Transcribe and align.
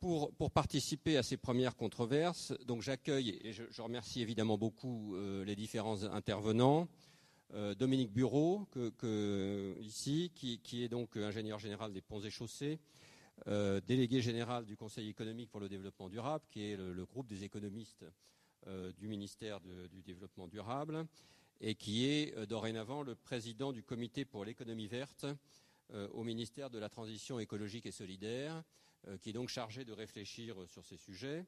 pour, 0.00 0.32
participer 0.50 1.16
à 1.16 1.22
ces 1.22 1.36
premières 1.36 1.76
controverses, 1.76 2.52
donc 2.64 2.82
j'accueille 2.82 3.38
et 3.42 3.52
je, 3.52 3.82
remercie 3.82 4.20
évidemment 4.22 4.58
beaucoup 4.58 5.16
euh, 5.16 5.44
les 5.44 5.56
différents 5.56 6.04
intervenants. 6.04 6.88
Euh, 7.54 7.74
Dominique 7.74 8.12
Bureau, 8.12 8.66
qui, 10.34 10.84
est 10.84 10.88
donc 10.88 11.16
ingénieur 11.16 11.58
général 11.58 11.92
des 11.92 12.02
ponts 12.02 12.20
et 12.20 12.30
chaussées, 12.30 12.78
euh, 13.46 13.80
délégué 13.86 14.20
général 14.20 14.66
du 14.66 14.76
Conseil 14.76 15.08
économique 15.08 15.50
pour 15.50 15.60
le 15.60 15.68
développement 15.68 16.08
durable, 16.08 16.44
qui 16.50 16.64
est 16.64 16.76
le, 16.76 17.06
groupe 17.06 17.26
des 17.26 17.44
économistes 17.44 18.04
euh, 18.66 18.92
du 18.98 19.08
ministère 19.08 19.60
du 19.60 20.02
développement 20.02 20.48
durable, 20.48 21.06
et 21.60 21.74
qui 21.74 22.06
est 22.06 22.36
euh, 22.36 22.46
dorénavant 22.46 23.02
le 23.02 23.14
président 23.14 23.72
du 23.72 23.82
comité 23.82 24.24
pour 24.24 24.44
l'économie 24.44 24.86
verte 24.86 25.26
euh, 25.92 26.08
au 26.08 26.22
ministère 26.22 26.70
de 26.70 26.78
la 26.78 26.88
Transition 26.88 27.38
écologique 27.38 27.86
et 27.86 27.92
solidaire, 27.92 28.62
qui 29.20 29.30
est 29.30 29.32
donc 29.32 29.48
chargé 29.48 29.84
de 29.84 29.92
réfléchir 29.92 30.56
sur 30.68 30.84
ces 30.84 30.96
sujets, 30.96 31.46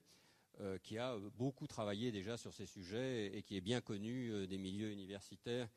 qui 0.83 0.99
a 0.99 1.17
beaucoup 1.37 1.67
travaillé 1.67 2.13
déjà 2.13 2.37
sur 2.37 2.53
ces 2.53 2.67
sujets 2.67 3.37
et 3.37 3.43
qui 3.43 3.57
est 3.57 3.61
bien 3.61 3.81
connu 3.81 4.47
des 4.47 4.59
milieux 4.59 4.91
universitaires 4.91 5.69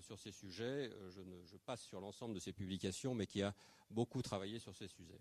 sur 0.00 0.18
ces 0.18 0.30
sujets. 0.30 0.90
Je, 1.10 1.56
passe 1.56 1.82
sur 1.82 2.00
l'ensemble 2.00 2.34
de 2.34 2.40
ses 2.40 2.52
publications, 2.52 3.14
mais 3.14 3.26
qui 3.26 3.42
a 3.42 3.54
beaucoup 3.90 4.22
travaillé 4.22 4.58
sur 4.58 4.74
ces 4.74 4.88
sujets. 4.88 5.20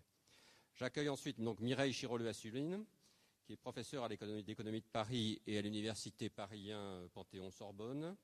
J'accueille 0.76 1.10
ensuite 1.10 1.40
donc 1.40 1.60
Mireille 1.60 1.94
Chiroleux-Assuline, 1.94 2.86
qui 3.44 3.54
est 3.54 3.58
professeure 3.58 4.04
à 4.04 4.08
l'économie 4.08 4.44
d'économie 4.44 4.82
de 4.82 4.88
Paris 4.88 5.42
et 5.48 5.58
à 5.58 5.62
l'université 5.62 6.30
Paris 6.30 6.72
Panthéon-Sorbonne, 7.14 8.16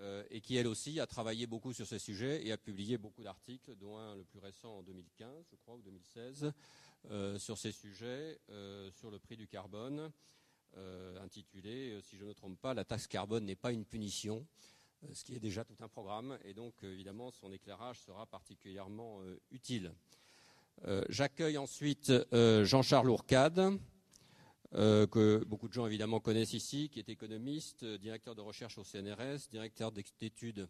euh, 0.00 0.24
et 0.30 0.40
qui 0.40 0.56
elle 0.56 0.66
aussi 0.66 0.98
a 0.98 1.06
travaillé 1.06 1.46
beaucoup 1.46 1.72
sur 1.72 1.86
ce 1.86 1.98
sujet 1.98 2.44
et 2.44 2.52
a 2.52 2.56
publié 2.56 2.98
beaucoup 2.98 3.22
d'articles, 3.22 3.76
dont 3.76 3.96
un 3.96 4.16
le 4.16 4.24
plus 4.24 4.40
récent 4.40 4.78
en 4.78 4.82
2015, 4.82 5.44
je 5.50 5.56
crois, 5.56 5.74
ou 5.74 5.82
2016, 5.82 6.44
euh, 6.44 6.52
sur 7.38 7.58
ces 7.58 7.72
sujets, 7.72 8.38
euh, 8.50 8.90
sur 8.92 9.10
le 9.10 9.18
prix 9.18 9.36
du 9.36 9.46
carbone, 9.46 10.10
euh, 10.76 11.22
intitulé, 11.22 11.90
euh, 11.92 12.00
si 12.00 12.16
je 12.16 12.24
ne 12.24 12.28
me 12.28 12.34
trompe 12.34 12.58
pas, 12.58 12.74
La 12.74 12.84
taxe 12.84 13.06
carbone 13.06 13.44
n'est 13.44 13.54
pas 13.54 13.72
une 13.72 13.84
punition, 13.84 14.46
euh, 15.04 15.08
ce 15.12 15.24
qui 15.24 15.34
est 15.34 15.40
déjà 15.40 15.64
tout 15.64 15.76
un 15.80 15.88
programme, 15.88 16.38
et 16.44 16.54
donc 16.54 16.74
évidemment 16.82 17.30
son 17.30 17.52
éclairage 17.52 18.00
sera 18.00 18.26
particulièrement 18.26 19.20
utile. 19.50 19.92
J'accueille 21.08 21.56
ensuite 21.56 22.12
Jean-Charles 22.32 23.08
Ourcade, 23.08 23.78
euh, 24.74 25.06
que 25.06 25.44
beaucoup 25.44 25.68
de 25.68 25.72
gens 25.72 25.86
évidemment 25.86 26.18
connaissent 26.18 26.52
ici, 26.52 26.88
qui 26.88 26.98
est 26.98 27.08
économiste, 27.08 27.84
euh, 27.84 27.96
directeur 27.96 28.34
de 28.34 28.40
recherche 28.40 28.76
au 28.76 28.82
CNRS, 28.82 29.48
directeur 29.48 29.92
d'études 29.92 30.68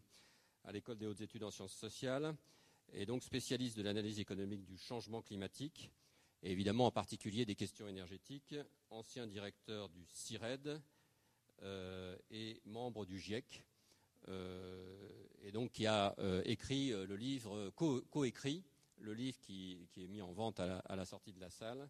à 0.63 0.71
l'école 0.71 0.99
des 0.99 1.07
hautes 1.07 1.21
études 1.21 1.43
en 1.43 1.49
sciences 1.49 1.73
sociales, 1.73 2.35
et 2.93 3.07
donc 3.07 3.23
spécialiste 3.23 3.75
de 3.75 3.81
l'analyse 3.81 4.19
économique 4.19 4.63
du 4.63 4.77
changement 4.77 5.23
climatique, 5.23 5.89
et 6.45 6.51
évidemment 6.51 6.85
en 6.85 6.91
particulier 6.91 7.43
des 7.43 7.55
questions 7.55 7.87
énergétiques, 7.87 8.55
ancien 8.91 9.25
directeur 9.25 9.89
du 9.89 10.05
CIRED 10.05 10.79
euh, 11.63 12.15
et 12.29 12.61
membre 12.65 13.05
du 13.05 13.19
GIEC, 13.19 13.65
euh, 14.27 15.09
et 15.41 15.51
donc 15.51 15.71
qui 15.71 15.87
a 15.87 16.15
euh, 16.19 16.43
écrit 16.45 16.89
le 16.89 17.15
livre, 17.15 17.71
co-écrit 17.71 18.63
le 18.99 19.13
livre 19.15 19.39
qui, 19.39 19.89
est 19.97 20.07
mis 20.07 20.21
en 20.21 20.33
vente 20.33 20.59
à 20.59 20.95
la, 20.95 21.05
sortie 21.05 21.33
de 21.33 21.39
la 21.41 21.49
salle, 21.49 21.89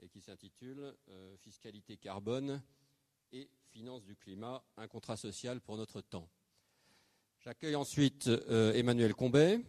et 0.00 0.08
qui 0.08 0.20
s'intitule 0.20 0.94
Fiscalité 1.38 1.96
carbone 1.96 2.62
et 3.32 3.50
finances 3.70 4.04
du 4.04 4.14
climat, 4.14 4.64
un 4.76 4.86
contrat 4.86 5.16
social 5.16 5.60
pour 5.60 5.76
notre 5.76 6.00
temps. 6.00 6.30
J'accueille 7.40 7.76
ensuite 7.76 8.28
Emmanuel 8.48 9.14
Combet, 9.14 9.60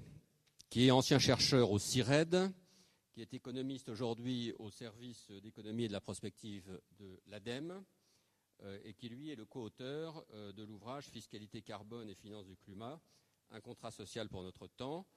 qui 0.70 0.88
est 0.88 0.92
ancien 0.92 1.18
chercheur 1.18 1.72
au 1.72 1.80
CIRED, 1.80 2.52
qui 3.18 3.24
est 3.24 3.34
économiste 3.34 3.90
aujourd'hui 3.90 4.54
au 4.60 4.70
service 4.70 5.32
d'économie 5.42 5.86
et 5.86 5.88
de 5.88 5.94
la 5.94 6.00
prospective 6.00 6.80
de 7.00 7.20
l'ADEME, 7.26 7.84
euh, 8.62 8.78
et 8.84 8.94
qui 8.94 9.10
lui 9.10 9.32
est 9.32 9.36
le 9.36 9.44
co-auteur 9.44 10.24
euh, 10.36 10.54
de 10.54 10.62
l'ouvrage 10.62 11.06
Fiscalité 11.06 11.64
carbone 11.64 12.12
et 12.12 12.14
finances 12.14 12.46
du 12.46 12.56
climat, 12.56 13.02
un 13.50 13.60
contrat 13.60 13.90
social 13.90 14.30
pour 14.30 14.44
notre 14.44 14.68
temps, 14.68 15.08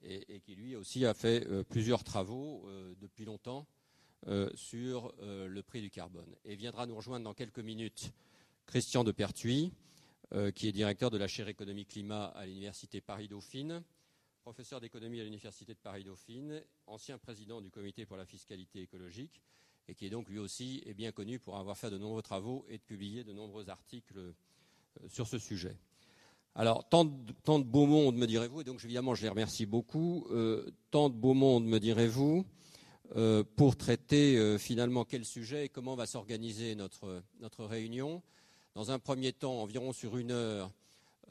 et, 0.00 0.40
qui 0.40 0.54
lui 0.54 0.74
aussi 0.74 1.04
a 1.04 1.12
fait 1.12 1.46
euh, 1.48 1.62
plusieurs 1.62 2.02
travaux 2.02 2.66
depuis 2.98 3.26
longtemps 3.26 3.66
sur 4.54 5.14
le 5.20 5.60
prix 5.60 5.82
du 5.82 5.90
carbone. 5.90 6.34
Et 6.46 6.56
viendra 6.56 6.86
nous 6.86 6.96
rejoindre 6.96 7.24
dans 7.24 7.34
quelques 7.34 7.58
minutes 7.58 8.10
Christian 8.64 9.04
de 9.04 9.12
Pertuis, 9.12 9.70
qui 10.54 10.66
est 10.66 10.72
directeur 10.72 11.10
de 11.10 11.18
la 11.18 11.28
chaire 11.28 11.48
économie 11.48 11.84
climat 11.84 12.26
à 12.28 12.46
l'université 12.46 13.02
Paris-Dauphine, 13.02 13.82
professeur 14.40 14.80
d'économie 14.80 15.20
à 15.20 15.24
l'université 15.24 15.74
de 15.74 15.78
Paris-Dauphine, 15.78 16.62
ancien 16.86 17.18
président 17.18 17.60
du 17.60 17.70
comité 17.70 18.06
pour 18.06 18.16
la 18.16 18.24
fiscalité 18.24 18.80
écologique, 18.80 19.42
et 19.86 19.94
qui 19.94 20.06
est 20.06 20.10
donc 20.10 20.28
lui 20.28 20.38
aussi 20.38 20.82
bien 20.96 21.12
connu 21.12 21.38
pour 21.38 21.58
avoir 21.58 21.76
fait 21.76 21.90
de 21.90 21.98
nombreux 21.98 22.22
travaux 22.22 22.64
et 22.68 22.78
de 22.78 22.82
publier 22.82 23.22
de 23.22 23.32
nombreux 23.32 23.68
articles 23.68 24.18
euh, 24.18 24.32
sur 25.08 25.26
ce 25.26 25.38
sujet. 25.38 25.76
Alors, 26.54 26.88
tant 26.88 27.04
de, 27.04 27.32
tant 27.44 27.58
de 27.58 27.64
beau 27.64 27.86
monde, 27.86 28.16
me 28.16 28.26
direz-vous, 28.26 28.62
et 28.62 28.64
donc 28.64 28.82
évidemment 28.82 29.14
je 29.14 29.22
les 29.22 29.28
remercie 29.28 29.66
beaucoup, 29.66 30.26
euh, 30.30 30.70
tant 30.90 31.10
de 31.10 31.14
beau 31.14 31.34
monde, 31.34 31.66
me 31.66 31.78
direz-vous, 31.78 32.44
euh, 33.16 33.44
pour 33.56 33.76
traiter 33.76 34.58
finalement 34.58 35.04
quel 35.04 35.24
sujet 35.24 35.66
et 35.66 35.68
comment 35.68 35.96
va 35.96 36.06
s'organiser 36.06 36.74
notre, 36.74 37.22
notre 37.40 37.64
réunion. 37.64 38.22
Dans 38.74 38.90
un 38.90 38.98
premier 38.98 39.32
temps, 39.32 39.60
environ 39.60 39.92
sur 39.92 40.16
une 40.16 40.30
heure, 40.30 40.72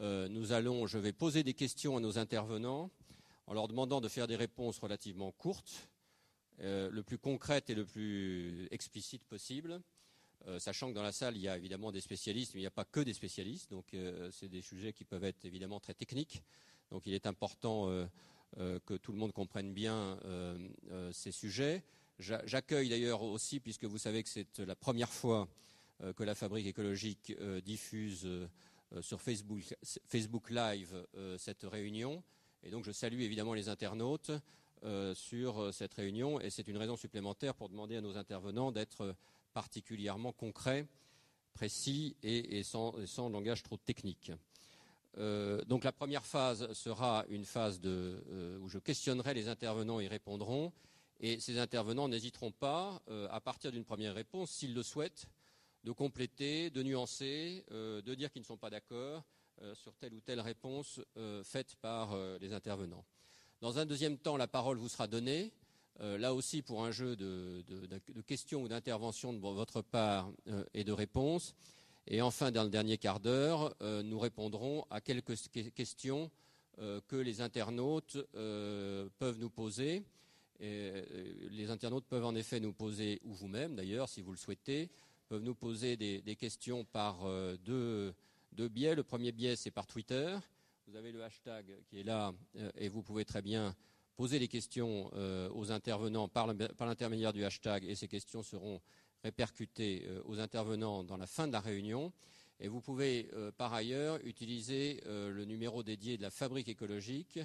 nous 0.02 0.54
allons, 0.54 0.88
je 0.88 0.98
vais 0.98 1.12
poser 1.12 1.44
des 1.44 1.54
questions 1.54 1.98
à 1.98 2.00
nos 2.00 2.18
intervenants 2.18 2.90
en 3.50 3.54
leur 3.54 3.68
demandant 3.68 4.00
de 4.00 4.08
faire 4.08 4.28
des 4.28 4.36
réponses 4.36 4.78
relativement 4.78 5.32
courtes, 5.32 5.90
euh, 6.60 6.88
le 6.92 7.02
plus 7.02 7.18
concrètes 7.18 7.72
et 7.72 7.76
le 7.76 7.84
plus 7.84 8.68
explicites 8.70 9.24
possible. 9.24 9.82
Euh, 10.48 10.60
sachant 10.60 10.90
que 10.90 10.94
dans 10.94 11.02
la 11.02 11.12
salle, 11.12 11.36
il 11.36 11.42
y 11.42 11.48
a 11.48 11.58
évidemment 11.58 11.92
des 11.92 12.00
spécialistes, 12.00 12.54
mais 12.54 12.60
il 12.60 12.64
n'y 12.64 12.68
a 12.68 12.72
pas 12.72 12.86
que 12.86 13.00
des 13.00 13.14
spécialistes, 13.14 13.72
donc 13.72 13.96
euh, 13.96 14.30
c'est 14.32 14.50
des 14.50 14.62
sujets 14.62 14.94
qui 14.94 15.04
peuvent 15.04 15.24
être 15.24 15.46
évidemment 15.46 15.80
très 15.80 15.96
techniques. 15.96 16.44
Donc 16.92 17.08
il 17.08 17.14
est 17.14 17.26
important 17.26 17.88
que 18.58 18.98
tout 18.98 19.12
le 19.12 19.18
monde 19.20 19.32
comprenne 19.32 19.74
bien 19.74 20.18
ces 21.12 21.32
sujets. 21.32 21.84
J'accueille 22.18 22.90
d'ailleurs 22.90 23.22
aussi, 23.22 23.60
puisque 23.60 23.86
vous 23.86 24.00
savez 24.00 24.24
que 24.24 24.30
c'est 24.30 24.58
la 24.58 24.76
première 24.76 25.14
fois 25.14 25.48
que 26.16 26.24
la 26.24 26.34
Fabrique 26.34 26.66
écologique 26.66 27.32
diffuse 27.64 28.28
sur 29.02 29.22
Facebook 29.22 30.50
Live 30.50 31.06
cette 31.38 31.62
réunion. 31.62 32.24
Je 32.64 32.92
salue 32.92 33.22
évidemment 33.22 33.54
les 33.54 33.70
internautes 33.70 34.32
euh, 34.84 35.14
sur 35.14 35.74
cette 35.74 35.94
réunion 35.94 36.40
et 36.40 36.50
c'est 36.50 36.68
une 36.68 36.78
raison 36.78 36.96
supplémentaire 36.96 37.56
pour 37.56 37.70
demander 37.70 37.98
à 37.98 38.02
nos 38.02 38.18
intervenants 38.18 38.72
d'être 38.72 39.16
particulièrement 39.54 40.32
concrets, 40.32 40.86
précis 41.54 42.16
et, 42.24 42.64
sans, 42.64 42.94
langage 43.30 43.64
trop 43.64 43.78
technique. 43.78 44.32
Euh, 45.18 45.64
donc 45.66 45.84
la 45.84 45.92
première 45.92 46.26
phase 46.26 46.72
sera 46.74 47.26
une 47.30 47.46
phase 47.46 47.82
euh, 47.86 48.60
où 48.60 48.70
je 48.70 48.78
questionnerai 48.78 49.34
les 49.34 49.48
intervenants 49.48 50.00
et 50.00 50.08
répondront. 50.08 50.72
Et 51.22 51.40
ces 51.40 51.60
intervenants 51.60 52.08
n'hésiteront 52.08 52.52
pas, 52.52 53.02
euh, 53.10 53.28
à 53.32 53.42
partir 53.42 53.72
d'une 53.72 53.84
première 53.84 54.14
réponse, 54.14 54.52
s'ils 54.52 54.74
le 54.74 54.84
souhaitent, 54.84 55.26
de 55.84 55.92
compléter, 55.92 56.70
de 56.70 56.82
nuancer, 56.84 57.66
euh, 57.72 58.02
de 58.02 58.16
dire 58.16 58.32
qu'ils 58.32 58.42
ne 58.42 58.48
sont 58.48 58.58
pas 58.58 58.70
d'accord 58.70 59.24
euh, 59.24 59.39
sur 59.74 59.94
telle 59.96 60.14
ou 60.14 60.22
telle 60.22 60.40
réponse 60.40 61.02
euh, 61.18 61.44
faite 61.44 61.76
par 61.82 62.18
les 62.40 62.54
intervenants. 62.54 63.06
Dans 63.62 63.78
un 63.78 63.86
deuxième 63.86 64.18
temps, 64.18 64.38
la 64.38 64.48
parole 64.48 64.78
vous 64.78 64.90
sera 64.90 65.08
donnée, 65.08 65.52
là 66.00 66.34
aussi 66.34 66.62
pour 66.62 66.86
un 66.86 66.92
jeu 66.92 67.18
de, 67.18 67.62
questions 68.26 68.64
ou 68.64 68.68
d'interventions 68.70 69.34
de 69.34 69.40
votre 69.40 69.82
part 69.82 70.32
et 70.74 70.86
de 70.86 70.94
réponses. 70.94 71.54
Et 72.08 72.22
enfin, 72.22 72.52
dans 72.52 72.64
le 72.64 72.70
dernier 72.70 72.98
quart 72.98 73.20
d'heure, 73.20 73.76
euh, 73.82 74.02
nous 74.02 74.18
répondrons 74.18 74.86
à 74.90 75.00
quelques 75.00 75.36
questions 75.76 76.32
euh, 76.80 77.02
que 77.08 77.16
les 77.16 77.42
internautes 77.42 78.18
euh, 78.36 79.10
peuvent 79.20 79.38
nous 79.38 79.52
poser. 79.52 80.04
Euh, 80.62 81.06
les 81.52 81.70
internautes 81.70 82.06
peuvent 82.06 82.26
en 82.26 82.36
effet 82.36 82.60
nous 82.60 82.74
poser, 82.74 83.22
ou 83.24 83.34
vous-même 83.34 83.76
d'ailleurs, 83.76 84.10
si 84.10 84.22
vous 84.22 84.32
le 84.32 84.38
souhaitez, 84.38 84.90
peuvent 85.28 85.44
nous 85.44 85.56
poser 85.56 85.96
des, 85.96 86.36
questions 86.36 86.84
par 86.84 87.26
euh, 87.26 87.56
deux, 87.64 88.14
biais. 88.68 88.96
Le 88.96 89.04
premier 89.04 89.32
biais, 89.32 89.56
c'est 89.56 89.72
par 89.72 89.88
Twitter. 89.88 90.38
Vous 90.88 90.96
avez 90.96 91.12
le 91.12 91.24
hashtag 91.24 91.66
qui 91.88 92.00
est 92.00 92.04
là 92.04 92.34
euh, 92.56 92.72
et 92.76 92.90
vous 92.90 93.04
pouvez 93.04 93.26
très 93.26 93.42
bien 93.42 93.76
poser 94.16 94.40
les 94.40 94.50
questions 94.50 95.10
aux 95.54 95.72
intervenants 95.72 96.28
par 96.28 96.46
l'intermédiaire 96.46 97.32
du 97.32 97.46
hashtag 97.46 97.86
et 97.86 97.96
ces 97.96 98.10
questions 98.10 98.44
seront 98.44 98.82
répercuter 99.24 100.04
euh, 100.06 100.22
aux 100.26 100.40
intervenants 100.40 101.04
dans 101.04 101.18
la 101.18 101.28
fin 101.28 101.48
de 101.48 101.54
la 101.54 101.60
réunion. 101.60 102.14
Et 102.60 102.68
vous 102.68 102.82
pouvez 102.82 103.30
euh, 103.34 103.52
par 103.52 103.74
ailleurs 103.74 104.20
utiliser 104.26 105.02
euh, 105.06 105.32
le 105.32 105.46
numéro 105.46 105.84
dédié 105.84 106.18
de 106.18 106.22
la 106.22 106.32
fabrique 106.32 106.70
écologique 106.70 107.40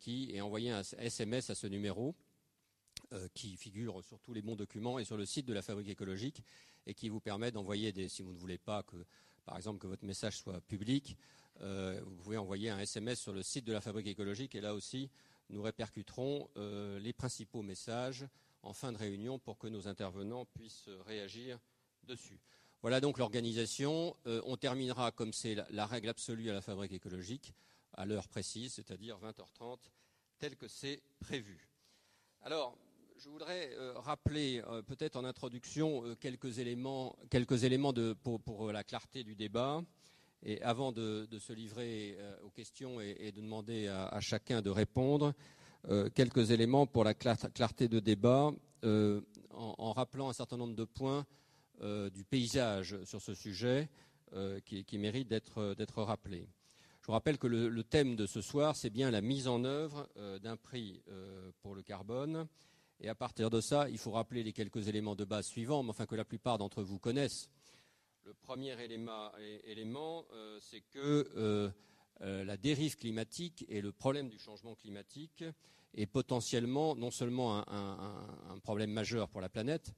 qui 0.00 0.30
est 0.34 0.42
envoyé 0.42 0.70
un 0.70 0.82
SMS 0.82 1.48
à 1.48 1.54
ce 1.54 1.66
numéro 1.66 2.14
qui 3.32 3.56
figure 3.56 4.04
sur 4.04 4.20
tous 4.20 4.34
les 4.34 4.42
bons 4.42 4.54
documents 4.54 4.98
et 4.98 5.04
sur 5.06 5.16
le 5.16 5.24
site 5.24 5.46
de 5.46 5.54
la 5.54 5.62
fabrique 5.62 5.88
écologique 5.88 6.42
et 6.86 6.92
qui 6.92 7.08
vous 7.08 7.20
permet 7.20 7.50
d'envoyer 7.50 7.90
des, 7.90 8.10
si 8.10 8.20
vous 8.20 8.34
ne 8.34 8.38
voulez 8.38 8.58
pas 8.58 8.82
que, 8.82 8.96
par 9.44 9.56
exemple, 9.56 9.78
que 9.78 9.86
votre 9.86 10.04
message 10.04 10.38
soit 10.38 10.60
public, 10.62 11.16
euh, 11.60 12.00
vous 12.04 12.16
pouvez 12.16 12.36
envoyer 12.36 12.70
un 12.70 12.78
SMS 12.78 13.20
sur 13.20 13.32
le 13.32 13.42
site 13.42 13.64
de 13.64 13.72
la 13.72 13.80
fabrique 13.80 14.06
écologique 14.06 14.54
et 14.54 14.60
là 14.60 14.74
aussi, 14.74 15.10
nous 15.50 15.62
répercuterons 15.62 16.48
euh, 16.56 16.98
les 16.98 17.12
principaux 17.12 17.62
messages 17.62 18.26
en 18.62 18.72
fin 18.72 18.92
de 18.92 18.98
réunion 18.98 19.38
pour 19.38 19.58
que 19.58 19.66
nos 19.66 19.88
intervenants 19.88 20.44
puissent 20.46 20.88
réagir 21.06 21.58
dessus. 22.04 22.40
Voilà 22.80 23.00
donc 23.00 23.18
l'organisation. 23.18 24.16
on 24.24 24.56
terminera, 24.56 25.12
comme 25.12 25.32
c'est 25.32 25.56
la, 25.70 25.86
règle 25.86 26.08
absolue 26.08 26.50
à 26.50 26.52
la 26.52 26.60
fabrique 26.60 26.92
écologique, 26.92 27.54
à 27.92 28.06
l'heure 28.06 28.26
précise, 28.26 28.74
c'est-à-dire 28.74 29.18
20h30, 29.20 29.78
tel 30.38 30.56
que 30.56 30.66
c'est 30.66 31.00
prévu. 31.20 31.68
Alors, 32.40 32.76
je 33.22 33.28
voudrais 33.28 33.70
rappeler 33.96 34.62
peut-être 34.86 35.16
en 35.16 35.24
introduction 35.24 36.16
quelques 36.18 36.58
éléments, 36.58 37.16
quelques 37.30 37.62
éléments 37.62 37.92
pour, 38.22 38.72
la 38.72 38.82
clarté 38.82 39.22
du 39.22 39.36
débat. 39.36 39.82
Et 40.44 40.60
avant 40.62 40.90
de, 40.90 41.28
se 41.38 41.52
livrer 41.52 42.16
euh, 42.18 42.34
aux 42.44 42.50
questions 42.50 43.00
et, 43.00 43.30
de 43.30 43.40
demander 43.40 43.86
à, 43.86 44.18
chacun 44.20 44.60
de 44.60 44.70
répondre, 44.70 45.34
euh, 45.88 46.08
quelques 46.10 46.50
éléments 46.50 46.86
pour 46.86 47.04
la 47.04 47.14
clarté 47.14 47.86
de 47.86 48.00
débat, 48.00 48.50
euh, 48.84 49.20
en, 49.50 49.92
rappelant 49.92 50.28
un 50.28 50.32
certain 50.32 50.56
nombre 50.56 50.74
de 50.74 50.84
points 50.84 51.26
du 52.14 52.24
paysage 52.24 52.96
sur 53.04 53.20
ce 53.20 53.34
sujet 53.34 53.88
qui 54.64 54.98
méritent 54.98 55.28
d'être 55.28 56.02
rappelés. 56.02 56.48
Je 57.00 57.06
vous 57.06 57.12
rappelle 57.12 57.38
que 57.38 57.48
le, 57.48 57.82
thème 57.82 58.14
de 58.14 58.26
ce 58.26 58.40
soir, 58.40 58.76
c'est 58.76 58.90
bien 58.90 59.10
la 59.10 59.20
mise 59.20 59.48
en 59.48 59.64
œuvre 59.64 60.08
d'un 60.42 60.56
prix 60.56 61.02
pour 61.60 61.74
le 61.74 61.82
carbone. 61.82 62.46
Et 63.04 63.08
à 63.08 63.16
partir 63.16 63.50
de 63.50 63.60
ça, 63.60 63.88
il 63.90 63.98
faut 63.98 64.12
rappeler 64.12 64.44
les 64.44 64.52
quelques 64.52 64.86
éléments 64.86 65.16
de 65.16 65.24
base 65.24 65.46
suivants, 65.46 65.82
mais 65.82 65.90
enfin 65.90 66.06
que 66.06 66.14
la 66.14 66.24
plupart 66.24 66.56
d'entre 66.56 66.84
vous 66.84 67.00
connaissent. 67.00 67.50
Le 68.24 68.32
premier 68.32 68.76
élément, 68.80 70.24
euh, 70.32 70.58
c'est 70.60 70.82
que 70.82 71.28
euh, 71.36 71.68
euh, 72.20 72.44
la 72.44 72.56
dérive 72.56 72.96
climatique 72.96 73.64
et 73.68 73.80
le 73.80 73.90
problème 73.90 74.28
du 74.28 74.38
changement 74.38 74.76
climatique 74.76 75.44
est 75.94 76.06
potentiellement 76.06 76.94
non 76.94 77.10
seulement 77.10 77.68
un, 77.68 78.58
problème 78.62 78.92
majeur 78.92 79.28
pour 79.28 79.40
la 79.40 79.48
planète, 79.48 79.92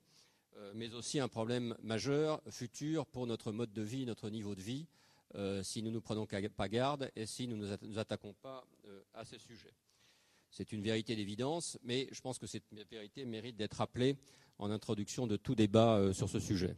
mais 0.74 0.92
aussi 0.94 1.20
un 1.20 1.28
problème 1.28 1.76
majeur 1.82 2.40
futur 2.48 3.06
pour 3.06 3.26
notre 3.26 3.52
mode 3.52 3.72
de 3.72 3.82
vie, 3.82 4.06
notre 4.06 4.30
niveau 4.30 4.56
de 4.56 4.60
vie, 4.60 4.88
si 5.62 5.82
nous 5.82 5.92
ne 5.92 6.00
prenons 6.00 6.26
pas 6.26 6.68
garde 6.68 7.12
et 7.14 7.26
si 7.26 7.46
nous 7.46 7.56
ne 7.56 7.76
nous 7.82 7.98
attaquons 7.98 8.34
pas 8.42 8.66
à 9.12 9.24
ces 9.24 9.38
sujets. 9.38 9.74
C'est 10.56 10.70
une 10.70 10.82
vérité 10.82 11.16
d'évidence, 11.16 11.78
mais 11.82 12.06
je 12.12 12.20
pense 12.20 12.38
que 12.38 12.46
cette 12.46 12.62
vérité 12.88 13.24
mérite 13.24 13.56
d'être 13.56 13.74
rappelée 13.74 14.16
en 14.58 14.70
introduction 14.70 15.26
de 15.26 15.36
tout 15.36 15.56
débat 15.56 16.12
sur 16.12 16.28
ce 16.28 16.38
sujet. 16.38 16.76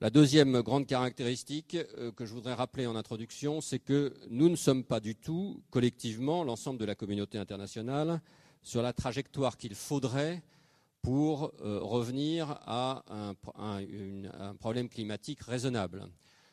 La 0.00 0.10
deuxième 0.10 0.60
grande 0.60 0.88
caractéristique 0.88 1.76
euh, 1.76 2.10
que 2.10 2.26
je 2.26 2.34
voudrais 2.34 2.54
rappeler 2.54 2.88
en 2.88 2.96
introduction, 2.96 3.60
c'est 3.60 3.78
que 3.78 4.12
nous 4.28 4.48
ne 4.48 4.56
sommes 4.56 4.82
pas 4.82 4.98
du 4.98 5.14
tout, 5.14 5.62
collectivement, 5.70 6.42
l'ensemble 6.42 6.80
de 6.80 6.84
la 6.84 6.96
communauté 6.96 7.38
internationale, 7.38 8.20
sur 8.62 8.82
la 8.82 8.92
trajectoire 8.92 9.56
qu'il 9.56 9.76
faudrait 9.76 10.42
pour 11.00 11.52
euh, 11.60 11.78
revenir 11.78 12.58
à 12.66 13.04
un, 13.08 14.54
problème 14.56 14.88
climatique 14.88 15.42
raisonnable. 15.42 16.08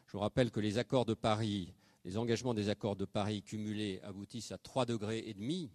Je 0.06 0.14
vous 0.14 0.20
rappelle 0.20 0.52
que 0.52 0.60
les 0.60 0.78
accords 0.78 1.06
de 1.06 1.16
Paris, 1.16 1.74
les 2.06 2.16
engagements 2.16 2.54
des 2.54 2.70
accords 2.70 2.96
de 2.96 3.06
Paris 3.06 3.42
cumulés 3.42 4.00
aboutissent 4.04 4.52
à 4.52 4.60
3 4.60 4.86
degrés 4.86 5.24
et 5.26 5.34
demi, 5.34 5.72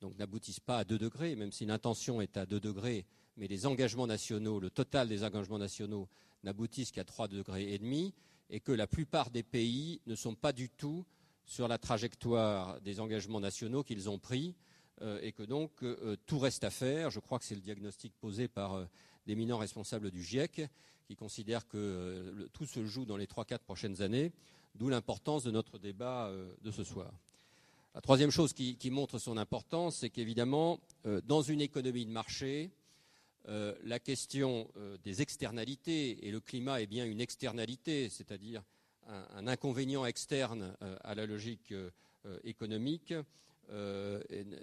donc 0.00 0.16
n'aboutissent 0.18 0.60
pas 0.60 0.78
à 0.78 0.84
2 0.84 0.98
degrés, 0.98 1.36
même 1.36 1.52
si 1.52 1.66
l'intention 1.66 2.20
est 2.20 2.36
à 2.36 2.46
2 2.46 2.60
degrés, 2.60 3.04
mais 3.36 3.46
les 3.48 3.66
engagements 3.66 4.06
nationaux, 4.06 4.60
le 4.60 4.70
total 4.70 5.08
des 5.08 5.24
engagements 5.24 5.58
nationaux 5.58 6.08
n'aboutissent 6.42 6.92
qu'à 6.92 7.04
3 7.04 7.28
degrés 7.28 7.72
et 7.72 7.78
demi 7.78 8.14
et 8.48 8.60
que 8.60 8.72
la 8.72 8.86
plupart 8.86 9.30
des 9.30 9.42
pays 9.42 10.00
ne 10.06 10.14
sont 10.14 10.34
pas 10.34 10.52
du 10.52 10.68
tout 10.68 11.04
sur 11.44 11.68
la 11.68 11.78
trajectoire 11.78 12.80
des 12.80 13.00
engagements 13.00 13.40
nationaux 13.40 13.82
qu'ils 13.82 14.08
ont 14.08 14.18
pris 14.18 14.54
euh, 15.02 15.18
et 15.22 15.32
que 15.32 15.42
donc 15.42 15.82
euh, 15.82 16.16
tout 16.26 16.38
reste 16.38 16.64
à 16.64 16.70
faire. 16.70 17.10
Je 17.10 17.20
crois 17.20 17.38
que 17.38 17.44
c'est 17.44 17.54
le 17.54 17.60
diagnostic 17.60 18.12
posé 18.20 18.48
par 18.48 18.74
euh, 18.74 18.84
d'éminents 19.26 19.58
responsables 19.58 20.10
du 20.10 20.22
GIEC 20.22 20.68
qui 21.06 21.16
considèrent 21.16 21.66
que 21.66 22.48
tout 22.52 22.66
se 22.66 22.84
joue 22.84 23.04
dans 23.04 23.16
les 23.16 23.26
3-4 23.26 23.58
prochaines 23.58 24.00
années, 24.00 24.32
d'où 24.76 24.88
l'importance 24.88 25.42
de 25.42 25.50
notre 25.50 25.78
débat 25.78 26.32
de 26.62 26.70
ce 26.70 26.84
soir. 26.84 27.12
La 27.94 28.00
troisième 28.00 28.30
chose 28.30 28.52
qui 28.52 28.90
montre 28.90 29.18
son 29.18 29.36
importance, 29.36 29.96
c'est 29.96 30.10
qu'évidemment, 30.10 30.80
dans 31.24 31.42
une 31.42 31.60
économie 31.60 32.06
de 32.06 32.10
marché, 32.10 32.70
euh, 33.48 33.74
la 33.84 33.98
question 33.98 34.70
euh, 34.76 34.98
des 35.02 35.22
externalités, 35.22 36.26
et 36.26 36.30
le 36.30 36.40
climat 36.40 36.82
est 36.82 36.86
bien 36.86 37.06
une 37.06 37.20
externalité, 37.20 38.08
c'est-à-dire 38.08 38.62
un, 39.06 39.46
inconvénient 39.46 40.04
externe 40.04 40.76
euh, 40.82 40.96
à 41.02 41.14
la 41.14 41.26
logique 41.26 41.74
économique, 42.44 43.14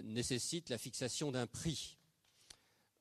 nécessite 0.03 0.69
la 0.69 0.77
fixation 0.77 1.31
d'un 1.31 1.47
prix. 1.47 1.97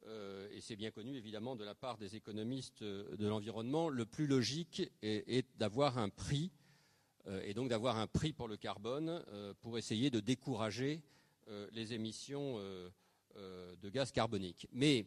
et 0.07 0.61
c'est 0.61 0.77
bien 0.77 0.93
connu 0.93 1.17
évidemment 1.17 1.57
de 1.57 1.65
la 1.65 1.75
part 1.75 1.99
des 1.99 2.15
économistes 2.15 2.83
de 2.83 3.27
l'environnement. 3.27 3.89
Le 3.89 4.07
plus 4.07 4.29
logique 4.29 4.89
est, 5.03 5.47
d'avoir 5.59 5.99
un 5.99 6.09
prix, 6.09 6.53
et 7.43 7.55
donc 7.55 7.69
d'avoir 7.69 7.97
un 7.99 8.07
prix 8.07 8.33
pour 8.33 8.49
le 8.49 8.57
carbone 8.57 9.23
pour 9.61 9.79
essayer 9.79 10.11
de 10.11 10.21
décourager 10.21 11.03
les 11.73 11.93
émissions 11.93 12.59
de 13.37 13.91
gaz 13.91 14.13
carbonique. 14.13 14.69
Mais 14.73 15.07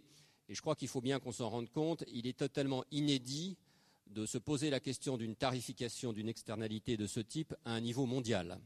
et 0.50 0.56
je 0.56 0.62
crois 0.62 0.76
qu'il 0.76 0.88
faut 0.88 1.00
bien 1.00 1.20
qu'on 1.20 1.32
s'en 1.32 1.50
rende 1.50 1.70
compte, 1.70 2.04
il 2.08 2.26
est 2.26 2.38
totalement 2.38 2.84
inédit 2.92 3.56
de 4.08 4.26
se 4.26 4.40
poser 4.40 4.72
la 4.72 4.80
question 4.80 5.16
d'une 5.16 5.36
tarification 5.36 6.12
d'une 6.12 6.28
externalité 6.28 6.98
de 6.98 7.06
ce 7.06 7.20
type 7.20 7.54
à 7.66 7.74
un 7.74 7.80
niveau 7.80 8.08
mondial. 8.08 8.60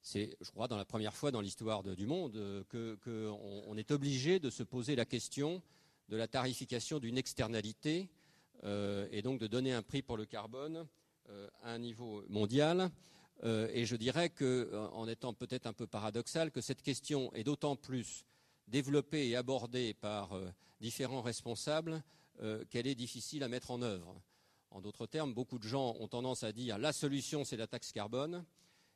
C'est, 0.00 0.36
je 0.40 0.50
crois, 0.50 0.66
dans 0.66 0.78
la 0.78 0.86
première 0.86 1.14
fois 1.14 1.30
dans 1.30 1.42
l'histoire 1.42 1.82
du 1.82 2.06
monde 2.06 2.64
qu'on 2.70 3.76
est 3.76 3.90
obligé 3.90 4.38
de 4.38 4.48
se 4.48 4.62
poser 4.62 4.96
la 4.96 5.04
question 5.04 5.62
de 6.08 6.16
la 6.16 6.26
tarification 6.26 6.98
d'une 6.98 7.18
externalité 7.18 8.08
euh, 8.64 9.06
et 9.10 9.20
donc 9.20 9.40
de 9.40 9.46
donner 9.46 9.72
un 9.72 9.82
prix 9.82 10.02
pour 10.02 10.16
le 10.16 10.24
carbone 10.24 10.76
euh, 10.76 10.84
à 11.62 11.72
un 11.72 11.78
niveau 11.78 12.24
mondial. 12.28 12.90
Euh, 13.42 13.68
et 13.72 13.84
je 13.84 13.96
dirais 13.96 14.30
qu'en 14.30 15.08
étant 15.08 15.34
peut-être 15.34 15.66
un 15.66 15.72
peu 15.72 15.86
paradoxal, 15.86 16.50
que 16.50 16.60
cette 16.60 16.82
question 16.82 17.32
est 17.34 17.44
d'autant 17.44 17.76
plus 17.76 18.24
développée 18.68 19.28
et 19.28 19.36
abordée 19.36 19.94
par 19.94 20.32
euh, 20.32 20.48
différents 20.80 21.22
responsables 21.22 22.02
euh, 22.42 22.64
qu'elle 22.70 22.86
est 22.86 22.94
difficile 22.94 23.42
à 23.42 23.48
mettre 23.48 23.70
en 23.70 23.82
œuvre. 23.82 24.20
En 24.70 24.80
d'autres 24.80 25.06
termes, 25.06 25.34
beaucoup 25.34 25.58
de 25.58 25.68
gens 25.68 25.94
ont 26.00 26.08
tendance 26.08 26.42
à 26.42 26.52
dire 26.52 26.78
la 26.78 26.92
solution 26.92 27.44
c'est 27.44 27.56
la 27.56 27.66
taxe 27.66 27.92
carbone 27.92 28.44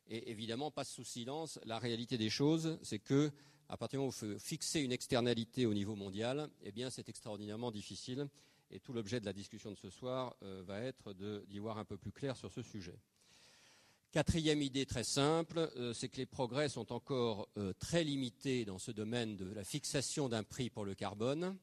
et 0.08 0.30
évidemment 0.30 0.70
passe 0.70 0.90
sous 0.90 1.04
silence 1.04 1.60
la 1.64 1.78
réalité 1.78 2.16
des 2.16 2.30
choses, 2.30 2.78
c'est 2.82 2.98
que 2.98 3.30
à 3.68 3.76
partir 3.76 3.98
du 3.98 4.00
moment 4.00 4.08
où 4.08 4.12
faut 4.12 4.38
fixer 4.38 4.80
une 4.80 4.92
externalité 4.92 5.66
au 5.66 5.74
niveau 5.74 5.94
mondial, 5.94 6.48
eh 6.62 6.72
bien 6.72 6.88
c'est 6.88 7.10
extraordinairement 7.10 7.70
difficile 7.70 8.28
et 8.70 8.80
tout 8.80 8.92
l'objet 8.92 9.20
de 9.20 9.26
la 9.26 9.32
discussion 9.32 9.70
de 9.70 9.76
ce 9.76 9.90
soir 9.90 10.36
euh, 10.42 10.62
va 10.66 10.80
être 10.80 11.12
d'y 11.12 11.58
voir 11.58 11.78
un 11.78 11.84
peu 11.84 11.96
plus 11.96 12.12
clair 12.12 12.36
sur 12.36 12.52
ce 12.52 12.62
sujet. 12.62 12.98
Quatrième 14.10 14.62
idée 14.62 14.86
très 14.86 15.04
simple, 15.04 15.58
euh, 15.76 15.92
c'est 15.92 16.08
que 16.08 16.16
les 16.16 16.26
progrès 16.26 16.68
sont 16.68 16.92
encore 16.92 17.48
euh, 17.58 17.72
très 17.78 18.04
limités 18.04 18.64
dans 18.64 18.78
ce 18.78 18.90
domaine 18.90 19.36
de 19.36 19.52
la 19.52 19.64
fixation 19.64 20.28
d'un 20.28 20.42
prix 20.42 20.70
pour 20.70 20.84
le 20.84 20.94
carbone, 20.94 21.56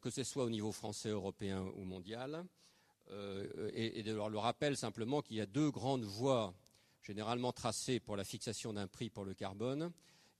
que 0.00 0.10
ce 0.10 0.22
soit 0.22 0.44
au 0.44 0.50
niveau 0.50 0.70
français, 0.70 1.08
européen 1.08 1.60
ou 1.74 1.82
mondial. 1.82 2.46
et, 3.74 4.02
de 4.04 4.12
leur 4.12 4.28
le 4.28 4.38
rappel 4.38 4.76
simplement 4.76 5.22
qu'il 5.22 5.38
y 5.38 5.40
a 5.40 5.46
deux 5.46 5.72
grandes 5.72 6.04
voies 6.04 6.54
généralement 7.02 7.50
tracées 7.50 7.98
pour 7.98 8.14
la 8.16 8.22
fixation 8.22 8.72
d'un 8.72 8.86
prix 8.86 9.10
pour 9.10 9.24
le 9.24 9.34
carbone. 9.34 9.90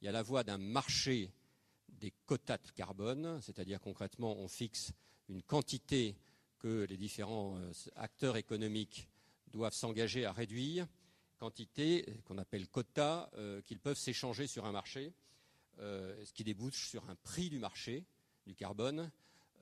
Il 0.00 0.05
y 0.05 0.09
a 0.09 0.12
la 0.12 0.23
voie 0.23 0.45
d'un 0.45 0.59
marché 0.59 1.33
des 1.88 2.12
quotas 2.25 2.59
de 2.59 2.71
carbone, 2.71 3.41
c'est-à-dire 3.43 3.81
concrètement 3.81 4.37
on 4.38 4.47
fixe 4.47 4.93
une 5.29 5.43
quantité 5.43 6.17
que 6.59 6.87
les 6.88 6.97
différents 6.97 7.59
acteurs 7.97 8.37
économiques 8.37 9.09
doivent 9.52 9.75
s'engager 9.75 10.25
à 10.25 10.33
réduire 10.33 10.87
quantité 11.43 12.07
qu'on 12.25 12.38
appelle 12.38 12.69
quota 12.69 13.29
euh, 13.35 13.61
qu'ils 13.62 13.81
peuvent 13.81 13.99
s'échanger 13.99 14.47
sur 14.47 14.64
un 14.64 14.71
marché, 14.71 15.12
euh, 15.81 16.25
ce 16.25 16.33
qui 16.33 16.45
débouche 16.45 16.87
sur 16.87 17.11
un 17.11 17.17
prix 17.17 17.50
du 17.50 17.59
marché 17.59 18.05
du 18.47 18.55
carbone. 18.55 19.11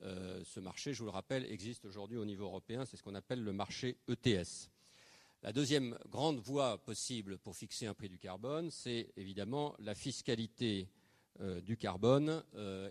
Euh, 0.03 0.43
ce 0.45 0.59
marché, 0.59 0.93
je 0.93 0.99
vous 0.99 1.05
le 1.05 1.11
rappelle, 1.11 1.51
existe 1.51 1.85
aujourd'hui 1.85 2.17
au 2.17 2.25
niveau 2.25 2.45
européen, 2.45 2.85
c'est 2.85 2.97
ce 2.97 3.01
qu'on 3.01 3.15
appelle 3.15 3.43
le 3.43 3.51
marché 3.51 3.97
ETS. 4.07 4.69
La 5.41 5.53
deuxième 5.53 5.97
grande 6.07 6.37
voie 6.37 6.77
possible 6.77 7.39
pour 7.39 7.55
fixer 7.55 7.87
un 7.87 7.95
prix 7.95 8.09
du 8.09 8.19
carbone, 8.19 8.69
c'est 8.69 9.11
évidemment 9.17 9.75
la 9.79 9.95
fiscalité 9.95 10.87
du 11.63 11.77
carbone 11.77 12.43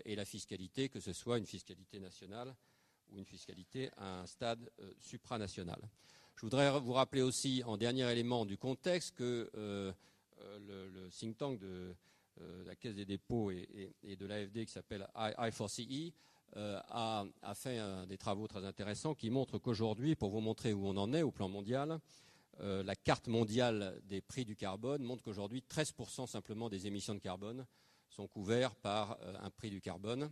et 0.05 0.15
la 0.15 0.25
fiscalité, 0.25 0.89
que 0.89 0.99
ce 0.99 1.13
soit 1.13 1.37
une 1.37 1.45
fiscalité 1.45 1.99
nationale 1.99 2.55
ou 3.09 3.19
une 3.19 3.25
fiscalité 3.25 3.89
à 3.97 4.21
un 4.21 4.25
stade 4.25 4.69
supranational. 4.99 5.79
Je 6.41 6.47
voudrais 6.47 6.71
vous 6.79 6.93
rappeler 6.93 7.21
aussi, 7.21 7.61
en 7.67 7.77
dernier 7.77 8.11
élément 8.11 8.47
du 8.47 8.57
contexte, 8.57 9.13
que 9.13 9.51
euh, 9.55 9.93
euh, 10.39 10.89
le, 10.91 11.09
think 11.11 11.37
tank 11.37 11.59
de 11.59 11.95
euh, 12.41 12.63
la 12.65 12.75
Caisse 12.75 12.95
des 12.95 13.05
dépôts 13.05 13.51
et, 13.51 13.93
de 14.03 14.25
l'AFD 14.25 14.65
qui 14.65 14.71
s'appelle 14.71 15.07
I4CE 15.15 16.13
a, 16.55 17.25
fait 17.53 17.79
des 18.07 18.17
travaux 18.17 18.47
très 18.47 18.65
intéressants 18.65 19.13
qui 19.13 19.29
montrent 19.29 19.59
qu'aujourd'hui, 19.59 20.15
pour 20.15 20.31
vous 20.31 20.39
montrer 20.41 20.73
où 20.73 20.87
on 20.87 20.97
en 20.97 21.13
est 21.13 21.21
au 21.21 21.29
plan 21.29 21.47
mondial, 21.47 21.99
la 22.59 22.95
carte 22.95 23.27
mondiale 23.27 24.01
des 24.05 24.21
prix 24.21 24.43
du 24.43 24.55
carbone 24.55 25.03
montre 25.03 25.23
qu'aujourd'hui, 25.23 25.63
13% 25.69 26.25
simplement 26.25 26.69
des 26.69 26.87
émissions 26.87 27.13
de 27.13 27.19
carbone 27.19 27.67
sont 28.11 28.27
couvertes 28.27 28.77
par 28.79 29.17
un 29.41 29.49
prix 29.49 29.69
du 29.69 29.81
carbone. 29.81 30.31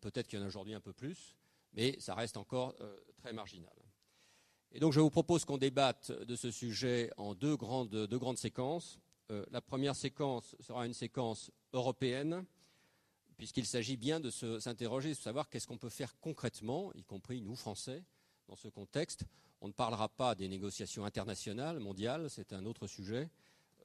Peut-être 0.00 0.26
qu'il 0.26 0.38
y 0.38 0.42
en 0.42 0.44
a 0.44 0.48
aujourd'hui 0.48 0.74
un 0.74 0.80
peu 0.80 0.92
plus, 0.92 1.36
mais 1.72 1.98
ça 2.00 2.14
reste 2.14 2.36
encore 2.36 2.74
très 3.16 3.32
marginal. 3.32 3.74
Et 4.72 4.80
donc 4.80 4.92
je 4.92 5.00
vous 5.00 5.10
propose 5.10 5.44
qu'on 5.44 5.58
débatte 5.58 6.10
de 6.10 6.36
ce 6.36 6.50
sujet 6.50 7.10
en 7.16 7.34
deux 7.34 7.56
grandes, 7.56 8.38
séquences. 8.38 8.98
la 9.28 9.60
première 9.60 9.94
séquence 9.94 10.56
sera 10.60 10.84
une 10.84 10.94
séquence 10.94 11.52
européenne, 11.72 12.44
puisqu'il 13.36 13.66
s'agit 13.66 13.96
bien 13.96 14.20
de 14.20 14.30
s'interroger, 14.30 15.10
de 15.10 15.14
savoir 15.14 15.48
qu'est-ce 15.48 15.66
qu'on 15.66 15.78
peut 15.78 15.88
faire 15.88 16.18
concrètement, 16.20 16.92
y 16.94 17.04
compris 17.04 17.40
nous 17.40 17.56
Français, 17.56 18.04
dans 18.48 18.56
ce 18.56 18.68
contexte. 18.68 19.24
On 19.60 19.68
ne 19.68 19.72
parlera 19.72 20.08
pas 20.08 20.34
des 20.34 20.48
négociations 20.48 21.04
internationales, 21.04 21.78
mondiales, 21.78 22.28
c'est 22.28 22.52
un 22.52 22.66
autre 22.66 22.86
sujet. 22.86 23.30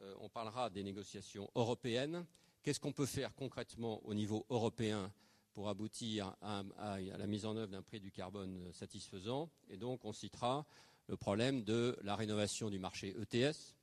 Euh, 0.02 0.14
on 0.20 0.30
parlera 0.30 0.70
des 0.70 0.84
négociations 0.84 1.50
européennes. 1.56 2.26
Qu'est-ce 2.62 2.80
qu'on 2.80 2.92
peut 2.92 3.06
faire 3.06 3.34
concrètement 3.36 4.06
au 4.06 4.14
niveau 4.14 4.46
européen 4.50 5.14
pour 5.54 5.70
aboutir 5.70 6.36
à, 6.42 6.64
la 7.00 7.28
mise 7.28 7.46
en 7.46 7.56
œuvre 7.56 7.72
d'un 7.72 7.82
prix 7.82 8.02
du 8.02 8.12
carbone 8.12 8.72
satisfaisant? 8.74 9.50
Et 9.70 9.78
donc, 9.78 10.04
on 10.04 10.12
citera 10.12 10.66
le 11.08 11.16
problème 11.16 11.64
de 11.64 11.98
la 12.02 12.18
rénovation 12.18 12.70
du 12.70 12.78
marché 12.78 13.16
ETS, 13.18 13.76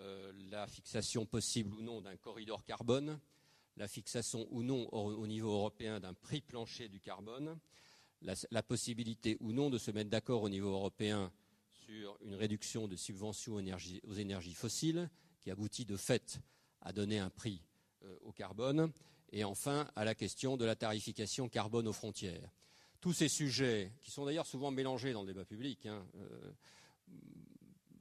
euh, 0.00 0.32
la 0.50 0.66
fixation 0.66 1.24
possible 1.24 1.74
ou 1.74 1.82
non 1.82 2.02
d'un 2.02 2.16
corridor 2.16 2.62
carbone, 2.62 3.18
la 3.78 3.88
fixation 3.88 4.46
ou 4.50 4.62
non 4.62 4.86
au, 4.92 5.26
niveau 5.26 5.52
européen 5.52 5.98
d'un 5.98 6.12
prix 6.12 6.42
plancher 6.42 6.88
du 6.88 7.00
carbone, 7.00 7.58
la, 8.20 8.62
possibilité 8.62 9.38
ou 9.40 9.52
non 9.52 9.70
de 9.70 9.78
se 9.78 9.90
mettre 9.90 10.10
d'accord 10.10 10.42
au 10.42 10.50
niveau 10.50 10.70
européen 10.70 11.32
sur 11.70 12.18
une 12.20 12.34
réduction 12.34 12.86
de 12.86 12.96
subventions 12.96 13.54
aux 13.54 14.12
énergies, 14.12 14.54
fossiles, 14.54 15.08
qui 15.40 15.50
aboutit 15.50 15.86
de 15.86 15.96
fait 15.96 16.38
à 16.82 16.92
donner 16.92 17.18
un 17.18 17.30
prix 17.30 17.62
au 18.22 18.32
carbone, 18.32 18.92
et 19.32 19.44
enfin 19.44 19.88
à 19.96 20.04
la 20.04 20.14
question 20.14 20.56
de 20.56 20.64
la 20.64 20.76
tarification 20.76 21.48
carbone 21.48 21.88
aux 21.88 21.92
frontières. 21.92 22.50
Tous 23.00 23.12
ces 23.12 23.28
sujets, 23.28 23.92
qui 24.02 24.10
sont 24.10 24.26
d'ailleurs 24.26 24.46
souvent 24.46 24.70
mélangés 24.70 25.12
dans 25.12 25.22
le 25.22 25.26
débat 25.26 25.44
public, 25.44 25.86
hein, 25.86 26.04
euh, 26.16 26.52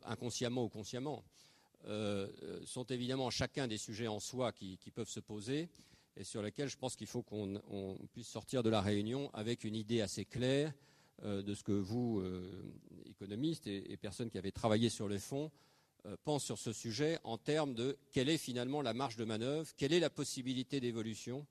inconsciemment 0.04 0.64
ou 0.64 0.70
consciemment, 0.70 1.24
euh, 1.86 2.28
sont 2.66 2.84
évidemment 2.86 3.30
chacun 3.30 3.68
des 3.68 3.78
sujets 3.78 4.08
en 4.08 4.20
soi 4.20 4.52
qui, 4.52 4.78
peuvent 4.94 5.10
se 5.10 5.22
poser 5.22 5.70
et 6.18 6.26
sur 6.26 6.42
lesquels 6.42 6.68
je 6.68 6.78
pense 6.78 6.98
qu'il 6.98 7.08
faut 7.08 7.22
qu'on 7.22 7.98
puisse 8.12 8.28
sortir 8.28 8.64
de 8.64 8.70
la 8.70 8.82
réunion 8.82 9.30
avec 9.34 9.64
une 9.64 9.76
idée 9.76 10.02
assez 10.02 10.26
claire 10.26 10.74
euh, 11.24 11.42
de 11.42 11.54
ce 11.54 11.64
que 11.64 11.72
vous, 11.72 12.20
euh, 12.20 12.52
économistes 13.06 13.68
et, 13.68 13.96
personnes 13.96 14.30
qui 14.30 14.38
avez 14.38 14.52
travaillé 14.52 14.90
sur 14.90 15.08
les 15.08 15.20
fonds, 15.20 15.52
pensent 16.24 16.46
sur 16.46 16.58
ce 16.58 16.74
sujet 16.74 17.20
en 17.24 17.38
termes 17.38 17.74
de 17.74 17.98
quelle 18.12 18.30
est 18.30 18.38
finalement 18.38 18.82
la 18.82 18.94
marge 18.94 19.16
de 19.18 19.26
manœuvre, 19.26 19.70
quelle 19.78 19.94
est 19.94 20.00
la 20.00 20.10
possibilité 20.10 20.80
d'évolution 20.80 21.46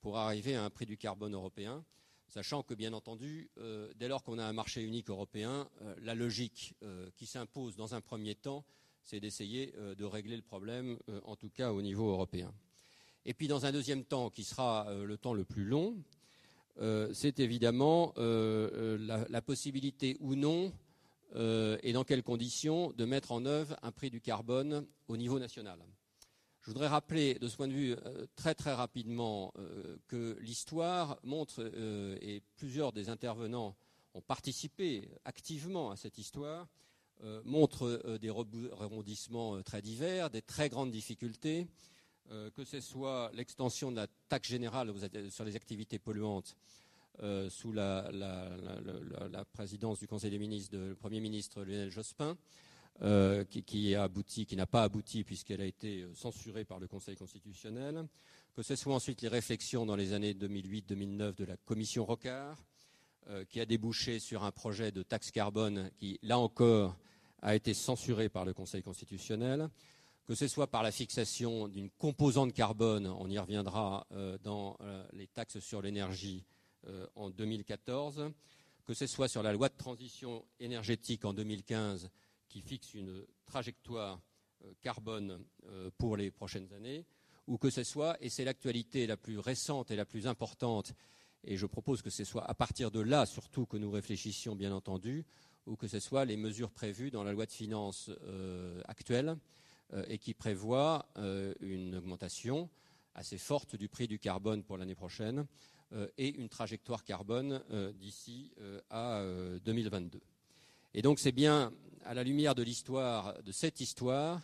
pour 0.00 0.18
arriver 0.18 0.54
à 0.54 0.64
un 0.64 0.70
prix 0.70 0.86
du 0.86 0.96
carbone 0.96 1.34
européen, 1.34 1.84
sachant 2.28 2.62
que 2.62 2.74
bien 2.74 2.92
entendu, 2.92 3.50
dès 3.96 4.08
lors 4.08 4.22
qu'on 4.22 4.38
a 4.38 4.44
un 4.44 4.52
marché 4.52 4.82
unique 4.82 5.10
européen, 5.10 5.68
la 6.02 6.14
logique 6.14 6.74
qui 7.16 7.26
s'impose 7.26 7.76
dans 7.76 7.94
un 7.94 8.00
premier 8.00 8.34
temps, 8.34 8.64
c'est 9.04 9.20
d'essayer 9.20 9.74
euh, 9.76 9.94
de 9.94 10.04
régler 10.04 10.36
le 10.36 10.42
problème, 10.42 10.98
euh, 11.08 11.20
en 11.24 11.36
tout 11.36 11.50
cas 11.50 11.72
au 11.72 11.82
niveau 11.82 12.08
européen. 12.08 12.52
Et 13.26 13.34
puis 13.34 13.48
dans 13.48 13.66
un 13.66 13.72
deuxième 13.72 14.04
temps, 14.04 14.30
qui 14.30 14.44
sera 14.44 14.88
euh, 14.88 15.04
le 15.04 15.16
temps 15.16 15.34
le 15.34 15.44
plus 15.44 15.64
long, 15.64 15.96
c'est 17.12 17.38
évidemment 17.38 18.12
la, 18.16 19.42
possibilité 19.42 20.16
ou 20.18 20.34
non, 20.34 20.72
et 21.34 21.92
dans 21.92 22.04
quelles 22.04 22.22
conditions, 22.22 22.92
de 22.92 23.04
mettre 23.04 23.32
en 23.32 23.44
œuvre 23.44 23.76
un 23.82 23.90
prix 23.90 24.10
du 24.10 24.20
carbone 24.20 24.86
au 25.08 25.16
niveau 25.16 25.38
national. 25.38 25.78
Je 26.62 26.70
voudrais 26.70 26.86
rappeler 26.88 27.34
de 27.34 27.48
ce 27.48 27.56
point 27.56 27.68
de 27.68 27.72
vue 27.72 27.96
très 28.36 28.54
très 28.54 28.72
rapidement 28.72 29.52
que 30.06 30.38
l'histoire 30.40 31.18
montre, 31.24 31.70
et 32.20 32.40
plusieurs 32.56 32.92
des 32.92 33.08
intervenants 33.08 33.76
ont 34.14 34.20
participé 34.20 35.10
activement 35.24 35.90
à 35.90 35.96
cette 35.96 36.18
histoire, 36.18 36.68
euh, 37.22 37.40
montre 37.44 38.00
euh, 38.04 38.18
des 38.18 38.30
rebondissements 38.30 39.56
euh, 39.56 39.62
très 39.62 39.80
divers, 39.80 40.30
des 40.30 40.42
très 40.42 40.68
grandes 40.68 40.90
difficultés, 40.90 41.66
que 42.56 42.64
ce 42.64 42.80
soit 42.80 43.30
l'extension 43.34 43.90
de 43.90 43.96
la 43.96 44.06
taxe 44.30 44.48
générale 44.48 44.90
sur 45.28 45.44
les 45.44 45.56
activités 45.56 45.98
polluantes 45.98 46.56
sous 47.48 47.72
la, 47.72 48.10
présidence 49.52 50.00
du 50.00 50.06
Conseil 50.06 50.30
des 50.30 50.38
ministres 50.38 50.76
du 50.76 50.94
Premier 50.94 51.20
ministre 51.20 51.62
Lionel 51.62 51.90
Jospin, 51.90 52.36
qui, 53.50 53.94
a 53.94 54.02
abouti, 54.02 54.46
qui 54.46 54.56
n'a 54.56 54.66
pas 54.66 54.84
abouti 54.84 55.24
puisqu'elle 55.24 55.60
a 55.60 55.66
été 55.66 56.06
censurée 56.14 56.64
par 56.64 56.78
le 56.78 56.86
Conseil 56.86 57.16
constitutionnel, 57.16 58.06
que 58.54 58.62
ce 58.62 58.76
soit 58.76 58.94
ensuite 58.94 59.22
les 59.22 59.28
réflexions 59.28 59.86
dans 59.86 59.96
les 59.96 60.12
années 60.12 60.34
2008-2009 60.34 61.34
de 61.34 61.44
la 61.44 61.56
Commission 61.56 62.04
Rocard, 62.04 62.62
qui 63.48 63.60
a 63.60 63.66
débouché 63.66 64.18
sur 64.18 64.44
un 64.44 64.50
projet 64.50 64.92
de 64.92 65.02
taxe 65.02 65.30
carbone 65.30 65.90
qui, 65.98 66.18
là 66.22 66.38
encore, 66.38 66.96
a 67.44 67.54
été 67.54 67.74
censuré 67.74 68.28
par 68.28 68.44
le 68.44 68.54
Conseil 68.54 68.82
constitutionnel, 68.82 69.68
que 70.26 70.34
ce 70.34 70.48
soit 70.48 70.66
par 70.66 70.82
la 70.82 70.90
fixation 70.90 71.68
d'une 71.68 71.90
composante 71.90 72.54
carbone, 72.54 73.06
on 73.06 73.28
y 73.28 73.38
reviendra 73.38 74.06
euh, 74.12 74.38
dans 74.42 74.76
euh, 74.80 75.04
les 75.12 75.26
taxes 75.26 75.58
sur 75.58 75.82
l'énergie 75.82 76.44
euh, 76.86 77.06
en 77.14 77.30
2014, 77.30 78.30
que 78.84 78.94
ce 78.94 79.06
soit 79.06 79.28
sur 79.28 79.42
la 79.42 79.52
loi 79.52 79.68
de 79.68 79.76
transition 79.76 80.44
énergétique 80.60 81.24
en 81.24 81.32
2015 81.32 82.10
qui 82.48 82.60
fixe 82.60 82.94
une 82.94 83.24
trajectoire 83.46 84.20
carbone 84.80 85.44
pour 85.98 86.16
les 86.16 86.30
prochaines 86.30 86.72
années, 86.72 87.04
ou 87.46 87.58
que 87.58 87.68
ce 87.68 87.82
soit, 87.82 88.16
et 88.20 88.28
c'est 88.28 88.44
l'actualité 88.44 89.06
la 89.06 89.16
plus 89.16 89.38
récente 89.38 89.90
et 89.90 89.96
la 89.96 90.04
plus 90.04 90.26
importante, 90.26 90.94
et 91.46 91.56
je 91.56 91.66
propose 91.66 92.02
que 92.02 92.10
ce 92.10 92.24
soit 92.24 92.48
à 92.48 92.54
partir 92.54 92.90
de 92.90 93.00
là 93.00 93.26
surtout 93.26 93.66
que 93.66 93.76
nous 93.76 93.90
réfléchissions, 93.90 94.56
bien 94.56 94.72
entendu, 94.72 95.24
ou 95.66 95.76
que 95.76 95.88
ce 95.88 96.00
soit 96.00 96.24
les 96.24 96.36
mesures 96.36 96.70
prévues 96.70 97.10
dans 97.10 97.24
la 97.24 97.32
loi 97.32 97.46
de 97.46 97.52
finances 97.52 98.10
euh, 98.24 98.80
actuelle 98.86 99.36
euh, 99.92 100.04
et 100.08 100.18
qui 100.18 100.34
prévoient 100.34 101.06
euh, 101.16 101.54
une 101.60 101.96
augmentation 101.96 102.68
assez 103.14 103.38
forte 103.38 103.76
du 103.76 103.88
prix 103.88 104.08
du 104.08 104.18
carbone 104.18 104.62
pour 104.62 104.76
l'année 104.76 104.94
prochaine 104.94 105.46
et 106.18 106.34
une 106.34 106.48
trajectoire 106.48 107.04
carbone 107.04 107.62
d'ici 107.94 108.52
à 108.90 109.24
2022. 109.64 110.20
Et 110.94 111.02
donc 111.02 111.18
c'est 111.18 111.32
bien 111.32 111.72
à 112.04 112.14
la 112.14 112.24
lumière 112.24 112.54
de 112.54 112.62
l'histoire, 112.62 113.42
de 113.42 113.52
cette 113.52 113.80
histoire, 113.80 114.40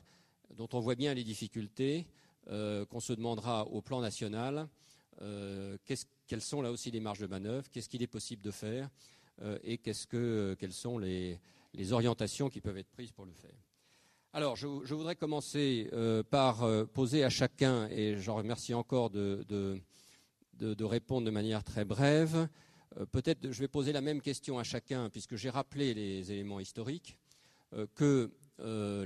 dont 0.57 0.69
on 0.73 0.81
voit 0.81 0.95
bien 0.95 1.15
les 1.15 1.25
difficultés, 1.25 2.07
qu'on 2.47 3.01
se 3.01 3.13
demandera 3.13 3.67
au 3.67 3.83
plan 3.83 4.01
national 4.01 4.69
quelles 6.31 6.41
sont 6.41 6.63
là 6.63 6.71
aussi 6.71 6.93
les 6.93 7.01
marges 7.01 7.19
de 7.19 7.27
manœuvre, 7.27 7.69
qu'est-ce 7.71 7.89
qu'il 7.89 8.03
est 8.03 8.07
possible 8.07 8.41
de 8.41 8.53
faire 8.53 8.89
euh, 9.43 9.59
et 9.65 9.79
que, 9.79 10.55
quelles 10.55 10.73
sont 10.73 10.97
les, 10.97 11.41
orientations 11.91 12.49
qui 12.49 12.61
peuvent 12.61 12.79
être 12.79 12.91
prises 12.91 13.11
pour 13.11 13.25
le 13.25 13.33
faire. 13.33 13.59
Alors, 14.33 14.55
je, 14.55 14.67
voudrais 14.67 15.17
commencer 15.17 15.89
euh, 15.93 16.23
par 16.23 16.63
euh, 16.63 16.85
poser 16.85 17.25
à 17.25 17.31
chacun, 17.31 17.89
et 17.89 18.17
j'en 18.19 18.37
remercie 18.37 18.75
encore 18.75 19.11
de, 19.11 19.81
répondre 20.81 21.27
de 21.27 21.31
manière 21.31 21.65
très 21.65 21.85
brève. 21.85 22.49
Peut-être 23.13 23.51
je 23.51 23.61
vais 23.61 23.69
poser 23.69 23.93
la 23.93 24.01
même 24.01 24.21
question 24.21 24.59
à 24.59 24.65
chacun, 24.65 25.11
puisque 25.11 25.37
j'ai 25.37 25.51
rappelé 25.51 25.95
les 25.95 26.33
éléments 26.33 26.61
historiques, 26.61 27.17
que 27.95 28.31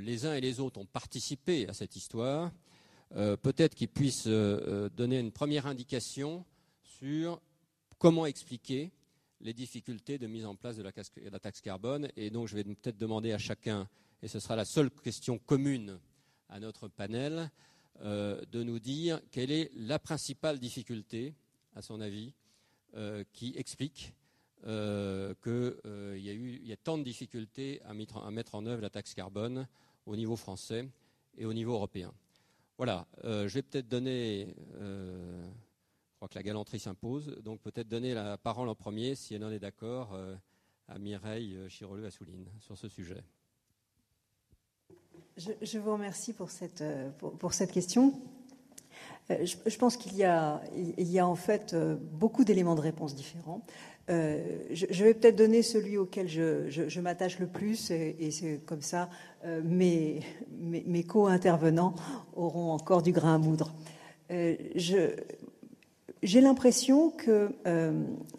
les 0.00 0.26
uns 0.26 0.34
et 0.34 0.40
les 0.40 0.61
autres 0.61 0.80
ont 0.80 0.87
participé 0.87 1.68
à 1.68 1.75
cette 1.75 1.94
histoire. 1.96 2.50
Peut-être 3.11 3.75
qu'ils 3.75 3.88
puissent 3.88 4.26
donner 4.26 5.18
une 5.18 5.32
première 5.32 5.66
indication 5.66 6.44
sur 6.82 7.40
comment 7.99 8.26
expliquer 8.26 8.90
les 9.40 9.52
difficultés 9.52 10.18
de 10.18 10.26
mise 10.26 10.46
en 10.46 10.56
place 10.56 10.76
de 10.76 10.82
la, 10.82 11.38
taxe 11.38 11.61
carbone. 11.61 12.08
Et 12.16 12.30
donc, 12.30 12.49
je 12.49 12.54
vais 12.54 12.64
peut-être 12.64 12.96
demander 12.96 13.32
à 13.32 13.38
chacun, 13.38 13.88
et 14.23 14.28
ce 14.28 14.40
sera 14.40 14.56
la 14.56 14.64
seule 14.64 14.90
question 14.90 15.38
commune 15.38 15.99
à 16.49 16.58
notre 16.61 16.88
panel, 16.88 17.50
euh, 18.00 18.40
de 18.50 18.62
nous 18.62 18.78
dire 18.78 19.20
quelle 19.30 19.50
est 19.50 19.70
la 19.76 19.99
principale 19.99 20.58
difficulté, 20.58 21.34
à 21.74 21.82
son 21.82 22.00
avis, 22.00 22.34
euh, 22.94 23.24
qui 23.32 23.54
explique 23.56 24.14
euh, 24.66 25.34
qu'il 25.42 26.22
y, 26.22 26.30
a 26.30 26.32
eu, 26.32 26.60
y 26.62 26.72
a 26.72 26.76
tant 26.76 26.98
de 26.98 27.02
difficultés 27.02 27.82
à 27.84 27.94
mettre, 27.94 28.54
en 28.54 28.66
œuvre 28.66 28.82
la 28.82 28.90
taxe 28.90 29.14
carbone 29.14 29.66
au 30.06 30.16
niveau 30.16 30.36
français 30.36 30.88
et 31.36 31.44
au 31.44 31.52
niveau 31.52 31.74
européen. 31.74 32.12
Voilà, 32.76 33.06
je 33.22 33.46
vais 33.46 33.62
peut-être 33.62 33.88
donner 33.88 34.54
que 36.28 36.34
la 36.34 36.42
galanterie 36.42 36.78
s'impose. 36.78 37.36
Donc 37.42 37.60
peut-être 37.60 37.88
donner 37.88 38.14
la 38.14 38.36
parole 38.36 38.68
en 38.68 38.74
premier, 38.74 39.14
si 39.14 39.34
elle 39.34 39.44
en 39.44 39.50
est 39.50 39.58
d'accord, 39.58 40.12
euh, 40.14 40.34
à 40.88 40.98
Mireille 40.98 41.56
euh, 41.56 41.68
Chiroleux-Assouline 41.68 42.46
sur 42.60 42.76
ce 42.76 42.88
sujet. 42.88 43.22
Je, 45.36 45.78
vous 45.78 45.92
remercie 45.92 46.32
pour 46.32 46.50
cette, 46.50 46.80
euh, 46.80 47.10
pour, 47.10 47.52
cette 47.54 47.72
question. 47.72 48.14
Je, 49.30 49.76
pense 49.78 49.96
qu'il 49.96 50.16
y, 50.16 50.24
a, 50.24 50.60
en 51.26 51.34
fait 51.34 51.74
beaucoup 51.74 52.44
d'éléments 52.44 52.74
de 52.74 52.82
réponse 52.82 53.14
différents. 53.14 53.62
je, 54.08 55.04
vais 55.04 55.14
peut-être 55.14 55.36
donner 55.36 55.62
celui 55.62 55.96
auquel 55.96 56.28
je, 56.28 57.00
m'attache 57.00 57.38
le 57.38 57.46
plus, 57.46 57.90
et, 57.90 58.30
c'est 58.30 58.60
comme 58.66 58.82
ça, 58.82 59.08
mes, 59.64 60.20
mes, 60.60 61.04
co-intervenants 61.04 61.94
auront 62.36 62.72
encore 62.72 63.00
du 63.00 63.12
grain 63.12 63.36
à 63.36 63.38
moudre. 63.38 63.72
j'ai 64.28 65.16
l'impression 66.42 67.10
que 67.10 67.48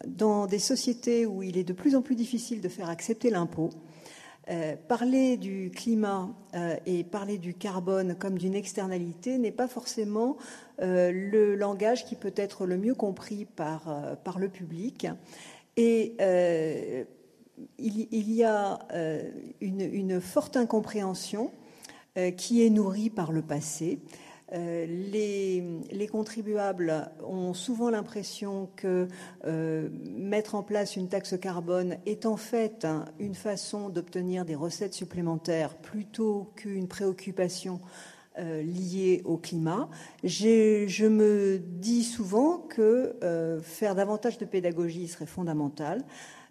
dans 0.06 0.46
des 0.46 0.60
sociétés 0.60 1.26
où 1.26 1.42
il 1.42 1.58
est 1.58 1.64
de 1.64 1.72
plus 1.72 1.96
en 1.96 2.02
plus 2.02 2.14
difficile 2.14 2.60
de 2.60 2.68
faire 2.68 2.88
accepter 2.88 3.30
l'impôt, 3.30 3.70
parler 4.86 5.36
du 5.36 5.72
climat 5.74 6.28
et 6.86 7.02
parler 7.02 7.38
du 7.38 7.54
carbone 7.54 8.14
comme 8.14 8.38
d'une 8.38 8.54
externalité 8.54 9.38
n'est 9.38 9.50
pas 9.50 9.66
forcément 9.66 10.36
le 10.78 11.54
langage 11.54 12.04
qui 12.04 12.16
peut 12.16 12.34
être 12.36 12.66
le 12.66 12.76
mieux 12.76 12.94
compris 12.94 13.44
par, 13.44 14.16
par 14.24 14.38
le 14.38 14.48
public. 14.48 15.06
Et 15.76 16.14
il, 17.78 18.32
y 18.32 18.44
a 18.44 18.78
une, 19.60 20.20
forte 20.20 20.56
incompréhension 20.56 21.50
qui 22.36 22.64
est 22.64 22.70
nourrie 22.70 23.10
par 23.10 23.32
le 23.32 23.42
passé 23.42 24.00
euh, 24.52 24.86
les, 24.86 26.06
contribuables 26.06 27.10
ont 27.24 27.52
souvent 27.52 27.90
l'impression 27.90 28.70
que 28.76 29.08
euh, 29.44 29.88
mettre 30.16 30.54
en 30.54 30.62
place 30.62 30.94
une 30.94 31.08
taxe 31.08 31.36
carbone 31.36 31.96
est 32.06 32.26
en 32.26 32.36
fait 32.36 32.86
une 33.18 33.34
façon 33.34 33.88
d'obtenir 33.88 34.44
des 34.44 34.54
recettes 34.54 34.94
supplémentaires 34.94 35.74
plutôt 35.74 36.52
qu'une 36.54 36.86
préoccupation 36.86 37.80
euh, 38.38 38.62
liée 38.62 39.22
au 39.24 39.36
climat. 39.36 39.88
Je 40.24 41.06
me 41.06 41.58
dis 41.58 42.04
souvent 42.04 42.58
que 42.58 43.16
faire 43.62 43.94
davantage 43.94 44.38
de 44.38 44.44
pédagogie 44.44 45.08
serait 45.08 45.26
fondamental 45.26 46.02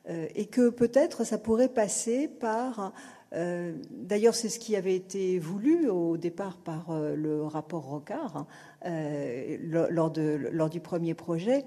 et 0.07 0.45
que 0.45 0.69
peut-être 0.69 1.23
ça 1.23 1.39
pourrait 1.39 1.69
passer 1.69 2.27
par 2.27 2.93
euh, 3.35 3.73
d'ailleurs, 3.91 4.35
c'est 4.35 4.49
ce 4.49 4.59
qui 4.59 4.75
avait 4.75 4.95
été 4.95 5.39
voulu 5.39 5.89
au 5.89 6.17
départ 6.17 6.57
par 6.57 6.91
euh, 6.91 7.15
le 7.15 7.43
rapport 7.43 7.83
Rocard 7.83 8.37
hein, 8.37 8.47
euh, 8.85 9.57
lors, 9.59 10.69
du 10.69 10.79
premier 10.79 11.13
projet. 11.13 11.65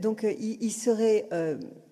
donc, 0.00 0.26
il, 0.38 0.70
serait 0.70 1.28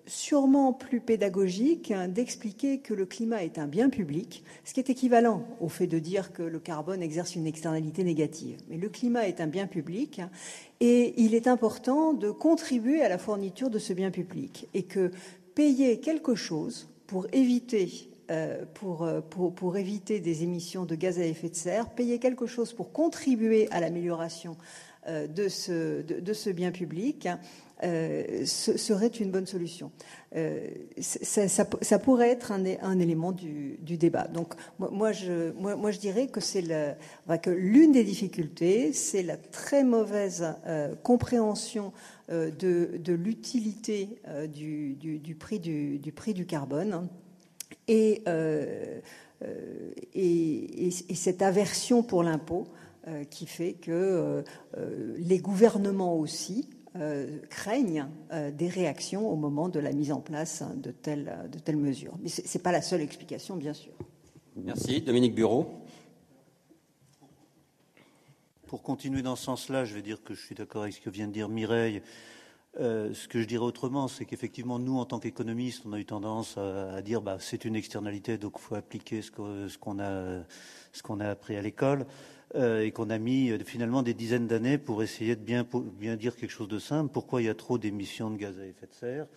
sûrement 0.07 0.73
plus 0.73 0.99
pédagogique 0.99 1.93
d'expliquer 2.09 2.79
que 2.79 2.93
le 2.93 3.05
climat 3.05 3.43
est 3.43 3.57
un 3.57 3.67
bien 3.67 3.89
public, 3.89 4.43
ce 4.63 4.73
qui 4.73 4.79
est 4.79 4.89
équivalent 4.89 5.43
au 5.59 5.69
fait 5.69 5.87
de 5.87 5.99
dire 5.99 6.33
que 6.33 6.43
le 6.43 6.59
carbone 6.59 7.01
exerce 7.01 7.35
une 7.35 7.47
externalité 7.47 8.03
négative. 8.03 8.57
Mais 8.69 8.77
le 8.77 8.89
climat 8.89 9.27
est 9.27 9.41
un 9.41 9.47
bien 9.47 9.67
public 9.67 10.21
et 10.79 11.13
il 11.17 11.33
est 11.33 11.47
important 11.47 12.13
de 12.13 12.31
contribuer 12.31 13.01
à 13.01 13.09
la 13.09 13.17
fourniture 13.17 13.69
de 13.69 13.79
ce 13.79 13.93
bien 13.93 14.11
public 14.11 14.67
et 14.73 14.83
que 14.83 15.11
payer 15.55 15.99
quelque 15.99 16.35
chose 16.35 16.87
pour 17.07 17.27
éviter 17.31 18.09
euh, 18.31 18.65
euh, 18.83 20.19
des 20.19 20.43
émissions 20.43 20.85
de 20.85 20.95
gaz 20.95 21.19
à 21.19 21.25
effet 21.25 21.49
de 21.49 21.55
serre, 21.55 21.89
payer 21.89 22.19
quelque 22.19 22.47
chose 22.47 22.73
pour 22.73 22.91
contribuer 22.91 23.67
à 23.71 23.79
l'amélioration 23.79 24.57
euh, 25.07 25.27
de, 25.27 25.47
ce, 25.47 26.49
bien 26.49 26.71
public 26.71 27.27
ce 27.81 28.77
serait 28.77 29.07
une 29.07 29.31
bonne 29.31 29.45
solution. 29.45 29.91
Ça, 31.01 31.99
pourrait 31.99 32.29
être 32.29 32.51
un, 32.51 32.99
élément 32.99 33.31
du, 33.31 33.77
débat. 33.81 34.27
Donc, 34.27 34.53
moi, 34.79 35.11
je, 35.11 35.99
dirais 35.99 36.27
que 36.27 36.41
c'est 36.41 36.63
l'une 37.47 37.91
des 37.91 38.03
difficultés, 38.03 38.93
c'est 38.93 39.23
la 39.23 39.37
très 39.37 39.83
mauvaise 39.83 40.45
compréhension 41.03 41.93
de, 42.29 42.49
de 42.97 43.13
l'utilité 43.13 44.09
du, 44.47 45.35
prix 45.37 45.59
du, 45.59 46.45
carbone 46.47 47.07
euh, 47.89 48.99
euh, 49.43 49.91
et, 50.13 50.87
et, 50.87 51.15
cette 51.15 51.41
aversion 51.41 52.03
pour 52.03 52.23
l'impôt 52.23 52.67
euh, 53.07 53.25
qui 53.25 53.45
fait 53.45 53.73
que 53.73 54.43
les 55.17 55.39
gouvernements 55.39 56.15
aussi 56.15 56.69
craignent 57.49 58.07
des 58.53 58.67
réactions 58.67 59.29
au 59.29 59.35
moment 59.35 59.69
de 59.69 59.79
la 59.79 59.91
mise 59.91 60.11
en 60.11 60.21
place 60.21 60.63
de 60.75 60.91
telles, 60.91 61.49
de 61.51 61.59
telles 61.59 61.77
mesures. 61.77 62.15
Mais 62.21 62.29
ce 62.29 62.41
n'est 62.41 62.61
pas 62.61 62.71
la 62.71 62.81
seule 62.81 63.01
explication, 63.01 63.55
bien 63.55 63.73
sûr. 63.73 63.93
Merci. 64.55 65.01
Dominique 65.01 65.35
Bureau. 65.35 65.81
Pour 68.67 68.81
continuer 68.81 69.21
dans 69.21 69.35
ce 69.35 69.43
sens-là, 69.43 69.85
je 69.85 69.93
vais 69.93 70.01
dire 70.01 70.23
que 70.23 70.33
je 70.33 70.41
suis 70.41 70.55
d'accord 70.55 70.83
avec 70.83 70.95
ce 70.95 71.01
que 71.01 71.09
vient 71.09 71.27
de 71.27 71.33
dire 71.33 71.49
Mireille. 71.49 72.01
Euh, 72.79 73.13
ce 73.13 73.27
que 73.27 73.41
je 73.41 73.47
dirais 73.47 73.63
autrement, 73.63 74.07
c'est 74.07 74.25
qu'effectivement, 74.25 74.79
nous, 74.79 74.97
en 74.97 75.05
tant 75.05 75.19
qu'économistes, 75.19 75.83
on 75.85 75.93
a 75.93 75.99
eu 75.99 76.05
tendance 76.05 76.57
à, 76.57 77.01
dire 77.01 77.21
bah, 77.21 77.37
c'est 77.39 77.63
une 77.63 77.75
externalité, 77.75 78.37
donc 78.37 78.53
il 78.57 78.61
faut 78.61 78.75
appliquer 78.75 79.21
ce 79.21 79.31
qu'on 79.31 79.99
a, 79.99 80.43
a, 80.43 81.29
appris 81.29 81.55
à 81.55 81.61
l'école, 81.61 82.01
euh, 82.01 82.05
et 82.55 82.91
qu'on 82.91 83.09
a 83.09 83.17
mis 83.17 83.51
euh, 83.51 83.59
finalement 83.59 84.03
des 84.03 84.13
dizaines 84.13 84.47
d'années 84.47 84.77
pour 84.77 85.03
essayer 85.03 85.35
de 85.35 85.41
bien, 85.41 85.65
dire 86.15 86.35
quelque 86.35 86.51
chose 86.51 86.67
de 86.67 86.79
simple. 86.79 87.11
Pourquoi 87.11 87.41
il 87.41 87.45
y 87.45 87.49
a 87.49 87.55
trop 87.55 87.77
d'émissions 87.77 88.31
de 88.31 88.37
gaz 88.37 88.59
à 88.59 88.65
effet 88.65 88.87
de 88.87 88.93
serre? 88.93 89.27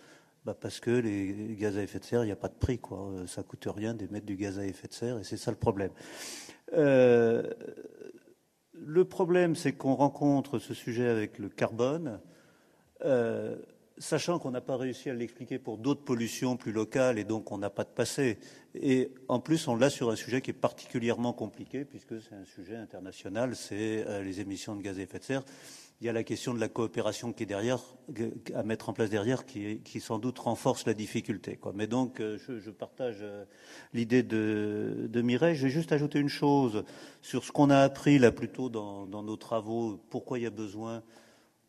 Bah 0.45 0.55
Parce 0.59 0.79
que 0.79 0.91
les 0.91 1.55
gaz 1.59 1.77
à 1.77 1.83
effet 1.83 1.99
de 1.99 2.05
serre, 2.05 2.23
il 2.23 2.27
n'y 2.27 2.31
a 2.31 2.37
pas 2.37 2.47
de 2.47 2.53
prix. 2.53 2.79
Quoi. 2.79 3.11
Ça 3.27 3.43
coûte 3.43 3.67
rien 3.67 3.93
d'émettre 3.93 4.25
du 4.25 4.35
gaz 4.35 4.57
à 4.57 4.65
effet 4.65 4.87
de 4.87 4.93
serre, 4.93 5.19
et 5.19 5.23
c'est 5.23 5.37
ça 5.37 5.51
le 5.51 5.57
problème. 5.57 5.91
le 6.71 7.43
problème, 9.03 9.55
c'est 9.55 9.73
qu'on 9.73 9.95
rencontre 9.95 10.59
ce 10.59 10.73
sujet 10.73 11.07
avec 11.07 11.39
le 11.39 11.49
carbone. 11.49 12.19
Euh, 13.05 13.55
sachant 13.99 14.39
qu'on 14.39 14.51
n'a 14.51 14.61
pas 14.61 14.77
réussi 14.77 15.09
à 15.09 15.13
l'expliquer 15.13 15.59
pour 15.59 15.77
d'autres 15.77 16.03
pollutions 16.03 16.57
plus 16.57 16.71
locales 16.71 17.19
et 17.19 17.25
donc 17.25 17.51
on 17.51 17.57
n'a 17.57 17.69
pas 17.69 17.83
de 17.83 17.89
passé. 17.89 18.39
Et 18.73 19.11
en 19.27 19.39
plus, 19.39 19.67
on 19.67 19.75
l'a 19.75 19.89
sur 19.89 20.09
un 20.09 20.15
sujet 20.15 20.41
qui 20.41 20.51
est 20.51 20.53
particulièrement 20.53 21.33
compliqué 21.33 21.85
puisque 21.85 22.21
c'est 22.21 22.35
un 22.35 22.45
sujet 22.45 22.77
international, 22.77 23.55
c'est 23.55 24.05
euh, 24.07 24.23
les 24.23 24.39
émissions 24.39 24.75
de 24.75 24.81
gaz 24.81 24.97
à 24.97 25.01
effet 25.01 25.19
de 25.19 25.23
serre. 25.23 25.43
Il 26.01 26.05
y 26.05 26.09
a 26.09 26.13
la 26.13 26.23
question 26.23 26.53
de 26.53 26.61
la 26.61 26.69
coopération 26.69 27.33
qui 27.33 27.43
est 27.43 27.45
derrière, 27.45 27.79
à 28.55 28.63
mettre 28.63 28.87
en 28.87 28.93
place 28.93 29.09
derrière, 29.09 29.45
qui, 29.45 29.99
sans 29.99 30.17
doute 30.17 30.39
renforce 30.39 30.85
la 30.85 30.93
difficulté. 30.93 31.59
Mais 31.75 31.87
donc, 31.87 32.21
euh, 32.21 32.37
je, 32.47 32.69
partage 32.71 33.17
l'idée 33.93 34.23
de, 34.23 35.21
Mireille. 35.21 35.57
Je 35.57 35.63
vais 35.63 35.69
juste 35.69 35.91
ajouter 35.91 36.19
une 36.19 36.29
chose 36.29 36.85
sur 37.21 37.43
ce 37.43 37.51
qu'on 37.51 37.69
a 37.69 37.79
appris 37.79 38.17
là 38.17 38.31
plutôt 38.31 38.69
dans 38.69 39.07
nos 39.07 39.35
travaux. 39.35 39.99
Pourquoi 40.09 40.39
il 40.39 40.43
y 40.43 40.47
a 40.47 40.51
besoin 40.51 41.03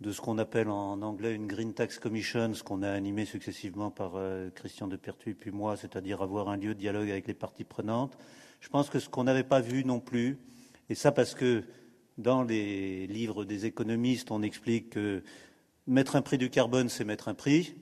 de 0.00 0.12
ce 0.12 0.20
qu'on 0.20 0.38
appelle 0.38 0.68
en 0.68 1.02
anglais 1.02 1.34
une 1.34 1.46
Green 1.46 1.74
Tax 1.74 1.98
Commission, 1.98 2.54
ce 2.54 2.62
qu'on 2.62 2.82
a 2.82 2.90
animé 2.90 3.26
successivement 3.26 3.90
par 3.90 4.12
euh, 4.14 4.48
Christian 4.54 4.88
de 4.88 4.96
Pertuis 4.96 5.34
puis 5.34 5.50
moi, 5.50 5.76
c'est-à-dire 5.76 6.22
avoir 6.22 6.48
un 6.48 6.56
lieu 6.56 6.74
de 6.74 6.78
dialogue 6.78 7.10
avec 7.10 7.26
les 7.26 7.34
parties 7.34 7.64
prenantes. 7.64 8.16
Je 8.60 8.68
pense 8.68 8.88
que 8.88 8.98
ce 8.98 9.08
qu'on 9.08 9.24
n'avait 9.24 9.44
pas 9.44 9.60
vu 9.60 9.84
non 9.84 10.00
plus, 10.00 10.38
et 10.88 10.94
ça 10.94 11.12
parce 11.12 11.34
que 11.34 11.64
dans 12.16 12.42
les 12.42 13.06
livres 13.06 13.44
des 13.44 13.66
économistes, 13.66 14.30
on 14.30 14.42
explique 14.42 14.90
que 14.90 15.22
mettre 15.86 16.16
un 16.16 16.22
prix 16.22 16.38
du 16.38 16.48
carbone, 16.48 16.88
c'est 16.88 17.04
mettre 17.04 17.28
un 17.28 17.34
prix, 17.34 17.74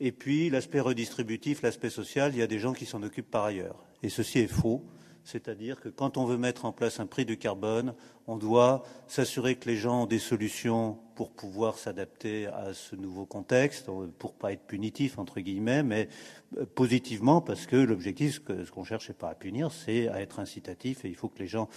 et 0.00 0.12
puis 0.12 0.48
l'aspect 0.48 0.80
redistributif, 0.80 1.60
l'aspect 1.60 1.90
social, 1.90 2.32
il 2.34 2.38
y 2.38 2.42
a 2.42 2.46
des 2.46 2.58
gens 2.58 2.72
qui 2.72 2.86
s'en 2.86 3.02
occupent 3.02 3.30
par 3.30 3.44
ailleurs. 3.44 3.84
Et 4.02 4.08
ceci 4.08 4.38
est 4.38 4.48
faux 4.48 4.82
c'est-à-dire 5.30 5.80
que 5.80 5.88
quand 5.88 6.16
on 6.16 6.24
veut 6.24 6.36
mettre 6.36 6.64
en 6.64 6.72
place 6.72 6.98
un 6.98 7.06
prix 7.06 7.24
du 7.24 7.38
carbone, 7.38 7.94
on 8.26 8.36
doit 8.36 8.82
s'assurer 9.06 9.56
que 9.56 9.68
les 9.68 9.76
gens 9.76 10.02
ont 10.02 10.06
des 10.06 10.18
solutions 10.18 10.98
pour 11.14 11.30
pouvoir 11.30 11.78
s'adapter 11.78 12.46
à 12.46 12.74
ce 12.74 12.96
nouveau 12.96 13.26
contexte, 13.26 13.88
pour 14.18 14.34
pas 14.34 14.52
être 14.52 14.66
punitif 14.66 15.18
entre 15.18 15.40
guillemets, 15.40 15.82
mais 15.82 16.08
euh, 16.58 16.66
positivement 16.74 17.40
parce 17.40 17.66
que 17.66 17.76
l'objectif, 17.76 18.40
ce 18.46 18.70
qu'on 18.70 18.84
cherche, 18.84 19.08
n'est 19.08 19.14
pas 19.14 19.30
à 19.30 19.34
punir, 19.34 19.70
c'est 19.72 20.08
à 20.08 20.20
être 20.20 20.40
incitatif 20.40 21.04
et 21.04 21.08
il 21.08 21.14
faut 21.14 21.28
que 21.28 21.38
les 21.38 21.46
gens 21.46 21.68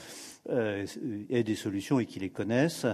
euh, 0.49 0.85
aient 1.29 1.43
des 1.43 1.55
solutions 1.55 1.99
et 1.99 2.05
qu'ils 2.05 2.23
les 2.23 2.29
connaissent. 2.29 2.87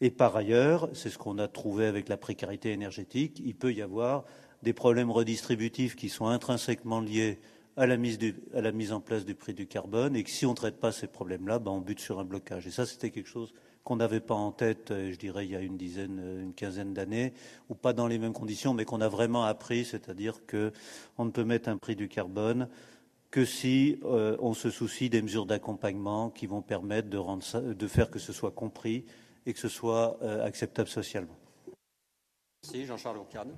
Et 0.00 0.10
par 0.10 0.36
ailleurs, 0.36 0.90
c'est 0.92 1.10
ce 1.10 1.18
qu'on 1.18 1.38
a 1.38 1.48
trouvé 1.48 1.86
avec 1.86 2.08
la 2.08 2.16
précarité 2.16 2.72
énergétique, 2.72 3.40
il 3.44 3.54
peut 3.54 3.72
y 3.72 3.82
avoir 3.82 4.24
des 4.62 4.72
problèmes 4.72 5.10
redistributifs 5.10 5.96
qui 5.96 6.08
sont 6.08 6.26
intrinsèquement 6.26 7.00
liés 7.00 7.40
à 7.76 7.86
la, 7.86 7.96
mise 7.96 8.92
en 8.92 9.00
place 9.00 9.24
du 9.24 9.34
prix 9.34 9.54
du 9.54 9.66
carbone 9.66 10.14
et 10.16 10.24
que 10.24 10.30
si 10.30 10.44
on 10.46 10.50
ne 10.50 10.56
traite 10.56 10.78
pas 10.78 10.92
ces 10.92 11.06
problèmes-là, 11.06 11.58
ben 11.58 11.70
on 11.70 11.80
bute 11.80 12.00
sur 12.00 12.18
un 12.18 12.24
blocage. 12.24 12.66
Et 12.66 12.70
ça, 12.70 12.86
c'était 12.86 13.10
quelque 13.10 13.28
chose 13.28 13.52
qu'on 13.84 13.96
n'avait 13.96 14.20
pas 14.20 14.34
en 14.34 14.52
tête, 14.52 14.90
euh, 14.90 15.10
je 15.12 15.18
dirais, 15.18 15.44
il 15.44 15.50
y 15.50 15.56
a 15.56 15.60
une 15.60 15.76
dizaine, 15.76 16.20
euh, 16.22 16.42
une 16.42 16.54
quinzaine 16.54 16.94
d'années, 16.94 17.32
ou 17.68 17.74
pas 17.74 17.92
dans 17.92 18.06
les 18.06 18.18
mêmes 18.18 18.32
conditions, 18.32 18.74
mais 18.74 18.84
qu'on 18.84 19.00
a 19.00 19.08
vraiment 19.08 19.44
appris, 19.44 19.84
c'est-à-dire 19.84 20.46
qu'on 20.46 21.24
ne 21.24 21.30
peut 21.30 21.44
mettre 21.44 21.68
un 21.68 21.78
prix 21.78 21.96
du 21.96 22.08
carbone 22.08 22.68
que 23.30 23.44
si 23.44 23.98
euh, 24.04 24.36
on 24.40 24.54
se 24.54 24.70
soucie 24.70 25.08
des 25.08 25.22
mesures 25.22 25.46
d'accompagnement 25.46 26.30
qui 26.30 26.46
vont 26.46 26.62
permettre 26.62 27.08
de, 27.08 27.86
faire 27.86 28.10
que 28.10 28.18
ce 28.18 28.32
soit 28.32 28.50
compris 28.50 29.06
et 29.46 29.54
que 29.54 29.58
ce 29.58 29.68
soit 29.68 30.22
acceptable 30.44 30.88
socialement. 30.88 31.34
Merci, 32.62 32.84
Jean-Charles 32.84 33.18
Ocarde 33.18 33.52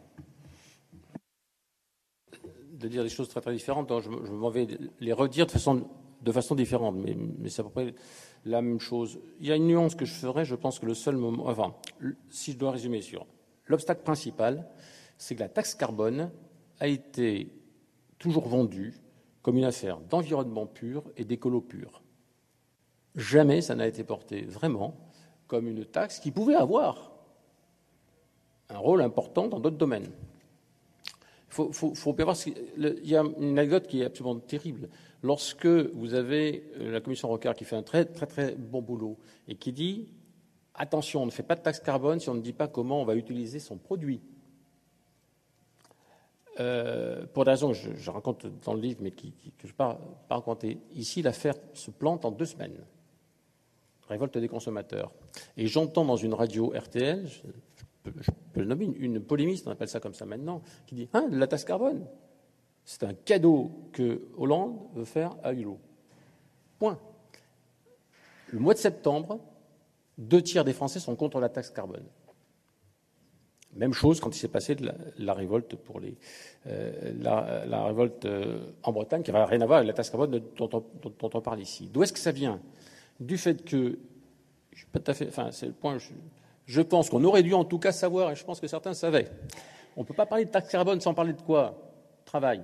de 2.74 2.88
dire 2.88 3.02
des 3.02 3.08
choses 3.08 3.28
très 3.28 3.40
très 3.40 3.52
différentes. 3.52 3.90
Je, 4.00 4.08
m'en 4.08 4.50
vais 4.50 4.66
les 5.00 5.12
redire 5.12 5.46
de 5.46 5.50
façon, 5.50 5.86
de 6.20 6.32
façon 6.32 6.54
différente, 6.54 6.96
mais, 6.96 7.16
mais 7.38 7.48
c'est 7.48 7.60
à 7.60 7.64
peu 7.64 7.70
près 7.70 7.94
la 8.44 8.62
même 8.62 8.80
chose. 8.80 9.20
Il 9.40 9.46
y 9.46 9.52
a 9.52 9.56
une 9.56 9.66
nuance 9.66 9.94
que 9.94 10.04
je 10.04 10.14
ferai, 10.14 10.44
je 10.44 10.54
pense 10.54 10.78
que 10.78 10.86
le 10.86 10.94
seul 10.94 11.16
moment. 11.16 11.46
Enfin, 11.46 11.74
si 12.30 12.52
je 12.52 12.58
dois 12.58 12.72
résumer 12.72 13.00
sur. 13.00 13.26
L'obstacle 13.66 14.02
principal, 14.02 14.68
c'est 15.16 15.34
que 15.34 15.40
la 15.40 15.48
taxe 15.48 15.74
carbone 15.74 16.30
a 16.80 16.88
été 16.88 17.50
toujours 18.18 18.48
vendue 18.48 18.94
comme 19.42 19.56
une 19.56 19.64
affaire 19.64 20.00
d'environnement 20.00 20.66
pur 20.66 21.04
et 21.16 21.24
d'écolo 21.24 21.60
pur. 21.60 22.02
Jamais 23.14 23.60
ça 23.60 23.74
n'a 23.74 23.86
été 23.86 24.04
porté 24.04 24.42
vraiment 24.42 24.96
comme 25.46 25.68
une 25.68 25.84
taxe 25.84 26.18
qui 26.18 26.30
pouvait 26.30 26.56
avoir 26.56 27.12
un 28.70 28.78
rôle 28.78 29.02
important 29.02 29.46
dans 29.46 29.60
d'autres 29.60 29.76
domaines. 29.76 30.10
Il 31.58 33.08
y 33.08 33.16
a 33.16 33.20
une 33.20 33.58
anecdote 33.58 33.86
qui 33.86 34.02
est 34.02 34.04
absolument 34.04 34.38
terrible. 34.40 34.88
Lorsque 35.22 35.66
vous 35.66 36.14
avez 36.14 36.70
euh, 36.78 36.92
la 36.92 37.00
commission 37.00 37.28
Rocard 37.28 37.54
qui 37.54 37.64
fait 37.64 37.76
un 37.76 37.82
très, 37.82 38.04
très, 38.04 38.26
très 38.26 38.54
bon 38.54 38.82
boulot 38.82 39.16
et 39.48 39.54
qui 39.54 39.72
dit 39.72 40.08
attention, 40.74 41.22
on 41.22 41.26
ne 41.26 41.30
fait 41.30 41.42
pas 41.42 41.54
de 41.54 41.60
taxe 41.60 41.80
carbone 41.80 42.20
si 42.20 42.28
on 42.28 42.34
ne 42.34 42.40
dit 42.40 42.52
pas 42.52 42.68
comment 42.68 43.00
on 43.00 43.04
va 43.04 43.14
utiliser 43.14 43.58
son 43.58 43.76
produit. 43.78 44.20
Euh, 46.60 47.26
pour 47.32 47.44
des 47.44 47.50
raisons 47.50 47.72
que 47.72 47.96
je, 47.96 48.10
raconte 48.10 48.46
dans 48.64 48.74
le 48.74 48.80
livre, 48.80 49.00
mais 49.02 49.10
que 49.10 49.26
je 49.58 49.66
ne 49.66 49.68
vais 49.68 49.76
pas, 49.76 49.98
raconter. 50.30 50.78
Ici, 50.94 51.20
l'affaire 51.22 51.54
se 51.72 51.90
plante 51.90 52.24
en 52.24 52.30
deux 52.30 52.44
semaines. 52.44 52.78
Révolte 54.08 54.38
des 54.38 54.48
consommateurs. 54.48 55.10
Et 55.56 55.66
j'entends 55.66 56.04
dans 56.04 56.16
une 56.16 56.34
radio 56.34 56.72
RTL, 56.76 57.26
je, 58.04 58.30
peux, 58.52 58.60
le 58.60 58.66
nommer, 58.66 58.86
une, 58.98 59.20
polémiste, 59.20 59.66
on 59.66 59.70
appelle 59.70 59.88
ça 59.88 60.00
comme 60.00 60.14
ça 60.14 60.26
maintenant, 60.26 60.62
qui 60.86 60.94
dit 60.94 61.08
Hein, 61.12 61.28
la 61.30 61.46
taxe 61.46 61.64
carbone 61.64 62.06
C'est 62.84 63.04
un 63.04 63.14
cadeau 63.14 63.70
que 63.92 64.22
Hollande 64.36 64.78
veut 64.94 65.04
faire 65.04 65.36
à 65.42 65.52
Hulot. 65.52 65.78
Point. 66.78 66.98
Le 68.48 68.58
mois 68.58 68.74
de 68.74 68.78
septembre, 68.78 69.40
deux 70.18 70.42
tiers 70.42 70.64
des 70.64 70.72
Français 70.72 71.00
sont 71.00 71.16
contre 71.16 71.40
la 71.40 71.48
taxe 71.48 71.70
carbone. 71.70 72.04
Même 73.76 73.92
chose 73.92 74.20
quand 74.20 74.34
il 74.34 74.38
s'est 74.38 74.48
passé 74.48 74.76
la, 75.18 75.34
révolte 75.34 75.74
pour 75.74 75.98
les 75.98 76.16
euh, 76.68 77.12
la, 77.20 77.84
révolte 77.86 78.24
euh, 78.24 78.70
en 78.84 78.92
Bretagne, 78.92 79.22
qui 79.22 79.32
n'avait 79.32 79.44
rien 79.44 79.60
à 79.62 79.66
voir 79.66 79.78
avec 79.78 79.88
la 79.88 79.94
taxe 79.94 80.10
carbone 80.10 80.40
dont, 80.56 80.84
on 81.22 81.40
parle 81.40 81.60
ici. 81.60 81.88
D'où 81.92 82.02
est-ce 82.04 82.12
que 82.12 82.20
ça 82.20 82.30
vient? 82.30 82.60
Du 83.18 83.36
fait 83.36 83.64
que 83.64 83.98
je 84.72 84.78
suis 84.78 84.86
pas 84.86 85.00
tout 85.00 85.10
à 85.10 85.14
fait, 85.14 85.26
enfin 85.26 85.50
c'est 85.50 85.66
le 85.66 85.72
point. 85.72 85.98
Pense 86.80 87.10
qu'on 87.10 87.24
aurait 87.24 87.42
dû 87.42 87.54
en 87.54 87.64
tout 87.64 87.78
cas 87.78 87.92
savoir, 87.92 88.30
et 88.30 88.36
je 88.36 88.44
pense 88.44 88.60
que 88.60 88.66
certains 88.66 88.94
savaient. 88.94 89.28
On 89.96 90.00
ne 90.00 90.06
peut 90.06 90.14
pas 90.14 90.26
parler 90.26 90.44
de 90.44 90.50
taxe 90.50 90.70
carbone 90.70 91.00
sans 91.00 91.14
parler 91.14 91.32
de 91.32 91.42
quoi? 91.42 91.76
Travail. 92.24 92.62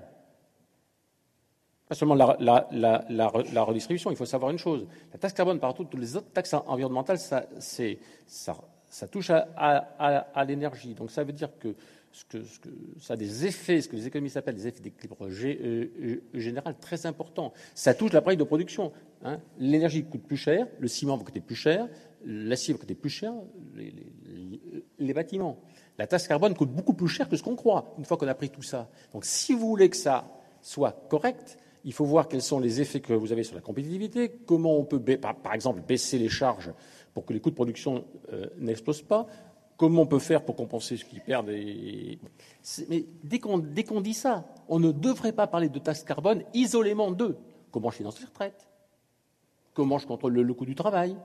Pas 1.89 1.97
seulement 1.97 2.15
la, 2.15 3.65
redistribution, 3.65 4.11
il 4.11 4.17
faut 4.17 4.25
savoir 4.25 4.53
une 4.53 4.59
chose. 4.59 4.87
La 5.13 5.19
taxe 5.19 5.35
carbone, 5.35 5.59
par 5.59 5.75
toutes 5.75 5.95
les 5.95 6.17
autres 6.17 6.31
taxes 6.33 6.55
environnementales, 6.55 7.19
ça, 7.19 7.43
touche 9.11 9.31
à, 9.31 10.45
l'énergie. 10.47 10.95
Donc 10.95 11.11
ça 11.11 11.25
veut 11.25 11.33
dire 11.33 11.51
que, 11.59 11.75
ça 13.01 13.15
a 13.15 13.17
des 13.17 13.47
effets, 13.47 13.81
ce 13.81 13.89
que 13.89 13.97
les 13.97 14.07
économistes 14.07 14.37
appellent 14.37 14.55
des 14.55 14.69
effets 14.69 14.81
d'équilibre 14.81 15.17
euh, 15.27 15.91
euh, 16.01 16.23
général 16.35 16.77
très 16.81 17.07
importants. 17.07 17.53
Ça 17.75 17.95
touche 17.95 18.13
l'appareil 18.13 18.37
de 18.37 18.45
production. 18.45 18.93
Hein. 19.25 19.41
L'énergie 19.59 20.05
coûte 20.05 20.23
plus 20.23 20.37
cher, 20.37 20.67
le 20.79 20.89
ciment 20.89 21.17
va 21.17 21.25
coûter 21.25 21.41
plus 21.41 21.55
cher, 21.55 21.89
l'acier 22.25 22.75
coûter 22.75 22.95
plus 22.95 23.11
cher, 23.11 23.33
les, 23.75 23.95
les, 24.99 25.15
bâtiments. 25.15 25.61
La 25.99 26.07
taxe 26.07 26.29
carbone 26.29 26.55
coûte 26.55 26.71
beaucoup 26.71 26.95
plus 26.95 27.09
cher 27.09 27.29
que 27.29 27.37
ce 27.37 27.43
qu'on 27.43 27.57
croit, 27.57 27.95
une 27.99 28.05
fois 28.05 28.17
qu'on 28.17 28.29
a 28.29 28.35
pris 28.35 28.51
tout 28.51 28.63
ça. 28.63 28.89
Donc 29.13 29.25
si 29.25 29.53
vous 29.53 29.67
voulez 29.67 29.89
que 29.89 29.97
ça 29.97 30.27
soit 30.61 30.93
correct, 31.09 31.59
il 31.85 31.93
faut 31.93 32.05
voir 32.05 32.29
quels 32.29 32.43
sont 32.43 32.61
les 32.61 32.81
effets 32.81 33.01
que 33.01 33.13
vous 33.13 33.33
avez 33.33 33.43
sur 33.43 33.55
la 33.55 33.61
compétitivité, 33.61 34.31
comment 34.47 34.77
on 34.77 34.85
peut, 34.85 35.01
par 35.01 35.55
exemple, 35.55 35.81
baisser 35.81 36.19
les 36.19 36.29
charges 36.29 36.73
pour 37.15 37.25
que 37.25 37.33
les 37.33 37.41
coûts 37.41 37.51
de 37.51 37.55
production 37.55 38.05
euh, 38.33 38.47
n'explosent 38.59 39.03
pas. 39.03 39.27
Comment 39.77 40.03
on 40.03 40.07
peut 40.07 40.19
faire 40.19 40.45
pour 40.45 40.57
compenser 40.57 40.99
ce 40.99 41.07
qui 41.07 41.21
perd 41.21 41.47
Mais 41.47 42.19
dès 43.25 43.39
qu'on, 43.39 44.01
dit 44.01 44.15
ça, 44.15 44.45
on 44.69 44.79
ne 44.79 44.93
devrait 44.93 45.33
pas 45.33 45.47
parler 45.47 45.71
de 45.71 45.79
taxe 45.79 46.05
carbone 46.05 46.43
isolément 46.53 47.11
d'eux. 47.11 47.39
Comment 47.71 47.91
je 47.91 47.97
finance 47.97 48.21
les 48.21 48.27
retraites? 48.27 48.69
Comment 49.73 49.97
je 49.97 50.07
contrôle 50.07 50.35
le, 50.35 50.55
coût 50.55 50.67
du 50.67 50.75
travail? 50.75 51.17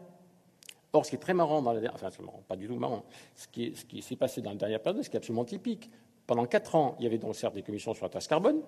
Or, 0.96 1.06
ce 1.06 1.10
qui 1.10 1.18
est 1.18 1.20
très 1.20 1.34
marrant 1.34 1.62
dans 1.62 1.74
la 1.74 1.94
enfin, 1.94 2.10
pas 2.48 2.56
du 2.56 2.68
tout 2.68 2.76
marrant, 2.76 3.04
ce 3.36 3.50
qui, 3.50 3.76
ce 3.76 3.84
qui 3.84 4.02
s'est 4.02 4.16
passé 4.16 4.42
dans 4.42 4.52
la 4.52 4.56
dernière 4.56 4.82
période, 4.82 5.04
ce 5.04 5.10
qui 5.10 5.18
est 5.18 5.20
absolument 5.20 5.44
typique. 5.44 5.92
Pendant 6.26 6.46
quatre 6.46 6.74
ans, 6.76 6.96
il 7.00 7.04
y 7.04 7.06
avait 7.06 7.18
donc 7.18 7.36
certes 7.36 7.54
des 7.54 7.64
commissions 7.64 7.94
sur 7.94 8.06
la 8.06 8.10
taxe 8.10 8.28
carbone, 8.28 8.62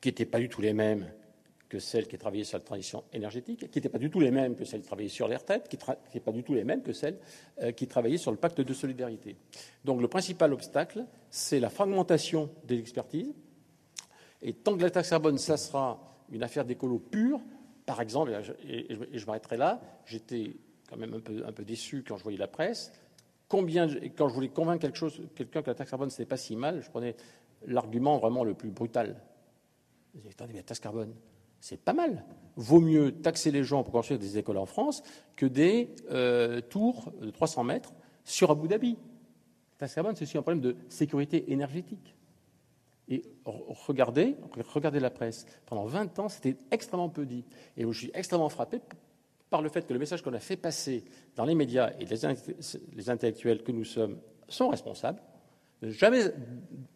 qui 0.00 0.08
n'étaient 0.08 0.24
pas 0.24 0.38
du 0.38 0.48
tout 0.48 0.62
les 0.62 0.72
mêmes 0.72 1.12
que 1.68 1.78
celles 1.78 2.08
qui 2.08 2.16
travaillaient 2.16 2.44
sur 2.44 2.56
la 2.56 2.64
transition 2.64 3.04
énergétique, 3.12 3.70
qui 3.70 3.78
n'étaient 3.78 3.90
pas 3.90 3.98
du 3.98 4.08
tout 4.08 4.20
les 4.20 4.30
mêmes 4.30 4.56
que 4.56 4.64
celles 4.64 4.80
qui 4.80 4.86
travaillaient 4.86 5.10
sur 5.10 5.28
les 5.28 5.36
retraites, 5.36 5.68
qui 5.68 5.76
n'étaient 5.76 6.20
pas 6.20 6.32
du 6.32 6.42
tout 6.42 6.54
les 6.54 6.64
mêmes 6.64 6.82
que 6.82 6.94
celles 6.94 7.18
euh, 7.60 7.72
qui 7.72 7.86
travaillaient 7.86 8.16
sur 8.16 8.30
le 8.30 8.38
pacte 8.38 8.62
de 8.62 8.72
solidarité. 8.72 9.36
Donc 9.84 10.00
le 10.00 10.08
principal 10.08 10.54
obstacle, 10.54 11.04
c'est 11.28 11.60
la 11.60 11.68
fragmentation 11.68 12.48
des 12.64 12.78
expertises. 12.78 13.34
Et 14.40 14.54
tant 14.54 14.78
que 14.78 14.82
la 14.82 14.90
taxe 14.90 15.10
carbone, 15.10 15.36
ça 15.36 15.58
sera 15.58 16.18
une 16.30 16.42
affaire 16.42 16.64
d'écolo 16.64 16.98
pure, 16.98 17.38
par 17.84 18.00
exemple, 18.00 18.32
et 18.66 18.96
je, 19.12 19.26
m'arrêterai 19.26 19.58
là, 19.58 19.80
j'étais 20.06 20.56
quand 20.92 20.98
même 20.98 21.14
un 21.14 21.52
peu, 21.52 21.64
déçu 21.64 22.04
quand 22.06 22.16
je 22.16 22.22
voyais 22.22 22.38
la 22.38 22.48
presse. 22.48 22.92
Combien, 23.48 23.88
quand 24.16 24.28
je 24.28 24.34
voulais 24.34 24.48
convaincre 24.48 24.88
quelqu'un 25.34 25.62
que 25.62 25.70
la 25.70 25.74
taxe 25.74 25.90
carbone, 25.90 26.10
ce 26.10 26.16
n'était 26.16 26.28
pas 26.28 26.36
si 26.36 26.56
mal, 26.56 26.82
je 26.82 26.90
prenais 26.90 27.16
l'argument 27.66 28.18
vraiment 28.18 28.44
le 28.44 28.54
plus 28.54 28.70
brutal. 28.70 29.20
Je 30.14 30.20
disais, 30.20 30.30
attendez, 30.32 30.52
mais 30.52 30.58
la 30.60 30.64
taxe 30.64 30.80
carbone, 30.80 31.14
c'est 31.60 31.80
pas 31.80 31.92
mal. 31.94 32.24
Vaut 32.56 32.80
mieux 32.80 33.12
taxer 33.12 33.50
les 33.50 33.64
gens 33.64 33.82
pour 33.82 33.92
construire 33.92 34.20
des 34.20 34.36
écoles 34.36 34.58
en 34.58 34.66
France 34.66 35.02
que 35.36 35.46
des 35.46 35.94
euh, 36.10 36.60
tours 36.60 37.12
de 37.20 37.30
300 37.30 37.64
mètres 37.64 37.92
sur 38.24 38.50
Abu 38.50 38.68
Dhabi. 38.68 38.98
taxe 39.78 39.94
carbone, 39.94 40.14
c'est 40.14 40.24
aussi 40.24 40.36
un 40.36 40.42
problème 40.42 40.62
de 40.62 40.76
sécurité 40.88 41.52
énergétique. 41.52 42.14
Et 43.08 43.22
regardez, 43.44 44.36
regardez 44.74 45.00
la 45.00 45.10
presse. 45.10 45.46
Pendant 45.66 45.86
20 45.86 46.18
ans, 46.18 46.28
c'était 46.28 46.56
extrêmement 46.70 47.08
peu 47.08 47.26
dit. 47.26 47.44
Et 47.76 47.84
je 47.84 47.98
suis 47.98 48.10
extrêmement 48.14 48.48
frappé 48.48 48.80
par 49.52 49.62
le 49.62 49.68
fait 49.68 49.86
que 49.86 49.92
le 49.92 50.00
message 50.00 50.22
qu'on 50.22 50.34
a 50.34 50.40
fait 50.40 50.56
passer 50.56 51.04
dans 51.36 51.44
les 51.44 51.54
médias 51.54 51.92
et 52.00 52.06
les 52.06 53.10
intellectuels 53.10 53.62
que 53.62 53.70
nous 53.70 53.84
sommes 53.84 54.18
sont 54.48 54.70
responsables 54.70 55.20
jamais 55.82 56.24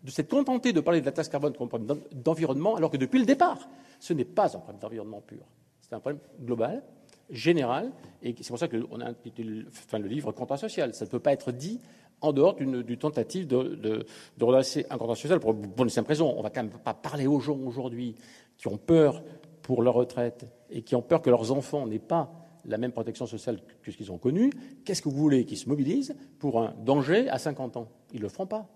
de 0.03 0.11
s'être 0.11 0.31
contenté 0.31 0.73
de 0.73 0.81
parler 0.81 1.01
de 1.01 1.07
la 1.07 1.13
taxe 1.13 1.29
carbone 1.29 1.55
comme 1.55 1.69
problème 1.69 1.99
d'environnement, 2.13 2.77
alors 2.77 2.91
que 2.91 2.97
depuis 2.97 3.19
le 3.19 3.27
départ, 3.27 3.69
ce 3.99 4.13
n'est 4.13 4.25
pas 4.25 4.57
un 4.57 4.61
problème 4.61 4.81
d'environnement 4.81 5.21
pur. 5.21 5.45
C'est 5.81 5.95
un 5.95 6.01
problème 6.01 6.21
global, 6.41 6.83
général, 7.31 7.93
et 8.23 8.35
c'est 8.41 8.49
pour 8.49 8.59
ça 8.59 8.69
qu'on 8.69 9.01
a 9.01 9.07
intitulé 9.07 9.65
le 9.93 10.09
livre 10.09 10.33
Contrat 10.33 10.57
social. 10.57 10.95
Ça 10.95 11.05
ne 11.05 11.11
peut 11.11 11.19
pas 11.19 11.33
être 11.33 11.53
dit 11.53 11.81
en 12.21 12.33
dehors 12.33 12.55
d'une 12.55 12.97
tentative 12.97 13.47
de, 13.47 13.75
de, 13.75 14.07
un 14.91 14.99
contrat 14.99 15.17
social 15.17 15.41
pour 15.41 15.53
bonne 15.53 15.89
simple 15.89 16.09
raison. 16.09 16.33
On 16.33 16.39
ne 16.39 16.43
va 16.43 16.51
quand 16.51 16.63
même 16.63 16.73
pas 16.73 16.95
parler 16.95 17.27
aux 17.27 17.41
gens 17.41 17.59
aujourd'hui 17.59 18.15
qui 18.57 18.69
ont 18.69 18.79
peur 18.79 19.23
pour 19.63 19.83
leur 19.83 19.95
retraite 19.95 20.47
et 20.71 20.83
qui 20.83 20.95
ont 20.95 21.03
peur 21.03 21.21
que 21.21 21.29
leurs 21.29 21.53
enfants 21.53 21.87
n'aient 21.87 21.99
pas 21.99 22.46
la 22.67 22.79
même 22.79 22.93
protection 22.93 23.27
sociale 23.27 23.61
que 23.83 23.91
ce 23.91 23.97
qu'ils 23.97 24.13
ont 24.13 24.19
connu. 24.19 24.51
Qu'est-ce 24.85 25.03
que 25.03 25.09
vous 25.09 25.17
voulez 25.17 25.45
qu'ils 25.45 25.59
se 25.59 25.69
mobilisent 25.69 26.15
pour 26.39 26.61
un 26.61 26.75
danger 26.85 27.29
à 27.29 27.39
50 27.39 27.77
ans? 27.77 27.89
Ils 28.13 28.19
ne 28.19 28.23
le 28.23 28.29
feront 28.29 28.47
pas. 28.47 28.69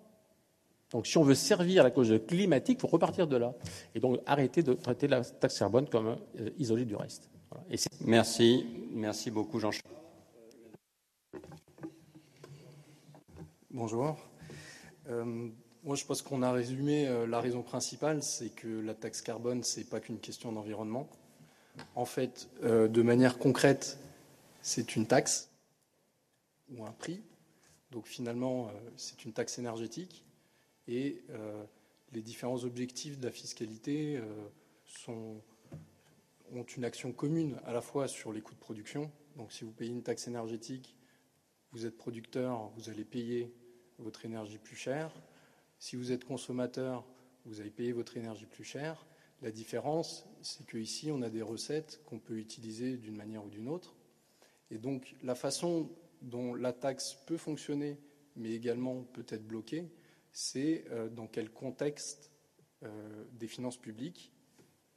Donc 0.90 1.07
si 1.07 1.18
on 1.18 1.22
veut 1.22 1.35
servir 1.35 1.85
la 1.85 1.90
cause 1.90 2.12
climatique, 2.26 2.79
il 2.79 2.81
faut 2.81 2.88
repartir 2.88 3.26
de 3.26 3.37
là. 3.37 3.55
Et 3.94 4.00
donc 4.00 4.18
arrêter 4.26 4.62
de 4.62 4.72
traiter 4.72 5.07
la 5.07 5.22
taxe 5.24 5.59
carbone 5.59 5.88
comme 5.88 6.16
euh, 6.40 6.50
isolée 6.59 6.85
du 6.85 6.96
reste. 6.96 7.31
Merci. 8.05 8.66
Merci 8.92 9.31
beaucoup 9.31 9.59
Jean-Charles. 9.59 9.94
Bonjour. 13.70 14.16
Euh, 15.09 15.48
moi, 15.83 15.96
je 15.96 16.05
pense 16.05 16.22
qu'on 16.22 16.42
a 16.42 16.53
résumé 16.53 17.07
euh, 17.07 17.26
la 17.26 17.40
raison 17.40 17.62
principale, 17.62 18.22
c'est 18.22 18.50
que 18.50 18.68
la 18.68 18.94
taxe 18.94 19.22
carbone, 19.22 19.62
c'est 19.62 19.88
pas 19.88 20.00
qu'une 20.00 20.18
question 20.18 20.53
d'environnement. 20.53 21.09
En 21.94 22.04
fait, 22.04 22.48
de 22.62 23.02
manière 23.02 23.38
concrète, 23.38 23.98
c'est 24.62 24.96
une 24.96 25.06
taxe 25.06 25.50
ou 26.70 26.85
un 26.85 26.92
prix. 26.92 27.22
Donc 27.90 28.06
finalement, 28.06 28.70
c'est 28.96 29.24
une 29.24 29.33
taxe 29.33 29.59
énergétique 29.59 30.24
et 30.90 31.22
euh, 31.30 31.64
les 32.12 32.20
différents 32.20 32.64
objectifs 32.64 33.18
de 33.18 33.26
la 33.26 33.33
fiscalité 33.33 34.18
euh, 34.18 35.12
ont 36.52 36.64
une 36.76 36.85
action 36.85 37.12
commune 37.12 37.61
à 37.64 37.72
la 37.72 37.80
fois 37.80 38.09
sur 38.09 38.33
les 38.33 38.40
coûts 38.40 38.54
de 38.54 38.61
production. 38.61 39.11
Donc 39.37 39.52
si 39.52 39.64
vous 39.64 39.70
payez 39.70 39.92
une 39.92 40.02
taxe 40.02 40.26
énergétique, 40.26 40.96
vous 41.72 41.87
êtes 41.87 41.96
producteur, 41.96 42.70
vous 42.76 42.90
allez 42.90 43.04
payer 43.04 43.54
votre 43.98 44.24
énergie 44.24 44.59
plus 44.59 44.74
cher. 44.74 45.12
Si 45.78 45.94
vous 45.94 46.11
êtes 46.11 46.24
consommateur, 46.24 47.04
vous 47.44 47.61
allez 47.61 47.70
payer 47.70 47.92
votre 47.92 48.16
énergie 48.16 48.46
plus 48.46 48.64
cher. 48.64 49.06
La 49.42 49.52
différence, 49.52 50.26
c'est 50.42 50.66
qu'ici, 50.66 51.11
on 51.11 51.22
a 51.22 51.31
des 51.31 51.42
recettes 51.42 52.00
qu'on 52.07 52.18
peut 52.18 52.38
utiliser 52.38 52.96
d'une 52.96 53.16
manière 53.16 53.44
ou 53.44 53.48
d'une 53.48 53.68
autre. 53.68 53.94
Et 54.70 54.79
donc, 54.79 55.16
la 55.22 55.35
façon 55.35 55.90
dont 56.22 56.55
la 56.55 56.72
taxe 56.72 57.18
peut 57.26 57.37
fonctionner, 57.37 57.98
mais 58.37 58.53
également 58.53 59.03
peut 59.03 59.26
être 59.29 59.46
bloquée, 59.46 59.90
c'est 60.33 60.85
euh, 60.90 61.09
dans 61.09 61.26
quel 61.26 61.50
contexte 61.50 62.31
euh, 62.83 63.24
des 63.33 63.48
finances 63.48 63.76
publiques 63.76 64.33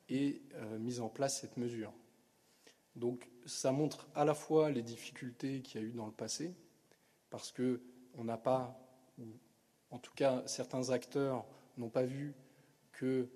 est 0.09 0.41
euh, 0.55 0.77
mise 0.79 0.99
en 0.99 1.09
place 1.09 1.41
cette 1.41 1.57
mesure. 1.57 1.93
Donc 2.95 3.29
ça 3.45 3.71
montre 3.71 4.07
à 4.13 4.25
la 4.25 4.35
fois 4.35 4.69
les 4.69 4.83
difficultés 4.83 5.61
qu'il 5.61 5.81
y 5.81 5.83
a 5.83 5.87
eu 5.87 5.91
dans 5.91 6.05
le 6.05 6.11
passé, 6.11 6.53
parce 7.29 7.51
qu'on 7.51 8.23
n'a 8.23 8.37
pas, 8.37 8.79
ou 9.17 9.25
en 9.89 9.97
tout 9.97 10.13
cas 10.13 10.43
certains 10.45 10.91
acteurs 10.91 11.45
n'ont 11.77 11.89
pas 11.89 12.03
vu 12.03 12.35
que 12.91 13.27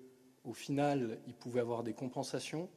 au 0.44 0.52
final 0.52 1.18
il 1.26 1.34
pouvait 1.34 1.60
avoir 1.60 1.82
des 1.82 1.94
compensations 1.94 2.68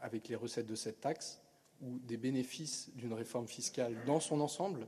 avec 0.00 0.28
les 0.28 0.36
recettes 0.36 0.66
de 0.66 0.74
cette 0.74 1.00
taxe 1.00 1.40
ou 1.82 1.98
des 2.00 2.16
bénéfices 2.16 2.90
d'une 2.94 3.12
réforme 3.12 3.48
fiscale 3.48 3.96
dans 4.06 4.20
son 4.20 4.40
ensemble, 4.40 4.86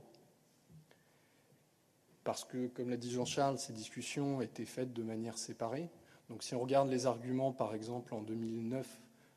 parce 2.23 2.43
que, 2.43 2.67
comme 2.67 2.89
l'a 2.89 2.97
dit 2.97 3.11
Jean-Charles, 3.11 3.57
ces 3.57 3.71
discussions 3.71 4.41
étaient 4.41 4.65
faites 4.65 4.91
de 4.91 5.01
manière 5.01 5.37
séparée. 5.37 5.89
Donc 6.29 6.43
si 6.43 6.55
on 6.55 6.59
regarde 6.59 6.89
les 6.89 7.05
arguments, 7.05 7.53
par 7.53 7.73
exemple, 7.73 8.13
en 8.13 8.21
2009, 8.21 8.85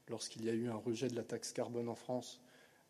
lorsqu'il 0.08 0.44
y 0.44 0.50
a 0.50 0.54
eu 0.54 0.68
un 0.68 0.74
rejet 0.74 1.06
de 1.06 1.14
la 1.14 1.22
taxe 1.22 1.52
carbone 1.52 1.88
en 1.88 1.94
France, 1.94 2.40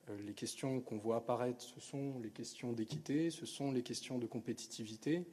euh, 0.09 0.17
les 0.23 0.33
questions 0.33 0.81
qu'on 0.81 0.97
voit 0.97 1.17
apparaître, 1.17 1.61
ce 1.61 1.81
sont 1.81 2.19
les 2.23 2.31
questions 2.31 2.73
d'équité, 2.73 3.31
ce 3.31 3.45
sont 3.45 3.73
les 3.73 3.83
questions 3.83 4.19
de 4.19 4.27
compétitivité. 4.27 5.27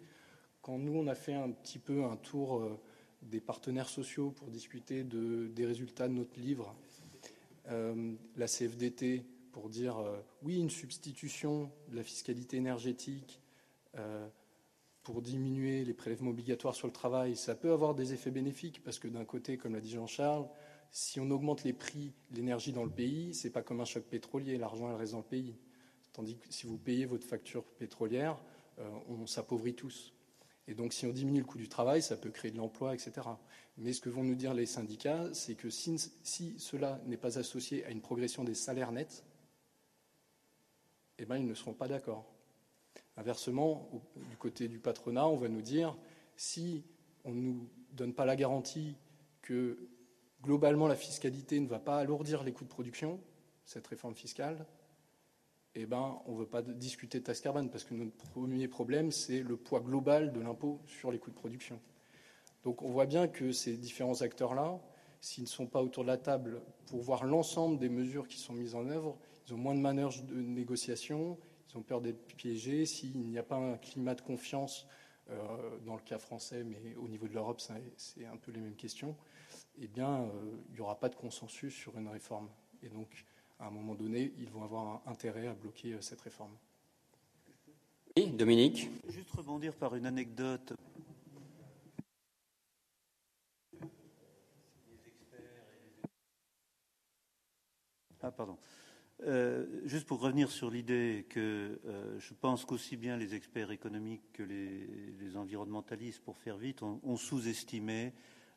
Quand 0.62 0.78
nous, 0.78 0.98
on 0.98 1.08
a 1.08 1.16
fait 1.16 1.36
un 1.36 1.52
petit 1.52 1.80
peu 1.80 2.04
un 2.04 2.18
tour 2.18 2.58
euh, 2.58 2.78
des 3.22 3.40
partenaires 3.40 3.90
sociaux 3.90 4.32
pour 4.32 4.50
discuter 4.50 5.04
des 5.04 5.66
résultats 5.66 6.08
de 6.08 6.14
notre 6.14 6.40
livre, 6.40 6.76
euh, 7.68 8.14
la 8.36 8.48
CFDT, 8.48 9.26
pour 9.52 9.70
dire 9.70 9.98
oui, 10.44 10.60
une 10.60 10.70
substitution 10.70 11.72
de 11.90 11.96
la 11.96 12.04
fiscalité 12.04 12.58
énergétique 12.58 13.42
pour 15.08 15.22
diminuer 15.22 15.86
les 15.86 15.94
prélèvements 15.94 16.32
obligatoires 16.32 16.76
sur 16.76 16.86
le 16.86 16.92
travail, 16.92 17.38
ça 17.38 17.56
peut 17.56 17.72
avoir 17.72 17.96
des 17.96 18.12
effets 18.12 18.30
bénéfiques 18.30 18.84
parce 18.84 19.00
que 19.00 19.08
d'un 19.08 19.24
côté, 19.24 19.58
comme 19.58 19.74
l'a 19.74 19.80
dit 19.80 19.92
Jean-Charles, 19.92 20.46
si 20.92 21.22
on 21.22 21.32
augmente 21.32 21.64
les 21.64 21.72
prix 21.72 22.14
de 22.30 22.36
l'énergie 22.36 22.74
dans 22.74 22.84
le 22.84 22.90
pays, 22.90 23.34
c'est 23.34 23.50
pas 23.50 23.62
comme 23.62 23.80
un 23.80 23.86
choc 23.86 24.04
pétrolier, 24.04 24.58
l'argent 24.58 24.94
reste 24.98 25.14
dans 25.14 25.20
le 25.20 25.24
pays. 25.24 25.56
Tandis 26.12 26.38
que 26.38 26.46
si 26.50 26.68
vous 26.68 26.78
payez 26.78 27.06
votre 27.06 27.26
facture 27.26 27.64
pétrolière, 27.64 28.44
euh, 28.80 28.90
on 29.08 29.26
s'appauvrit 29.28 29.76
tous. 29.76 30.14
Et 30.68 30.76
donc 30.76 30.94
si 30.94 31.06
on 31.06 31.12
diminue 31.12 31.40
le 31.40 31.46
coût 31.46 31.58
du 31.58 31.70
travail, 31.70 32.02
ça 32.02 32.18
peut 32.18 32.30
créer 32.30 32.52
de 32.52 32.58
l'emploi, 32.58 32.94
etc. 32.94 33.28
Mais 33.78 33.94
ce 33.94 34.02
que 34.02 34.10
vont 34.10 34.24
nous 34.24 34.36
dire 34.36 34.54
les 34.54 34.66
syndicats, 34.66 35.34
c'est 35.34 35.56
que 35.56 35.70
si, 35.70 35.98
cela 36.58 37.00
n'est 37.06 37.18
pas 37.18 37.40
associé 37.40 37.86
à 37.86 37.92
une 37.92 38.02
progression 38.02 38.44
des 38.44 38.56
salaires 38.56 38.92
nets, 38.92 39.24
eh 41.20 41.26
ben, 41.26 41.38
ils 41.38 41.48
ne 41.48 41.54
seront 41.54 41.74
pas 41.74 41.88
d'accord. 41.88 42.26
Inversement, 43.16 43.90
du 44.30 44.38
côté 44.38 44.68
du 44.68 44.80
patronat, 44.80 45.28
on 45.28 45.38
va 45.38 45.48
nous 45.48 45.62
dire 45.62 45.96
si 46.36 46.84
on 47.24 47.34
ne 47.34 47.42
nous 47.42 47.70
donne 47.94 48.14
pas 48.14 48.26
la 48.26 48.36
garantie 48.36 48.96
que 49.42 49.78
globalement, 50.44 50.88
la 50.88 50.96
fiscalité 50.96 51.60
ne 51.60 51.68
va 51.68 51.80
pas 51.80 51.98
alourdir 51.98 52.44
les 52.44 52.52
coûts 52.52 52.64
de 52.66 52.70
production, 52.70 53.20
cette 53.66 53.88
réforme 53.88 54.16
fiscale, 54.16 54.66
eh 55.82 55.86
ben, 55.86 56.20
on 56.26 56.34
ne 56.34 56.40
veut 56.40 56.48
pas 56.48 56.62
discuter 56.62 57.20
de 57.20 57.24
taxe 57.24 57.42
carbone 57.42 57.70
parce 57.70 57.84
que 57.84 57.94
notre 57.94 58.16
premier 58.16 58.68
problème, 58.68 59.12
c'est 59.12 59.42
le 59.42 59.58
poids 59.58 59.80
global 59.80 60.32
de 60.34 60.40
l'impôt 60.40 60.82
sur 60.86 61.12
les 61.12 61.20
coûts 61.20 61.30
de 61.30 61.36
production. 61.36 61.80
Donc 62.64 62.82
on 62.82 62.90
voit 62.90 63.06
bien 63.06 63.28
que 63.28 63.52
ces 63.52 63.78
différents 63.78 64.22
acteurs-là, 64.22 64.80
s'ils 65.22 65.44
ne 65.44 65.50
sont 65.50 65.68
pas 65.68 65.82
autour 65.82 66.04
de 66.04 66.08
la 66.08 66.18
table 66.18 66.62
pour 66.88 67.02
voir 67.02 67.24
l'ensemble 67.24 67.78
des 67.78 67.90
mesures 67.90 68.28
qui 68.28 68.38
sont 68.38 68.54
mises 68.54 68.76
en 68.76 68.88
œuvre, 68.90 69.18
ils 69.48 69.54
ont 69.54 69.58
moins 69.58 69.76
de 69.76 69.80
manœuvres 69.80 70.22
de 70.24 70.36
négociation, 70.36 71.38
ils 71.70 71.78
ont 71.78 71.84
peur 71.84 72.02
d'être 72.02 72.26
piégés. 72.36 72.86
S'il 72.86 73.18
n'y 73.20 73.38
a 73.38 73.44
pas 73.44 73.58
un 73.58 73.78
climat 73.78 74.16
de 74.16 74.22
confiance, 74.22 74.88
euh, 75.30 75.78
dans 75.86 75.96
le 75.96 76.02
cas 76.02 76.20
français, 76.20 76.64
mais 76.64 76.96
au 76.96 77.10
niveau 77.10 77.28
de 77.28 77.34
l'Europe, 77.34 77.62
c'est 77.98 78.26
un 78.26 78.38
peu 78.38 78.52
les 78.54 78.62
mêmes 78.62 78.78
questions, 78.78 79.14
eh 79.78 79.88
bien, 79.88 80.22
euh, 80.22 80.30
il 80.70 80.76
n'y 80.76 80.80
aura 80.80 80.98
pas 80.98 81.10
de 81.10 81.16
consensus 81.16 81.74
sur 81.74 81.98
une 81.98 82.08
réforme. 82.08 82.48
Et 82.82 82.88
donc, 82.88 83.26
à 83.60 83.68
un 83.68 83.72
moment 83.72 83.96
donné, 83.96 84.34
ils 84.38 84.50
vont 84.50 84.64
avoir 84.64 85.02
intérêt 85.08 85.48
à 85.48 85.54
bloquer 85.54 85.94
euh, 85.94 86.02
cette 86.02 86.22
réforme. 86.22 86.56
Oui, 88.16 88.32
Dominique 88.32 88.90
Juste 89.10 89.32
rebondir 89.32 89.76
par 89.76 89.96
une 89.96 90.06
anecdote. 90.06 90.74
Ah, 98.22 98.32
pardon. 98.32 98.58
Euh, 99.24 99.66
juste 99.86 100.06
pour 100.06 100.20
revenir 100.20 100.52
sur 100.52 100.70
l'idée 100.70 101.26
que 101.30 101.80
je 102.20 102.34
pense 102.34 102.66
qu'aussi 102.66 102.98
bien 102.98 103.18
les 103.18 103.36
experts 103.36 103.72
économiques 103.72 104.34
que 104.34 104.44
les, 104.44 105.38
environnementalistes, 105.38 106.22
pour 106.24 106.38
faire 106.38 106.58
vite, 106.58 106.82
ont 106.84 107.18
sous-estimé 107.18 108.14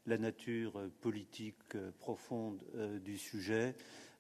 la 0.07 0.19
nature 0.19 0.79
euh, 0.79 0.89
politique 1.01 1.57
euh, 1.75 1.91
profonde 1.99 2.63
euh, 2.75 2.99
du 2.99 3.19
sujet. 3.19 3.75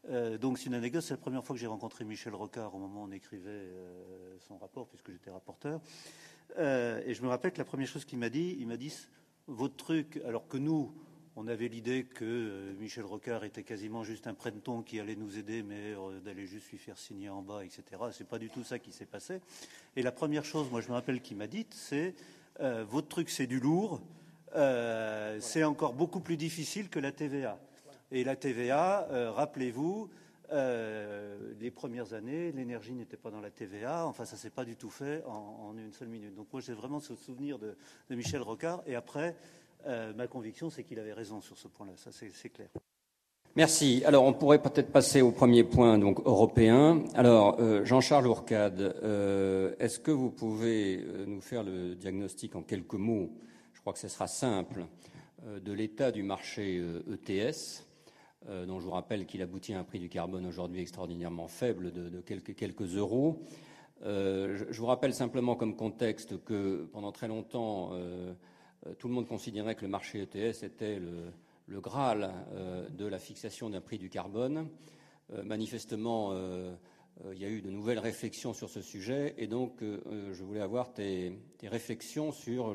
Donc 0.09 0.59
c'est 0.59 0.67
une 0.67 0.75
anecdote, 0.75 1.03
c'est 1.03 1.15
la 1.15 1.19
première 1.19 1.45
fois 1.45 1.55
que 1.55 1.61
j'ai 1.61 1.67
rencontré 1.67 2.05
Michel 2.05 2.35
Rocard 2.35 2.75
au 2.75 2.79
moment 2.79 3.03
où 3.03 3.09
on 3.09 3.13
écrivait 3.13 3.69
son 4.41 4.57
rapport, 4.59 4.89
puisque 4.89 5.13
j'étais 5.13 5.31
rapporteur. 5.31 5.81
et 6.59 7.15
je 7.15 7.23
me 7.23 7.29
rappelle 7.29 7.53
que 7.53 7.59
la 7.59 7.65
première 7.65 7.87
chose 7.87 8.05
qu'il 8.05 8.19
m'a 8.19 8.31
dit, 8.31 8.57
il 8.59 8.67
m'a 8.67 8.77
dit 8.77 8.95
votre 9.47 9.77
truc, 9.77 10.21
alors 10.25 10.49
que 10.49 10.57
nous, 10.57 10.93
on 11.37 11.47
avait 11.47 11.69
l'idée 11.69 12.05
que 12.05 12.73
Michel 12.79 13.05
Rocard 13.05 13.45
était 13.45 13.63
quasiment 13.63 14.03
juste 14.03 14.27
un 14.27 14.35
prenton 14.35 14.83
qui 14.83 14.99
allait 14.99 15.17
nous 15.17 15.39
aider, 15.39 15.63
mais 15.63 15.95
d'aller 16.25 16.47
juste 16.47 16.71
lui 16.71 16.79
faire 16.79 16.99
signer 16.99 17.29
en 17.29 17.43
bas, 17.43 17.65
etc. 17.65 17.83
C'est 18.13 18.29
pas 18.29 18.39
du 18.39 18.49
tout 18.49 18.65
ça 18.65 18.79
qui 18.79 18.93
s'est 18.93 19.07
passé. 19.07 19.41
Et 19.97 20.03
la 20.03 20.13
première 20.13 20.45
chose, 20.45 20.71
moi 20.71 20.81
je 20.81 20.89
me 20.89 20.95
rappelle 20.95 21.21
qu'il 21.21 21.37
m'a 21.37 21.47
dit, 21.47 21.67
c'est 21.71 22.15
votre 22.59 23.09
truc 23.09 23.31
c'est 23.31 23.47
du 23.47 23.61
lourd, 23.61 24.01
euh, 24.57 25.39
c'est 25.41 25.65
encore 25.65 25.93
beaucoup 25.93 26.21
plus 26.21 26.37
difficile 26.37 26.89
que 26.89 26.99
la 26.99 27.13
TVA. 27.13 27.59
Et 28.13 28.25
la 28.25 28.37
TVA, 28.37 29.09
euh, 29.11 29.31
rappelez-vous, 29.31 30.11
euh, 30.53 31.37
les 31.61 31.71
premières 31.71 32.13
années, 32.13 32.51
l'énergie 32.53 32.93
n'était 32.93 33.17
pas 33.17 33.31
dans 33.31 33.41
la 33.41 33.51
TVA. 33.51 34.07
Enfin, 34.07 34.25
ça 34.25 34.37
s'est 34.37 34.51
pas 34.51 34.65
du 34.65 34.77
tout 34.77 34.91
fait 34.91 35.23
en, 35.27 35.75
une 35.77 35.93
seule 35.93 36.09
minute. 36.09 36.35
Donc 36.35 36.49
moi, 36.53 36.61
j'ai 36.61 36.73
vraiment 36.73 37.01
ce 37.01 37.15
souvenir 37.15 37.59
de, 37.59 37.77
Michel 38.11 38.43
Rocard. 38.43 38.83
Et 38.87 38.95
après, 38.95 39.37
ma 39.87 40.27
conviction, 40.27 40.69
c'est 40.69 40.85
qu'il 40.85 40.99
avait 40.99 41.13
raison 41.13 41.41
sur 41.41 41.57
ce 41.57 41.69
point-là. 41.69 41.93
Ça, 41.97 42.11
c'est 42.13 42.51
clair. 42.51 42.69
Merci. 43.57 44.03
Alors, 44.05 44.25
on 44.25 44.33
pourrait 44.33 44.61
peut-être 44.61 44.93
passer 44.93 45.23
au 45.23 45.31
premier 45.31 45.65
point, 45.65 45.99
donc 45.99 46.21
européen. 46.27 47.03
Alors, 47.15 47.59
Jean-Charles 47.85 48.27
Ourcade, 48.27 48.81
est-ce 49.79 50.01
que 50.01 50.11
vous 50.11 50.31
pouvez 50.31 51.05
nous 51.27 51.41
faire 51.41 51.63
le 51.63 51.95
diagnostic 51.95 52.57
en 52.57 52.63
quelques 52.63 52.95
mots? 52.95 53.31
Je 53.73 53.81
crois 53.81 53.95
que 53.95 53.99
ce 53.99 54.09
sera 54.09 54.27
simple, 54.27 54.85
euh, 55.47 55.59
de 55.59 55.73
l'état 55.73 56.13
du 56.13 56.23
marché 56.23 56.77
ETS, 56.77 56.81
euh, 56.81 57.15
e 57.15 57.41
euh, 57.41 57.53
dont 58.49 58.81
je 58.81 58.85
vous 58.85 58.91
rappelle 58.91 59.27
qu'il 59.27 59.43
aboutit 59.43 59.75
à 59.75 59.81
un 59.81 59.85
prix 59.85 59.99
du 59.99 60.09
carbone 60.09 60.47
aujourd'hui 60.47 60.81
extraordinairement 60.81 61.47
faible 61.47 61.93
de, 61.93 62.21
quelques, 62.21 62.97
euros. 62.97 63.43
je, 64.03 64.81
vous 64.81 64.87
rappelle 64.87 65.13
simplement 65.13 65.57
comme 65.57 65.77
contexte 65.77 66.43
que 66.45 66.89
pendant 66.93 67.13
très 67.13 67.29
longtemps, 67.29 67.93
tout 68.99 69.09
le 69.09 69.15
monde 69.15 69.27
considérait 69.27 69.75
que 69.75 69.83
le 69.83 69.89
marché 69.89 70.23
ETS 70.23 70.63
était 70.63 70.99
le, 70.99 71.33
Graal 71.81 72.35
de 72.91 73.07
la 73.07 73.19
fixation 73.19 73.71
d'un 73.71 73.81
prix 73.81 73.99
du 73.99 74.09
carbone. 74.09 74.69
manifestement, 75.45 76.35
il 77.33 77.39
y 77.39 77.45
a 77.45 77.49
eu 77.49 77.61
de 77.61 77.71
nouvelles 77.71 77.99
réflexions 77.99 78.55
sur 78.55 78.71
ce 78.71 78.81
sujet 78.81 79.35
et 79.37 79.47
donc 79.47 79.83
je 79.83 80.43
voulais 80.43 80.63
avoir 80.63 80.93
tes, 80.93 81.39
réflexions 81.63 82.33
sur 82.33 82.75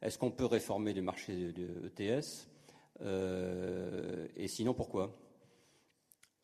est-ce 0.00 0.16
qu'on 0.18 0.30
peut 0.30 0.46
réformer 0.46 0.94
le 0.94 1.02
marché 1.02 1.52
ETS 1.84 2.51
euh, 3.00 4.28
Et 4.36 4.48
sinon, 4.48 4.74
pourquoi? 4.74 5.16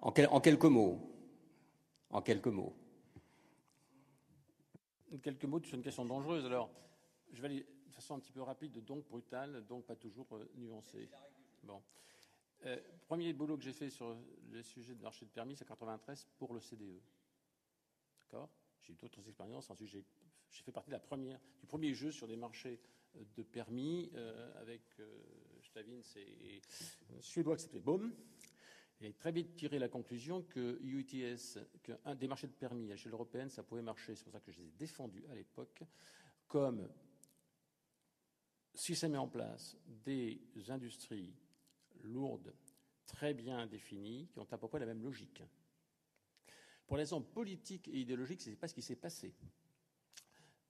En, 0.01 0.13
quelques 0.13 0.65
mots. 0.65 0.99
En 2.11 2.23
quelques 2.23 2.47
mots. 2.47 2.75
Quelques 5.23 5.45
mots 5.45 5.63
sur 5.63 5.75
une 5.75 5.83
question 5.83 6.05
dangereuse. 6.05 6.45
Alors, 6.47 6.71
je 7.33 7.41
vais 7.43 7.49
aller 7.49 7.67
de 7.87 7.93
façon 7.93 8.15
un 8.15 8.21
petit 8.21 8.33
peu 8.33 8.43
rapide, 8.43 8.85
donc 8.85 9.09
brutale, 9.09 9.65
donc 9.67 9.85
pas 9.87 9.97
toujours 9.97 10.27
euh, 10.33 10.49
nuancée. 10.57 11.09
Bon. 11.63 11.83
Euh, 12.67 12.77
premier 13.07 13.33
boulot 13.33 13.57
que 13.57 13.65
j'ai 13.65 13.73
fait 13.73 13.91
sur 13.91 14.17
le 14.51 14.63
sujet 14.63 14.95
du 14.95 15.03
marché 15.03 15.25
de 15.25 15.31
permis, 15.31 15.57
c'est 15.57 15.65
93 15.65 16.29
pour 16.39 16.55
le 16.55 16.61
CDE. 16.61 17.01
D'accord? 18.23 18.49
J'ai 18.83 18.93
eu 18.93 18.97
d'autres 18.97 19.27
expériences. 19.27 19.71
Ensuite, 19.71 19.89
j'ai 19.89 20.63
fait 20.63 20.73
partie 20.73 20.91
de 20.91 20.97
du 20.97 21.67
premier 21.67 21.95
jeu 21.95 22.11
sur 22.11 22.27
des 22.27 22.37
marchés 22.37 22.81
de 23.37 23.43
permis 23.43 24.11
euh, 24.15 24.61
avec 24.61 24.83
euh, 25.01 25.07
Stavins 25.79 26.01
et 26.17 26.61
Suédois 27.21 27.57
qui 27.57 27.63
s'appelait 27.63 27.81
BOM. 27.81 28.13
Et 29.01 29.13
très 29.13 29.31
vite 29.31 29.55
tiré 29.55 29.79
la 29.79 29.89
conclusion 29.89 30.43
que 30.43 30.81
UTS, 30.83 31.59
qu'un 31.85 32.17
des 32.17 32.27
marchés 32.27 32.49
de 32.49 32.53
permis 32.53 32.87
à 32.91 32.95
l'échelle 32.95 33.13
européenne, 33.13 33.49
ça 33.49 33.63
pouvait 33.63 33.83
marcher. 33.83 34.17
C'est 34.17 34.25
pour 34.25 34.33
ça 34.33 34.41
que 34.41 34.51
je 34.51 34.61
les 34.61 34.67
ai 34.67 34.73
défendus 34.73 35.25
à 35.31 35.35
l'époque 35.35 35.85
comme 36.49 36.89
si 38.75 38.97
ça 38.97 39.09
met 39.09 39.19
en 39.19 39.29
place 39.29 39.77
des 39.87 40.41
industries 40.69 41.33
lourdes, 42.03 42.53
très 43.07 43.35
bien 43.35 43.67
définies, 43.67 44.29
qui 44.33 44.39
ont 44.41 44.49
à 44.51 44.59
peu 44.59 44.67
près 44.67 44.81
la 44.81 44.87
même 44.87 45.03
logique. 45.03 45.43
Pour 46.87 46.97
les 46.97 47.03
raisons 47.03 47.23
politiques 47.23 47.87
et 47.89 48.01
idéologiques, 48.01 48.41
ce 48.41 48.51
n'est 48.51 48.57
pas 48.57 48.67
ce 48.67 48.75
qui 48.75 48.83
s'est 48.83 48.97
passé. 48.97 49.35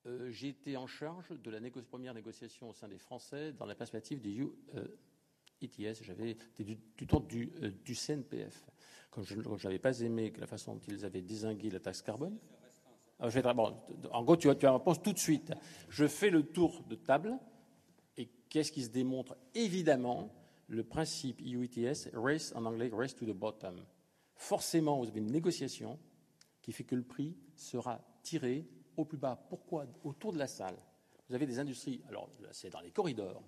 Euh, 0.09 0.31
j'ai 0.31 0.49
été 0.49 0.75
en 0.77 0.87
charge 0.87 1.29
de 1.29 1.51
la 1.51 1.59
première 1.83 2.13
négociation 2.13 2.69
au 2.69 2.73
sein 2.73 2.87
des 2.87 2.97
Français 2.97 3.53
dans 3.53 3.65
la 3.65 3.75
perspective 3.75 4.19
du 4.21 4.43
ETS. 5.61 5.79
Euh, 5.79 6.03
J'avais 6.03 6.37
du, 6.57 6.77
du 6.97 7.07
temps 7.07 7.19
du, 7.19 7.51
euh, 7.61 7.71
du 7.85 7.95
CNPF. 7.95 8.65
Comme 9.11 9.23
je 9.23 9.35
n'avais 9.35 9.79
pas 9.79 9.99
aimé 10.01 10.33
la 10.37 10.47
façon 10.47 10.75
dont 10.75 10.81
ils 10.87 11.05
avaient 11.05 11.21
désingué 11.21 11.69
la 11.69 11.79
taxe 11.79 12.01
carbone. 12.01 12.37
Ah, 13.19 13.27
en 14.11 14.23
gros, 14.23 14.37
tu 14.37 14.49
as, 14.49 14.55
tu 14.55 14.65
as 14.65 14.73
réponse 14.73 15.01
tout 15.01 15.13
de 15.13 15.19
suite. 15.19 15.51
Je 15.89 16.07
fais 16.07 16.29
le 16.29 16.43
tour 16.43 16.83
de 16.83 16.95
table. 16.95 17.37
Et 18.17 18.29
qu'est-ce 18.49 18.71
qui 18.71 18.83
se 18.83 18.89
démontre? 18.89 19.35
Évidemment, 19.53 20.33
le 20.67 20.83
principe 20.83 21.41
EU 21.41 21.65
ETS, 21.65 22.09
race 22.13 22.53
en 22.55 22.65
anglais, 22.65 22.89
race 22.93 23.15
to 23.15 23.25
the 23.25 23.35
bottom. 23.35 23.75
Forcément, 24.35 24.99
vous 24.99 25.07
avez 25.07 25.19
une 25.19 25.31
négociation 25.31 25.99
qui 26.61 26.71
fait 26.71 26.83
que 26.85 26.95
le 26.95 27.03
prix 27.03 27.35
sera 27.55 28.01
tiré 28.23 28.65
au 28.97 29.05
plus 29.05 29.17
bas. 29.17 29.39
Pourquoi 29.49 29.85
Autour 30.03 30.33
de 30.33 30.37
la 30.37 30.47
salle. 30.47 30.77
Vous 31.27 31.35
avez 31.35 31.45
des 31.45 31.59
industries, 31.59 32.01
alors 32.07 32.29
c'est 32.51 32.71
dans 32.71 32.81
les 32.81 32.91
corridors, 32.91 33.43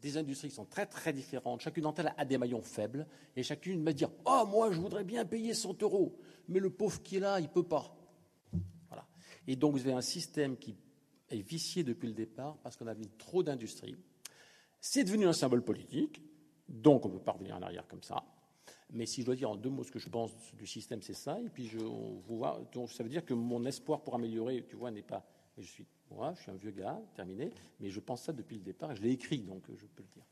des 0.00 0.18
industries 0.18 0.48
qui 0.48 0.54
sont 0.54 0.66
très 0.66 0.84
très 0.84 1.12
différentes. 1.12 1.62
Chacune 1.62 1.84
d'entre 1.84 2.00
elles 2.00 2.14
a 2.16 2.24
des 2.26 2.36
maillons 2.36 2.60
faibles 2.60 3.06
et 3.34 3.42
chacune 3.42 3.82
va 3.82 3.94
dire 3.94 4.10
Oh, 4.26 4.44
moi 4.46 4.70
je 4.70 4.78
voudrais 4.78 5.04
bien 5.04 5.24
payer 5.24 5.54
100 5.54 5.82
euros, 5.82 6.18
mais 6.48 6.60
le 6.60 6.68
pauvre 6.68 7.02
qui 7.02 7.16
est 7.16 7.20
là, 7.20 7.40
il 7.40 7.44
ne 7.44 7.48
peut 7.48 7.62
pas. 7.62 7.96
Voilà. 8.88 9.06
Et 9.46 9.56
donc 9.56 9.72
vous 9.72 9.80
avez 9.80 9.94
un 9.94 10.02
système 10.02 10.58
qui 10.58 10.76
est 11.30 11.40
vicié 11.40 11.82
depuis 11.82 12.08
le 12.08 12.14
départ 12.14 12.58
parce 12.58 12.76
qu'on 12.76 12.86
a 12.86 12.94
mis 12.94 13.08
trop 13.16 13.42
d'industries. 13.42 13.96
C'est 14.78 15.04
devenu 15.04 15.26
un 15.26 15.32
symbole 15.32 15.62
politique, 15.62 16.20
donc 16.68 17.06
on 17.06 17.08
ne 17.08 17.14
peut 17.14 17.24
pas 17.24 17.32
revenir 17.32 17.56
en 17.56 17.62
arrière 17.62 17.88
comme 17.88 18.02
ça. 18.02 18.22
Mais 18.92 19.06
si 19.06 19.22
je 19.22 19.26
dois 19.26 19.34
dire 19.34 19.50
en 19.50 19.56
deux 19.56 19.70
mots 19.70 19.84
ce 19.84 19.90
que 19.90 19.98
je 19.98 20.08
pense 20.08 20.32
du 20.54 20.66
système, 20.66 21.02
c'est 21.02 21.14
ça. 21.14 21.40
Et 21.40 21.48
puis 21.48 21.66
je, 21.66 21.78
vous 21.78 22.44
ça 22.88 23.02
veut 23.02 23.08
dire 23.08 23.24
que 23.24 23.34
mon 23.34 23.64
espoir 23.64 24.02
pour 24.02 24.14
améliorer, 24.14 24.64
tu 24.68 24.76
vois, 24.76 24.90
n'est 24.90 25.02
pas. 25.02 25.24
Je 25.56 25.62
suis, 25.62 25.86
moi, 26.10 26.34
je 26.36 26.42
suis 26.42 26.50
un 26.50 26.56
vieux 26.56 26.72
gars, 26.72 27.00
terminé, 27.14 27.52
mais 27.80 27.88
je 27.88 28.00
pense 28.00 28.22
ça 28.22 28.32
depuis 28.32 28.56
le 28.56 28.62
départ 28.62 28.94
je 28.94 29.02
l'ai 29.02 29.12
écrit, 29.12 29.38
donc 29.38 29.62
je 29.68 29.86
peux 29.86 30.02
le 30.02 30.08
dire. 30.08 30.24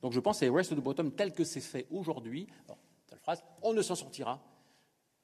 Donc 0.00 0.12
je 0.12 0.20
pense 0.20 0.40
que 0.40 0.46
Rest 0.46 0.74
the 0.74 0.80
Bottom, 0.80 1.12
tel 1.12 1.32
que 1.32 1.44
c'est 1.44 1.60
fait 1.60 1.86
aujourd'hui, 1.90 2.46
telle 3.06 3.18
phrase, 3.18 3.42
on 3.62 3.72
ne 3.72 3.82
s'en 3.82 3.94
sortira 3.94 4.42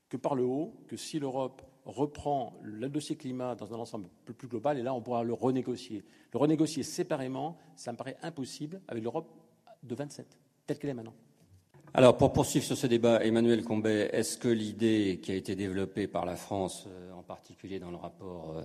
que 0.09 0.17
par 0.17 0.35
le 0.35 0.45
haut, 0.45 0.75
que 0.87 0.97
si 0.97 1.19
l'Europe 1.19 1.62
reprend 1.85 2.59
le 2.62 2.88
dossier 2.88 3.17
climat 3.17 3.55
dans 3.55 3.73
un 3.75 3.79
ensemble 3.79 4.09
plus 4.25 4.49
global, 4.49 4.79
et 4.79 4.83
là 4.83 4.95
on 4.95 5.01
pourra 5.01 5.23
le 5.25 5.33
renégocier. 5.33 6.05
Le 6.33 6.38
renégocier 6.38 6.83
séparément, 6.83 7.59
ça 7.77 7.93
me 7.93 7.97
paraît 7.97 8.17
impossible 8.23 8.81
avec 8.88 9.03
l'Europe 9.03 9.31
de 9.83 9.95
27, 9.95 10.38
telle 10.67 10.79
qu'elle 10.79 10.91
est 10.91 10.95
maintenant. 10.95 11.14
Alors, 11.94 12.18
pour 12.18 12.35
poursuivre 12.35 12.66
sur 12.66 12.77
ce 12.77 12.87
débat, 12.87 13.24
Emmanuel 13.24 13.64
Combet, 13.64 14.11
est-ce 14.12 14.37
que 14.37 14.48
l'idée 14.48 15.20
qui 15.22 15.33
a 15.33 15.35
été 15.35 15.57
développée 15.57 16.07
par 16.07 16.27
la 16.27 16.37
France, 16.37 16.85
euh, 16.87 17.12
en 17.12 17.22
particulier 17.22 17.79
dans 17.81 17.90
le 17.90 17.96
rapport 17.96 18.59
euh, 18.59 18.62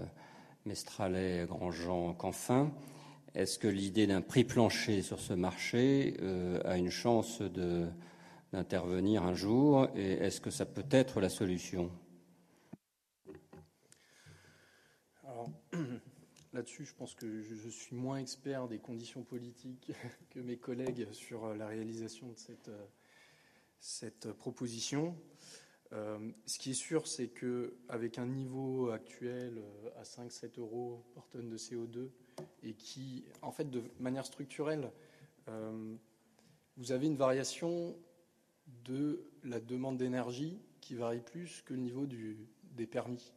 Mestralet, 0.66 1.46
Grandjean, 1.46 2.14
Canfin, 2.16 2.74
est-ce 3.34 3.58
que 3.58 3.70
l'idée 3.70 4.08
d'un 4.08 4.20
prix 4.20 4.44
plancher 4.44 5.02
sur 5.02 5.22
ce 5.22 5.32
marché 5.34 6.18
euh, 6.22 6.60
a 6.66 6.78
une 6.78 6.90
chance 6.90 7.42
d'intervenir 8.52 9.24
un 9.24 9.34
jour 9.34 9.88
et 9.96 10.12
est-ce 10.14 10.42
que 10.42 10.50
ça 10.52 10.66
peut 10.66 10.86
être 10.92 11.22
la 11.22 11.30
solution? 11.30 11.90
Là-dessus, 16.54 16.86
je 16.86 16.94
pense 16.94 17.16
que 17.16 17.42
je, 17.42 17.70
suis 17.70 17.96
moins 17.96 18.18
expert 18.18 18.68
des 18.68 18.80
conditions 18.80 19.24
politiques 19.24 19.94
que 20.30 20.40
mes 20.40 20.58
collègues 20.58 21.08
sur 21.12 21.56
la 21.56 21.68
réalisation 21.68 22.28
de 22.28 22.38
cette, 22.38 22.70
cette 23.84 24.32
proposition. 24.32 25.14
Euh, 25.92 26.18
ce 26.46 26.58
qui 26.58 26.72
est 26.72 26.74
sûr, 26.74 27.06
c'est 27.06 27.28
qu'avec 27.28 28.18
un 28.18 28.26
niveau 28.26 28.90
actuel 28.90 29.58
euh, 29.58 29.90
à 30.00 30.04
5-7 30.04 30.58
euros 30.58 31.04
par 31.14 31.28
tonne 31.28 31.50
de 31.50 31.58
CO2, 31.58 32.10
et 32.64 32.74
qui, 32.76 33.26
en 33.42 33.52
fait, 33.52 33.70
de 33.70 33.84
manière 34.00 34.26
structurelle, 34.26 34.90
euh, 35.50 35.96
vous 36.78 36.94
avez 36.94 37.08
une 37.08 37.18
variation 37.18 37.98
de 38.86 39.28
la 39.44 39.60
demande 39.60 39.98
d'énergie 39.98 40.62
qui 40.80 40.96
varie 40.96 41.20
plus 41.20 41.62
que 41.64 41.74
le 41.74 41.82
niveau 41.82 42.08
des 42.08 42.88
permis. 42.88 43.34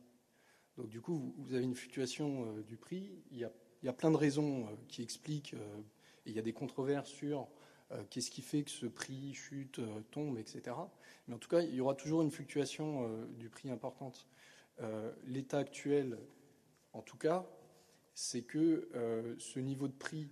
Donc 0.77 0.89
du 0.89 1.01
coup, 1.01 1.35
vous, 1.39 1.55
avez 1.55 1.65
une 1.65 1.75
fluctuation 1.75 2.61
du 2.61 2.77
prix. 2.77 3.11
Il 3.33 3.39
y, 3.39 3.45
a, 3.45 3.53
il 3.83 3.87
y, 3.87 3.89
a, 3.89 3.93
plein 3.93 4.13
de 4.13 4.17
raisons 4.17 4.69
qui 4.89 5.03
expliquent, 5.03 5.55
et 5.55 6.31
il 6.31 6.33
y 6.33 6.39
a 6.39 6.43
des 6.43 6.53
controverses 6.53 7.11
sur 7.11 7.49
qu'est-ce 8.11 8.31
qui 8.31 8.42
fait 8.42 8.62
que 8.62 8.70
ce 8.70 8.87
prix 8.87 9.35
chute, 9.35 9.79
euh, 9.79 10.01
tombe, 10.11 10.38
etc. 10.38 10.77
Mais 11.29 11.35
en 11.35 11.38
tout 11.38 11.49
cas, 11.49 11.61
il 11.61 11.75
y 11.75 11.81
aura 11.81 11.94
toujours 11.94 12.22
une 12.22 12.31
fluctuation 12.31 13.05
euh, 13.05 13.27
du 13.38 13.49
prix 13.49 13.70
importante. 13.70 14.27
L'état 15.25 15.57
actuel, 15.57 16.18
en 16.92 17.01
tout 17.01 17.16
cas, 17.16 17.46
c'est 18.12 18.42
que 18.42 18.90
ce 19.38 19.59
niveau 19.59 19.88
de 19.88 19.94
prix, 19.94 20.29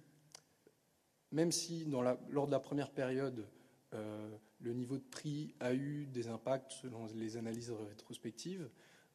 même 1.32 1.50
si 1.50 1.86
lors 1.86 2.46
de 2.46 2.50
la 2.50 2.60
première 2.60 2.90
période, 2.90 3.46
le 3.92 4.74
niveau 4.74 4.98
de 4.98 5.02
prix 5.02 5.54
a 5.60 5.72
eu 5.72 6.04
des 6.12 6.28
impacts 6.28 6.72
selon 6.72 7.06
les 7.14 7.38
analyses 7.38 7.72
rétrospectives, 7.88 8.68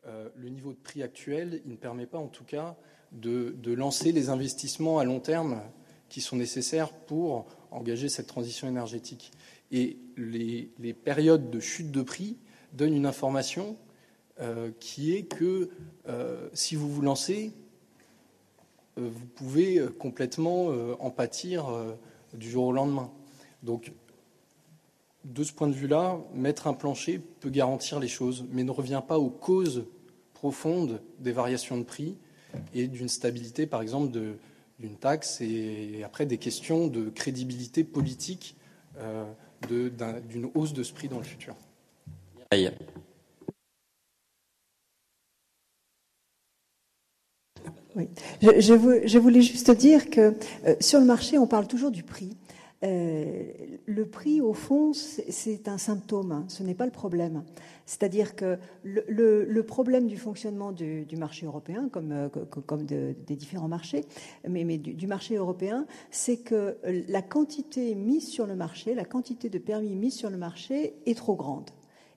le 0.04 0.50
niveau 0.50 0.74
de 0.74 0.80
prix 0.80 1.04
actuel, 1.04 1.62
ne 1.66 1.76
permet 1.76 2.08
pas 2.08 2.18
en 2.18 2.28
tout 2.28 2.44
cas 2.44 2.76
de 3.12 3.72
lancer 3.72 4.12
les 4.12 4.30
investissements 4.30 4.98
à 4.98 5.04
long 5.04 5.20
terme 5.20 5.62
qui 6.10 6.22
sont 6.22 6.36
nécessaires 6.36 6.92
pour 6.92 7.46
engager 7.72 8.10
cette 8.10 8.28
transition 8.28 8.68
énergétique. 8.68 9.32
Et 9.72 9.98
les, 10.18 10.94
périodes 10.94 11.50
de 11.50 11.60
chute 11.60 11.92
de 11.92 12.02
prix 12.02 12.38
donnent 12.74 12.96
une 12.96 13.06
information 13.06 13.78
euh, 14.40 14.72
qui 14.80 15.16
est 15.16 15.24
que 15.24 15.70
euh, 16.08 16.50
si 16.54 16.76
vous 16.76 16.90
vous 16.90 17.02
lancez, 17.02 17.54
euh, 18.98 19.10
vous 19.12 19.26
pouvez 19.28 19.82
complètement 20.00 20.68
en 21.00 21.12
pâtir 21.12 21.68
du 22.34 22.50
jour 22.50 22.66
au 22.66 22.72
lendemain. 22.72 23.12
Donc, 23.64 23.92
de 25.26 25.44
ce 25.44 25.54
point 25.54 25.68
de 25.68 25.74
vue-là, 25.74 26.20
mettre 26.34 26.68
un 26.68 26.74
plancher 26.74 27.20
peut 27.40 27.50
garantir 27.50 28.00
les 28.00 28.08
choses, 28.08 28.46
mais 28.52 28.64
ne 28.64 28.72
revient 28.72 29.02
pas 29.08 29.20
aux 29.20 29.30
causes 29.30 29.86
profondes 30.34 31.02
des 31.20 31.34
variations 31.34 31.78
de 31.78 31.84
prix 31.84 32.18
et 32.74 32.88
d'une 32.88 33.10
stabilité, 33.10 33.68
par 33.68 33.82
exemple, 33.82 34.12
de, 34.12 34.38
d'une 34.80 34.96
taxe 34.96 35.42
et 35.42 36.02
après 36.06 36.26
des 36.26 36.38
questions 36.38 36.88
de 36.88 37.10
crédibilité 37.10 37.84
politique 37.84 38.56
euh, 38.98 39.26
d'une 39.68 40.50
hausse 40.56 40.74
de 40.74 40.84
ce 40.84 40.94
prix 40.94 41.10
dans 41.10 41.18
le 41.18 41.24
futur. 41.24 41.56
Oui. 47.96 48.08
Je, 48.42 49.18
voulais 49.18 49.42
juste 49.42 49.72
dire 49.72 50.10
que 50.10 50.36
euh, 50.66 50.76
sur 50.80 51.00
le 51.00 51.06
marché, 51.06 51.38
on 51.38 51.48
parle 51.48 51.68
toujours 51.68 51.92
du 51.92 52.04
prix. 52.04 52.38
Euh, 52.84 53.44
le 53.86 54.06
prix, 54.06 54.40
au 54.40 54.54
fond, 54.54 54.94
c'est 54.94 55.68
un 55.68 55.78
symptôme, 55.78 56.32
hein. 56.32 56.46
ce 56.48 56.64
n'est 56.64 56.76
pas 56.76 56.86
le 56.86 56.92
problème. 56.92 57.44
C'est-à-dire 57.90 58.36
que 58.36 58.60
le, 58.84 59.62
problème 59.62 60.06
du 60.06 60.16
fonctionnement 60.16 60.72
du, 60.72 61.08
marché 61.18 61.48
européen, 61.48 61.90
comme, 61.92 62.12
euh, 62.12 63.14
des 63.26 63.36
différents 63.36 63.68
marchés, 63.68 64.06
mais, 64.48 64.64
mais 64.64 64.78
du, 64.78 65.08
marché 65.08 65.38
européen, 65.38 65.88
c'est 66.12 66.38
que 66.38 66.78
la 66.84 67.24
quantité 67.24 67.96
mise 67.96 68.28
sur 68.28 68.46
le 68.46 68.56
marché, 68.56 68.94
la 68.94 69.06
quantité 69.06 69.50
de 69.50 69.58
permis 69.58 69.96
mis 69.96 70.12
sur 70.12 70.30
le 70.30 70.38
marché 70.38 70.94
est 71.08 71.18
trop 71.18 71.36
grande. 71.36 71.72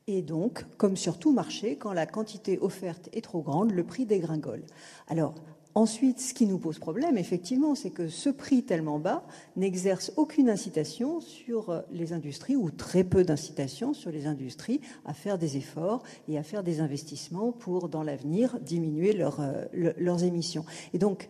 Et 0.08 0.20
donc, 0.20 0.66
comme 0.76 0.98
sur 0.98 1.18
tout 1.18 1.32
marché, 1.32 1.76
quand 1.76 1.94
la 1.94 2.04
quantité 2.04 2.58
offerte 2.60 3.08
est 3.14 3.22
trop 3.22 3.40
grande, 3.40 3.70
le 3.70 3.82
prix 3.82 4.04
dégringole. 4.04 4.64
Alors, 5.08 5.36
Ensuite, 5.74 6.20
ce 6.20 6.34
qui 6.34 6.46
nous 6.46 6.58
pose 6.58 6.78
problème, 6.78 7.16
effectivement, 7.16 7.74
c'est 7.74 7.90
que 7.90 8.08
ce 8.08 8.28
prix 8.28 8.62
tellement 8.62 8.98
bas 8.98 9.24
n'exerce 9.56 10.12
aucune 10.16 10.50
incitation 10.50 11.20
sur 11.20 11.82
les 11.90 12.12
industries, 12.12 12.56
ou 12.56 12.70
très 12.70 13.04
peu 13.04 13.24
d'incitation 13.24 13.94
sur 13.94 14.10
les 14.10 14.26
industries, 14.26 14.82
à 15.06 15.14
faire 15.14 15.38
des 15.38 15.56
efforts 15.56 16.02
et 16.28 16.36
à 16.36 16.42
faire 16.42 16.62
des 16.62 16.80
investissements 16.80 17.52
pour, 17.52 17.88
dans 17.88 18.02
l'avenir, 18.02 18.58
diminuer 18.60 19.18
euh, 19.18 19.94
leurs 19.96 20.24
émissions. 20.24 20.66
Et 20.92 20.98
donc, 20.98 21.28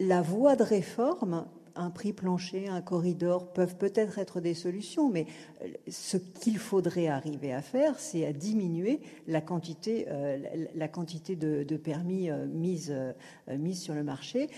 la 0.00 0.22
voie 0.22 0.56
de 0.56 0.64
réforme 0.64 1.46
un 1.76 1.90
prix 1.90 2.12
plancher, 2.12 2.68
un 2.68 2.80
corridor 2.80 3.52
peuvent 3.52 3.76
peut-être 3.76 4.18
être 4.18 4.40
des 4.40 4.54
solutions, 4.54 5.10
mais 5.10 5.26
euh, 5.62 5.68
ce 5.88 6.16
qu'il 6.16 6.58
faudrait 6.58 7.08
arriver 7.08 7.52
à 7.52 7.62
faire, 7.62 7.98
c'est 7.98 8.26
à 8.26 8.32
diminuer 8.32 9.00
la 9.26 9.40
quantité, 9.40 10.06
euh, 10.08 10.38
la 10.74 10.88
quantité 10.88 11.36
de, 11.36 11.76
permis 11.76 12.30
euh, 12.30 12.46
mis, 12.46 13.74
sur 13.74 13.94
le 13.94 14.04
marché 14.04 14.48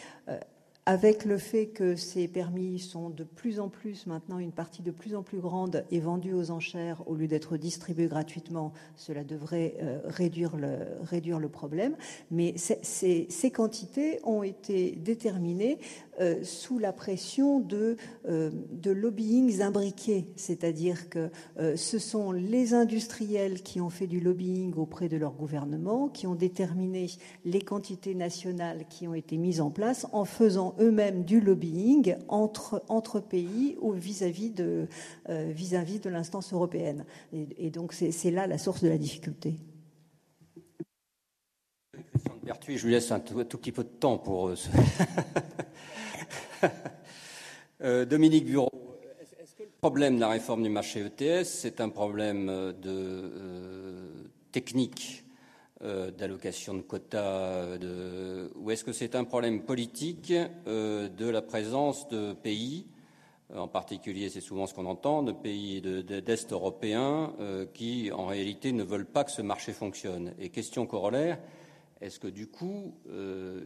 avec 0.89 1.25
le 1.25 1.37
fait 1.37 1.67
que 1.67 1.97
ces 1.97 2.29
permis 2.29 2.79
sont 2.79 3.11
de 3.11 3.25
plus 3.25 3.59
en 3.59 3.69
plus 3.69 4.07
maintenant 4.07 4.39
une 4.39 4.53
partie 4.53 4.83
de 4.83 4.93
plus 4.93 5.17
en 5.17 5.25
plus 5.25 5.41
grande 5.41 5.85
et 5.91 5.99
vendue 5.99 6.33
aux 6.33 6.53
enchères 6.53 7.03
au 7.09 7.17
lieu 7.17 7.27
d'être 7.27 7.57
distribués 7.57 8.07
gratuitement, 8.07 8.73
cela 8.95 9.25
devrait 9.25 9.75
réduire, 10.05 10.57
le, 10.57 10.79
réduire 11.03 11.41
le 11.41 11.49
problème. 11.49 11.97
Mais 12.31 12.55
ces 12.57 13.51
quantités 13.53 14.21
ont 14.23 14.45
été 14.45 14.93
déterminées 14.93 15.81
euh, 16.21 16.43
sous 16.45 16.79
la 16.79 16.93
pression 16.93 17.61
de, 17.61 17.97
euh, 18.27 18.51
lobbyings 18.85 19.61
imbriqués, 19.61 20.29
c'est-à-dire 20.37 21.11
que 21.11 21.31
euh, 21.59 21.77
ce 21.77 21.99
sont 21.99 22.33
les 22.33 22.73
industriels 22.73 23.62
qui 23.62 23.83
ont 23.83 23.91
fait 23.91 24.07
du 24.07 24.21
lobbying 24.21 24.75
auprès 24.77 25.09
de 25.09 25.19
leur 25.19 25.33
gouvernement, 25.33 26.09
qui 26.09 26.27
ont 26.27 26.35
déterminé 26.35 27.09
les 27.45 27.61
quantités 27.61 28.14
nationales 28.14 28.87
qui 28.89 29.07
ont 29.07 29.14
été 29.14 29.37
mises 29.37 29.61
en 29.61 29.71
place 29.71 30.07
en 30.12 30.25
faisant 30.25 30.75
eux-mêmes 30.81 31.25
du 31.25 31.41
lobbying 31.41 32.17
entre, 32.29 33.21
pays 33.21 33.77
ou 33.81 33.93
vis-à-vis 33.93 34.51
de, 34.51 34.89
l'instance 36.09 36.53
européenne. 36.53 37.05
Et, 37.33 37.71
donc 37.71 37.93
c'est 37.93 38.31
là 38.31 38.47
la 38.47 38.59
source 38.59 38.83
de 38.83 38.89
la 38.89 38.99
difficulté. 38.99 39.57
Je 42.69 42.89
laisse 42.89 43.12
un 43.12 43.21
tout, 43.21 43.45
petit 43.45 43.73
peu 43.73 43.85
de 43.85 43.89
temps 43.89 44.19
pour 44.19 44.51
Dominique 48.09 48.47
Bureau, 48.47 48.70
est-ce 49.20 49.55
que 49.55 49.62
le 49.62 49.68
problème 49.81 50.16
de 50.16 50.20
la 50.20 50.29
réforme 50.29 50.62
du 50.62 50.68
marché 50.68 51.01
ETS, 51.01 51.45
c'est 51.45 51.81
un 51.81 51.89
problème 51.89 52.47
de 52.47 52.72
euh, 52.87 54.09
technique 54.53 55.24
d'allocation 56.16 56.74
de 56.74 56.81
quotas 56.81 57.77
Ou 58.55 58.70
est-ce 58.70 58.83
que 58.83 58.93
c'est 58.93 59.14
un 59.14 59.24
problème 59.24 59.62
politique 59.62 60.33
de 60.33 61.29
la 61.29 61.43
présence 61.43 62.09
de 62.09 62.33
pays 62.33 62.87
en 63.55 63.68
particulier, 63.68 64.29
c'est 64.29 64.41
souvent 64.41 64.66
ce 64.66 64.74
qu'on 64.74 64.87
entend, 64.87 65.22
de 65.22 65.33
pays 65.33 65.81
d'Est 65.81 66.53
européens 66.53 67.33
qui, 67.74 68.11
en 68.11 68.27
réalité, 68.27 68.72
ne 68.72 68.83
veulent 68.83 69.07
pas 69.07 69.24
que 69.24 69.31
ce 69.31 69.43
marché 69.43 69.72
fonctionne? 69.72 70.35
Et 70.41 70.49
question 70.49 70.87
corollaire, 70.87 71.39
est-ce 72.01 72.20
que 72.20 72.28
du 72.28 72.47
coup, 72.47 72.94
euh, 73.09 73.64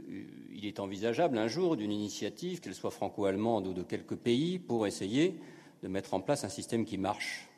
il 0.53 0.65
est 0.67 0.79
envisageable 0.79 1.37
un 1.37 1.49
jour 1.49 1.77
d'une 1.77 1.91
initiative, 1.91 2.61
qu'elle 2.61 2.75
soit 2.75 2.93
franco-allemande 2.93 3.67
ou 3.67 3.73
de 3.73 3.83
quelques 3.83 4.17
pays, 4.17 4.59
pour 4.59 4.87
essayer 4.87 5.41
de 5.83 5.89
mettre 5.89 6.15
en 6.15 6.21
place 6.21 6.45
un 6.45 6.49
système 6.49 6.85
qui 6.85 6.97
marche? 6.97 7.49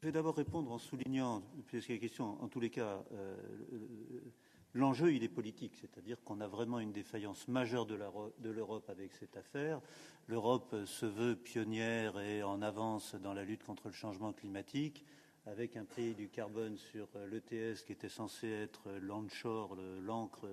Je 0.00 0.06
vais 0.06 0.12
d'abord 0.12 0.36
répondre 0.36 0.70
en 0.72 0.78
soulignant, 0.78 1.42
puisqu'il 1.66 1.96
y 1.96 1.98
a 1.98 2.00
question, 2.00 2.42
en 2.42 2.48
tous 2.48 2.60
les 2.60 2.70
cas, 2.70 3.04
euh, 3.12 3.36
l'enjeu, 4.72 5.12
il 5.12 5.22
est 5.22 5.28
politique, 5.28 5.74
c'est-à-dire 5.80 6.22
qu'on 6.22 6.40
a 6.40 6.46
vraiment 6.46 6.78
une 6.78 6.92
défaillance 6.92 7.48
majeure 7.48 7.84
de 7.86 7.94
l'Europe 8.50 8.88
avec 8.88 9.12
cette 9.12 9.36
affaire. 9.36 9.80
L'Europe 10.28 10.74
se 10.86 11.06
veut 11.06 11.36
pionnière 11.36 12.18
et 12.20 12.42
en 12.42 12.62
avance 12.62 13.14
dans 13.16 13.34
la 13.34 13.44
lutte 13.44 13.64
contre 13.64 13.88
le 13.88 13.94
changement 13.94 14.32
climatique 14.32 15.04
avec 15.46 15.76
un 15.76 15.84
prix 15.84 16.14
du 16.14 16.28
carbone 16.28 16.76
sur 16.76 17.08
euh, 17.14 17.26
l'ETS 17.28 17.82
qui 17.84 17.92
était 17.92 18.08
censé 18.08 18.48
être 18.48 18.90
l'onshore, 19.00 19.76
l'encre 20.02 20.48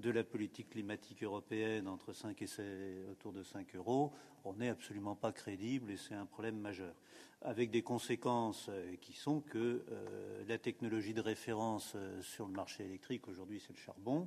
de 0.00 0.10
la 0.10 0.24
politique 0.24 0.70
climatique 0.70 1.22
européenne 1.22 1.88
entre 1.88 2.12
5 2.12 2.42
et 2.42 3.04
autour 3.10 3.32
de 3.32 3.42
5 3.42 3.76
euros, 3.76 4.12
on 4.44 4.54
n'est 4.54 4.68
absolument 4.68 5.14
pas 5.14 5.32
crédible 5.32 5.90
et 5.90 5.96
c'est 5.96 6.14
un 6.14 6.26
problème 6.26 6.58
majeur. 6.58 6.94
Avec 7.42 7.70
des 7.70 7.82
conséquences 7.82 8.66
euh, 8.68 8.96
qui 9.00 9.12
sont 9.12 9.40
que 9.40 9.84
euh, 9.90 10.44
la 10.48 10.58
technologie 10.58 11.14
de 11.14 11.20
référence 11.20 11.96
sur 12.20 12.46
le 12.46 12.52
marché 12.52 12.84
électrique 12.84 13.28
aujourd'hui 13.28 13.60
c'est 13.60 13.72
le 13.72 13.78
charbon 13.78 14.26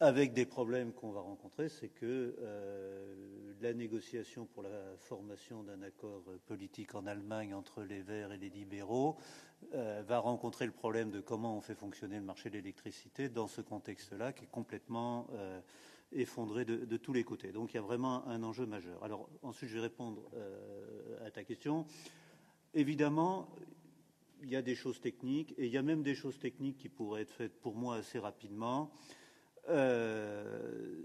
avec 0.00 0.32
des 0.32 0.46
problèmes 0.46 0.92
qu'on 0.94 1.10
va 1.10 1.20
rencontrer, 1.20 1.68
c'est 1.68 1.90
que 1.90 2.34
euh, 2.40 3.54
la 3.60 3.74
négociation 3.74 4.46
pour 4.46 4.62
la 4.62 4.96
formation 4.96 5.62
d'un 5.62 5.82
accord 5.82 6.24
politique 6.46 6.94
en 6.94 7.06
Allemagne 7.06 7.52
entre 7.52 7.82
les 7.82 8.00
Verts 8.00 8.32
et 8.32 8.38
les 8.38 8.48
libéraux 8.48 9.18
euh, 9.74 10.02
va 10.06 10.18
rencontrer 10.18 10.64
le 10.64 10.72
problème 10.72 11.10
de 11.10 11.20
comment 11.20 11.54
on 11.54 11.60
fait 11.60 11.74
fonctionner 11.74 12.16
le 12.16 12.24
marché 12.24 12.48
de 12.48 12.54
l'électricité 12.54 13.28
dans 13.28 13.46
ce 13.46 13.60
contexte-là 13.60 14.32
qui 14.32 14.44
est 14.44 14.50
complètement 14.50 15.26
euh, 15.34 15.60
effondré 16.12 16.64
de, 16.64 16.96
tous 16.96 17.12
les 17.12 17.22
côtés. 17.22 17.52
Donc 17.52 17.74
il 17.74 17.76
y 17.76 17.78
a 17.78 17.82
vraiment 17.82 18.26
un 18.26 18.42
enjeu 18.42 18.64
majeur. 18.64 19.04
Alors 19.04 19.28
ensuite, 19.42 19.68
je 19.68 19.74
vais 19.74 19.82
répondre 19.82 20.22
à 21.24 21.30
ta 21.30 21.44
question. 21.44 21.86
Évidemment, 22.74 23.48
il 24.42 24.48
y 24.48 24.56
a 24.56 24.62
des 24.62 24.74
choses 24.74 25.00
techniques 25.00 25.54
et 25.58 25.66
il 25.66 25.72
y 25.72 25.78
a 25.78 25.82
même 25.82 26.02
des 26.02 26.14
choses 26.14 26.38
techniques 26.38 26.78
qui 26.78 26.88
pourraient 26.88 27.22
être 27.22 27.32
faites 27.32 27.60
pour 27.60 27.76
moi 27.76 27.96
assez 27.96 28.18
rapidement. 28.18 28.90
Euh, 29.70 31.00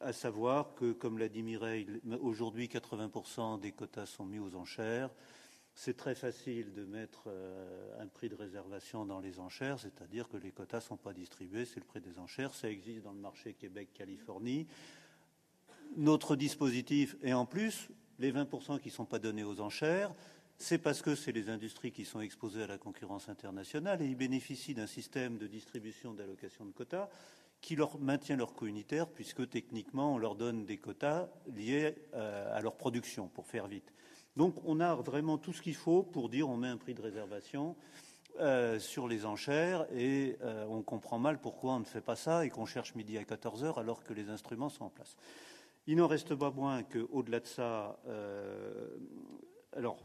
à 0.00 0.12
savoir 0.12 0.74
que, 0.74 0.92
comme 0.92 1.18
l'a 1.18 1.28
dit 1.28 1.42
Mireille, 1.42 1.86
aujourd'hui 2.20 2.66
80% 2.66 3.60
des 3.60 3.72
quotas 3.72 4.06
sont 4.06 4.26
mis 4.26 4.40
aux 4.40 4.56
enchères. 4.56 5.10
C'est 5.74 5.96
très 5.96 6.14
facile 6.14 6.72
de 6.74 6.84
mettre 6.84 7.24
euh, 7.28 8.02
un 8.02 8.06
prix 8.08 8.28
de 8.28 8.34
réservation 8.34 9.06
dans 9.06 9.20
les 9.20 9.38
enchères, 9.38 9.78
c'est-à-dire 9.78 10.28
que 10.28 10.36
les 10.36 10.50
quotas 10.50 10.78
ne 10.78 10.82
sont 10.82 10.96
pas 10.96 11.14
distribués, 11.14 11.64
c'est 11.64 11.80
le 11.80 11.86
prix 11.86 12.00
des 12.00 12.18
enchères. 12.18 12.52
Ça 12.52 12.68
existe 12.68 13.04
dans 13.04 13.12
le 13.12 13.20
marché 13.20 13.54
Québec-Californie. 13.54 14.66
Notre 15.96 16.36
dispositif, 16.36 17.16
et 17.22 17.32
en 17.32 17.46
plus, 17.46 17.88
les 18.18 18.32
20% 18.32 18.80
qui 18.80 18.88
ne 18.88 18.92
sont 18.92 19.06
pas 19.06 19.18
donnés 19.18 19.44
aux 19.44 19.60
enchères, 19.60 20.12
c'est 20.58 20.78
parce 20.78 21.00
que 21.00 21.14
c'est 21.14 21.32
les 21.32 21.48
industries 21.48 21.92
qui 21.92 22.04
sont 22.04 22.20
exposées 22.20 22.64
à 22.64 22.66
la 22.66 22.78
concurrence 22.78 23.28
internationale 23.28 24.02
et 24.02 24.06
ils 24.06 24.16
bénéficient 24.16 24.74
d'un 24.74 24.86
système 24.86 25.38
de 25.38 25.46
distribution 25.46 26.12
d'allocation 26.12 26.64
de 26.66 26.72
quotas 26.72 27.08
qui 27.62 27.76
leur 27.76 27.98
maintient 27.98 28.36
leur 28.36 28.54
coût 28.54 28.66
unitaire, 28.66 29.08
puisque 29.08 29.48
techniquement, 29.48 30.14
on 30.14 30.18
leur 30.18 30.34
donne 30.34 30.66
des 30.66 30.76
quotas 30.76 31.28
liés 31.46 31.94
euh, 32.12 32.54
à 32.54 32.60
leur 32.60 32.76
production, 32.76 33.28
pour 33.28 33.46
faire 33.46 33.68
vite. 33.68 33.94
Donc, 34.36 34.56
on 34.64 34.80
a 34.80 34.96
vraiment 34.96 35.38
tout 35.38 35.52
ce 35.52 35.62
qu'il 35.62 35.76
faut 35.76 36.02
pour 36.02 36.28
dire 36.28 36.48
on 36.48 36.56
met 36.56 36.68
un 36.68 36.76
prix 36.76 36.92
de 36.92 37.00
réservation 37.00 37.76
euh, 38.40 38.80
sur 38.80 39.06
les 39.06 39.24
enchères 39.24 39.86
et 39.94 40.36
euh, 40.42 40.66
on 40.68 40.82
comprend 40.82 41.18
mal 41.18 41.40
pourquoi 41.40 41.74
on 41.74 41.80
ne 41.80 41.84
fait 41.84 42.00
pas 42.00 42.16
ça 42.16 42.44
et 42.44 42.50
qu'on 42.50 42.66
cherche 42.66 42.94
midi 42.96 43.16
à 43.16 43.24
14 43.24 43.62
heures 43.62 43.78
alors 43.78 44.02
que 44.02 44.12
les 44.12 44.28
instruments 44.28 44.68
sont 44.68 44.86
en 44.86 44.90
place. 44.90 45.16
Il 45.86 45.96
n'en 45.96 46.08
reste 46.08 46.34
pas 46.34 46.50
moins 46.50 46.82
qu'au-delà 46.82 47.40
de 47.40 47.46
ça, 47.46 47.98
alors 49.76 49.98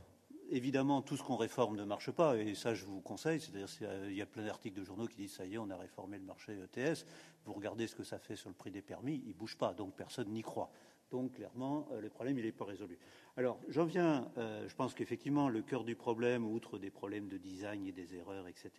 évidemment, 0.50 1.02
tout 1.02 1.18
ce 1.18 1.24
qu'on 1.24 1.36
réforme 1.36 1.76
ne 1.76 1.84
marche 1.84 2.12
pas, 2.12 2.38
et 2.38 2.56
ça, 2.56 2.74
je 2.74 2.86
vous 2.86 3.02
conseille. 3.02 3.39
C'est-à-dire, 3.39 3.68
il 4.06 4.16
y 4.16 4.22
a 4.22 4.26
plein 4.26 4.45
d'articles 4.45 4.80
de 4.80 4.84
journaux 4.84 5.08
qui 5.08 5.18
disent 5.18 5.34
ça 5.34 5.45
y 5.45 5.56
est, 5.56 5.58
on 5.58 5.70
a 5.70 5.78
réformé 5.78 6.18
le 6.18 6.24
marché 6.24 6.54
ETS. 6.54 7.06
Vous 7.45 7.54
regardez 7.54 7.88
ce 7.88 7.95
que 7.95 8.04
ça 8.04 8.20
fait 8.20 8.36
sur 8.36 8.50
le 8.50 8.56
prix 8.56 8.72
des 8.72 8.82
permis, 8.82 9.22
il 9.26 9.30
ne 9.30 9.34
bouge 9.34 9.58
pas, 9.58 9.74
donc 9.74 9.95
personne 9.95 10.30
n'y 10.30 10.41
croit. 10.41 10.70
Donc, 11.12 11.34
clairement, 11.34 11.88
euh, 11.91 12.02
le 12.02 12.10
problème, 12.10 12.38
il 12.38 12.45
n'est 12.45 12.52
pas 12.52 12.66
résolu. 12.66 12.98
Alors, 13.38 13.60
j'en 13.70 13.86
viens, 13.86 14.30
euh, 14.38 14.68
je 14.68 14.76
pense 14.76 14.93
qu'effectivement, 14.93 15.48
le 15.48 15.62
cœur 15.62 15.84
du 15.84 15.95
problème, 15.95 16.45
outre 16.45 16.78
des 16.78 16.89
problèmes 16.89 17.30
de 17.30 17.38
design 17.38 17.86
et 17.88 17.91
des 17.91 18.16
erreurs, 18.16 18.48
etc., 18.48 18.72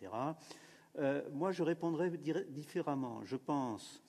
euh, 0.97 1.21
moi, 1.31 1.51
je 1.51 1.63
répondrais 1.63 2.11
différemment. 2.49 3.23
Je 3.23 3.35
pense 3.35 4.03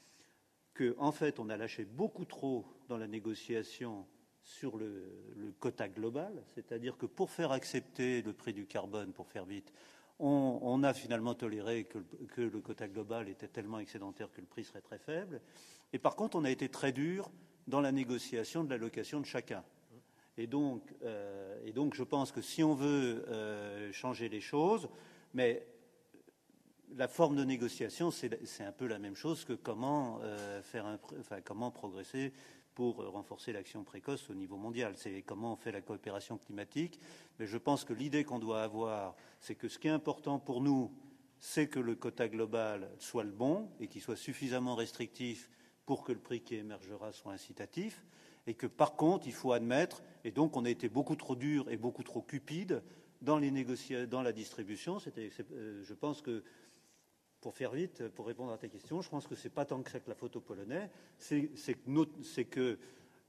qu'en 0.75 0.93
en 0.99 1.13
fait, 1.13 1.39
on 1.39 1.49
a 1.49 1.57
lâché 1.57 1.85
beaucoup 1.85 2.25
trop 2.25 2.67
dans 2.89 2.97
la 2.97 3.07
négociation 3.07 4.07
sur 4.51 4.76
le, 4.76 5.55
quota 5.61 5.88
global, 5.88 6.42
c'est-à-dire 6.55 6.96
que 6.96 7.07
pour 7.07 7.30
faire 7.30 7.53
accepter 7.53 8.22
le 8.22 8.32
prix 8.32 8.53
du 8.53 8.66
carbone, 8.66 9.12
pour 9.12 9.28
faire 9.28 9.44
vite, 9.44 9.72
on, 10.18 10.82
a 10.82 10.92
finalement 10.92 11.34
toléré 11.34 11.84
que, 11.84 12.42
le 12.42 12.61
quota 12.61 12.88
global 12.88 13.28
était 13.28 13.48
tellement 13.48 13.78
excédentaire 13.78 14.30
que 14.30 14.40
le 14.40 14.46
prix 14.46 14.64
serait 14.64 14.82
très 14.82 14.98
faible. 14.98 15.40
Et 15.94 15.98
par 15.98 16.14
contre, 16.14 16.36
on 16.36 16.44
a 16.44 16.51
été 16.51 16.68
très 16.68 16.92
dur 16.92 17.30
dans 17.68 17.80
la 17.80 17.90
négociation 17.90 18.62
de 18.64 18.70
l'allocation 18.70 19.20
de 19.20 19.24
chacun. 19.24 19.64
Et 20.36 20.46
donc, 20.46 20.82
euh, 21.05 21.59
je 21.94 22.03
pense 22.03 22.32
que 22.32 22.42
si 22.42 22.62
on 22.62 22.74
veut 22.74 23.24
euh, 23.28 23.90
changer 23.92 24.28
les 24.28 24.40
choses, 24.40 24.90
mais 25.32 25.66
la 26.96 27.09
forme 27.09 27.36
de 27.36 27.44
négociation, 27.44 28.11
c'est 28.11 28.64
un 28.64 28.72
peu 28.72 28.86
la 28.86 28.98
même 28.98 29.14
chose 29.14 29.44
que 29.44 29.55
comment, 29.55 30.18
euh, 30.22 30.61
faire 30.62 30.98
comment 31.44 31.70
progresser 31.70 32.32
pour 32.75 32.97
renforcer 32.97 33.53
l'action 33.53 33.85
précoce 33.85 34.31
au 34.31 34.35
niveau 34.35 34.57
mondial. 34.57 34.95
C'est 34.97 35.23
comment 35.23 35.53
on 35.53 35.57
fait 35.57 35.73
la 35.73 35.81
coopération 35.81 36.39
climatique. 36.39 37.01
Mais 37.39 37.47
je 37.47 37.59
pense 37.59 37.85
que 37.85 37.93
l'idée 37.93 38.25
qu'on 38.25 38.39
doit 38.39 38.62
avoir, 38.62 39.16
c'est 39.41 39.55
que 39.55 39.68
ce 39.68 39.79
qui 39.79 39.89
est 39.89 39.93
important 39.93 40.39
pour 40.39 40.61
nous, 40.61 40.93
c'est 41.39 41.68
que 41.68 41.81
le 41.81 41.95
quota 41.95 42.29
global 42.29 42.91
soit 42.99 43.25
le 43.25 43.31
bon 43.31 43.71
et 43.81 43.87
qu'il 43.87 44.03
soit 44.03 44.16
suffisamment 44.16 44.75
restrictif 44.75 45.51
pour 45.87 46.05
que 46.05 46.12
le 46.12 46.18
prix 46.18 46.41
qui 46.43 46.55
émergera 46.57 47.12
soit 47.12 47.33
incitatif. 47.33 48.05
Et 48.47 48.55
que 48.55 48.66
par 48.66 48.97
contre, 48.97 49.27
il 49.27 49.33
faut 49.33 49.53
admettre, 49.53 50.03
et 50.25 50.31
donc 50.31 50.57
on 50.57 50.64
a 50.64 50.71
été 50.71 50.89
beaucoup 50.89 51.16
trop 51.16 51.37
dur 51.37 51.68
et 51.71 51.77
beaucoup 51.77 52.03
trop 52.03 52.23
cupide 52.23 52.83
dans 53.21 53.39
la 53.39 54.33
distribution. 54.33 54.99
Euh, 55.18 55.83
je 55.85 55.95
pense 55.95 56.23
que 56.23 56.43
pour 57.41 57.55
faire 57.55 57.72
vite, 57.72 58.09
pour 58.09 58.26
répondre 58.26 58.53
à 58.53 58.59
ta 58.59 58.68
question, 58.68 59.01
je 59.01 59.09
pense 59.09 59.26
que 59.26 59.34
ce 59.34 59.45
n'est 59.45 59.55
pas 59.55 59.64
tant 59.64 59.82
que 59.82 59.91
ça 59.91 60.01
que 60.01 60.09
la 60.09 60.14
photo 60.14 60.41
polonais, 60.41 60.91
c'est 61.18 61.49
que, 62.45 62.78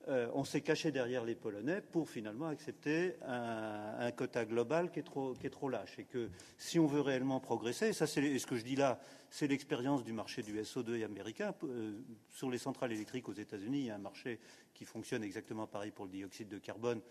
euh, 0.07 0.27
on 0.33 0.43
s'est 0.43 0.61
caché 0.61 0.91
derrière 0.91 1.23
les 1.23 1.35
Polonais 1.35 1.79
pour 1.79 2.09
finalement 2.09 2.47
accepter 2.47 3.17
un, 3.21 4.09
quota 4.11 4.45
global 4.45 4.89
qui 4.91 4.97
est, 4.97 5.03
trop, 5.03 5.35
qui 5.35 5.45
est 5.45 5.51
trop 5.51 5.69
lâche. 5.69 5.99
Et 5.99 6.05
que 6.05 6.29
si 6.57 6.79
on 6.79 6.87
veut 6.87 7.01
réellement 7.01 7.39
progresser, 7.39 7.89
et 7.89 7.93
ça 7.93 8.07
c'est 8.07 8.39
ce 8.39 8.47
que 8.47 8.55
je 8.55 8.63
dis 8.63 8.75
là, 8.75 8.99
c'est 9.29 9.45
l'expérience 9.45 10.03
du 10.03 10.11
marché 10.11 10.41
du 10.41 10.59
SO2 10.59 11.05
américain. 11.05 11.53
Euh, 11.63 11.99
sur 12.29 12.49
les 12.49 12.57
centrales 12.57 12.91
électriques 12.91 13.29
aux 13.29 13.33
États-Unis, 13.33 13.79
il 13.79 13.85
y 13.85 13.89
a 13.91 13.95
un 13.95 13.99
marché 13.99 14.39
qui 14.73 14.85
fonctionne 14.85 15.23
exactement 15.23 15.67
pareil 15.67 15.91
pour 15.91 16.05
le 16.05 16.11
dioxyde 16.11 16.47
de 16.47 16.57
carbone 16.57 17.01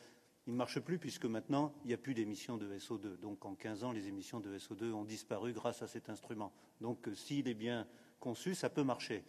il 0.47 0.53
ne 0.53 0.59
marche 0.59 0.81
plus 0.81 0.99
puisque 0.99 1.27
maintenant, 1.27 1.73
il 1.85 1.89
n'y 1.89 1.95
a 1.95 1.99
plus 1.99 2.15
d'émissions 2.15 2.57
de 2.57 2.67
SO2. 2.79 3.19
Donc 3.19 3.45
en 3.45 3.55
15 3.55 3.85
ans, 3.85 3.93
les 3.93 4.09
émissions 4.09 4.41
de 4.41 4.57
SO2 4.59 4.93
ont 4.93 5.05
disparu 5.05 5.53
grâce 5.53 5.83
à 5.83 5.87
cet 5.87 6.09
instrument. 6.09 6.53
Donc 6.81 7.09
euh, 7.09 7.15
s'il 7.15 7.49
est 7.49 7.55
bien 7.55 7.87
conçu, 8.19 8.55
ça 8.55 8.71
peut 8.71 8.83
marcher. 8.83 9.25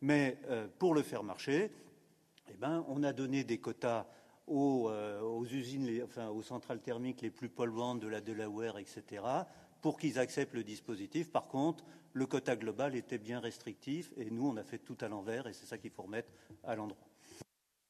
Mais 0.00 0.38
euh, 0.48 0.68
pour 0.78 0.94
le 0.94 1.02
faire 1.02 1.22
marcher, 1.22 1.70
eh 2.48 2.54
ben, 2.54 2.84
on 2.88 3.02
a 3.02 3.12
donné 3.12 3.44
des 3.44 3.58
quotas 3.58 4.06
aux, 4.46 4.88
euh, 4.90 5.44
usines, 5.50 6.06
aux 6.32 6.42
centrales 6.42 6.80
thermiques 6.80 7.22
les 7.22 7.30
plus 7.30 7.48
polluantes 7.48 8.00
de 8.00 8.08
la 8.08 8.20
Delaware, 8.20 8.78
etc., 8.78 9.22
pour 9.82 9.98
qu'ils 9.98 10.18
acceptent 10.18 10.54
le 10.54 10.64
dispositif. 10.64 11.30
Par 11.30 11.48
contre, 11.48 11.84
le 12.12 12.26
quota 12.26 12.56
global 12.56 12.96
était 12.96 13.18
bien 13.18 13.40
restrictif 13.40 14.12
et 14.16 14.30
nous, 14.30 14.48
on 14.48 14.56
a 14.56 14.64
fait 14.64 14.78
tout 14.78 14.96
à 15.00 15.08
l'envers 15.08 15.46
et 15.46 15.52
c'est 15.52 15.66
ça 15.66 15.78
qu'il 15.78 15.90
faut 15.90 16.02
remettre 16.02 16.32
à 16.64 16.74
l'endroit. 16.74 17.05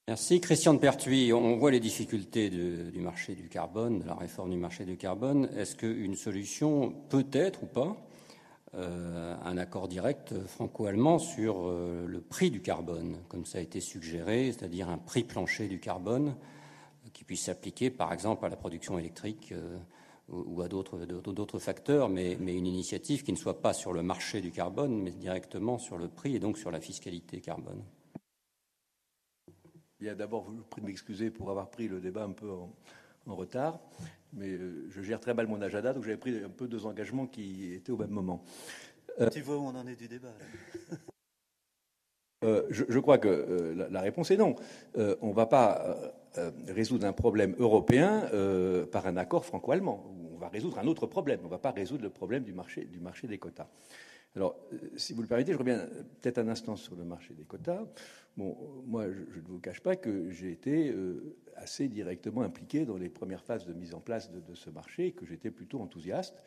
Merci. 0.09 0.41
Christian 0.41 0.73
de 0.73 0.79
Pertuis, 0.79 1.33
on 1.33 1.57
voit 1.57 1.73
les 1.73 1.81
difficultés 1.81 2.49
du 2.49 3.01
marché 3.01 3.35
du 3.35 3.49
carbone, 3.49 3.99
de 3.99 4.07
la 4.07 4.15
réforme 4.15 4.51
du 4.51 4.57
marché 4.57 4.85
du 4.85 4.97
carbone. 4.97 5.49
Est-ce 5.57 5.75
qu'une 5.75 6.15
solution 6.15 6.95
peut 7.09 7.27
être 7.33 7.65
ou 7.65 7.67
pas 7.67 7.97
euh, 8.77 9.35
un 9.45 9.59
accord 9.59 9.89
direct 9.89 10.33
franco-allemand 10.47 11.19
sur 11.19 11.67
euh, 11.67 12.07
le 12.07 12.21
prix 12.21 12.53
du 12.53 12.63
carbone, 12.63 13.17
comme 13.27 13.45
ça 13.47 13.59
a 13.59 13.61
été 13.61 13.81
suggéré, 13.81 14.53
c'est-à-dire 14.53 14.89
un 14.89 14.99
prix 14.99 15.25
plancher 15.25 15.67
du 15.67 15.81
carbone 15.81 16.37
qui 17.13 17.25
puisse 17.25 17.47
s'appliquer 17.47 17.91
par 17.91 18.13
exemple 18.13 18.47
à 18.47 18.49
la 18.49 18.57
production 18.57 19.01
électrique 19.01 19.51
euh, 19.51 19.77
ou 20.29 20.63
à 20.63 20.69
d'autres 20.69 21.59
facteurs, 21.59 22.09
mais, 22.09 22.35
une 22.35 22.67
initiative 22.67 23.25
qui 23.25 23.33
ne 23.33 23.37
soit 23.37 23.61
pas 23.61 23.73
sur 23.73 23.93
le 23.93 24.05
marché 24.05 24.41
du 24.41 24.53
carbone, 24.53 25.03
mais 25.03 25.11
directement 25.11 25.79
sur 25.79 25.99
le 25.99 26.07
prix 26.07 26.37
et 26.37 26.39
donc 26.39 26.59
sur 26.59 26.71
la 26.71 26.81
fiscalité 26.81 27.41
carbone? 27.41 27.83
Bien, 29.99 30.15
d'abord, 30.15 30.45
je 30.45 30.51
vous 30.51 30.63
prie 30.63 30.83
de 30.83 30.87
m'excuser 30.87 31.31
pour 31.31 31.49
avoir 31.49 31.71
pris 31.71 31.89
le 31.89 32.01
débat 32.01 32.25
un 32.25 32.33
peu 32.33 32.51
en, 32.51 33.35
retard, 33.35 33.81
mais 34.35 34.51
euh, 34.51 34.87
je 34.91 35.01
gère 35.01 35.19
très 35.21 35.33
mal 35.33 35.47
mon 35.47 35.61
agenda, 35.63 35.95
donc 35.95 36.05
j'avais 36.05 36.19
pris 36.19 36.37
un 36.45 36.51
peu 36.51 36.69
deux 36.69 36.85
engagements 36.85 37.27
qui 37.27 37.73
étaient 37.73 37.93
au 37.93 37.97
même 37.97 38.11
moment. 38.11 38.45
Euh, 39.21 39.31
tu 39.31 39.41
vois 39.41 39.57
où 39.57 39.63
on 39.63 39.75
en 39.75 39.87
est 39.87 39.97
du 39.97 40.07
débat 40.07 40.35
euh, 42.45 42.67
je, 42.69 42.99
crois 42.99 43.17
que 43.17 43.75
la, 43.91 44.01
réponse 44.03 44.31
est 44.31 44.37
non. 44.37 44.55
on 44.95 45.29
ne 45.29 45.35
va 45.35 45.47
pas 45.47 45.97
résoudre 46.69 47.07
un 47.07 47.15
problème 47.15 47.57
européen 47.59 48.29
par 48.93 49.07
un 49.07 49.17
accord 49.17 49.47
franco-allemand. 49.47 50.15
On 50.35 50.37
va 50.37 50.49
résoudre 50.51 50.79
un 50.79 50.87
autre 50.87 51.07
problème. 51.07 51.41
On 51.43 51.47
ne 51.47 51.51
va 51.51 51.59
pas 51.59 51.71
résoudre 51.71 52.03
le 52.03 52.11
problème 52.11 52.45
du 52.45 52.53
marché, 52.53 52.85
du 52.85 53.01
marché 53.01 53.27
des 53.27 53.39
quotas. 53.39 53.69
Alors, 54.37 54.55
si 54.97 55.15
vous 55.15 55.23
le 55.23 55.29
permettez, 55.29 55.55
je 55.55 55.59
reviens 55.59 55.89
peut-être 56.21 56.37
un 56.37 56.49
instant 56.49 56.77
sur 56.77 56.95
le 56.95 57.05
marché 57.05 57.33
des 57.33 57.45
quotas. 57.45 57.83
Bon, 58.37 58.55
moi, 58.87 59.07
je, 59.11 59.41
ne 59.41 59.47
vous 59.47 59.59
cache 59.59 59.81
pas 59.81 59.97
que 59.97 60.31
j'ai 60.31 60.53
été 60.53 60.91
euh, 60.91 61.39
assez 61.55 61.89
directement 61.89 62.43
impliqué 62.43 62.85
dans 62.85 62.99
les 62.99 63.09
premières 63.09 63.43
phases 63.43 63.67
de 63.67 63.73
mise 63.73 63.95
en 63.95 64.01
place 64.01 64.31
de, 64.31 64.55
ce 64.55 64.69
marché, 64.69 65.13
que 65.13 65.25
j'étais 65.25 65.51
plutôt 65.51 65.81
enthousiaste 65.81 66.43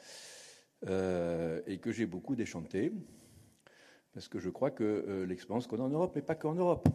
euh, 0.87 1.61
et 1.65 1.79
que 1.79 1.91
j'ai 1.91 2.05
beaucoup 2.05 2.35
déchanté, 2.35 2.93
parce 4.13 4.27
que 4.27 4.37
je 4.37 4.49
crois 4.49 4.69
que 4.69 4.83
euh, 4.83 5.25
l'expérience 5.25 5.65
qu'on 5.65 5.79
a 5.79 5.83
en 5.83 5.89
Europe, 5.89 6.11
mais 6.15 6.21
pas 6.21 6.35
qu'en 6.35 6.53
Europe, 6.53 6.87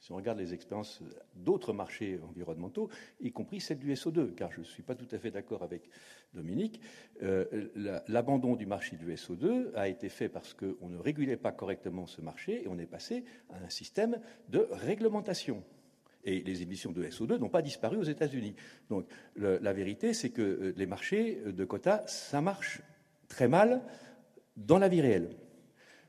si 0.00 0.12
on 0.12 0.16
regarde 0.16 0.38
les 0.38 0.54
expériences 0.54 1.02
d'autres 1.34 1.72
marchés 1.72 2.18
environnementaux, 2.28 2.88
y 3.20 3.32
compris 3.32 3.60
celle 3.60 3.78
du 3.78 3.92
SO2, 3.92 4.34
car 4.34 4.50
je 4.50 4.60
ne 4.60 4.64
suis 4.64 4.82
pas 4.82 4.94
tout 4.94 5.08
à 5.10 5.18
fait 5.18 5.30
d'accord 5.30 5.62
avec 5.62 5.90
Dominique, 6.32 6.80
euh, 7.22 7.68
l'abandon 8.08 8.56
du 8.56 8.66
marché 8.66 8.96
du 8.96 9.06
SO2 9.12 9.74
a 9.74 9.88
été 9.88 10.08
fait 10.08 10.28
parce 10.28 10.54
qu'on 10.54 10.88
ne 10.88 10.98
régulait 10.98 11.36
pas 11.36 11.52
correctement 11.52 12.06
ce 12.06 12.22
marché 12.22 12.64
et 12.64 12.68
on 12.68 12.78
est 12.78 12.86
passé 12.86 13.24
à 13.50 13.58
un 13.58 13.68
système 13.68 14.20
de 14.48 14.66
réglementation. 14.70 15.62
Et 16.24 16.40
les 16.42 16.62
émissions 16.62 16.92
de 16.92 17.04
SO2 17.04 17.38
n'ont 17.38 17.48
pas 17.48 17.62
disparu 17.62 17.96
aux 17.96 18.02
États-Unis. 18.02 18.54
Donc 18.88 19.06
la 19.36 19.72
vérité, 19.72 20.14
c'est 20.14 20.30
que 20.30 20.42
euh, 20.42 20.74
les 20.76 20.86
marchés 20.86 21.42
de 21.46 21.64
quotas, 21.64 22.06
ça 22.06 22.40
marche 22.40 22.80
très 23.28 23.48
mal 23.48 23.82
dans 24.56 24.78
la 24.78 24.88
vie 24.88 25.00
réelle. 25.00 25.36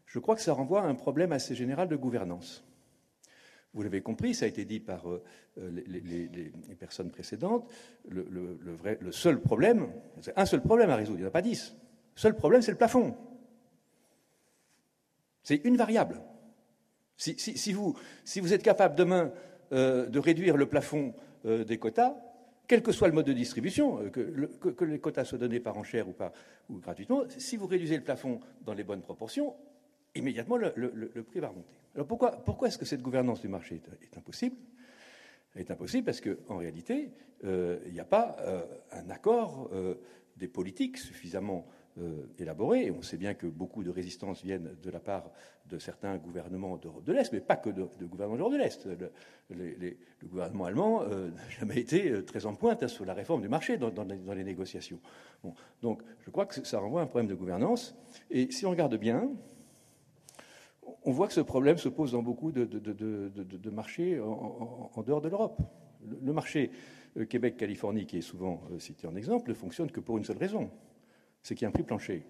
Je 0.06 0.20
crois 0.20 0.36
que 0.36 0.42
ça 0.42 0.54
renvoie 0.54 0.82
à 0.82 0.88
un 0.88 0.96
problème 0.96 1.32
assez 1.32 1.56
général 1.56 1.88
de 1.88 1.96
gouvernance. 1.96 2.66
Vous 3.74 3.84
l'avez 3.84 4.02
compris, 4.02 4.34
ça 4.34 4.46
a 4.46 4.48
été 4.50 4.66
dit 4.66 4.82
par 4.82 5.10
euh, 5.10 5.22
les, 5.58 6.76
personnes 6.78 7.10
précédentes. 7.10 7.70
Le, 8.10 9.12
seul 9.12 9.40
problème, 9.42 9.88
c'est 10.20 10.38
un 10.38 10.46
seul 10.46 10.62
problème 10.62 10.90
à 10.90 10.98
résoudre, 10.98 11.20
il 11.20 11.22
n'y 11.22 11.26
en 11.26 11.30
a 11.30 11.32
pas 11.32 11.42
dix. 11.42 11.74
Le 12.16 12.20
seul 12.20 12.36
problème, 12.36 12.62
c'est 12.62 12.72
le 12.72 12.78
plafond. 12.78 13.16
C'est 15.44 15.64
une 15.64 15.78
variable. 15.78 16.22
Si, 17.16 17.72
vous, 17.72 17.96
êtes 18.54 18.64
capable 18.64 18.96
demain 18.96 19.32
euh, 19.72 20.08
de 20.08 20.20
réduire 20.20 20.58
le 20.58 20.66
plafond 20.66 21.14
euh, 21.46 21.64
des 21.64 21.78
quotas, 21.78 22.16
quel 22.68 22.84
que 22.84 22.92
soit 22.92 23.08
le 23.08 23.14
mode 23.14 23.26
de 23.26 23.34
distribution, 23.34 24.10
que, 24.10 24.84
les 24.84 25.00
quotas 25.00 25.26
soient 25.26 25.38
donnés 25.38 25.60
par 25.62 25.78
enchère 25.78 26.10
ou, 26.10 26.16
ou 26.70 26.80
gratuitement, 26.80 27.24
si 27.38 27.56
vous 27.56 27.68
réduisez 27.68 27.96
le 27.96 28.04
plafond 28.04 28.42
dans 28.66 28.74
les 28.74 28.84
bonnes 28.84 29.02
proportions, 29.02 29.56
immédiatement 30.16 30.58
le, 30.58 31.24
prix 31.24 31.40
va 31.40 31.50
remonter. 31.50 31.76
Alors 31.96 32.08
pourquoi, 32.08 32.68
est-ce 32.68 32.78
que 32.78 32.86
cette 32.86 33.02
gouvernance 33.02 33.42
du 33.42 33.48
marché 33.48 33.82
est, 34.02 34.18
impossible? 34.18 34.56
Elle 35.54 35.62
est 35.62 35.72
impossible 35.72 36.06
parce 36.06 36.22
qu'en 36.22 36.58
réalité, 36.58 37.12
euh, 37.44 37.80
il 37.86 37.94
n'y 37.94 38.00
a 38.00 38.06
pas 38.06 38.38
euh, 38.40 38.62
un 38.92 39.10
accord 39.10 39.70
euh, 39.74 39.96
des 40.38 40.48
politiques 40.48 40.98
suffisamment 40.98 41.66
élaboré. 42.40 42.86
Et 42.86 42.92
on 42.92 43.02
sait 43.02 43.18
bien 43.18 43.34
que 43.34 43.48
beaucoup 43.48 43.84
de 43.84 43.90
résistances 43.90 44.42
viennent 44.42 44.78
de 44.82 44.90
la 44.90 45.02
part 45.02 45.30
de 45.66 45.78
certains 45.78 46.16
gouvernements 46.18 46.78
d'Europe 46.78 47.04
de 47.04 47.12
l'Est, 47.12 47.34
mais 47.34 47.42
pas 47.42 47.58
que 47.58 47.70
de, 47.70 47.86
gouvernements 48.06 48.38
d'Europe 48.38 48.54
de 48.54 48.60
l'Est. 48.60 48.88
Le, 49.50 49.98
gouvernement 50.24 50.66
allemand 50.66 51.04
n'a 51.04 51.50
jamais 51.50 51.80
été 51.80 52.24
très 52.24 52.46
en 52.46 52.56
pointe 52.56 52.88
sur 52.88 53.04
la 53.04 53.14
réforme 53.14 53.42
du 53.42 53.50
marché 53.50 53.78
dans, 53.78 53.92
les, 54.34 54.44
négociations. 54.46 55.02
donc 55.82 56.02
je 56.22 56.30
crois 56.30 56.46
que 56.46 56.66
ça 56.66 56.80
renvoie 56.80 57.02
à 57.02 57.04
un 57.04 57.08
problème 57.08 57.28
de 57.28 57.36
gouvernance. 57.36 57.94
Et 58.30 58.50
si 58.52 58.66
on 58.66 58.70
regarde 58.70 58.96
bien, 58.96 59.30
on 61.04 61.12
voit 61.12 61.28
que 61.28 61.34
ce 61.34 61.42
problème 61.42 61.78
se 61.78 61.90
pose 61.90 62.12
dans 62.12 62.24
beaucoup 62.24 62.52
de, 62.52 63.70
marchés 63.70 64.20
en, 64.20 65.04
dehors 65.06 65.22
de 65.22 65.30
l'Europe. 65.30 65.62
Le, 66.22 66.34
marché 66.34 66.72
euh, 67.18 67.26
Québec-Californie, 67.26 68.06
qui 68.06 68.18
est 68.18 68.22
souvent 68.22 68.62
euh, 68.72 68.80
cité 68.80 69.08
en 69.08 69.16
exemple, 69.16 69.50
ne 69.50 69.54
fonctionne 69.54 69.92
que 69.92 70.00
pour 70.00 70.18
une 70.18 70.24
seule 70.24 70.38
raison, 70.38 70.72
c'est 71.44 71.56
qu'il 71.56 71.64
y 71.64 71.66
a 71.66 71.70
un 71.70 71.72
prix 71.72 71.84
plancher. 71.84 72.26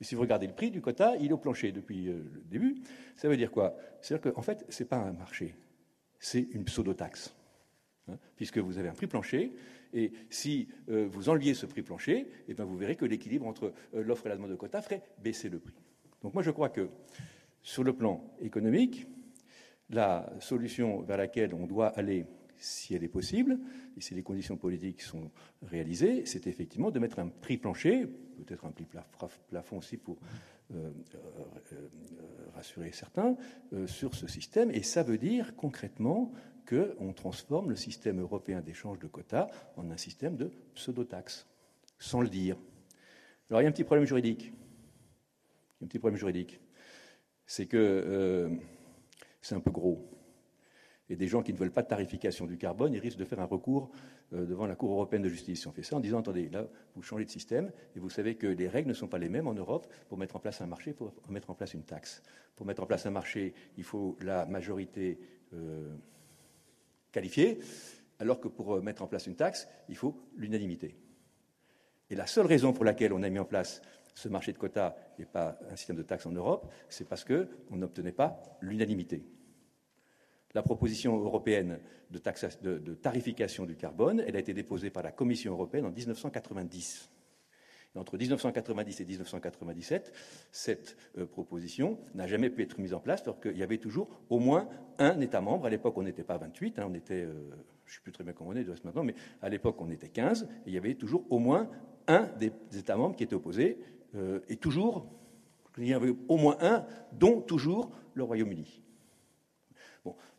Et 0.00 0.04
si 0.04 0.14
vous 0.14 0.22
regardez 0.22 0.46
le 0.46 0.52
prix 0.52 0.70
du 0.70 0.80
quota, 0.80 1.16
il 1.16 1.30
est 1.30 1.32
au 1.32 1.38
plancher 1.38 1.72
depuis 1.72 2.08
euh, 2.08 2.22
le 2.34 2.42
début. 2.50 2.82
Ça 3.16 3.28
veut 3.28 3.36
dire 3.36 3.50
quoi? 3.50 3.74
C'est-à-dire 4.00 4.32
qu'en 4.32 4.42
fait, 4.42 4.66
ce 4.68 4.82
n'est 4.82 4.88
pas 4.88 4.98
un 4.98 5.12
marché, 5.12 5.54
c'est 6.18 6.48
une 6.52 6.64
pseudo-taxe. 6.64 7.34
Hein, 8.08 8.18
puisque 8.36 8.58
vous 8.58 8.78
avez 8.78 8.88
un 8.88 8.94
prix 8.94 9.06
plancher, 9.06 9.52
et 9.94 10.10
si 10.30 10.68
vous 10.88 11.28
enleviez 11.28 11.52
ce 11.52 11.66
prix 11.66 11.82
plancher, 11.82 12.26
eh 12.48 12.54
bien 12.54 12.64
vous 12.64 12.78
verrez 12.78 12.96
que 12.96 13.04
l'équilibre 13.04 13.46
entre 13.46 13.74
l'offre 13.92 14.24
et 14.24 14.30
la 14.30 14.36
demande 14.36 14.50
de 14.50 14.56
quota 14.56 14.80
ferait 14.80 15.02
baisser 15.18 15.50
le 15.50 15.58
prix. 15.58 15.76
Donc 16.22 16.32
moi 16.32 16.42
je 16.42 16.50
crois 16.50 16.70
que 16.70 16.88
sur 17.62 17.84
le 17.84 17.92
plan 17.92 18.24
économique, 18.40 19.06
la 19.90 20.32
solution 20.40 21.02
vers 21.02 21.16
laquelle 21.16 21.54
on 21.54 21.66
doit 21.66 21.88
aller, 21.88 22.26
si 22.58 22.94
elle 22.94 23.04
est 23.04 23.08
possible, 23.08 23.58
et 23.96 24.00
si 24.00 24.14
les 24.14 24.22
conditions 24.22 24.56
politiques 24.56 25.02
sont 25.02 25.30
réalisées, 25.62 26.24
c'est 26.26 26.46
effectivement 26.46 26.90
de 26.90 26.98
mettre 26.98 27.18
un 27.18 27.28
prix 27.28 27.58
plancher, 27.58 28.06
peut-être 28.06 28.64
un 28.64 28.72
prix 28.72 28.86
plafond 29.48 29.78
aussi 29.78 29.96
pour 29.96 30.18
euh, 30.74 30.90
euh, 31.72 31.88
rassurer 32.54 32.92
certains, 32.92 33.36
euh, 33.72 33.86
sur 33.86 34.14
ce 34.14 34.26
système. 34.26 34.70
Et 34.70 34.82
ça 34.82 35.02
veut 35.02 35.18
dire 35.18 35.54
concrètement 35.56 36.32
qu'on 36.66 37.12
transforme 37.12 37.70
le 37.70 37.76
système 37.76 38.20
européen 38.20 38.60
d'échange 38.60 38.98
de 38.98 39.06
quotas 39.06 39.48
en 39.76 39.90
un 39.90 39.96
système 39.96 40.36
de 40.36 40.50
pseudo-taxes, 40.74 41.46
sans 41.98 42.20
le 42.20 42.28
dire. 42.28 42.56
Alors 43.50 43.60
il 43.60 43.64
y 43.64 43.66
a 43.66 43.68
un 43.68 43.72
petit 43.72 43.84
problème 43.84 44.06
juridique. 44.06 44.44
Il 44.44 45.82
y 45.82 45.82
a 45.82 45.84
un 45.84 45.88
petit 45.88 45.98
problème 45.98 46.18
juridique 46.18 46.60
c'est 47.52 47.66
que 47.66 47.76
euh, 47.76 48.48
c'est 49.42 49.54
un 49.54 49.60
peu 49.60 49.70
gros. 49.70 50.08
Et 51.10 51.16
des 51.16 51.28
gens 51.28 51.42
qui 51.42 51.52
ne 51.52 51.58
veulent 51.58 51.70
pas 51.70 51.82
de 51.82 51.88
tarification 51.88 52.46
du 52.46 52.56
carbone, 52.56 52.94
ils 52.94 52.98
risquent 52.98 53.18
de 53.18 53.26
faire 53.26 53.40
un 53.40 53.44
recours 53.44 53.90
euh, 54.32 54.46
devant 54.46 54.66
la 54.66 54.74
Cour 54.74 54.92
européenne 54.92 55.20
de 55.20 55.28
justice. 55.28 55.66
On 55.66 55.70
fait 55.70 55.82
ça 55.82 55.96
en 55.96 56.00
disant, 56.00 56.20
attendez, 56.20 56.48
là, 56.48 56.66
vous 56.94 57.02
changez 57.02 57.26
de 57.26 57.30
système, 57.30 57.70
et 57.94 58.00
vous 58.00 58.08
savez 58.08 58.36
que 58.36 58.46
les 58.46 58.68
règles 58.68 58.88
ne 58.88 58.94
sont 58.94 59.06
pas 59.06 59.18
les 59.18 59.28
mêmes 59.28 59.46
en 59.48 59.52
Europe 59.52 59.86
pour 60.08 60.16
mettre 60.16 60.36
en 60.36 60.38
place 60.38 60.62
un 60.62 60.66
marché, 60.66 60.94
pour 60.94 61.12
mettre 61.28 61.50
en 61.50 61.54
place 61.54 61.74
une 61.74 61.82
taxe. 61.82 62.22
Pour 62.56 62.64
mettre 62.64 62.82
en 62.82 62.86
place 62.86 63.04
un 63.04 63.10
marché, 63.10 63.52
il 63.76 63.84
faut 63.84 64.16
la 64.22 64.46
majorité 64.46 65.20
euh, 65.52 65.94
qualifiée, 67.10 67.58
alors 68.18 68.40
que 68.40 68.48
pour 68.48 68.82
mettre 68.82 69.02
en 69.02 69.08
place 69.08 69.26
une 69.26 69.36
taxe, 69.36 69.68
il 69.90 69.96
faut 69.96 70.16
l'unanimité. 70.36 70.96
Et 72.08 72.14
la 72.14 72.26
seule 72.26 72.46
raison 72.46 72.72
pour 72.72 72.86
laquelle 72.86 73.12
on 73.12 73.22
a 73.22 73.28
mis 73.28 73.38
en 73.38 73.44
place 73.44 73.82
ce 74.14 74.28
marché 74.28 74.52
de 74.52 74.58
quotas 74.58 74.94
n'est 75.18 75.26
pas 75.26 75.58
un 75.70 75.76
système 75.76 75.96
de 75.96 76.02
taxes 76.02 76.26
en 76.26 76.32
Europe, 76.32 76.70
c'est 76.88 77.08
parce 77.08 77.24
qu'on 77.24 77.76
n'obtenait 77.76 78.12
pas 78.12 78.42
l'unanimité. 78.60 79.24
La 80.54 80.62
proposition 80.62 81.16
européenne 81.16 81.80
de, 82.10 82.78
de, 82.78 82.94
tarification 82.94 83.64
du 83.64 83.76
carbone, 83.76 84.22
elle 84.26 84.36
a 84.36 84.38
été 84.38 84.52
déposée 84.52 84.90
par 84.90 85.02
la 85.02 85.12
Commission 85.12 85.52
européenne 85.52 85.86
en 85.86 85.90
1990. 85.90 87.10
entre 87.94 88.18
1990 88.18 89.00
et 89.00 89.04
1997, 89.06 90.12
cette 90.50 90.96
euh, 91.16 91.26
proposition 91.26 91.98
n'a 92.14 92.26
jamais 92.26 92.50
pu 92.50 92.62
être 92.62 92.78
mise 92.78 92.92
en 92.92 93.00
place 93.00 93.22
parce 93.22 93.40
qu'il 93.40 93.56
y 93.56 93.62
avait 93.62 93.78
toujours 93.78 94.10
au 94.28 94.38
moins 94.38 94.68
un 94.98 95.20
État 95.20 95.40
membre. 95.40 95.66
À 95.66 95.70
l'époque, 95.70 95.96
on 95.96 96.02
n'était 96.02 96.24
pas 96.24 96.36
28, 96.36 96.78
hein, 96.78 96.86
on 96.90 96.94
était, 96.94 97.22
euh, 97.22 97.32
je 97.86 97.92
ne 97.92 97.94
sais 97.94 98.00
plus 98.02 98.12
très 98.12 98.24
bien 98.24 98.34
comment 98.34 98.50
on 98.50 98.56
est 98.56 98.64
de 98.64 98.74
maintenant, 98.84 99.04
mais 99.04 99.14
à 99.40 99.48
l'époque, 99.48 99.76
on 99.80 99.90
était 99.90 100.10
15, 100.10 100.42
et 100.42 100.46
il 100.66 100.74
y 100.74 100.78
avait 100.78 100.94
toujours 100.94 101.24
au 101.30 101.38
moins 101.38 101.70
un 102.08 102.28
des 102.38 102.52
États 102.76 102.96
membres 102.96 103.16
qui 103.16 103.24
était 103.24 103.34
opposé, 103.34 103.78
euh, 104.14 104.40
et 104.48 104.56
toujours, 104.56 105.06
il 105.78 105.88
y 105.88 105.94
avait 105.94 106.14
au 106.28 106.36
moins 106.36 106.56
un, 106.60 106.84
dont 107.12 107.40
toujours 107.40 107.90
le 108.14 108.22
Royaume-Uni. 108.22 108.82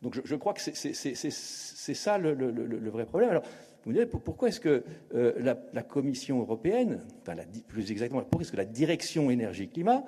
Donc 0.02 0.20
je, 0.22 0.36
crois 0.36 0.52
que 0.52 0.60
c'est 0.60 1.94
ça 1.94 2.18
le, 2.18 2.90
vrai 2.90 3.06
problème. 3.06 3.30
Alors, 3.30 3.42
vous 3.84 3.90
me 3.90 3.94
direz, 3.94 4.06
pourquoi 4.06 4.48
est-ce 4.48 4.60
que 4.60 4.84
euh, 5.14 5.54
la, 5.72 5.82
Commission 5.82 6.40
européenne, 6.40 7.00
enfin 7.22 7.36
plus 7.68 7.90
exactement, 7.90 8.20
pourquoi 8.20 8.42
est-ce 8.42 8.52
que 8.52 8.58
la 8.58 8.66
direction 8.66 9.30
énergie-climat 9.30 10.04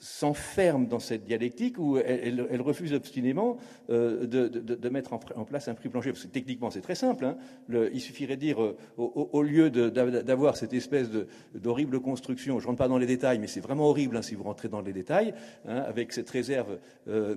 s'enferme 0.00 0.86
dans 0.86 0.98
cette 0.98 1.24
dialectique 1.24 1.78
où 1.78 1.98
elle, 1.98 2.60
refuse 2.60 2.92
obstinément 2.92 3.58
euh, 3.90 4.26
de, 4.26 4.88
mettre 4.88 5.12
en, 5.12 5.44
place 5.44 5.68
un 5.68 5.74
prix 5.74 5.88
plancher. 5.88 6.12
Parce 6.12 6.24
que 6.24 6.30
techniquement, 6.30 6.70
c'est 6.70 6.80
très 6.80 6.94
simple. 6.94 7.24
Hein. 7.24 7.36
il 7.68 8.00
suffirait 8.00 8.36
de 8.36 8.40
dire, 8.40 8.62
euh, 8.62 8.76
au, 8.96 9.42
lieu 9.42 9.70
d'avoir 9.70 10.56
cette 10.56 10.72
espèce 10.72 11.08
d'horrible 11.54 12.00
construction, 12.00 12.58
je 12.58 12.64
ne 12.64 12.68
rentre 12.68 12.78
pas 12.78 12.88
dans 12.88 12.98
les 12.98 13.06
détails, 13.06 13.38
mais 13.38 13.46
c'est 13.46 13.60
vraiment 13.60 13.88
horrible 13.88 14.16
hein, 14.16 14.22
si 14.22 14.34
vous 14.34 14.44
rentrez 14.44 14.68
dans 14.68 14.80
les 14.80 14.92
détails, 14.92 15.34
hein, 15.66 15.78
avec 15.78 16.12
cette 16.12 16.30
réserve 16.30 16.78
euh, 17.08 17.36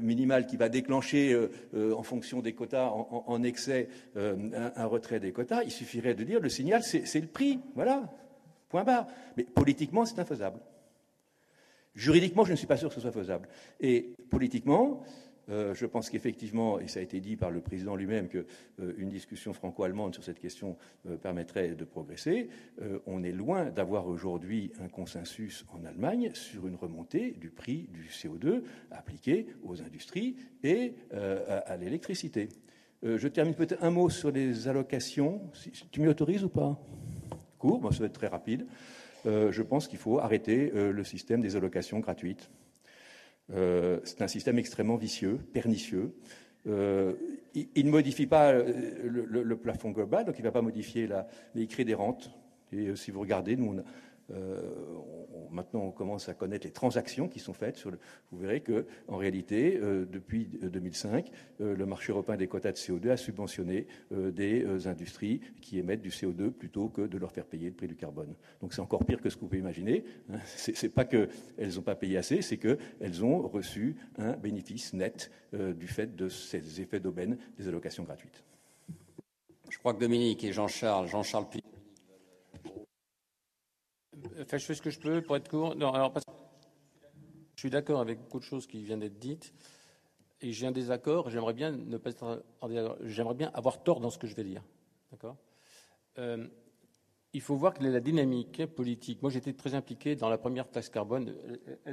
minimale 0.00 0.46
qui 0.46 0.56
va 0.56 0.68
déclencher, 0.68 1.36
en 1.74 2.02
fonction 2.02 2.40
des 2.40 2.52
quotas 2.52 2.88
en, 2.88 3.42
excès, 3.42 3.88
un, 4.16 4.86
retrait 4.86 5.20
des 5.20 5.32
quotas, 5.32 5.62
il 5.64 5.70
suffirait 5.70 6.14
de 6.14 6.24
dire, 6.24 6.40
le 6.40 6.48
signal, 6.48 6.82
c'est 6.82 7.20
le 7.20 7.26
prix. 7.26 7.60
Voilà. 7.74 8.04
Point 8.68 8.84
barre. 8.84 9.06
Mais 9.36 9.44
politiquement, 9.44 10.04
c'est 10.04 10.18
infaisable. 10.18 10.58
Juridiquement, 11.94 12.44
je 12.44 12.52
ne 12.52 12.56
suis 12.56 12.66
pas 12.66 12.76
sûr 12.76 12.88
que 12.88 12.94
ce 12.94 13.00
soit 13.00 13.12
faisable. 13.12 13.48
Et 13.80 14.14
politiquement, 14.30 15.02
euh, 15.48 15.74
je 15.74 15.86
pense 15.86 16.08
qu'effectivement, 16.08 16.78
et 16.78 16.88
ça 16.88 17.00
a 17.00 17.02
été 17.02 17.20
dit 17.20 17.36
par 17.36 17.50
le 17.50 17.60
président 17.60 17.96
lui-même, 17.96 18.28
qu'une 18.28 18.44
euh, 18.80 19.04
discussion 19.04 19.52
franco-allemande 19.52 20.14
sur 20.14 20.24
cette 20.24 20.38
question 20.38 20.76
euh, 21.06 21.16
permettrait 21.16 21.74
de 21.74 21.84
progresser. 21.84 22.48
on 23.06 23.22
est 23.22 23.32
loin 23.32 23.70
d'avoir 23.70 24.06
aujourd'hui 24.06 24.72
un 24.80 24.88
consensus 24.88 25.64
en 25.72 25.84
Allemagne 25.84 26.30
sur 26.34 26.66
une 26.66 26.76
remontée 26.76 27.32
du 27.32 27.50
prix 27.50 27.88
du 27.92 28.08
CO2 28.08 28.62
appliqué 28.90 29.46
aux 29.64 29.82
industries 29.82 30.36
et 30.62 30.94
à, 31.12 31.76
l'électricité. 31.76 32.48
je 33.02 33.28
termine 33.28 33.54
peut-être 33.54 33.82
un 33.82 33.90
mot 33.90 34.08
sur 34.10 34.30
les 34.30 34.68
allocations. 34.68 35.40
tu 35.90 36.00
m'y 36.00 36.08
autorises 36.08 36.44
ou 36.44 36.48
pas? 36.48 36.78
Court, 37.58 37.92
ça 37.92 38.00
va 38.00 38.06
être 38.06 38.12
très 38.12 38.28
rapide. 38.28 38.66
Euh, 39.26 39.52
je 39.52 39.62
pense 39.62 39.88
qu'il 39.88 39.98
faut 39.98 40.18
arrêter 40.18 40.72
euh, 40.74 40.92
le 40.92 41.04
système 41.04 41.40
des 41.40 41.56
allocations 41.56 42.00
gratuites. 42.00 42.50
Euh, 43.52 44.00
c'est 44.04 44.22
un 44.22 44.28
système 44.28 44.58
extrêmement 44.58 44.96
vicieux, 44.96 45.38
pernicieux. 45.52 46.14
il, 46.64 47.86
ne 47.86 47.90
modifie 47.90 48.26
pas 48.26 48.52
le, 48.52 49.56
plafond 49.56 49.90
global, 49.90 50.24
donc 50.24 50.38
il 50.38 50.42
ne 50.42 50.46
va 50.46 50.52
pas 50.52 50.62
modifier 50.62 51.06
la, 51.06 51.26
mais 51.54 51.62
il 51.62 51.68
crée 51.68 51.84
des 51.84 51.94
rentes. 51.94 52.30
Et 52.72 52.94
si 52.96 53.10
vous 53.10 53.20
regardez, 53.20 53.56
nous, 53.56 53.76
on 53.76 53.84
euh, 54.34 54.60
maintenant, 55.50 55.80
on 55.80 55.90
commence 55.90 56.28
à 56.28 56.34
connaître 56.34 56.66
les 56.66 56.72
transactions 56.72 57.28
qui 57.28 57.40
sont 57.40 57.52
faites. 57.52 57.82
Vous 58.30 58.38
verrez 58.38 58.60
que, 58.60 58.86
en 59.08 59.16
réalité, 59.16 59.78
euh, 59.80 60.06
depuis 60.10 60.46
2005, 60.62 61.30
euh, 61.60 61.76
le 61.76 61.86
marché 61.86 62.12
européen 62.12 62.36
des 62.36 62.48
quotas 62.48 62.72
de 62.72 62.76
CO2 62.76 63.10
a 63.10 63.16
subventionné 63.16 63.86
des 64.10 64.86
industries 64.86 65.40
qui 65.60 65.78
émettent 65.78 66.02
du 66.02 66.10
CO2 66.10 66.50
plutôt 66.50 66.88
que 66.88 67.02
de 67.02 67.18
leur 67.18 67.32
faire 67.32 67.44
payer 67.44 67.68
le 67.68 67.74
prix 67.74 67.88
du 67.88 67.96
carbone. 67.96 68.34
Donc, 68.60 68.72
c'est 68.72 68.80
encore 68.80 69.04
pire 69.04 69.20
que 69.20 69.28
ce 69.28 69.36
que 69.36 69.40
vous 69.40 69.48
pouvez 69.48 69.60
imaginer. 69.60 70.04
Hein. 70.30 70.38
C'est 70.46 70.88
pas 70.88 71.04
qu'elles 71.04 71.28
n'ont 71.74 71.82
pas 71.82 71.94
payé 71.94 72.16
assez, 72.16 72.42
c'est 72.42 72.56
qu'elles 72.56 73.24
ont 73.24 73.40
reçu 73.48 73.96
un 74.18 74.32
bénéfice 74.32 74.92
net 74.92 75.30
du 75.52 75.86
fait 75.86 76.14
de 76.16 76.28
ces 76.28 76.80
effets 76.80 77.00
d'aubaine 77.00 77.36
des 77.58 77.68
allocations 77.68 78.04
gratuites. 78.04 78.42
Je 79.70 79.78
crois 79.78 79.94
que 79.94 80.00
Dominique 80.00 80.44
et 80.44 80.52
Jean-Charles, 80.52 81.08
Jean-Charles 81.08 81.46
Enfin, 84.40 84.58
je 84.58 84.64
fais 84.64 84.74
ce 84.74 84.82
que 84.82 84.90
je 84.90 84.98
peux 84.98 85.22
pour 85.22 85.36
être 85.36 85.48
court. 85.48 85.72
Alors, 85.72 86.12
je 87.54 87.60
suis 87.60 87.70
d'accord 87.70 88.00
avec 88.00 88.18
beaucoup 88.18 88.38
de 88.38 88.44
choses 88.44 88.66
qui 88.66 88.82
viennent 88.82 89.00
d'être 89.00 89.18
dites. 89.18 89.52
Et 90.40 90.52
j'ai 90.52 90.66
un 90.66 90.72
désaccord. 90.72 91.30
J'aimerais 91.30 91.54
bien 91.54 91.70
ne 91.70 91.96
pas 91.96 92.10
J'aimerais 93.02 93.34
bien 93.34 93.50
avoir 93.54 93.82
tort 93.82 94.00
dans 94.00 94.10
ce 94.10 94.18
que 94.18 94.26
je 94.26 94.34
vais 94.34 94.44
dire. 94.44 94.62
D'accord? 95.10 95.36
Euh, 96.18 96.46
Il 97.34 97.40
faut 97.40 97.56
voir 97.56 97.72
quelle 97.72 97.86
est 97.86 97.92
la 97.92 98.00
dynamique 98.00 98.66
politique. 98.66 99.22
Moi, 99.22 99.30
j'étais 99.30 99.54
très 99.54 99.74
impliqué 99.74 100.16
dans 100.16 100.28
la 100.28 100.36
première 100.36 100.68
taxe 100.68 100.90
carbone. 100.90 101.34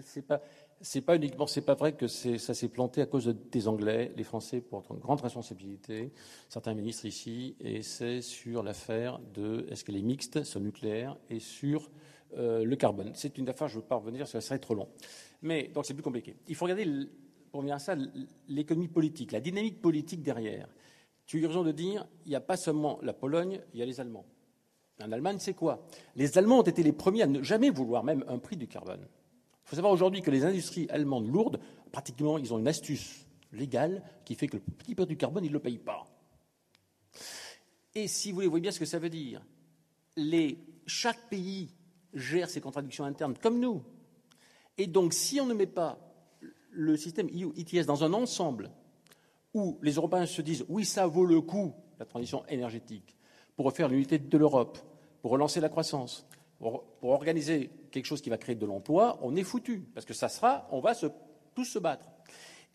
C'est 0.01 0.27
pas, 0.27 0.41
pas 1.05 1.15
uniquement, 1.15 1.47
c'est 1.47 1.61
pas 1.61 1.75
vrai 1.75 1.93
que 1.93 2.07
ça 2.07 2.53
s'est 2.53 2.67
planté 2.67 3.01
à 3.01 3.05
cause 3.05 3.34
des 3.51 3.67
Anglais. 3.67 4.11
Les 4.17 4.25
Français 4.25 4.59
portent 4.59 4.89
une 4.89 4.99
grande 4.99 5.21
responsabilité. 5.21 6.11
Certains 6.49 6.73
ministres 6.73 7.05
ici, 7.05 7.55
et 7.61 7.84
c'est 7.84 8.21
sur 8.21 8.63
l'affaire 8.63 9.19
de 9.34 9.65
est-ce 9.69 9.86
qu'elle 9.86 9.97
est 9.97 10.01
mixte, 10.01 10.43
sur 10.43 10.59
le 10.59 10.65
nucléaire, 10.65 11.15
et 11.30 11.39
sur 11.39 11.89
euh, 12.38 12.63
le 12.63 12.75
carbone. 12.75 13.11
C'est 13.15 13.38
une 13.38 13.49
affaire, 13.49 13.67
je 13.67 13.77
ne 13.77 13.82
veux 13.82 13.88
pas 13.88 13.95
revenir, 13.95 14.27
ça 14.27 14.41
serait 14.41 14.59
trop 14.59 14.75
long. 14.75 14.88
Mais 15.41 15.69
donc 15.73 15.86
c'est 15.86 15.93
plus 15.93 16.03
compliqué. 16.03 16.36
Il 16.47 16.55
faut 16.55 16.65
regarder, 16.65 16.86
pour 17.51 17.59
revenir 17.59 17.75
à 17.75 17.80
ça, 17.80 17.95
l'économie 18.47 18.88
politique, 18.88 19.32
la 19.32 19.39
dynamique 19.39 19.82
politique 19.82 20.21
derrière. 20.21 20.67
Tu 21.25 21.43
as 21.43 21.47
raison 21.47 21.63
de 21.63 21.71
dire, 21.71 22.07
il 22.25 22.30
n'y 22.30 22.36
a 22.36 22.41
pas 22.41 22.57
seulement 22.57 22.99
la 23.01 23.13
Pologne, 23.13 23.61
il 23.73 23.80
y 23.80 23.84
a 23.84 23.86
les 23.86 23.99
Allemands. 23.99 24.25
En 25.01 25.11
Allemagne, 25.11 25.38
c'est 25.39 25.53
quoi? 25.53 25.88
Les 26.15 26.38
Allemands 26.38 26.59
ont 26.59 26.63
été 26.63 26.84
les 26.84 26.91
premiers 26.91 27.23
à 27.23 27.27
ne 27.27 27.41
jamais 27.41 27.69
vouloir 27.69 28.03
même 28.03 28.25
un 28.27 28.38
prix 28.38 28.57
du 28.57 28.67
carbone. 28.67 29.07
Il 29.65 29.69
faut 29.69 29.75
savoir 29.75 29.93
aujourd'hui 29.93 30.21
que 30.21 30.32
les 30.32 30.43
industries 30.43 30.88
allemandes 30.89 31.32
lourdes, 31.32 31.59
pratiquement, 31.91 32.38
ils 32.38 32.53
ont 32.53 32.59
une 32.59 32.67
astuce 32.67 33.25
légale 33.53 34.03
qui 34.25 34.36
fait 34.36 34.47
que 34.47 34.57
le 34.57 34.61
petit 34.61 34.95
prix 34.95 35.05
du 35.05 35.17
carbone, 35.17 35.45
ils 35.45 35.49
ne 35.49 35.53
le 35.53 35.59
payent 35.59 35.77
pas. 35.77 36.05
Et 37.95 38.07
si 38.07 38.30
vous 38.30 38.36
voulez, 38.36 38.47
voyez 38.47 38.61
bien 38.61 38.71
ce 38.71 38.80
que 38.80 38.86
ça 38.86 38.99
veut 38.99 39.09
dire. 39.09 39.41
Les, 40.15 40.57
chaque 40.86 41.30
pays 41.30 41.69
gère 42.14 42.49
ses 42.49 42.62
contradictions 42.62 43.05
internes 43.05 43.36
comme 43.38 43.60
nous. 43.60 43.84
Et 44.78 44.88
donc, 44.88 45.14
si 45.14 45.39
on 45.41 45.45
ne 45.45 45.53
met 45.53 45.68
pas 45.68 45.99
le 46.72 46.97
système 46.97 47.28
EU 47.28 47.51
ETS 47.57 47.86
dans 47.86 48.03
un 48.03 48.14
ensemble 48.14 48.72
où 49.53 49.78
les 49.82 49.93
Européens 49.93 50.26
se 50.26 50.41
disent 50.41 50.66
oui, 50.70 50.86
ça 50.86 51.07
vaut 51.07 51.26
le 51.26 51.41
coup, 51.41 51.74
la 51.99 52.05
transition 52.05 52.45
énergétique, 52.47 53.18
pour 53.55 53.66
refaire 53.66 53.89
l'unité 53.89 54.20
de 54.20 54.38
l'Europe, 54.38 54.78
pour 55.22 55.32
relancer 55.32 55.60
la 55.60 55.70
croissance, 55.70 56.28
pour, 56.60 56.86
organiser 57.03 57.70
quelque 57.91 58.05
chose 58.05 58.22
qui 58.22 58.30
va 58.30 58.38
créer 58.38 58.55
de 58.55 58.66
l'emploi, 58.66 59.20
on 59.22 59.36
est 59.36 59.43
foutu. 59.43 59.80
Parce 59.93 60.05
que 60.05 60.14
ça 60.14 60.30
sera, 60.30 60.68
on 60.72 60.80
va 60.80 60.93
tous 61.55 61.66
se 61.66 61.80
battre. 61.80 62.05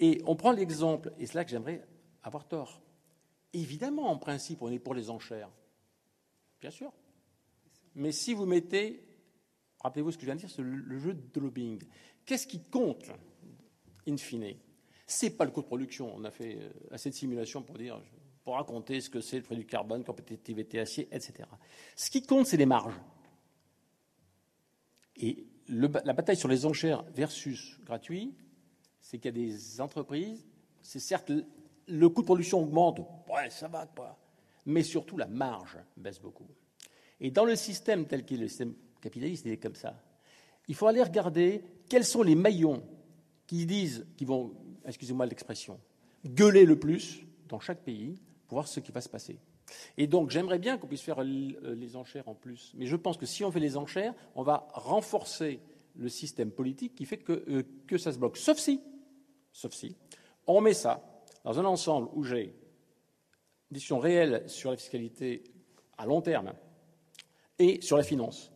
Et 0.01 0.21
on 0.27 0.37
prend 0.37 0.53
l'exemple, 0.53 1.13
et 1.19 1.27
c'est 1.27 1.35
là 1.35 1.45
que 1.45 1.51
j'aimerais 1.51 1.87
avoir 2.23 2.47
tort. 2.47 2.83
Évidemment, 3.53 4.11
en 4.11 4.19
principe, 4.19 4.63
on 4.63 4.71
est 4.71 4.79
pour 4.79 4.95
les 4.95 5.11
enchères. 5.11 5.51
Bien 6.61 6.71
sûr. 6.71 6.93
Mais 7.95 8.11
si 8.11 8.35
vous 8.35 8.47
mettez 8.47 9.05
Rappelez-vous 9.85 10.13
ce 10.13 10.17
que 10.17 10.23
je 10.23 10.27
viens 10.27 10.35
de 10.35 10.41
dire, 10.41 10.51
c'est 10.51 10.63
le 10.63 10.99
jeu 10.99 11.13
de 11.15 11.41
lobbying. 11.41 11.79
Qu'est-ce 12.25 12.47
qui 12.47 12.63
compte, 12.63 13.11
in 14.09 14.17
fine? 14.17 14.57
C'est 15.07 15.31
pas 15.31 15.45
le 15.45 15.51
coût 15.51 15.61
de 15.61 15.67
production. 15.67 16.11
On 16.17 16.25
a 16.25 16.31
fait 16.31 16.57
euh, 16.57 16.71
assez 16.91 17.11
de 17.11 17.15
simulations 17.15 17.63
pour 17.63 17.77
dire, 17.77 18.01
pour 18.43 18.55
raconter 18.55 19.03
ce 19.03 19.11
que 19.11 19.21
c'est 19.21 19.37
le 19.37 19.43
prix 19.43 19.57
du 19.57 19.67
carbone, 19.67 20.03
compétitivité 20.03 20.81
acier, 20.81 21.07
etc. 21.13 21.45
Ce 21.95 22.09
qui 22.09 22.23
compte, 22.23 22.47
c'est 22.47 22.57
les 22.57 22.65
marges. 22.65 22.99
Et 25.17 25.47
la 25.69 26.13
bataille 26.13 26.37
sur 26.37 26.49
les 26.49 26.65
enchères 26.65 27.05
versus 27.15 27.79
gratuit, 27.85 28.35
c'est 29.01 29.19
qu'il 29.19 29.37
y 29.37 29.45
a 29.45 29.47
des 29.47 29.81
entreprises, 29.83 30.47
c'est 30.83 30.99
certes 30.99 31.31
le 31.87 32.09
coût 32.09 32.23
de 32.23 32.27
production 32.27 32.61
augmente, 32.61 33.01
ouais, 33.29 33.51
ça 33.51 33.69
va 33.69 33.87
quoi, 33.87 34.19
mais 34.67 34.83
surtout 34.83 35.17
la 35.17 35.27
marge 35.27 35.79
baisse 35.97 36.21
beaucoup. 36.21 36.49
Et 37.21 37.31
dans 37.31 37.45
le 37.45 37.55
système 37.55 38.07
tel 38.07 38.25
qu'il 38.25 38.39
est 38.39 38.43
le 38.43 38.49
système 38.49 38.75
capitaliste, 39.05 39.45
il 39.47 39.53
est 39.53 39.59
comme 39.59 39.75
ça. 39.75 40.03
Il 40.67 40.75
faut 40.75 40.87
aller 40.87 41.03
regarder 41.03 41.63
quels 41.89 42.05
sont 42.05 42.23
les 42.23 42.35
maillons 42.35 42.83
qui 43.47 43.67
disent, 43.67 44.07
qui 44.17 44.25
vont, 44.25 44.55
excusez-moi 44.85 45.27
l'expression, 45.27 45.79
gueuler 46.27 46.65
le 46.65 46.79
plus 46.79 47.21
dans 47.49 47.61
chaque 47.61 47.81
pays 47.81 48.19
pour 48.49 48.57
voir 48.57 48.69
ce 48.69 48.81
qui 48.81 48.91
va 48.91 49.01
se 49.01 49.09
passer. 49.09 49.39
Et 49.97 50.07
donc, 50.07 50.31
j'aimerais 50.31 50.59
bien 50.59 50.79
qu'on 50.79 50.87
puisse 50.87 51.03
faire 51.03 51.23
les 51.23 51.97
enchères 51.97 52.29
en 52.29 52.35
plus. 52.35 52.73
Mais 52.77 52.87
je 52.87 52.97
pense 52.97 53.17
que 53.17 53.27
si 53.27 53.45
on 53.45 53.51
fait 53.51 53.61
les 53.61 53.77
enchères, 53.77 54.15
on 54.35 54.43
va 54.43 54.69
renforcer 54.73 55.61
le 55.97 56.09
système 56.09 56.51
politique 56.51 56.95
qui 56.95 57.05
fait 57.05 57.19
que, 57.19 57.45
euh, 57.49 57.63
que 57.87 57.99
ça 57.99 58.13
se 58.13 58.19
bloque. 58.19 58.37
Sauf 58.37 58.59
si, 58.59 58.81
sauf 59.53 59.73
si, 59.73 59.97
on 60.47 60.61
met 60.61 60.75
ça 60.75 61.23
dans 61.45 61.59
un 61.59 61.65
ensemble 61.65 62.09
où 62.15 62.25
j'ai 62.25 62.47
des 62.47 63.75
discussions 63.75 63.99
réelles 63.99 64.43
sur 64.49 64.71
la 64.71 64.77
fiscalité 64.77 65.45
à 65.97 66.07
long 66.07 66.21
terme 66.21 66.53
et 67.59 67.81
sur 67.81 67.97
la 67.97 68.03
finance. 68.03 68.54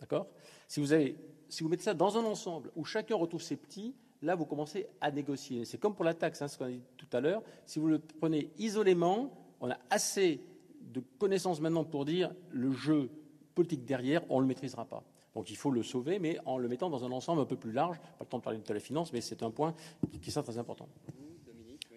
D'accord? 0.00 0.26
Si 0.66 0.80
vous, 0.80 0.92
avez, 0.92 1.16
si 1.48 1.62
vous 1.62 1.68
mettez 1.68 1.84
ça 1.84 1.94
dans 1.94 2.16
un 2.16 2.24
ensemble 2.24 2.70
où 2.76 2.84
chacun 2.84 3.16
retrouve 3.16 3.42
ses 3.42 3.56
petits, 3.56 3.94
là, 4.22 4.34
vous 4.34 4.46
commencez 4.46 4.86
à 5.00 5.10
négocier. 5.10 5.64
C'est 5.64 5.78
comme 5.78 5.94
pour 5.94 6.04
la 6.04 6.14
taxe, 6.14 6.42
hein, 6.42 6.48
ce 6.48 6.58
qu'on 6.58 6.66
a 6.66 6.70
dit 6.70 6.82
tout 6.96 7.08
à 7.12 7.20
l'heure. 7.20 7.42
Si 7.66 7.78
vous 7.78 7.88
le 7.88 7.98
prenez 7.98 8.50
isolément, 8.58 9.32
on 9.60 9.70
a 9.70 9.78
assez 9.90 10.40
de 10.80 11.02
connaissances 11.18 11.60
maintenant 11.60 11.84
pour 11.84 12.04
dire 12.04 12.32
le 12.50 12.72
jeu 12.72 13.10
politique 13.54 13.84
derrière, 13.84 14.22
on 14.30 14.36
ne 14.36 14.42
le 14.42 14.48
maîtrisera 14.48 14.84
pas. 14.84 15.02
Donc 15.34 15.50
il 15.50 15.56
faut 15.56 15.70
le 15.70 15.82
sauver, 15.82 16.18
mais 16.18 16.38
en 16.46 16.58
le 16.58 16.68
mettant 16.68 16.90
dans 16.90 17.04
un 17.04 17.12
ensemble 17.12 17.40
un 17.40 17.44
peu 17.44 17.56
plus 17.56 17.72
large. 17.72 17.98
Pas 17.98 18.24
le 18.24 18.26
temps 18.26 18.38
de 18.38 18.42
parler 18.42 18.58
de 18.58 18.74
la 18.74 18.80
finance, 18.80 19.12
mais 19.12 19.20
c'est 19.20 19.42
un 19.42 19.50
point 19.50 19.74
qui 20.20 20.30
est 20.30 20.42
très 20.42 20.58
important. 20.58 20.88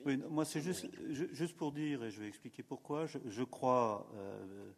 Oui, 0.06 0.18
moi, 0.30 0.46
c'est 0.46 0.62
juste, 0.62 0.88
juste 1.10 1.56
pour 1.56 1.72
dire, 1.72 2.04
et 2.04 2.12
je 2.12 2.20
vais 2.22 2.28
expliquer 2.28 2.64
pourquoi, 2.64 3.06
je, 3.06 3.44
crois 3.44 4.08
euh, 4.16 4.72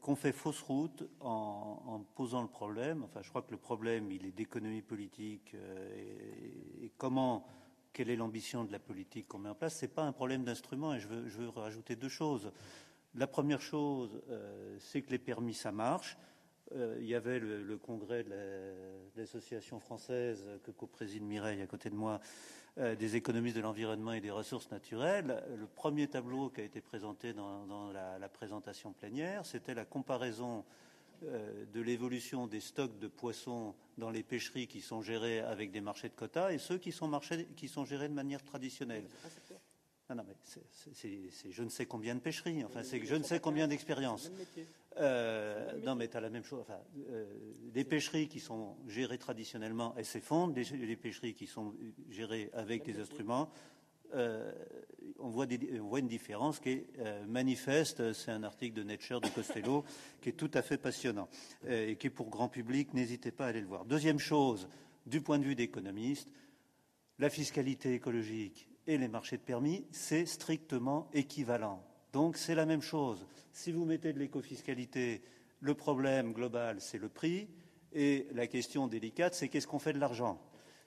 qu'on 0.00 0.16
fait 0.16 0.32
fausse 0.32 0.60
route 0.62 1.08
en, 1.20 2.04
posant 2.14 2.42
le 2.42 2.48
problème. 2.48 3.04
Enfin, 3.04 3.20
je 3.22 3.28
crois 3.28 3.42
que 3.42 3.50
le 3.50 3.58
problème, 3.58 4.10
il 4.10 4.26
est 4.26 4.32
d'économie 4.32 4.82
politique 4.82 5.52
euh, 5.54 6.82
et, 6.82 6.92
comment, 6.96 7.46
quelle 7.92 8.10
est 8.10 8.16
l'ambition 8.16 8.64
de 8.64 8.72
la 8.72 8.78
politique 8.78 9.28
qu'on 9.28 9.38
met 9.38 9.48
en 9.48 9.54
place. 9.54 9.76
C'est 9.76 9.94
pas 9.94 10.02
un 10.02 10.12
problème 10.12 10.44
d'instrument. 10.44 10.94
Et 10.94 11.00
je 11.00 11.08
veux, 11.08 11.28
je 11.28 11.38
veux, 11.38 11.48
rajouter 11.48 11.96
deux 11.96 12.08
choses. 12.08 12.50
La 13.14 13.26
première 13.26 13.60
chose, 13.60 14.20
euh, 14.30 14.76
c'est 14.80 15.02
que 15.02 15.10
les 15.10 15.18
permis, 15.18 15.54
ça 15.54 15.72
marche. 15.72 16.16
il 16.74 17.06
y 17.06 17.14
avait 17.14 17.38
le, 17.38 17.78
congrès 17.78 18.24
de 18.24 18.34
l'association 19.16 19.80
française 19.80 20.44
que 20.64 20.70
co-préside 20.70 21.22
Mireille 21.22 21.62
à 21.62 21.66
côté 21.66 21.88
de 21.88 21.94
moi, 21.94 22.20
des 22.98 23.16
économistes 23.16 23.56
de 23.56 23.60
l'environnement 23.60 24.12
et 24.12 24.20
des 24.20 24.30
ressources 24.30 24.70
naturelles. 24.70 25.42
Le 25.58 25.66
premier 25.66 26.06
tableau 26.06 26.48
qui 26.48 26.60
a 26.60 26.64
été 26.64 26.80
présenté 26.80 27.32
dans, 27.32 27.90
la, 27.92 28.28
présentation 28.28 28.92
plénière, 28.92 29.44
c'était 29.44 29.74
la 29.74 29.84
comparaison 29.84 30.64
de 31.22 31.80
l'évolution 31.80 32.46
des 32.46 32.60
stocks 32.60 32.98
de 33.00 33.08
poissons 33.08 33.74
dans 33.96 34.10
les 34.10 34.22
pêcheries 34.22 34.68
qui 34.68 34.80
sont 34.80 35.02
gérées 35.02 35.40
avec 35.40 35.72
des 35.72 35.80
marchés 35.80 36.08
de 36.08 36.14
quotas 36.14 36.52
et 36.52 36.58
ceux 36.58 36.78
qui 36.78 36.92
sont, 36.92 37.08
marchés, 37.08 37.48
qui 37.56 37.66
sont 37.66 37.84
gérés 37.84 38.08
de 38.08 38.14
manière 38.14 38.44
traditionnelle. 38.44 39.04
Non, 40.10 40.16
non, 40.16 40.24
mais 40.26 40.34
c'est 40.42 41.50
je 41.50 41.62
ne 41.62 41.68
sais 41.68 41.86
combien 41.86 42.14
de 42.14 42.20
pêcheries, 42.20 42.64
enfin, 42.64 42.82
c'est 42.82 43.04
je 43.04 43.14
ne 43.14 43.22
sais 43.22 43.40
combien 43.40 43.68
d'expériences. 43.68 44.30
Euh, 44.96 45.78
non, 45.84 45.94
mais 45.94 46.08
tu 46.08 46.16
as 46.16 46.20
la 46.20 46.30
même 46.30 46.44
chose. 46.44 46.60
Enfin, 46.62 46.80
euh, 47.10 47.26
des 47.72 47.84
pêcheries 47.84 48.28
qui 48.28 48.40
sont 48.40 48.76
gérées 48.86 49.18
traditionnellement, 49.18 49.94
elles 49.96 50.06
s'effondrent. 50.06 50.54
Des, 50.54 50.96
pêcheries 50.96 51.34
qui 51.34 51.46
sont 51.46 51.74
gérées 52.08 52.50
avec 52.54 52.84
des 52.84 52.98
instruments, 52.98 53.50
euh, 54.14 54.50
on, 55.18 55.28
voit 55.28 55.46
des, 55.46 55.80
on, 55.80 55.88
voit 55.88 55.98
une 55.98 56.08
différence 56.08 56.60
qui 56.60 56.70
est 56.70 56.86
euh, 56.98 57.24
manifeste. 57.26 58.12
C'est 58.12 58.30
un 58.30 58.42
article 58.42 58.76
de 58.76 58.82
Nature 58.82 59.20
de 59.20 59.28
Costello 59.28 59.84
qui 60.22 60.30
est 60.30 60.32
tout 60.32 60.50
à 60.54 60.62
fait 60.62 60.78
passionnant 60.78 61.28
euh, 61.66 61.88
et 61.88 61.96
qui 61.96 62.06
est 62.06 62.10
pour 62.10 62.30
grand 62.30 62.48
public. 62.48 62.94
N'hésitez 62.94 63.30
pas 63.30 63.46
à 63.46 63.48
aller 63.48 63.60
le 63.60 63.66
voir. 63.66 63.84
Deuxième 63.84 64.18
chose, 64.18 64.68
du 65.06 65.20
point 65.20 65.38
de 65.38 65.44
vue 65.44 65.54
d'économiste, 65.54 66.32
la 67.18 67.28
fiscalité 67.30 67.94
écologique 67.94 68.67
et 68.88 68.98
les 68.98 69.06
marchés 69.06 69.36
de 69.36 69.42
permis, 69.42 69.86
c'est 69.92 70.26
strictement 70.26 71.08
équivalent. 71.12 71.84
Donc 72.12 72.38
c'est 72.38 72.54
la 72.54 72.66
même 72.66 72.82
chose. 72.82 73.24
Si 73.52 73.70
vous 73.70 73.84
mettez 73.84 74.14
de 74.14 74.18
l'écofiscalité, 74.18 75.22
le 75.60 75.74
problème 75.74 76.32
global, 76.32 76.80
c'est 76.80 76.98
le 76.98 77.10
prix, 77.10 77.48
et 77.92 78.26
la 78.32 78.46
question 78.46 78.88
délicate, 78.88 79.34
c'est 79.34 79.48
qu'est-ce 79.48 79.66
qu'on 79.66 79.78
fait 79.78 79.92
de 79.92 79.98
l'argent? 79.98 80.40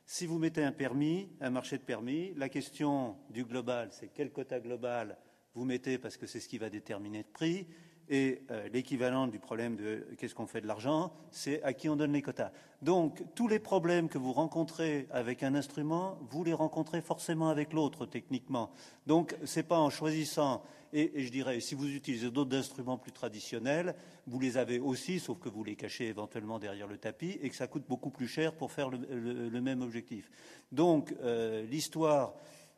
Si 0.06 0.26
vous 0.26 0.40
mettez 0.40 0.64
un 0.64 0.72
permis, 0.72 1.30
un 1.42 1.52
marché 1.52 1.78
de 1.78 1.84
permis, 1.84 2.34
la 2.36 2.50
question 2.50 3.18
du 3.30 3.46
global, 3.46 3.90
c'est 3.92 4.10
quel 4.12 4.32
quota 4.32 4.60
global 4.60 5.18
vous 5.54 5.64
mettez 5.64 6.00
parce 6.00 6.18
que 6.18 6.26
c'est 6.26 6.40
ce 6.40 6.50
qui 6.50 6.58
va 6.58 6.70
déterminer 6.70 7.20
le 7.20 7.32
prix. 7.32 7.68
Et 8.10 8.42
euh, 8.52 8.68
l'équivalent 8.74 9.28
du 9.28 9.40
problème 9.40 9.76
de 9.76 10.06
qu'est-ce 10.18 10.36
qu'on 10.36 10.48
fait 10.48 10.62
de 10.62 10.68
l'argent, 10.68 11.14
c'est 11.32 11.64
à 11.64 11.74
qui 11.74 11.88
on 11.88 11.96
donne 11.96 12.14
les 12.14 12.22
quotas. 12.22 12.52
Donc, 12.82 13.24
tous 13.36 13.48
les 13.48 13.60
problèmes 13.60 14.10
que 14.10 14.18
vous 14.18 14.34
rencontrez 14.34 15.08
avec 15.12 15.44
un 15.44 15.56
instrument, 15.56 16.18
vous 16.30 16.44
les 16.44 16.54
rencontrez 16.54 17.02
forcément 17.02 17.50
avec 17.50 17.74
l'autre, 17.74 18.06
techniquement. 18.06 18.72
Donc, 19.08 19.36
ce 19.46 19.60
n'est 19.60 19.64
pas 19.64 19.80
en 19.80 19.90
choisissant, 19.90 20.64
et, 20.94 21.24
je 21.24 21.32
dirais, 21.32 21.60
si 21.60 21.76
vous 21.76 21.88
utilisez 21.88 22.32
d'autres 22.32 22.58
instruments 22.58 22.98
plus 22.98 23.12
traditionnels, 23.12 23.96
vous 24.28 24.40
les 24.40 24.58
avez 24.58 24.80
aussi, 24.80 25.20
sauf 25.20 25.40
que 25.40 25.48
vous 25.48 25.64
les 25.64 25.76
cachez 25.76 26.08
éventuellement 26.08 26.60
derrière 26.60 26.88
le 26.88 26.98
tapis, 26.98 27.38
et 27.42 27.50
que 27.50 27.56
ça 27.56 27.68
coûte 27.68 27.86
beaucoup 27.88 28.10
plus 28.10 28.28
cher 28.28 28.54
pour 28.54 28.72
faire 28.72 28.90
le, 28.90 29.62
même 29.62 29.82
objectif. 29.82 30.30
Donc, 30.72 31.16
euh, 31.22 31.64
l'histoire 31.68 32.34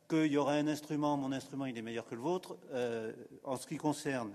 qu'il 0.10 0.32
y 0.32 0.38
aura 0.38 0.54
un 0.54 0.68
instrument, 0.68 1.18
mon 1.18 1.32
instrument 1.32 1.66
il 1.66 1.78
est 1.78 1.82
meilleur 1.82 2.06
que 2.06 2.16
le 2.16 2.22
vôtre, 2.22 2.58
euh, 2.74 3.14
en 3.44 3.56
ce 3.56 3.66
qui 3.66 3.78
concerne 3.78 4.34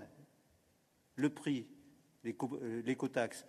le 1.19 1.29
prix, 1.29 1.67
euh, 2.25 2.81
l'écotaxe 2.85 3.45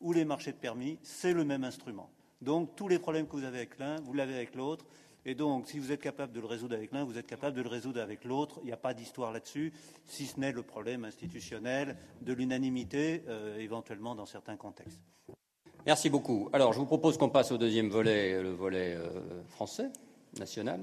ou 0.00 0.12
les 0.12 0.24
marchés 0.24 0.52
de 0.52 0.58
permis, 0.58 0.98
c'est 1.02 1.32
le 1.32 1.44
même 1.44 1.64
instrument. 1.64 2.10
Donc 2.40 2.76
tous 2.76 2.88
les 2.88 2.98
problèmes 2.98 3.26
que 3.26 3.36
vous 3.36 3.44
avez 3.44 3.58
avec 3.58 3.78
l'un, 3.78 3.96
vous 4.02 4.12
l'avez 4.12 4.34
avec 4.34 4.54
l'autre. 4.54 4.86
Et 5.26 5.34
donc, 5.34 5.68
si 5.68 5.78
vous 5.78 5.90
êtes 5.90 6.02
capable 6.02 6.34
de 6.34 6.40
le 6.40 6.46
résoudre 6.46 6.74
avec 6.76 6.92
l'un, 6.92 7.02
vous 7.02 7.16
êtes 7.16 7.26
capable 7.26 7.56
de 7.56 7.62
le 7.62 7.68
résoudre 7.70 7.98
avec 7.98 8.24
l'autre. 8.24 8.60
Il 8.62 8.66
n'y 8.66 8.72
a 8.72 8.76
pas 8.76 8.92
d'histoire 8.92 9.32
là-dessus, 9.32 9.72
si 10.04 10.26
ce 10.26 10.38
n'est 10.38 10.52
le 10.52 10.62
problème 10.62 11.06
institutionnel 11.06 11.96
de 12.20 12.34
l'unanimité, 12.34 13.22
euh, 13.28 13.56
éventuellement 13.58 14.14
dans 14.14 14.26
certains 14.26 14.56
contextes. 14.56 15.00
Merci 15.86 16.10
beaucoup. 16.10 16.50
Alors, 16.52 16.74
je 16.74 16.78
vous 16.78 16.84
propose 16.84 17.16
qu'on 17.16 17.30
passe 17.30 17.52
au 17.52 17.56
deuxième 17.56 17.88
volet, 17.88 18.42
le 18.42 18.50
volet 18.50 18.96
euh, 18.96 19.42
français, 19.48 19.90
national. 20.38 20.80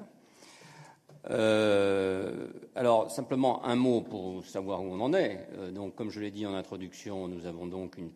Euh, 1.30 2.48
alors, 2.76 3.12
simplement 3.12 3.64
un 3.66 3.76
mot 3.76 4.02
pour 4.02 4.46
savoir 4.46 4.82
où 4.82 4.92
on 4.92 5.00
en 5.00 5.14
est. 5.14 5.48
Euh, 5.58 5.72
donc, 5.72 5.96
comme 5.96 6.10
je 6.10 6.20
l'ai 6.20 6.32
dit 6.32 6.46
en 6.46 6.54
introduction, 6.54 7.28
nous 7.28 7.46
avons 7.46 7.68
donc 7.68 7.98
une, 7.98 8.12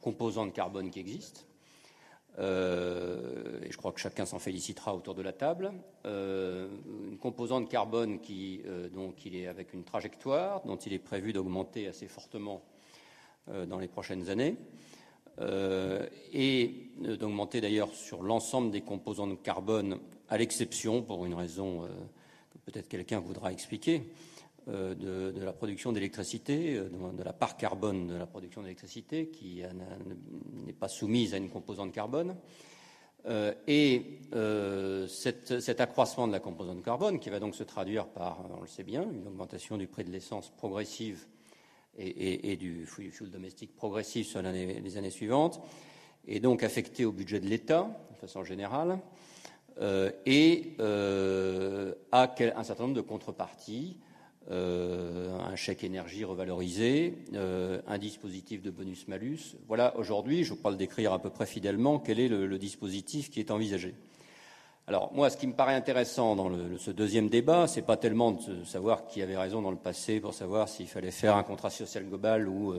composante 0.00 0.52
carbone 0.52 0.90
qui 0.90 1.00
existe. 1.00 1.46
Euh, 2.38 3.60
et 3.62 3.70
je 3.70 3.76
crois 3.76 3.92
que 3.92 4.00
chacun 4.00 4.26
s'en 4.26 4.38
félicitera 4.38 4.94
autour 4.94 5.14
de 5.14 5.22
la 5.22 5.32
table. 5.32 5.72
une 6.04 7.18
composante 7.20 7.68
carbone 7.68 8.20
qui, 8.20 8.62
donc, 8.92 9.24
il 9.24 9.36
est 9.36 9.46
avec 9.46 9.72
une 9.72 9.84
trajectoire 9.84 10.62
dont 10.64 10.76
il 10.76 10.92
est 10.92 10.98
prévu 10.98 11.32
d'augmenter 11.32 11.86
assez 11.88 12.08
fortement 12.08 12.62
dans 13.68 13.78
les 13.78 13.86
prochaines 13.86 14.30
années. 14.30 14.56
et 16.32 16.90
d'augmenter 16.98 17.60
d'ailleurs 17.60 17.94
sur 17.94 18.24
l'ensemble 18.24 18.72
des 18.72 18.80
composantes 18.80 19.40
carbone, 19.42 20.00
à 20.28 20.36
l'exception, 20.36 21.02
pour 21.02 21.26
une 21.26 21.34
raison 21.34 21.86
peut-être 22.64 22.88
quelqu'un 22.88 23.20
voudra 23.20 23.52
expliquer, 23.52 24.02
euh, 24.68 24.94
de, 24.94 25.44
la 25.44 25.52
production 25.52 25.92
d'électricité, 25.92 26.76
euh, 26.76 26.88
de, 26.88 27.22
la 27.22 27.34
part 27.34 27.58
carbone 27.58 28.06
de 28.06 28.14
la 28.14 28.26
production 28.26 28.62
d'électricité, 28.62 29.28
qui 29.28 29.62
n'est 30.66 30.72
pas 30.72 30.88
soumise 30.88 31.34
à 31.34 31.36
une 31.36 31.50
composante 31.50 31.92
carbone. 31.92 32.34
Euh, 33.26 33.52
et 33.66 34.20
cet, 35.08 35.80
accroissement 35.80 36.26
de 36.26 36.32
la 36.32 36.40
composante 36.40 36.82
carbone, 36.82 37.18
qui 37.18 37.28
va 37.28 37.40
donc 37.40 37.54
se 37.54 37.62
traduire 37.62 38.06
par, 38.06 38.38
on 38.56 38.62
le 38.62 38.66
sait 38.66 38.84
bien, 38.84 39.02
une 39.02 39.26
augmentation 39.26 39.76
du 39.76 39.86
prix 39.86 40.04
de 40.04 40.10
l'essence 40.10 40.48
progressive 40.48 41.26
et, 41.98 42.56
du 42.56 42.86
fuel 42.86 43.30
domestique 43.30 43.76
progressif 43.76 44.26
sur 44.26 44.40
les 44.42 44.96
années 44.96 45.10
suivantes, 45.10 45.60
est 46.26 46.40
donc 46.40 46.62
affecté 46.62 47.04
au 47.04 47.12
budget 47.12 47.38
de 47.38 47.46
l'État, 47.46 47.90
de 48.12 48.16
façon 48.16 48.44
générale, 48.44 48.98
euh, 49.80 50.10
et 50.24 50.74
euh, 50.80 51.94
à 52.12 52.32
un 52.56 52.64
certain 52.64 52.84
nombre 52.84 52.94
de 52.94 53.00
contreparties, 53.00 53.96
euh, 54.50 55.36
un 55.40 55.56
chèque 55.56 55.84
énergie 55.84 56.24
revalorisé, 56.24 57.14
un 57.34 57.98
dispositif 57.98 58.62
de 58.62 58.70
bonus-malus. 58.70 59.56
Voilà, 59.66 59.96
aujourd'hui, 59.96 60.44
je 60.44 60.54
parle 60.54 60.76
décrire 60.76 61.12
à 61.12 61.18
peu 61.18 61.30
près 61.30 61.46
fidèlement 61.46 61.98
quel 61.98 62.20
est 62.20 62.28
le, 62.28 62.58
dispositif 62.58 63.30
qui 63.30 63.40
est 63.40 63.50
envisagé. 63.50 63.94
Alors, 64.86 65.14
moi, 65.14 65.30
ce 65.30 65.38
qui 65.38 65.46
me 65.46 65.54
paraît 65.54 65.74
intéressant 65.74 66.36
dans 66.36 66.50
ce 66.76 66.90
deuxième 66.90 67.30
débat, 67.30 67.66
c'est 67.66 67.82
pas 67.82 67.96
tellement 67.96 68.32
de 68.32 68.64
savoir 68.64 69.06
qui 69.06 69.22
avait 69.22 69.36
raison 69.36 69.62
dans 69.62 69.70
le 69.70 69.78
passé 69.78 70.20
pour 70.20 70.34
savoir 70.34 70.68
s'il 70.68 70.88
fallait 70.88 71.10
faire 71.10 71.36
un 71.36 71.42
contrat 71.42 71.70
social 71.70 72.04
global 72.04 72.46
ou, 72.46 72.74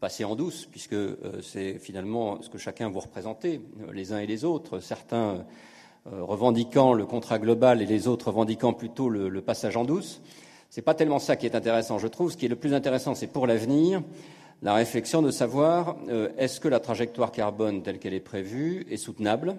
passer 0.00 0.24
en 0.24 0.34
douce, 0.34 0.66
puisque 0.66 0.96
c'est 1.42 1.78
finalement 1.78 2.40
ce 2.40 2.48
que 2.48 2.58
chacun 2.58 2.88
vous 2.88 3.00
représentez, 3.00 3.60
les 3.92 4.14
uns 4.14 4.18
et 4.18 4.26
les 4.26 4.44
autres. 4.44 4.80
Certains 4.80 5.36
euh, 5.36 5.42
revendiquant 6.12 6.92
le 6.92 7.06
contrat 7.06 7.38
global 7.38 7.82
et 7.82 7.86
les 7.86 8.08
autres 8.08 8.28
revendiquant 8.28 8.72
plutôt 8.72 9.08
le, 9.08 9.40
passage 9.40 9.76
en 9.76 9.84
douce. 9.84 10.20
Ce 10.70 10.80
n'est 10.80 10.84
pas 10.84 10.94
tellement 10.94 11.18
ça 11.18 11.36
qui 11.36 11.46
est 11.46 11.54
intéressant, 11.54 11.98
je 11.98 12.08
trouve. 12.08 12.32
Ce 12.32 12.36
qui 12.36 12.46
est 12.46 12.50
le 12.50 12.56
plus 12.56 12.74
intéressant, 12.74 13.14
c'est 13.14 13.26
pour 13.26 13.46
l'avenir 13.46 14.02
la 14.62 14.74
réflexion 14.74 15.22
de 15.22 15.30
savoir 15.30 15.96
euh, 16.08 16.30
est-ce 16.38 16.60
que 16.60 16.68
la 16.68 16.80
trajectoire 16.80 17.30
carbone 17.30 17.82
telle 17.82 17.98
qu'elle 17.98 18.14
est 18.14 18.20
prévue 18.20 18.86
est 18.90 18.96
soutenable, 18.96 19.56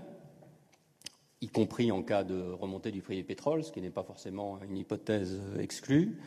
y 1.41 1.47
compris 1.47 1.91
en 1.91 2.01
cas 2.01 2.23
de 2.23 2.51
remontée 2.51 2.91
du 2.91 3.01
prix 3.01 3.15
du 3.15 3.23
pétrole, 3.23 3.63
ce 3.63 3.71
qui 3.71 3.81
n'est 3.81 3.91
pas 3.91 4.03
forcément 4.03 4.59
une 4.67 4.77
hypothèse 4.77 5.39
exclue. 5.59 6.17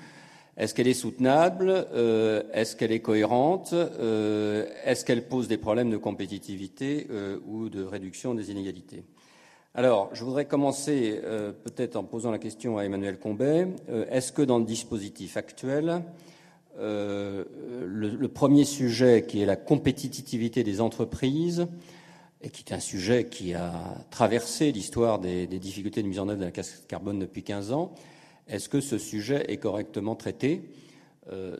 Est-ce 0.56 0.74
qu'elle 0.74 0.88
est 0.88 0.94
soutenable 0.94 1.86
euh, 1.92 2.42
Est-ce 2.52 2.76
qu'elle 2.76 2.92
est 2.92 3.00
cohérente 3.00 3.72
Est-ce 3.72 5.04
qu'elle 5.04 5.26
pose 5.26 5.48
des 5.48 5.56
problèmes 5.56 5.90
de 5.90 5.96
compétitivité 5.96 7.08
ou 7.46 7.68
de 7.68 7.82
réduction 7.82 8.34
des 8.34 8.50
inégalités? 8.50 9.04
Alors, 9.72 10.10
je 10.12 10.24
voudrais 10.24 10.46
commencer 10.46 11.20
euh, 11.22 11.52
peut-être 11.52 11.94
en 11.94 12.02
posant 12.02 12.32
la 12.32 12.40
question 12.40 12.76
à 12.76 12.82
Emmanuel 12.82 13.20
Combet. 13.20 13.68
Euh, 13.88 14.04
est-ce 14.10 14.32
que 14.32 14.42
dans 14.42 14.58
le 14.58 14.64
dispositif 14.64 15.36
actuel, 15.36 16.02
euh, 16.80 17.44
le, 17.86 18.28
premier 18.28 18.64
sujet 18.64 19.24
qui 19.28 19.40
est 19.40 19.46
la 19.46 19.54
compétitivité 19.54 20.64
des 20.64 20.80
entreprises, 20.80 21.68
et 22.42 22.50
qui 22.50 22.64
est 22.66 22.74
un 22.74 22.80
sujet 22.80 23.26
qui 23.26 23.54
a 23.54 23.72
traversé 24.10 24.72
l'histoire 24.72 25.20
des, 25.20 25.46
difficultés 25.46 26.02
de 26.02 26.08
mise 26.08 26.18
en 26.18 26.28
œuvre 26.28 26.40
de 26.40 26.46
la 26.46 26.50
casse 26.50 26.82
carbone 26.88 27.20
depuis 27.20 27.44
15 27.44 27.70
ans, 27.70 27.94
est-ce 28.48 28.68
que 28.68 28.80
ce 28.80 28.98
sujet 28.98 29.44
est 29.52 29.58
correctement 29.58 30.16
traité, 30.16 30.62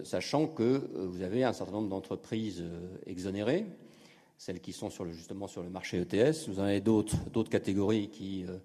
sachant 0.02 0.48
que 0.48 0.88
vous 0.96 1.22
avez 1.22 1.44
un 1.44 1.52
certain 1.52 1.74
nombre 1.74 1.90
d'entreprises 1.90 2.64
exonérées 3.06 3.66
celles 4.40 4.60
qui 4.60 4.72
sont 4.72 4.88
justement 5.10 5.48
sur 5.48 5.62
le 5.62 5.68
marché 5.68 5.98
ETS. 5.98 6.48
Vous 6.48 6.60
en 6.60 6.62
avez 6.62 6.80
d'autres, 6.80 7.50
catégories 7.50 8.08
qui 8.08 8.46
euh, 8.46 8.56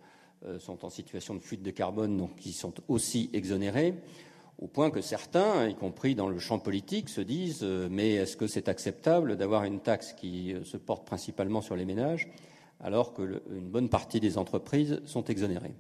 euh, 0.46 0.58
sont 0.58 0.86
en 0.86 0.90
situation 0.90 1.36
de 1.36 1.42
fuite 1.42 1.64
de 1.64 1.72
carbone, 1.72 2.16
donc 2.16 2.38
qui 2.38 2.54
sont 2.54 2.74
aussi 2.88 3.30
exonérées, 3.34 3.94
au 4.58 4.68
point 4.68 4.90
que 4.90 5.02
certains, 5.02 5.68
y 5.68 5.76
compris 5.76 6.16
dans 6.16 6.30
le 6.30 6.40
champ 6.40 6.60
politique, 6.60 7.10
se 7.10 7.20
disent 7.20 7.60
euh, 7.64 7.90
mais 7.92 8.14
est-ce 8.14 8.38
que 8.38 8.48
c'est 8.48 8.70
acceptable 8.70 9.36
d'avoir 9.36 9.66
une 9.66 9.82
taxe 9.82 10.14
qui 10.14 10.56
se 10.64 10.78
porte 10.78 11.06
principalement 11.06 11.62
sur 11.62 11.76
les 11.76 11.84
ménages, 11.84 12.30
alors 12.80 13.14
qu'une 13.14 13.68
bonne 13.70 13.90
partie 13.90 14.22
des 14.22 14.38
entreprises 14.38 15.02
sont 15.04 15.26
exonérées? 15.26 15.76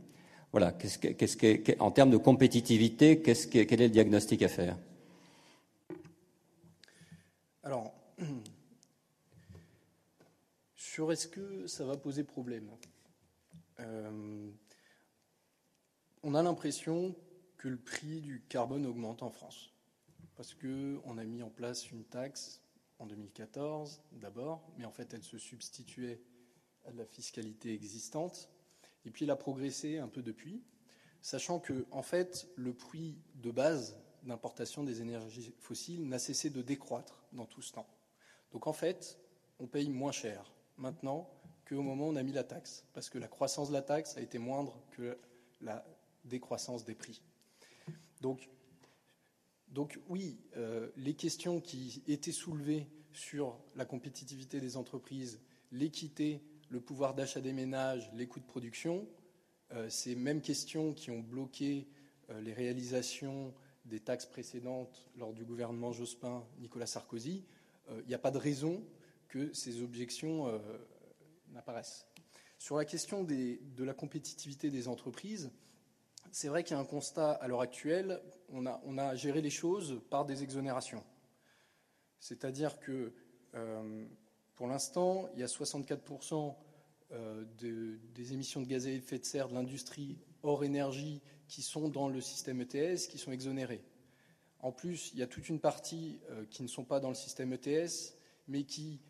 Voilà. 0.51 0.73
Qu'est-ce 0.73 1.81
en 1.81 1.91
termes 1.91 2.11
de 2.11 2.17
compétitivité, 2.17 3.21
quel 3.21 3.81
est 3.81 3.87
le 3.87 3.89
diagnostic 3.89 4.41
à 4.41 4.49
faire? 4.49 4.77
Alors 7.63 7.93
sur 10.95 11.11
est-ce 11.11 11.27
que 11.27 11.67
ça 11.67 11.83
va 11.83 11.97
poser 11.97 12.23
problème 12.23 12.71
On 16.23 16.33
a 16.33 16.41
l'impression 16.41 17.13
que 17.57 17.67
le 17.67 17.75
prix 17.75 18.21
du 18.21 18.41
carbone 18.47 18.85
augmente 18.85 19.21
en 19.21 19.29
France 19.29 19.73
parce 20.37 20.53
qu'on 20.53 21.17
a 21.17 21.23
mis 21.25 21.43
en 21.43 21.49
place 21.49 21.91
une 21.91 22.05
taxe 22.05 22.61
en 22.99 23.07
2014 23.07 24.03
d'abord, 24.13 24.71
mais 24.77 24.85
en 24.85 24.91
fait 24.93 25.13
elle 25.13 25.23
se 25.23 25.37
substituait 25.37 26.21
à 26.85 26.93
la 26.93 27.05
fiscalité 27.05 27.73
existante, 27.73 28.49
et 29.03 29.11
puis 29.11 29.25
elle 29.25 29.31
a 29.31 29.35
progressé 29.35 29.97
un 29.97 30.07
peu 30.07 30.21
depuis, 30.21 30.63
sachant 31.21 31.59
que 31.59 31.85
en 31.91 32.03
fait 32.03 32.47
le 32.55 32.73
prix 32.73 33.17
de 33.33 33.51
base 33.51 33.99
d'importation 34.23 34.85
des 34.85 35.01
énergies 35.01 35.53
fossiles 35.59 36.07
n'a 36.07 36.19
cessé 36.19 36.49
de 36.49 36.61
décroître 36.61 37.25
dans 37.33 37.45
tout 37.45 37.61
ce 37.61 37.73
temps. 37.73 37.89
Donc 38.53 38.65
en 38.65 38.73
fait, 38.73 39.19
on 39.59 39.67
paye 39.67 39.89
moins 39.89 40.13
cher 40.13 40.54
maintenant 40.77 41.29
qu'au 41.67 41.81
moment 41.81 42.07
où 42.07 42.11
on 42.11 42.15
a 42.15 42.23
mis 42.23 42.31
la 42.31 42.43
taxe, 42.43 42.85
parce 42.93 43.09
que 43.09 43.17
la 43.17 43.27
croissance 43.27 43.69
de 43.69 43.73
la 43.73 43.81
taxe 43.81 44.17
a 44.17 44.21
été 44.21 44.37
moindre 44.37 44.79
que 44.91 45.17
la 45.61 45.85
décroissance 46.25 46.85
des 46.85 46.95
prix. 46.95 47.21
Donc 48.21 48.49
donc 49.75 49.99
oui, 50.07 50.37
euh, 50.55 50.89
les 50.95 51.15
questions 51.15 51.59
qui 51.59 52.01
étaient 52.07 52.31
soulevées 52.31 52.87
sur 53.11 53.59
la 53.75 53.83
compétitivité 53.83 54.61
des 54.61 54.77
entreprises, 54.77 55.41
l'équité, 55.71 56.41
le 56.69 56.79
pouvoir 56.79 57.13
d'achat 57.13 57.41
des 57.41 57.51
ménages, 57.51 58.09
les 58.13 58.25
coûts 58.25 58.39
de 58.39 58.45
production, 58.45 59.05
euh, 59.73 59.89
ces 59.89 60.15
mêmes 60.15 60.41
questions 60.41 60.93
qui 60.93 61.11
ont 61.11 61.19
bloqué 61.19 61.89
euh, 62.29 62.39
les 62.39 62.53
réalisations 62.53 63.53
des 63.83 63.99
taxes 63.99 64.25
précédentes 64.25 65.09
lors 65.17 65.33
du 65.33 65.43
gouvernement 65.43 65.91
Jospin, 65.91 66.45
Nicolas 66.59 66.87
Sarkozy, 66.87 67.43
il 67.91 68.07
n'y 68.07 68.15
a 68.15 68.19
pas 68.19 68.31
de 68.31 68.39
raison 68.39 68.81
que 69.35 69.53
ces 69.53 69.81
objections 69.81 70.61
n'apparaissent. 71.49 72.07
Sur 72.57 72.77
la 72.77 72.85
question 72.85 73.25
de 73.25 73.83
la 73.83 73.93
compétitivité 73.93 74.69
des 74.69 74.87
entreprises, 74.87 75.51
c'est 76.31 76.47
vrai 76.47 76.63
qu'il 76.63 76.75
y 76.75 76.79
a 76.79 76.81
un 76.81 76.85
constat 76.85 77.31
à 77.31 77.47
l'heure 77.49 77.59
actuelle, 77.59 78.21
on 78.49 78.65
a, 78.65 79.15
géré 79.15 79.41
les 79.41 79.49
choses 79.49 80.01
par 80.09 80.23
des 80.23 80.41
exonérations. 80.41 81.03
C'est-à-dire 82.21 82.79
que 82.79 83.13
euh, 83.55 84.05
pour 84.55 84.67
l'instant, 84.67 85.29
il 85.33 85.41
y 85.41 85.43
a 85.43 85.47
64% 85.47 86.55
euh, 87.11 87.43
des 88.13 88.33
émissions 88.33 88.61
de 88.61 88.67
gaz 88.67 88.87
à 88.87 88.91
effet 88.91 89.19
de 89.19 89.25
serre 89.25 89.49
de 89.49 89.53
l'industrie 89.53 90.17
hors 90.43 90.63
énergie 90.63 91.21
qui 91.49 91.61
sont 91.61 91.89
dans 91.89 92.07
le 92.07 92.21
système 92.21 92.61
ETS, 92.61 93.07
qui 93.09 93.17
sont 93.17 93.33
exonérées. 93.33 93.83
En 94.59 94.71
plus, 94.71 95.11
il 95.13 95.19
y 95.19 95.23
a 95.23 95.27
toute 95.27 95.49
une 95.49 95.59
partie 95.59 96.21
euh, 96.29 96.45
qui 96.45 96.63
ne 96.63 96.69
sont 96.69 96.85
pas 96.85 97.01
dans 97.01 97.09
le 97.09 97.15
système 97.15 97.51
ETS, 97.51 98.15
mais 98.47 98.63
qui 98.63 99.01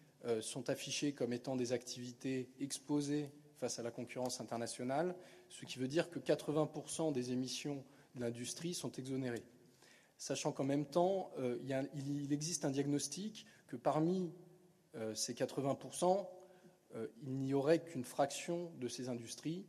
sont 0.41 0.69
affichées 0.69 1.13
comme 1.13 1.33
étant 1.33 1.55
des 1.55 1.71
activités 1.71 2.49
exposées 2.59 3.29
face 3.57 3.79
à 3.79 3.83
la 3.83 3.91
concurrence 3.91 4.41
internationale, 4.41 5.15
ce 5.49 5.65
qui 5.65 5.79
veut 5.79 5.87
dire 5.87 6.09
que 6.09 6.19
80% 6.19 7.13
des 7.13 7.31
émissions 7.31 7.83
de 8.15 8.21
l'industrie 8.21 8.73
sont 8.73 8.91
exonérées. 8.91 9.43
Sachant 10.17 10.51
qu'en 10.51 10.63
même 10.63 10.85
temps, 10.85 11.31
euh, 11.39 11.57
il, 11.93 12.31
existe 12.31 12.65
un 12.65 12.71
diagnostic 12.71 13.45
que 13.67 13.75
parmi 13.75 14.31
euh, 14.95 15.13
ces 15.13 15.33
80%, 15.33 16.25
euh, 16.95 17.07
il 17.23 17.33
n'y 17.39 17.53
aurait 17.53 17.83
qu'une 17.83 18.05
fraction 18.05 18.71
de 18.79 18.87
ces 18.87 19.09
industries, 19.09 19.65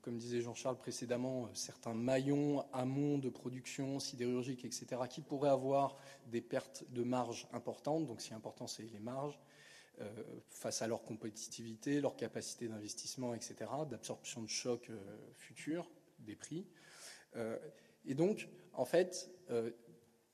comme 0.00 0.16
disait 0.16 0.40
Jean-Charles 0.40 0.78
précédemment, 0.78 1.50
certains 1.52 1.92
maillons 1.92 2.64
amont 2.72 3.18
de 3.18 3.28
production 3.28 4.00
sidérurgique, 4.00 4.64
etc., 4.64 5.02
qui 5.10 5.20
pourraient 5.20 5.50
avoir 5.50 5.98
des 6.26 6.40
pertes 6.40 6.84
de 6.88 7.02
marge 7.02 7.46
importantes. 7.52 8.06
Donc, 8.06 8.22
si 8.22 8.32
important, 8.32 8.66
c'est 8.66 8.90
les 8.90 8.98
marges. 8.98 9.38
Euh, 10.00 10.08
face 10.50 10.82
à 10.82 10.88
leur 10.88 11.04
compétitivité, 11.04 12.00
leur 12.00 12.16
capacité 12.16 12.66
d'investissement, 12.66 13.32
etc., 13.32 13.54
d'absorption 13.88 14.42
de 14.42 14.48
chocs 14.48 14.90
euh, 14.90 14.98
futurs 15.34 15.88
des 16.18 16.34
prix. 16.34 16.66
Euh, 17.36 17.56
et 18.04 18.14
donc, 18.14 18.48
en 18.72 18.84
fait, 18.84 19.30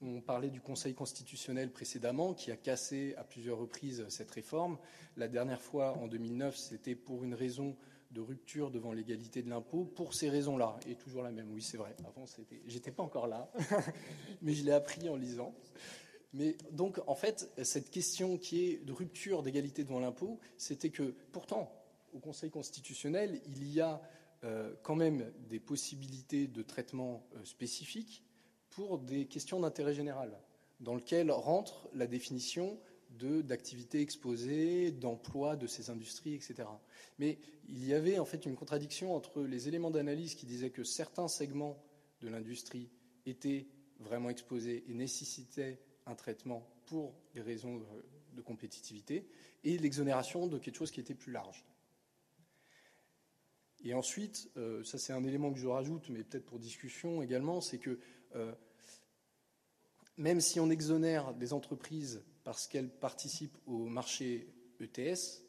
on 0.00 0.22
parlait 0.22 0.48
du 0.48 0.62
Conseil 0.62 0.94
constitutionnel 0.94 1.70
précédemment 1.70 2.32
qui 2.32 2.50
a 2.50 2.56
cassé 2.56 3.14
à 3.18 3.24
plusieurs 3.24 3.58
reprises 3.58 4.06
cette 4.08 4.30
réforme. 4.30 4.78
La 5.16 5.28
dernière 5.28 5.60
fois, 5.60 5.96
en 5.98 6.06
2009, 6.06 6.56
c'était 6.56 6.94
pour 6.94 7.22
une 7.22 7.34
raison 7.34 7.76
de 8.12 8.20
rupture 8.20 8.70
devant 8.70 8.92
l'égalité 8.92 9.42
de 9.42 9.50
l'impôt, 9.50 9.84
pour 9.84 10.14
ces 10.14 10.30
raisons-là. 10.30 10.78
Et 10.86 10.94
toujours 10.94 11.22
la 11.22 11.32
même, 11.32 11.52
oui, 11.52 11.60
c'est 11.60 11.76
vrai. 11.76 11.94
Avant. 12.06 12.24
J'étais 12.66 12.92
pas 12.92 13.02
encore 13.02 13.26
là, 13.26 13.52
mais 14.42 14.54
je 14.54 14.64
l'ai 14.64 14.72
appris 14.72 15.08
en 15.08 15.16
lisant. 15.16 15.54
Mais 16.32 16.56
donc, 16.70 17.00
en 17.06 17.14
fait, 17.14 17.50
cette 17.62 17.90
question 17.90 18.38
qui 18.38 18.64
est 18.64 18.84
de 18.84 18.92
rupture 18.92 19.42
d'égalité 19.42 19.82
devant 19.82 20.00
l'impôt, 20.00 20.38
c'était 20.56 20.90
que, 20.90 21.14
pourtant, 21.32 21.72
au 22.12 22.18
Conseil 22.18 22.50
constitutionnel, 22.50 23.40
il 23.46 23.72
y 23.72 23.80
a 23.80 24.00
euh, 24.44 24.72
quand 24.82 24.94
même 24.94 25.32
des 25.48 25.60
possibilités 25.60 26.46
de 26.46 26.62
traitement 26.62 27.26
euh, 27.34 27.44
spécifiques 27.44 28.24
pour 28.70 28.98
des 28.98 29.26
questions 29.26 29.60
d'intérêt 29.60 29.92
général, 29.92 30.38
dans 30.78 30.94
lequel 30.94 31.30
rentre 31.30 31.88
la 31.92 32.06
définition 32.06 32.78
d'activités 33.18 34.00
exposées, 34.00 34.92
d'emploi 34.92 35.56
de 35.56 35.66
ces 35.66 35.90
industries, 35.90 36.34
etc. 36.34 36.62
Mais 37.18 37.38
il 37.68 37.84
y 37.84 37.92
avait 37.92 38.18
en 38.18 38.24
fait 38.24 38.46
une 38.46 38.54
contradiction 38.54 39.14
entre 39.14 39.42
les 39.42 39.68
éléments 39.68 39.90
d'analyse 39.90 40.36
qui 40.36 40.46
disaient 40.46 40.70
que 40.70 40.84
certains 40.84 41.28
segments 41.28 41.82
de 42.20 42.28
l'industrie 42.28 42.88
étaient 43.26 43.66
vraiment 43.98 44.30
exposés 44.30 44.84
et 44.88 44.94
nécessitaient 44.94 45.80
un 46.10 46.14
traitement 46.14 46.66
pour 46.86 47.14
des 47.34 47.40
raisons 47.40 47.80
de 48.32 48.42
compétitivité 48.42 49.28
et 49.64 49.78
l'exonération 49.78 50.46
de 50.46 50.58
quelque 50.58 50.76
chose 50.76 50.90
qui 50.90 51.00
était 51.00 51.14
plus 51.14 51.32
large. 51.32 51.64
Et 53.82 53.94
ensuite, 53.94 54.50
euh, 54.56 54.84
ça 54.84 54.98
c'est 54.98 55.12
un 55.12 55.24
élément 55.24 55.52
que 55.52 55.58
je 55.58 55.66
rajoute, 55.66 56.08
mais 56.10 56.22
peut-être 56.22 56.44
pour 56.44 56.58
discussion 56.58 57.22
également, 57.22 57.60
c'est 57.60 57.78
que 57.78 57.98
euh, 58.34 58.52
même 60.16 60.40
si 60.40 60.60
on 60.60 60.68
exonère 60.68 61.32
des 61.34 61.52
entreprises 61.52 62.22
parce 62.44 62.66
qu'elles 62.66 62.90
participent 62.90 63.56
au 63.66 63.86
marché 63.86 64.52
ETS, 64.80 65.42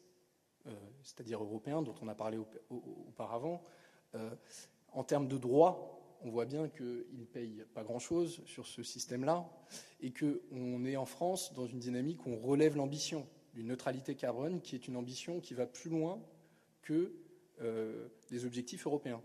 euh, 0.66 0.74
c'est-à-dire 1.02 1.42
européen, 1.42 1.82
dont 1.82 1.94
on 2.00 2.08
a 2.08 2.14
parlé 2.14 2.38
auparavant, 2.70 3.62
en 4.92 5.04
termes 5.04 5.26
de 5.26 5.38
droits, 5.38 6.01
on 6.24 6.30
voit 6.30 6.44
bien 6.44 6.68
qu'ils 6.68 7.06
ne 7.12 7.24
payent 7.24 7.64
pas 7.74 7.84
grand-chose 7.84 8.42
sur 8.46 8.66
ce 8.66 8.82
système-là 8.82 9.48
et 10.00 10.12
qu'on 10.12 10.84
est 10.84 10.96
en 10.96 11.06
France 11.06 11.52
dans 11.54 11.66
une 11.66 11.78
dynamique 11.78 12.26
où 12.26 12.30
on 12.30 12.38
relève 12.38 12.76
l'ambition 12.76 13.26
d'une 13.54 13.68
neutralité 13.68 14.14
carbone 14.14 14.60
qui 14.60 14.74
est 14.74 14.88
une 14.88 14.96
ambition 14.96 15.40
qui 15.40 15.54
va 15.54 15.66
plus 15.66 15.90
loin 15.90 16.22
que 16.82 17.12
euh, 17.60 18.08
les 18.30 18.44
objectifs 18.44 18.86
européens. 18.86 19.22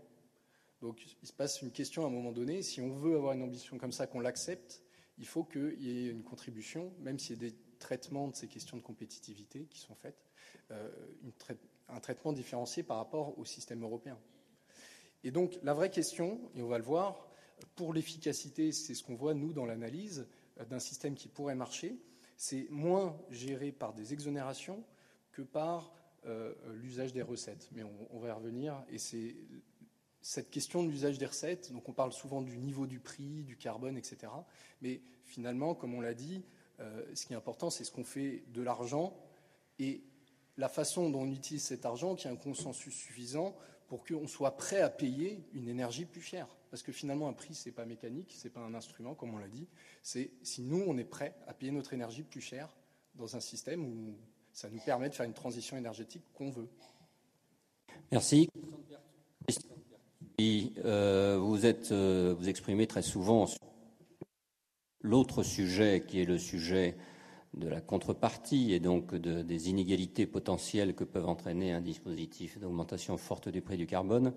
Donc 0.80 1.04
il 1.22 1.26
se 1.26 1.32
passe 1.32 1.62
une 1.62 1.72
question 1.72 2.04
à 2.04 2.06
un 2.06 2.10
moment 2.10 2.32
donné, 2.32 2.62
si 2.62 2.80
on 2.80 2.90
veut 2.90 3.16
avoir 3.16 3.32
une 3.32 3.42
ambition 3.42 3.78
comme 3.78 3.92
ça, 3.92 4.06
qu'on 4.06 4.20
l'accepte, 4.20 4.82
il 5.18 5.26
faut 5.26 5.42
qu'il 5.42 5.82
y 5.82 6.06
ait 6.06 6.10
une 6.10 6.22
contribution, 6.22 6.92
même 7.00 7.18
s'il 7.18 7.42
y 7.42 7.46
a 7.46 7.50
des 7.50 7.56
traitements 7.80 8.28
de 8.28 8.36
ces 8.36 8.46
questions 8.46 8.76
de 8.76 8.82
compétitivité 8.82 9.66
qui 9.70 9.80
sont 9.80 9.94
faites, 9.94 10.28
euh, 10.70 10.88
un 11.88 12.00
traitement 12.00 12.32
différencié 12.32 12.82
par 12.82 12.98
rapport 12.98 13.36
au 13.38 13.44
système 13.44 13.82
européen. 13.82 14.18
Et 15.24 15.30
donc 15.30 15.58
la 15.62 15.74
vraie 15.74 15.90
question, 15.90 16.40
et 16.54 16.62
on 16.62 16.68
va 16.68 16.78
le 16.78 16.84
voir, 16.84 17.28
pour 17.74 17.92
l'efficacité, 17.92 18.72
c'est 18.72 18.94
ce 18.94 19.02
qu'on 19.02 19.14
voit 19.14 19.34
nous 19.34 19.52
dans 19.52 19.66
l'analyse 19.66 20.26
euh, 20.58 20.64
d'un 20.64 20.78
système 20.78 21.14
qui 21.14 21.28
pourrait 21.28 21.54
marcher, 21.54 21.98
c'est 22.36 22.68
moins 22.70 23.18
géré 23.30 23.72
par 23.72 23.94
des 23.94 24.12
exonérations 24.12 24.84
que 25.32 25.42
par 25.42 25.92
euh, 26.26 26.54
l'usage 26.74 27.12
des 27.12 27.22
recettes. 27.22 27.68
Mais 27.72 27.82
on, 28.10 28.18
va 28.18 28.28
y 28.28 28.32
revenir. 28.32 28.84
Et 28.90 28.98
c'est 28.98 29.34
cette 30.20 30.50
question 30.50 30.84
de 30.84 30.88
l'usage 30.88 31.18
des 31.18 31.26
recettes, 31.26 31.72
donc 31.72 31.88
on 31.88 31.92
parle 31.92 32.12
souvent 32.12 32.42
du 32.42 32.58
niveau 32.58 32.86
du 32.86 33.00
prix, 33.00 33.42
du 33.42 33.56
carbone, 33.56 33.96
etc. 33.96 34.32
Mais 34.82 35.00
finalement, 35.24 35.74
comme 35.74 35.94
on 35.94 36.00
l'a 36.00 36.14
dit, 36.14 36.44
euh, 36.80 37.04
ce 37.14 37.26
qui 37.26 37.32
est 37.32 37.36
important, 37.36 37.70
c'est 37.70 37.84
ce 37.84 37.90
qu'on 37.90 38.04
fait 38.04 38.44
de 38.48 38.62
l'argent 38.62 39.16
et 39.78 40.02
la 40.56 40.68
façon 40.68 41.08
dont 41.10 41.22
on 41.22 41.30
utilise 41.30 41.62
cet 41.62 41.86
argent, 41.86 42.14
qui 42.14 42.28
a 42.28 42.30
un 42.30 42.36
consensus 42.36 42.94
suffisant 42.94 43.56
pour 43.88 44.04
qu'on 44.04 44.28
soit 44.28 44.56
prêt 44.56 44.80
à 44.80 44.90
payer 44.90 45.42
une 45.54 45.68
énergie 45.68 46.04
plus 46.04 46.20
chère. 46.20 46.46
Parce 46.70 46.82
que 46.82 46.92
finalement, 46.92 47.28
un 47.28 47.32
prix, 47.32 47.54
ce 47.54 47.68
n'est 47.68 47.74
pas 47.74 47.86
mécanique, 47.86 48.34
ce 48.36 48.44
n'est 48.44 48.52
pas 48.52 48.60
un 48.60 48.74
instrument, 48.74 49.14
comme 49.14 49.34
on 49.34 49.38
l'a 49.38 49.48
dit. 49.48 49.66
C'est 50.02 50.30
si 50.42 50.62
nous, 50.62 50.84
on 50.86 50.96
est 50.98 51.04
prêt 51.04 51.34
à 51.46 51.54
payer 51.54 51.72
notre 51.72 51.94
énergie 51.94 52.22
plus 52.22 52.42
chère 52.42 52.68
dans 53.14 53.34
un 53.34 53.40
système 53.40 53.84
où 53.84 54.14
ça 54.52 54.68
nous 54.68 54.80
permet 54.80 55.08
de 55.08 55.14
faire 55.14 55.26
une 55.26 55.34
transition 55.34 55.76
énergétique 55.76 56.24
qu'on 56.34 56.50
veut. 56.50 56.68
Merci. 58.12 58.48
Euh, 60.40 61.38
vous, 61.40 61.66
êtes, 61.66 61.90
euh, 61.90 62.34
vous 62.38 62.48
exprimez 62.48 62.86
très 62.86 63.02
souvent 63.02 63.46
l'autre 65.00 65.42
sujet 65.42 66.04
qui 66.06 66.20
est 66.20 66.24
le 66.24 66.38
sujet 66.38 66.96
de 67.54 67.68
la 67.68 67.80
contrepartie 67.80 68.72
et 68.72 68.80
donc 68.80 69.14
des 69.14 69.70
inégalités 69.70 70.26
potentielles 70.26 70.94
que 70.94 71.04
peuvent 71.04 71.28
entraîner 71.28 71.72
un 71.72 71.80
dispositif 71.80 72.58
d'augmentation 72.58 73.16
forte 73.16 73.48
du 73.48 73.62
prix 73.62 73.76
du 73.76 73.86
carbone. 73.86 74.32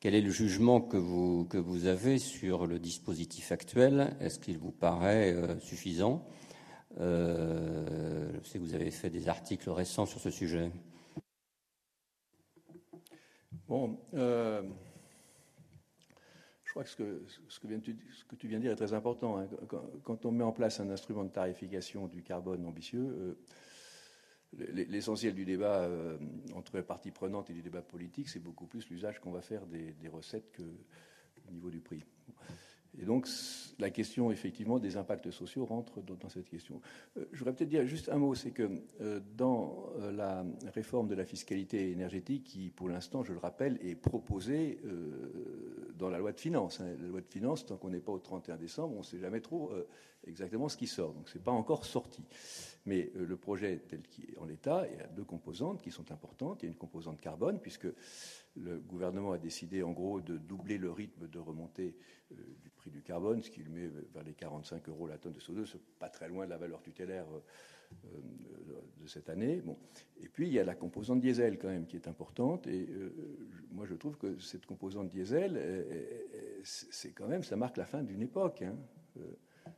Quel 0.00 0.14
est 0.14 0.20
le 0.20 0.30
jugement 0.30 0.80
que 0.80 0.96
vous, 0.96 1.86
avez 1.86 2.18
sur 2.18 2.66
le 2.66 2.78
dispositif 2.78 3.50
actuel? 3.50 4.16
Est-ce 4.20 4.38
qu'il 4.38 4.56
vous 4.56 4.70
paraît 4.70 5.32
euh, 5.32 5.58
suffisant? 5.58 6.24
Euh, 7.00 8.30
Je 8.40 8.48
sais 8.48 8.58
que 8.58 8.64
vous 8.64 8.74
avez 8.74 8.92
fait 8.92 9.10
des 9.10 9.28
articles 9.28 9.68
récents 9.68 10.06
sur 10.06 10.20
ce 10.20 10.30
sujet. 10.30 10.70
Bon, 13.66 13.98
euh, 14.14 14.62
crois 16.78 16.84
que 16.84 17.22
ce 17.48 17.58
que, 17.58 18.36
tu 18.36 18.46
viens 18.48 18.58
de 18.58 18.62
dire 18.62 18.72
est 18.72 18.76
très 18.76 18.92
important. 18.92 19.38
Hein. 19.38 19.48
Quand, 20.04 20.24
on 20.26 20.32
met 20.32 20.44
en 20.44 20.52
place 20.52 20.80
un 20.80 20.90
instrument 20.90 21.24
de 21.24 21.30
tarification 21.30 22.06
du 22.06 22.22
carbone 22.22 22.64
ambitieux, 22.66 23.36
euh, 24.58 24.84
l'essentiel 24.88 25.34
du 25.34 25.44
débat 25.44 25.82
euh, 25.82 26.18
entre 26.54 26.76
les 26.76 26.82
parties 26.82 27.10
prenantes 27.10 27.50
et 27.50 27.52
du 27.52 27.62
débat 27.62 27.82
politique, 27.82 28.28
c'est 28.28 28.38
beaucoup 28.38 28.66
plus 28.66 28.88
l'usage 28.90 29.20
qu'on 29.20 29.32
va 29.32 29.40
faire 29.40 29.66
des, 29.66 29.94
recettes 30.08 30.52
que 30.52 30.62
au 30.62 31.52
niveau 31.52 31.70
du 31.70 31.80
prix. 31.80 32.04
Et 32.98 33.04
donc, 33.04 33.28
la 33.78 33.90
question, 33.90 34.30
effectivement, 34.32 34.78
des 34.78 34.96
impacts 34.96 35.30
sociaux 35.30 35.66
rentre 35.66 36.00
dans, 36.00 36.28
cette 36.28 36.48
question. 36.48 36.80
Euh, 37.16 37.26
je 37.32 37.38
voudrais 37.38 37.54
peut-être 37.54 37.68
dire 37.68 37.86
juste 37.86 38.08
un 38.08 38.16
mot, 38.16 38.34
c'est 38.34 38.50
que 38.50 38.82
dans 39.36 39.92
la 40.12 40.44
réforme 40.72 41.08
de 41.08 41.14
la 41.14 41.24
fiscalité 41.24 41.90
énergétique, 41.90 42.44
qui, 42.44 42.70
pour 42.70 42.88
l'instant, 42.88 43.24
je 43.24 43.32
le 43.32 43.38
rappelle, 43.38 43.78
est 43.82 43.94
proposée 43.94 44.80
dans 45.98 46.08
la 46.08 46.18
loi 46.18 46.32
de 46.32 46.40
finances. 46.40 46.80
Hein. 46.80 46.94
La 47.00 47.08
loi 47.08 47.20
de 47.20 47.28
finances, 47.28 47.66
tant 47.66 47.76
qu'on 47.76 47.90
n'est 47.90 48.00
pas 48.00 48.12
au 48.12 48.18
31 48.18 48.56
décembre, 48.56 48.94
on 48.94 49.00
ne 49.00 49.04
sait 49.04 49.18
jamais 49.18 49.40
trop 49.40 49.72
exactement 50.26 50.68
ce 50.68 50.76
qui 50.76 50.86
sort. 50.86 51.12
Donc, 51.12 51.28
ce 51.28 51.38
n'est 51.38 51.44
pas 51.44 51.52
encore 51.52 51.84
sorti. 51.84 52.24
Mais 52.86 53.10
le 53.14 53.36
projet 53.36 53.82
tel 53.88 54.02
qu'il 54.02 54.30
est 54.30 54.38
en 54.38 54.44
l'état, 54.44 54.86
il 54.90 54.98
y 54.98 55.00
a 55.00 55.06
deux 55.08 55.24
composantes 55.24 55.82
qui 55.82 55.90
sont 55.90 56.10
importantes. 56.10 56.62
Il 56.62 56.66
y 56.66 56.68
a 56.68 56.72
une 56.72 56.78
composante 56.78 57.20
carbone, 57.20 57.60
puisque 57.60 57.88
le 58.58 58.78
gouvernement 58.80 59.32
a 59.32 59.38
décidé 59.38 59.82
en 59.82 59.92
gros 59.92 60.20
de 60.20 60.36
doubler 60.36 60.78
le 60.78 60.90
rythme 60.90 61.28
de 61.28 61.38
remontée 61.38 61.96
euh, 62.32 62.36
du 62.60 62.70
prix 62.70 62.90
du 62.90 63.02
carbone, 63.02 63.42
ce 63.42 63.50
qui 63.50 63.62
le 63.62 63.70
met 63.70 63.88
vers 64.12 64.24
les 64.24 64.34
45 64.34 64.88
euros 64.88 65.06
la 65.06 65.18
tonne 65.18 65.32
de 65.32 65.40
CO2, 65.40 65.66
c'est 65.66 65.82
pas 65.98 66.08
très 66.08 66.28
loin 66.28 66.44
de 66.44 66.50
la 66.50 66.58
valeur 66.58 66.80
tutélaire 66.82 67.26
euh, 67.32 67.38
euh, 67.38 67.40
de 69.00 69.06
cette 69.06 69.28
année. 69.28 69.60
Bon. 69.60 69.76
Et 70.22 70.28
puis 70.28 70.46
il 70.46 70.52
y 70.52 70.58
a 70.58 70.64
la 70.64 70.74
composante 70.74 71.20
diesel 71.20 71.58
quand 71.58 71.68
même 71.68 71.86
qui 71.86 71.96
est 71.96 72.08
importante. 72.08 72.66
Et 72.66 72.88
moi 73.70 73.86
je 73.86 73.94
trouve 73.94 74.16
que 74.16 74.38
cette 74.38 74.66
composante 74.66 75.08
diesel, 75.08 75.86
c'est 76.62 77.12
quand 77.12 77.26
même, 77.28 77.42
ça 77.42 77.56
marque 77.56 77.76
la 77.76 77.86
fin 77.86 78.02
d'une 78.02 78.22
époque. 78.22 78.62
Hein. 78.62 78.76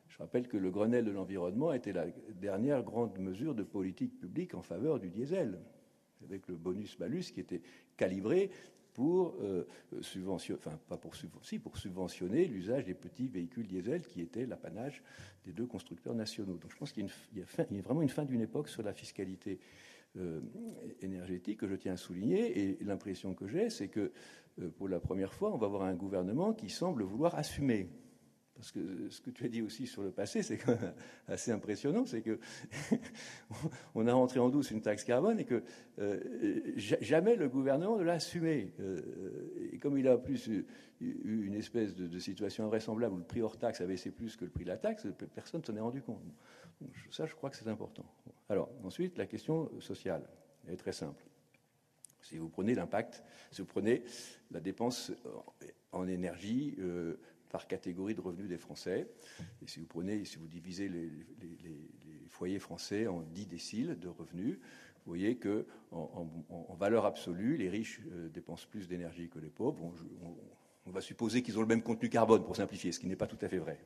Je 0.08 0.18
rappelle 0.18 0.48
que 0.48 0.56
le 0.56 0.70
Grenelle 0.70 1.04
de 1.04 1.10
l'environnement 1.10 1.72
était 1.72 1.92
la 1.92 2.06
dernière 2.34 2.82
grande 2.82 3.18
mesure 3.18 3.54
de 3.54 3.62
politique 3.62 4.18
publique 4.18 4.54
en 4.54 4.62
faveur 4.62 4.98
du 4.98 5.10
diesel 5.10 5.58
avec 6.24 6.46
le 6.48 6.56
bonus-malus 6.56 7.32
qui 7.32 7.40
était 7.40 7.62
calibré 7.96 8.50
pour 9.00 9.34
euh, 9.40 9.64
subventionner, 10.02 10.60
enfin 10.62 10.78
pas 10.86 10.98
pour, 10.98 11.14
pour 11.62 11.78
subventionner 11.78 12.44
l'usage 12.44 12.84
des 12.84 12.92
petits 12.92 13.28
véhicules 13.28 13.66
diesel 13.66 14.02
qui 14.02 14.20
étaient 14.20 14.44
l'apanage 14.44 15.02
des 15.46 15.52
deux 15.52 15.64
constructeurs 15.64 16.14
nationaux. 16.14 16.58
Donc 16.58 16.70
je 16.70 16.76
pense 16.76 16.92
qu'il 16.92 17.08
y, 17.34 17.40
a 17.40 17.80
vraiment 17.80 18.02
une 18.02 18.10
fin 18.10 18.26
d'une 18.26 18.42
époque 18.42 18.68
sur 18.68 18.82
la 18.82 18.92
fiscalité 18.92 19.58
euh, 20.18 20.42
énergétique 21.00 21.60
que 21.60 21.66
je 21.66 21.76
tiens 21.76 21.94
à 21.94 21.96
souligner. 21.96 22.60
Et 22.60 22.84
l'impression 22.84 23.32
que 23.32 23.48
j'ai, 23.48 23.70
c'est 23.70 23.88
que 23.88 24.12
euh, 24.60 24.68
pour 24.76 24.86
la 24.86 25.00
première 25.00 25.32
fois, 25.32 25.50
on 25.50 25.56
va 25.56 25.64
avoir 25.64 25.84
un 25.84 25.94
gouvernement 25.94 26.52
qui 26.52 26.68
semble 26.68 27.02
vouloir 27.02 27.36
assumer 27.36 27.88
parce 28.60 28.72
que 28.72 29.08
ce 29.08 29.22
que 29.22 29.30
tu 29.30 29.46
as 29.46 29.48
dit 29.48 29.62
aussi 29.62 29.86
sur 29.86 30.02
le 30.02 30.10
passé, 30.10 30.42
c'est 30.42 30.58
assez 31.28 31.50
impressionnant, 31.50 32.04
c'est 32.04 32.20
que 32.20 32.38
on 33.94 34.06
a 34.06 34.12
rentré 34.12 34.38
en 34.38 34.50
douce 34.50 34.70
une 34.70 34.82
taxe 34.82 35.02
carbone 35.02 35.40
et 35.40 35.46
que 35.46 35.62
euh, 35.98 36.20
jamais 36.76 37.36
le 37.36 37.48
gouvernement 37.48 37.96
ne 37.96 38.02
l'a 38.02 38.12
assumé. 38.14 38.74
Euh, 38.80 39.00
et 39.72 39.78
comme 39.78 39.96
il 39.96 40.06
a 40.06 40.18
plus 40.18 40.50
eu 41.00 41.46
une 41.46 41.54
espèce 41.54 41.94
de, 41.94 42.18
situation 42.18 42.64
invraisemblable 42.64 43.14
où 43.14 43.18
le 43.18 43.24
prix 43.24 43.40
hors 43.40 43.56
taxe 43.56 43.80
avait 43.80 43.94
baissé 43.94 44.10
plus 44.10 44.36
que 44.36 44.44
le 44.44 44.50
prix 44.50 44.64
de 44.64 44.68
la 44.68 44.76
taxe, 44.76 45.06
personne 45.34 45.62
ne 45.62 45.66
s'en 45.66 45.76
est 45.76 45.80
rendu 45.80 46.02
compte. 46.02 46.20
ça, 47.10 47.24
je 47.24 47.34
crois 47.34 47.48
que 47.48 47.56
c'est 47.56 47.68
important. 47.68 48.04
Alors, 48.50 48.70
ensuite, 48.84 49.16
la 49.16 49.24
question 49.24 49.70
sociale 49.80 50.28
elle 50.66 50.74
est 50.74 50.76
très 50.76 50.92
simple. 50.92 51.24
Si 52.20 52.36
vous 52.36 52.50
prenez 52.50 52.74
l'impact, 52.74 53.24
si 53.52 53.62
vous 53.62 53.66
prenez 53.66 54.02
la 54.50 54.60
dépense 54.60 55.12
en 55.92 56.06
énergie, 56.06 56.74
euh, 56.78 57.18
par 57.50 57.66
catégorie 57.66 58.14
de 58.14 58.20
revenus 58.20 58.48
des 58.48 58.58
Français. 58.58 59.08
Et 59.62 59.66
si 59.66 59.80
vous 59.80 59.86
prenez, 59.86 60.24
si 60.24 60.38
vous 60.38 60.46
divisez 60.46 60.88
les, 60.88 61.10
foyers 62.28 62.60
français 62.60 63.06
en 63.06 63.22
10 63.22 63.46
déciles 63.46 63.98
de 63.98 64.08
revenus, 64.08 64.58
vous 65.04 65.12
voyez 65.12 65.36
que 65.36 65.66
en, 65.90 66.26
valeur 66.78 67.04
absolue, 67.04 67.56
les 67.56 67.68
riches 67.68 68.00
euh, 68.12 68.28
dépensent 68.28 68.66
plus 68.70 68.88
d'énergie 68.88 69.28
que 69.28 69.38
les 69.38 69.50
pauvres. 69.50 69.92
On, 70.86 70.90
va 70.90 71.00
supposer 71.00 71.42
qu'ils 71.42 71.58
ont 71.58 71.60
le 71.60 71.68
même 71.68 71.82
contenu 71.82 72.08
carbone, 72.08 72.44
pour 72.44 72.56
simplifier, 72.56 72.90
ce 72.90 72.98
qui 72.98 73.06
n'est 73.06 73.16
pas 73.16 73.26
tout 73.26 73.38
à 73.42 73.48
fait 73.48 73.58
vrai. 73.58 73.78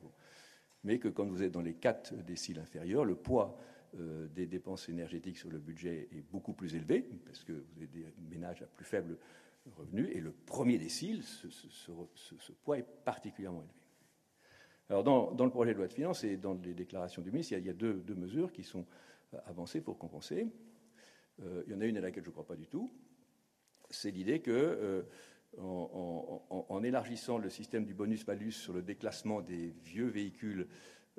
Mais 0.83 0.97
que 0.97 1.07
quand 1.07 1.25
vous 1.25 1.43
êtes 1.43 1.51
dans 1.51 1.61
les 1.61 1.73
4 1.73 2.15
déciles 2.23 2.59
inférieurs, 2.59 3.05
le 3.05 3.15
poids 3.15 3.59
euh, 3.99 4.27
des 4.27 4.45
dépenses 4.45 4.89
énergétiques 4.89 5.37
sur 5.37 5.49
le 5.49 5.59
budget 5.59 6.07
est 6.11 6.23
beaucoup 6.31 6.53
plus 6.53 6.75
élevé, 6.75 7.07
parce 7.25 7.43
que 7.43 7.51
vous 7.51 7.77
avez 7.77 7.87
des 7.87 8.05
ménages 8.29 8.61
à 8.61 8.65
plus 8.65 8.85
faible 8.85 9.17
revenu, 9.71 10.09
et 10.11 10.19
le 10.19 10.31
premier 10.31 10.77
décile, 10.77 11.23
ce, 11.23 11.49
ce, 11.49 12.51
poids 12.63 12.77
est 12.77 12.87
particulièrement 13.03 13.61
élevé. 13.61 13.73
Alors, 14.89 15.03
dans, 15.03 15.45
le 15.45 15.49
projet 15.49 15.73
de 15.73 15.77
loi 15.77 15.87
de 15.87 15.93
finances 15.93 16.23
et 16.23 16.37
dans 16.37 16.53
les 16.53 16.73
déclarations 16.73 17.21
du 17.21 17.31
ministre, 17.31 17.53
il 17.53 17.65
y 17.65 17.69
a, 17.69 17.73
deux, 17.73 18.03
mesures 18.15 18.51
qui 18.51 18.63
sont 18.63 18.85
euh, 19.33 19.37
avancées 19.47 19.81
pour 19.81 19.97
compenser. 19.97 20.47
Euh, 21.41 21.63
il 21.65 21.73
y 21.73 21.75
en 21.75 21.81
a 21.81 21.85
une 21.85 21.97
à 21.97 22.01
laquelle 22.01 22.23
je 22.23 22.29
ne 22.29 22.33
crois 22.33 22.45
pas 22.45 22.55
du 22.55 22.67
tout. 22.67 22.91
C'est 23.89 24.11
l'idée 24.11 24.41
que, 24.41 24.51
euh, 24.51 25.03
élargissant 26.83 27.39
le 27.39 27.49
système 27.49 27.85
du 27.85 27.95
bonus-malus 27.95 28.51
sur 28.51 28.73
le 28.73 28.83
déclassement 28.83 29.41
des 29.41 29.73
vieux 29.83 30.07
véhicules 30.07 30.67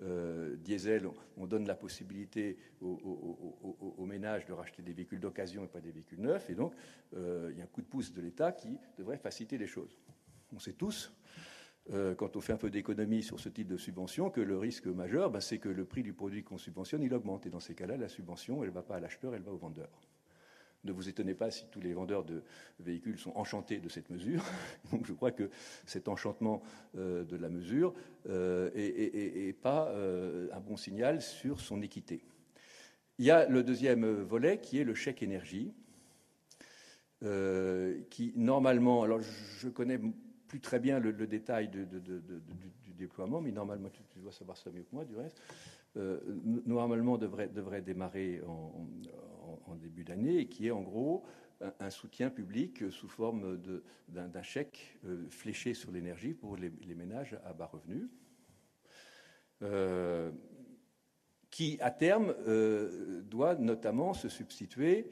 euh, 0.03 0.57
diesel, 0.57 1.09
on 1.36 1.47
donne 1.47 1.66
la 1.66 1.74
possibilité 1.74 2.59
aux, 2.80 4.05
ménages 4.07 4.47
de 4.47 4.53
racheter 4.53 4.82
des 4.82 4.92
véhicules 4.92 5.20
d'occasion 5.20 5.64
et 5.64 5.68
pas 5.68 5.80
des 5.80 5.90
véhicules 5.90 6.20
neufs. 6.20 6.51
Et 6.51 6.55
donc, 6.55 6.74
euh, 7.14 7.51
il 7.53 7.59
y 7.59 7.61
a 7.61 7.64
un 7.64 7.68
coup 7.68 7.80
de 7.80 7.86
pouce 7.86 8.12
de 8.12 8.20
l'État 8.20 8.53
qui 8.53 8.78
devrait 8.99 9.18
faciliter 9.18 9.59
les 9.59 9.66
choses. 9.66 9.99
On 10.55 10.59
sait 10.59 10.74
tous, 10.74 11.12
euh, 11.90 12.14
quand 12.14 12.36
on 12.36 12.40
fait 12.40 12.53
un 12.53 12.59
peu 12.59 12.70
d'économie 12.70 13.22
sur 13.22 13.40
ce 13.40 13.49
type 13.49 13.68
de 13.68 13.76
subvention, 13.76 14.30
que 14.30 14.40
le 14.40 14.59
risque 14.59 14.86
majeur, 14.86 15.30
ben, 15.30 15.40
c'est 15.40 15.59
que 15.59 15.68
le 15.68 15.84
prix 15.84 16.03
du 16.03 16.12
produit 16.12 16.42
qu'on 16.42 16.59
subventionne, 16.59 17.03
il 17.03 17.14
augmente. 17.14 17.47
Et 17.47 17.51
dans 17.51 17.61
ces 17.61 17.74
cas-là, 17.74 17.97
la 17.97 18.09
subvention, 18.09 18.62
elle 18.62 18.70
ne 18.70 18.74
va 18.74 18.82
pas 18.82 18.97
à 18.97 19.01
l'acheteur, 19.01 19.34
elle 19.34 19.42
va 19.42 19.53
au 19.53 19.59
vendeur. 19.59 19.88
Ne 20.85 20.93
vous 20.93 21.09
étonnez 21.09 21.35
pas 21.35 21.51
si 21.51 21.66
tous 21.70 21.81
les 21.81 21.93
vendeurs 21.93 22.24
de 22.24 22.43
véhicules 22.79 23.18
sont 23.18 23.33
enchantés 23.35 23.79
de 23.79 23.89
cette 23.89 24.11
mesure. 24.11 24.45
Donc 24.93 25.07
je 25.07 25.12
crois 25.12 25.33
que 25.33 25.51
cet 25.85 26.09
enchantement 26.09 26.62
euh, 26.97 27.24
de 27.24 27.37
la 27.37 27.49
mesure 27.49 27.93
n'est 28.24 28.33
euh, 28.33 29.53
pas 29.61 29.89
euh, 29.89 30.49
un 30.53 30.61
bon 30.61 30.77
signal 30.77 31.20
sur 31.20 31.61
son 31.61 31.83
équité. 31.83 32.22
Il 33.18 33.24
y 33.24 33.31
a 33.31 33.49
le 33.49 33.62
deuxième 33.62 34.07
volet 34.22 34.61
qui 34.61 34.79
est 34.79 34.85
le 34.85 34.95
chèque 34.95 35.22
énergie, 35.22 35.72
qui 38.11 38.33
normalement, 38.37 39.03
alors 39.03 39.20
je 39.22 39.68
connais 39.68 39.99
plus 40.47 40.61
très 40.61 40.79
bien 40.79 41.01
le, 41.01 41.12
détail 41.27 41.68
du, 41.68 41.87
déploiement, 42.95 43.41
mais 43.41 43.53
normalement, 43.53 43.89
tu, 43.89 44.20
dois 44.20 44.33
savoir 44.33 44.57
ça 44.57 44.70
mieux 44.70 44.83
que 44.83 44.95
moi 44.95 45.07
du 45.07 45.16
reste, 45.16 45.41
normalement 46.66 47.16
devrait, 47.16 47.81
démarrer 47.81 48.43
en, 48.47 48.87
début 49.74 50.04
d'année 50.04 50.38
et 50.38 50.48
qui 50.48 50.68
est 50.68 50.70
en 50.70 50.82
gros 50.82 51.24
un, 51.80 51.90
soutien 51.90 52.30
public 52.30 52.90
sous 52.90 53.08
forme 53.08 53.60
d'un 54.08 54.42
chèque 54.42 54.98
euh, 55.04 55.26
fléché 55.30 55.74
sur 55.74 55.90
l'énergie 55.90 56.34
pour 56.34 56.56
les, 56.56 56.70
ménages 56.94 57.38
à 57.44 57.52
bas 57.52 57.66
revenus, 57.66 58.08
euh, 59.62 60.30
qui 61.50 61.78
à 61.80 61.90
terme 61.90 62.34
euh, 62.46 63.22
doit 63.22 63.54
notamment 63.54 64.12
se 64.12 64.28
substituer 64.28 65.10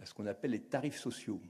à 0.00 0.06
ce 0.06 0.14
qu'on 0.14 0.26
appelle 0.26 0.52
les 0.52 0.62
tarifs 0.62 0.98
sociaux. 0.98 1.40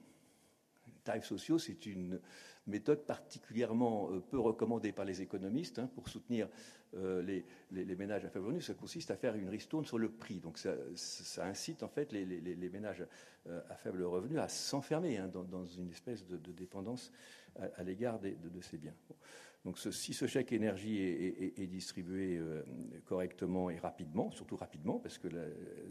Les 0.86 0.92
tarifs 1.04 1.24
sociaux, 1.24 1.58
c'est 1.58 1.86
une 1.86 2.20
méthode 2.66 3.04
particulièrement 3.04 4.08
peu 4.30 4.38
recommandée 4.38 4.92
par 4.92 5.04
les 5.04 5.20
économistes 5.20 5.78
hein, 5.78 5.90
pour 5.94 6.08
soutenir 6.08 6.48
euh, 6.94 7.22
les, 7.70 7.96
ménages 7.96 8.24
à 8.24 8.28
faible 8.28 8.46
revenu, 8.46 8.60
ça 8.60 8.74
consiste 8.74 9.10
à 9.10 9.16
faire 9.16 9.34
une 9.34 9.48
ristourne 9.48 9.84
sur 9.86 9.98
le 9.98 10.10
prix. 10.10 10.40
Donc 10.40 10.58
ça, 10.58 10.74
incite 11.44 11.82
en 11.82 11.88
fait 11.88 12.12
les, 12.12 12.70
ménages 12.70 13.06
euh, 13.46 13.60
à 13.70 13.76
faible 13.76 14.02
revenu 14.02 14.38
à 14.38 14.48
s'enfermer 14.48 15.16
hein, 15.16 15.28
dans, 15.28 15.64
une 15.64 15.90
espèce 15.90 16.26
de, 16.26 16.36
dépendance 16.52 17.10
à, 17.76 17.82
l'égard 17.82 18.18
de, 18.18 18.60
ces 18.60 18.76
biens. 18.76 18.94
Donc 19.64 19.78
si 19.78 20.12
ce 20.12 20.26
chèque 20.26 20.52
énergie 20.52 20.98
est, 20.98 21.66
distribué 21.66 22.36
euh, 22.36 22.62
correctement 23.06 23.70
et 23.70 23.78
rapidement, 23.78 24.30
surtout 24.30 24.56
rapidement, 24.56 24.98
parce 24.98 25.16
que 25.18 25.28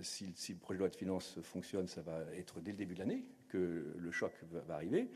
si, 0.02 0.36
le 0.50 0.60
projet 0.60 0.78
de 0.78 0.80
loi 0.80 0.90
de 0.90 0.96
finances 0.96 1.40
fonctionne, 1.42 1.88
ça 1.88 2.02
va 2.02 2.26
être 2.36 2.60
dès 2.62 2.72
le 2.72 2.78
début 2.78 2.94
de 2.94 3.00
l'année 3.00 3.26
que 3.48 3.94
le 3.98 4.12
choc 4.12 4.34
va 4.52 4.76
arriver. 4.76 5.10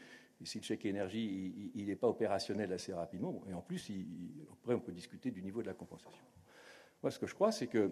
Si 0.43 0.59
le 0.59 0.63
chèque 0.63 0.85
énergie 0.85 1.71
il 1.75 1.85
n'est 1.87 1.95
pas 1.95 2.07
opérationnel 2.07 2.71
assez 2.73 2.93
rapidement, 2.93 3.41
et 3.49 3.53
en 3.53 3.61
plus, 3.61 3.89
après, 4.51 4.73
on 4.73 4.79
peut 4.79 4.91
discuter 4.91 5.31
du 5.31 5.41
niveau 5.41 5.61
de 5.61 5.67
la 5.67 5.73
compensation. 5.73 6.25
Moi, 7.01 7.11
ce 7.11 7.19
que 7.19 7.27
je 7.27 7.33
crois, 7.33 7.51
c'est 7.51 7.67
que 7.67 7.91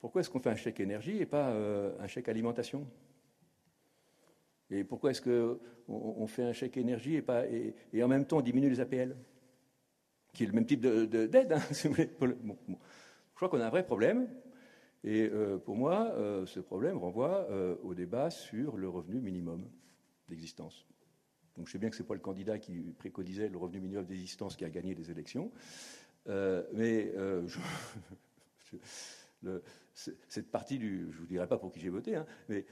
pourquoi 0.00 0.20
est-ce 0.20 0.30
qu'on 0.30 0.40
fait 0.40 0.50
un 0.50 0.56
chèque 0.56 0.80
énergie 0.80 1.18
et 1.18 1.26
pas 1.26 1.50
euh, 1.50 1.96
un 2.00 2.06
chèque 2.06 2.28
alimentation? 2.28 2.86
Et 4.70 4.84
pourquoi 4.84 5.10
est-ce 5.10 5.22
qu'on 5.22 6.26
fait 6.26 6.42
un 6.42 6.52
chèque 6.52 6.76
énergie 6.76 7.16
et, 7.16 7.22
pas, 7.22 7.46
et, 7.46 7.74
en 8.02 8.08
même 8.08 8.26
temps 8.26 8.38
on 8.38 8.42
diminue 8.42 8.68
les 8.68 8.80
APL 8.80 9.16
Qui 10.32 10.44
est 10.44 10.46
le 10.46 10.52
même 10.52 10.66
type 10.66 10.80
d'aide, 10.80 11.10
de, 11.10 11.54
hein, 11.54 11.60
si 11.72 11.88
vous 11.88 11.94
voulez. 11.94 12.10
Je 12.20 13.34
crois 13.34 13.48
qu'on 13.48 13.60
a 13.60 13.66
un 13.66 13.70
vrai 13.70 13.84
problème. 13.84 14.28
Et 15.04 15.28
euh, 15.32 15.58
pour 15.58 15.76
moi, 15.76 16.12
euh, 16.16 16.44
ce 16.44 16.60
problème 16.60 16.98
renvoie 16.98 17.48
au 17.82 17.94
débat 17.94 18.30
sur 18.30 18.76
le 18.76 18.88
revenu 18.88 19.20
minimum. 19.20 19.68
D'existence. 20.28 20.86
Donc 21.56 21.66
je 21.66 21.72
sais 21.72 21.78
bien 21.78 21.90
que 21.90 21.96
ce 21.96 22.02
n'est 22.02 22.06
pas 22.06 22.14
le 22.14 22.20
candidat 22.20 22.58
qui 22.58 22.94
préconisait 22.98 23.48
le 23.48 23.58
revenu 23.58 23.80
minimum 23.80 24.06
d'existence 24.06 24.56
qui 24.56 24.64
a 24.64 24.70
gagné 24.70 24.94
les 24.94 25.10
élections, 25.10 25.50
euh, 26.28 26.62
mais 26.72 27.12
cette 29.94 30.50
partie 30.50 30.78
du, 30.78 31.08
je 31.10 31.18
vous 31.18 31.26
dirai 31.26 31.48
pas 31.48 31.58
pour 31.58 31.72
qui 31.72 31.80
j'ai 31.80 31.88
voté, 31.88 32.14
hein, 32.14 32.26
mais 32.48 32.64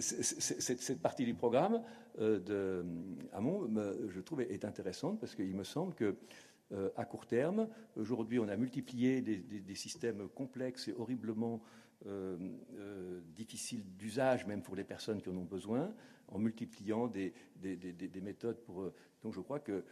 cette, 0.00 1.00
partie 1.02 1.24
du 1.24 1.34
programme 1.34 1.82
de 2.18 2.84
Hamon, 3.32 3.68
je 4.08 4.20
trouve, 4.20 4.40
est 4.42 4.64
intéressante 4.64 5.20
parce 5.20 5.34
qu'il 5.34 5.54
me 5.54 5.64
semble 5.64 5.94
que 5.94 6.16
euh, 6.72 6.88
à 6.96 7.04
court 7.04 7.26
terme. 7.26 7.68
Aujourd'hui, 7.94 8.38
on 8.38 8.48
a 8.48 8.56
multiplié 8.56 9.20
des, 9.20 9.74
systèmes 9.74 10.28
complexes 10.30 10.88
et 10.88 10.94
horriblement 10.94 11.62
euh, 12.06 12.38
euh, 12.78 13.20
difficiles 13.34 13.84
d'usage, 13.96 14.46
même 14.46 14.62
pour 14.62 14.74
les 14.74 14.82
personnes 14.82 15.20
qui 15.20 15.28
en 15.28 15.36
ont 15.36 15.44
besoin, 15.44 15.94
en 16.28 16.38
multipliant 16.38 17.08
des, 17.08 17.32
méthodes 18.22 18.60
pour. 18.64 18.90
Donc, 19.22 19.34
je 19.34 19.40
crois 19.40 19.60
que 19.60 19.84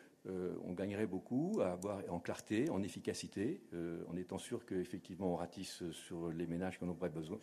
on 0.65 0.73
gagnerait 0.73 1.07
beaucoup 1.07 1.59
à 1.61 1.73
avoir 1.73 2.03
en 2.09 2.21
clarté, 2.21 2.71
en 2.71 2.83
efficacité, 2.83 3.61
en 4.09 4.17
étant 4.17 4.39
sûr 4.39 4.65
qu'effectivement 4.65 5.33
on 5.33 5.37
ratisse 5.37 5.91
sur 5.91 6.31
les 6.31 6.47
ménages 6.47 6.79
qui 6.79 6.85
en 6.85 6.91
ont 6.91 7.09
besoin, 7.13 7.41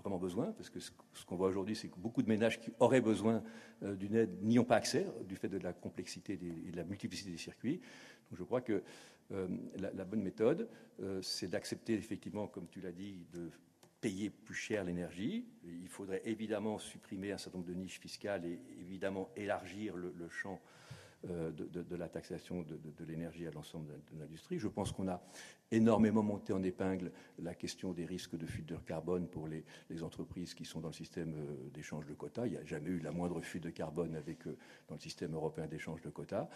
vraiment 0.00 0.18
besoin, 0.18 0.52
parce 0.52 0.70
que 0.70 0.78
ce, 0.78 0.92
qu'on 1.26 1.34
voit 1.34 1.48
aujourd'hui, 1.48 1.74
c'est 1.74 1.88
que 1.88 1.98
beaucoup 1.98 2.22
de 2.22 2.28
ménages 2.28 2.60
qui 2.60 2.70
auraient 2.78 3.00
besoin 3.00 3.42
d'une 3.82 4.14
aide 4.14 4.42
n'y 4.44 4.60
ont 4.60 4.64
pas 4.64 4.76
accès, 4.76 5.08
du 5.26 5.34
fait 5.34 5.48
de 5.48 5.58
la 5.58 5.72
complexité 5.72 6.34
et 6.34 6.70
de 6.70 6.76
la 6.76 6.84
multiplicité 6.84 7.32
des 7.32 7.36
circuits 7.36 7.80
je 8.32 8.42
crois 8.42 8.60
que 8.60 8.82
euh, 9.32 9.48
la, 9.78 10.04
bonne 10.04 10.22
méthode, 10.22 10.68
euh, 11.00 11.20
c'est 11.22 11.48
d'accepter 11.48 11.94
effectivement, 11.94 12.46
comme 12.46 12.68
tu 12.68 12.80
l'as 12.80 12.92
dit, 12.92 13.26
de 13.32 13.50
payer 14.04 14.28
plus 14.28 14.54
cher 14.54 14.84
l'énergie. 14.84 15.46
Il 15.64 15.88
faudrait 15.88 16.20
évidemment 16.26 16.78
supprimer 16.78 17.32
un 17.32 17.38
certain 17.38 17.56
nombre 17.56 17.70
de 17.70 17.74
niches 17.74 17.98
fiscales 17.98 18.44
et 18.44 18.60
évidemment 18.78 19.30
élargir 19.34 19.96
le, 19.96 20.28
champ 20.28 20.60
euh, 21.30 21.50
de, 21.52 21.96
la 21.96 22.08
taxation 22.08 22.62
de, 22.62 23.04
l'énergie 23.06 23.46
à 23.46 23.50
l'ensemble 23.50 23.86
de, 24.12 24.18
l'industrie. 24.18 24.58
Je 24.58 24.68
pense 24.68 24.92
qu'on 24.92 25.08
a 25.08 25.22
énormément 25.70 26.22
monté 26.22 26.52
en 26.52 26.62
épingle 26.62 27.12
la 27.38 27.54
question 27.54 27.92
des 27.92 28.04
risques 28.04 28.36
de 28.36 28.46
fuite 28.46 28.66
de 28.66 28.76
carbone 28.76 29.28
pour 29.28 29.46
les, 29.48 29.64
entreprises 30.02 30.54
qui 30.54 30.64
sont 30.64 30.80
dans 30.80 30.88
le 30.88 30.94
système 30.94 31.34
euh, 31.34 31.70
d'échange 31.72 32.06
de 32.06 32.14
quotas. 32.14 32.46
Il 32.46 32.52
n'y 32.52 32.58
a 32.58 32.64
jamais 32.64 32.90
eu 32.90 32.98
la 32.98 33.12
moindre 33.12 33.40
fuite 33.40 33.62
de 33.62 33.70
carbone 33.70 34.16
avec, 34.16 34.46
euh, 34.46 34.56
dans 34.88 34.96
le 34.96 35.00
système 35.00 35.34
européen 35.34 35.66
d'échange 35.66 36.02
de 36.02 36.10
quotas. 36.10 36.48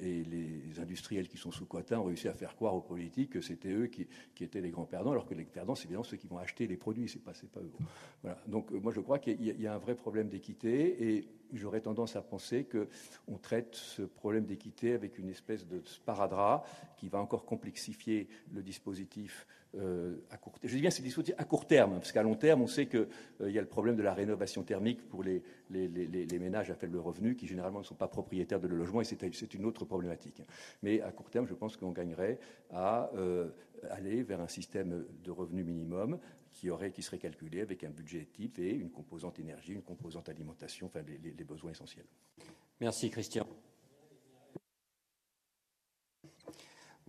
Et 0.00 0.24
les 0.24 0.78
industriels 0.78 1.28
qui 1.28 1.36
sont 1.36 1.50
sous 1.50 1.66
quotas 1.66 1.98
ont 1.98 2.04
réussi 2.04 2.28
à 2.28 2.34
faire 2.34 2.54
croire 2.54 2.74
aux 2.74 2.80
politiques 2.80 3.30
que 3.30 3.40
c'était 3.40 3.72
eux 3.72 3.86
qui, 3.86 4.06
étaient 4.40 4.60
les 4.60 4.70
grands 4.70 4.86
perdants, 4.86 5.12
alors 5.12 5.26
que 5.26 5.34
les 5.34 5.44
perdants, 5.44 5.74
c'est 5.74 5.84
évidemment 5.84 6.04
ceux 6.04 6.16
qui 6.16 6.28
vont 6.28 6.38
acheter 6.38 6.66
les 6.66 6.76
produits, 6.76 7.08
c'est 7.08 7.22
pas, 7.22 7.32
pas 7.52 7.60
eux. 7.60 8.34
Donc 8.46 8.70
moi, 8.70 8.92
je 8.92 9.00
crois 9.00 9.18
qu'il 9.18 9.42
y, 9.42 9.66
a 9.66 9.74
un 9.74 9.78
vrai 9.78 9.94
problème 9.94 10.28
d'équité 10.28 11.16
et 11.16 11.39
j'aurais 11.52 11.80
tendance 11.80 12.16
à 12.16 12.22
penser 12.22 12.64
qu'on 12.64 13.38
traite 13.38 13.74
ce 13.74 14.02
problème 14.02 14.44
d'équité 14.44 14.94
avec 14.94 15.18
une 15.18 15.28
espèce 15.28 15.66
de 15.66 15.80
sparadrap 15.84 16.66
qui 16.96 17.08
va 17.08 17.20
encore 17.20 17.44
complexifier 17.44 18.28
le 18.52 18.62
dispositif 18.62 19.46
euh, 19.76 20.16
à 20.30 20.36
court 20.36 20.58
terme. 20.58 20.68
Je 20.68 20.74
dis 20.74 20.80
bien 20.80 20.90
c'est 20.90 21.02
dispositif 21.02 21.36
à 21.38 21.44
court 21.44 21.64
terme, 21.64 21.92
parce 21.92 22.10
qu'à 22.10 22.24
long 22.24 22.34
terme, 22.34 22.62
on 22.62 22.66
sait 22.66 22.86
qu'il 22.86 23.06
euh, 23.40 23.50
y 23.50 23.58
a 23.58 23.60
le 23.60 23.68
problème 23.68 23.94
de 23.94 24.02
la 24.02 24.12
rénovation 24.12 24.64
thermique 24.64 25.08
pour 25.08 25.22
les, 25.22 25.44
ménages 25.70 26.72
à 26.72 26.74
faible 26.74 26.98
revenu 26.98 27.36
qui 27.36 27.46
généralement 27.46 27.78
ne 27.78 27.84
sont 27.84 27.94
pas 27.94 28.08
propriétaires 28.08 28.58
de 28.58 28.66
leur 28.66 28.78
logement, 28.78 29.00
et 29.00 29.04
c'est 29.04 29.54
une 29.54 29.64
autre 29.64 29.84
problématique. 29.84 30.42
Mais 30.82 31.00
à 31.02 31.12
court 31.12 31.30
terme, 31.30 31.46
je 31.46 31.54
pense 31.54 31.76
qu'on 31.76 31.92
gagnerait 31.92 32.40
à 32.72 33.10
euh, 33.14 33.50
aller 33.90 34.24
vers 34.24 34.40
un 34.40 34.48
système 34.48 35.04
de 35.22 35.30
revenu 35.30 35.62
minimum 35.62 36.18
qui, 36.50 37.02
serait 37.02 37.18
calculé 37.18 37.60
avec 37.60 37.84
un 37.84 37.90
budget 37.90 38.26
type 38.32 38.58
et 38.58 38.70
une 38.70 38.90
composante 38.90 39.38
énergie, 39.38 39.72
une 39.72 39.82
composante 39.82 40.28
alimentation, 40.28 40.86
enfin 40.86 41.00
les 41.02 41.44
besoins 41.44 41.70
essentiels. 41.70 42.06
Merci 42.80 43.10
Christian. 43.10 43.46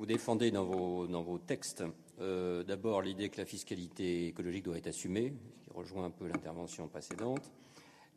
Vous 0.02 0.08
défendez 0.08 0.50
dans 0.50 0.66
vos, 0.66 1.06
dans 1.06 1.22
vos 1.22 1.38
textes 1.38 1.84
euh, 2.20 2.64
d'abord 2.64 3.02
l'idée 3.02 3.30
que 3.30 3.38
la 3.38 3.46
fiscalité 3.46 4.28
écologique 4.28 4.64
doit 4.64 4.78
être 4.78 4.88
assumée, 4.88 5.34
ce 5.54 5.64
qui 5.64 5.70
rejoint 5.70 6.06
un 6.06 6.10
peu 6.10 6.28
l'intervention 6.28 6.88
précédente, 6.88 7.52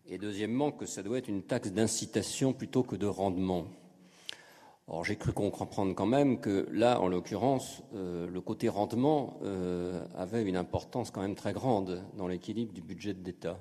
et 0.07 0.17
deuxièmement 0.17 0.73
que 0.73 0.87
ça 0.87 1.03
doit 1.03 1.19
être 1.19 1.29
une 1.29 1.43
taxe 1.43 1.73
d'incitation 1.73 2.53
plutôt 2.53 2.85
que 2.85 2.97
de 2.97 3.07
rendement. 3.07 3.67
Or, 4.87 5.03
j'ai 5.03 5.17
cru 5.17 5.33
comprendre 5.33 5.95
quand 5.95 6.07
même 6.07 6.41
que 6.41 6.69
là, 6.71 7.01
en 7.01 7.09
l'occurrence, 7.09 7.83
euh, 7.95 8.29
le 8.29 8.41
côté 8.43 8.69
rendement 8.69 9.39
euh, 9.43 10.05
avait 10.15 10.43
une 10.43 10.57
importance 10.57 11.11
quand 11.11 11.23
même 11.23 11.35
très 11.35 11.55
grande 11.55 12.03
dans 12.19 12.29
l'équilibre 12.29 12.73
du 12.75 12.83
budget 12.83 13.15
de 13.15 13.25
l'État. 13.25 13.59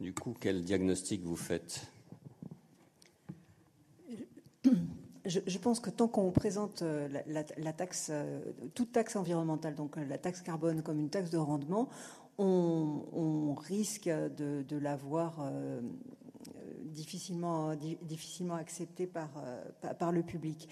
Du 0.00 0.12
coup, 0.12 0.34
quel 0.38 0.62
diagnostic 0.62 1.22
vous 1.24 1.36
faites? 1.36 1.90
Je, 5.24 5.58
pense 5.58 5.80
que 5.80 5.90
tant 5.90 6.08
qu'on 6.08 6.30
présente 6.30 6.82
euh, 6.82 7.08
la, 7.26 7.72
taxe, 7.72 8.12
toute 8.74 8.92
taxe 8.92 9.16
environnementale, 9.16 9.74
donc 9.74 9.96
la 9.96 10.18
taxe 10.18 10.42
carbone 10.42 10.82
comme 10.82 10.98
une 10.98 11.10
taxe 11.10 11.30
de 11.30 11.38
rendement, 11.38 11.88
on, 12.36 13.54
risque 13.54 14.08
de, 14.08 14.78
l'avoir 14.78 15.50
difficilement, 16.90 17.74
difficilement 18.02 18.54
accepté 18.54 19.06
par, 19.06 19.30
par 19.98 20.12
le 20.12 20.22
public. 20.22 20.68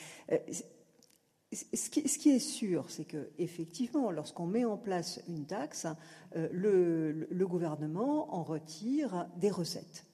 Ce 1.50 1.88
qui, 1.88 2.28
est 2.30 2.38
sûr, 2.38 2.90
c'est 2.90 3.06
que 3.06 3.30
effectivement, 3.38 4.10
lorsqu'on 4.10 4.46
met 4.46 4.64
en 4.64 4.76
place 4.76 5.20
une 5.28 5.46
taxe, 5.46 5.86
le, 6.34 7.26
gouvernement 7.46 8.34
en 8.34 8.42
retire 8.42 9.26
des 9.36 9.50
recettes. 9.50 10.04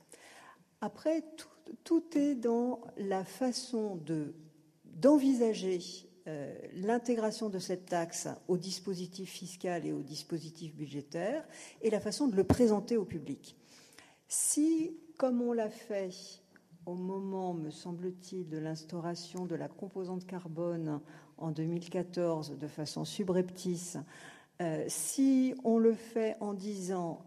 Après, 0.81 1.25
tout, 1.83 2.05
est 2.17 2.35
dans 2.35 2.83
la 2.97 3.25
façon 3.25 4.01
d'envisager 4.85 5.81
euh, 6.27 6.55
l'intégration 6.75 7.51
de 7.51 7.59
cette 7.59 7.87
taxe 7.87 8.29
au 8.49 8.57
dispositif 8.57 9.31
fiscal 9.31 9.85
et 9.85 9.93
au 9.93 10.03
dispositif 10.03 10.75
budgétaire 10.75 11.47
et 11.83 11.91
la 11.91 12.01
façon 12.01 12.29
de 12.29 12.37
le 12.37 12.45
présenter 12.45 12.97
au 12.97 13.05
public. 13.05 13.57
Si, 14.27 14.97
comme 15.17 15.43
on 15.43 15.53
l'a 15.53 15.71
fait 15.71 16.11
au 16.87 16.95
moment, 16.95 17.55
me 17.55 17.71
semble-t-il, 17.71 18.49
de 18.49 18.59
l'instauration 18.59 19.47
de 19.47 19.55
la 19.55 19.69
composante 19.69 20.27
carbone 20.27 21.01
en 21.39 21.51
2014 21.51 22.59
de 22.59 22.67
façon 22.67 23.05
subreptice, 23.05 23.97
euh, 24.61 24.85
si 24.89 25.55
on 25.65 25.79
le 25.79 25.95
fait 25.95 26.37
en 26.41 26.55
disant 26.55 27.25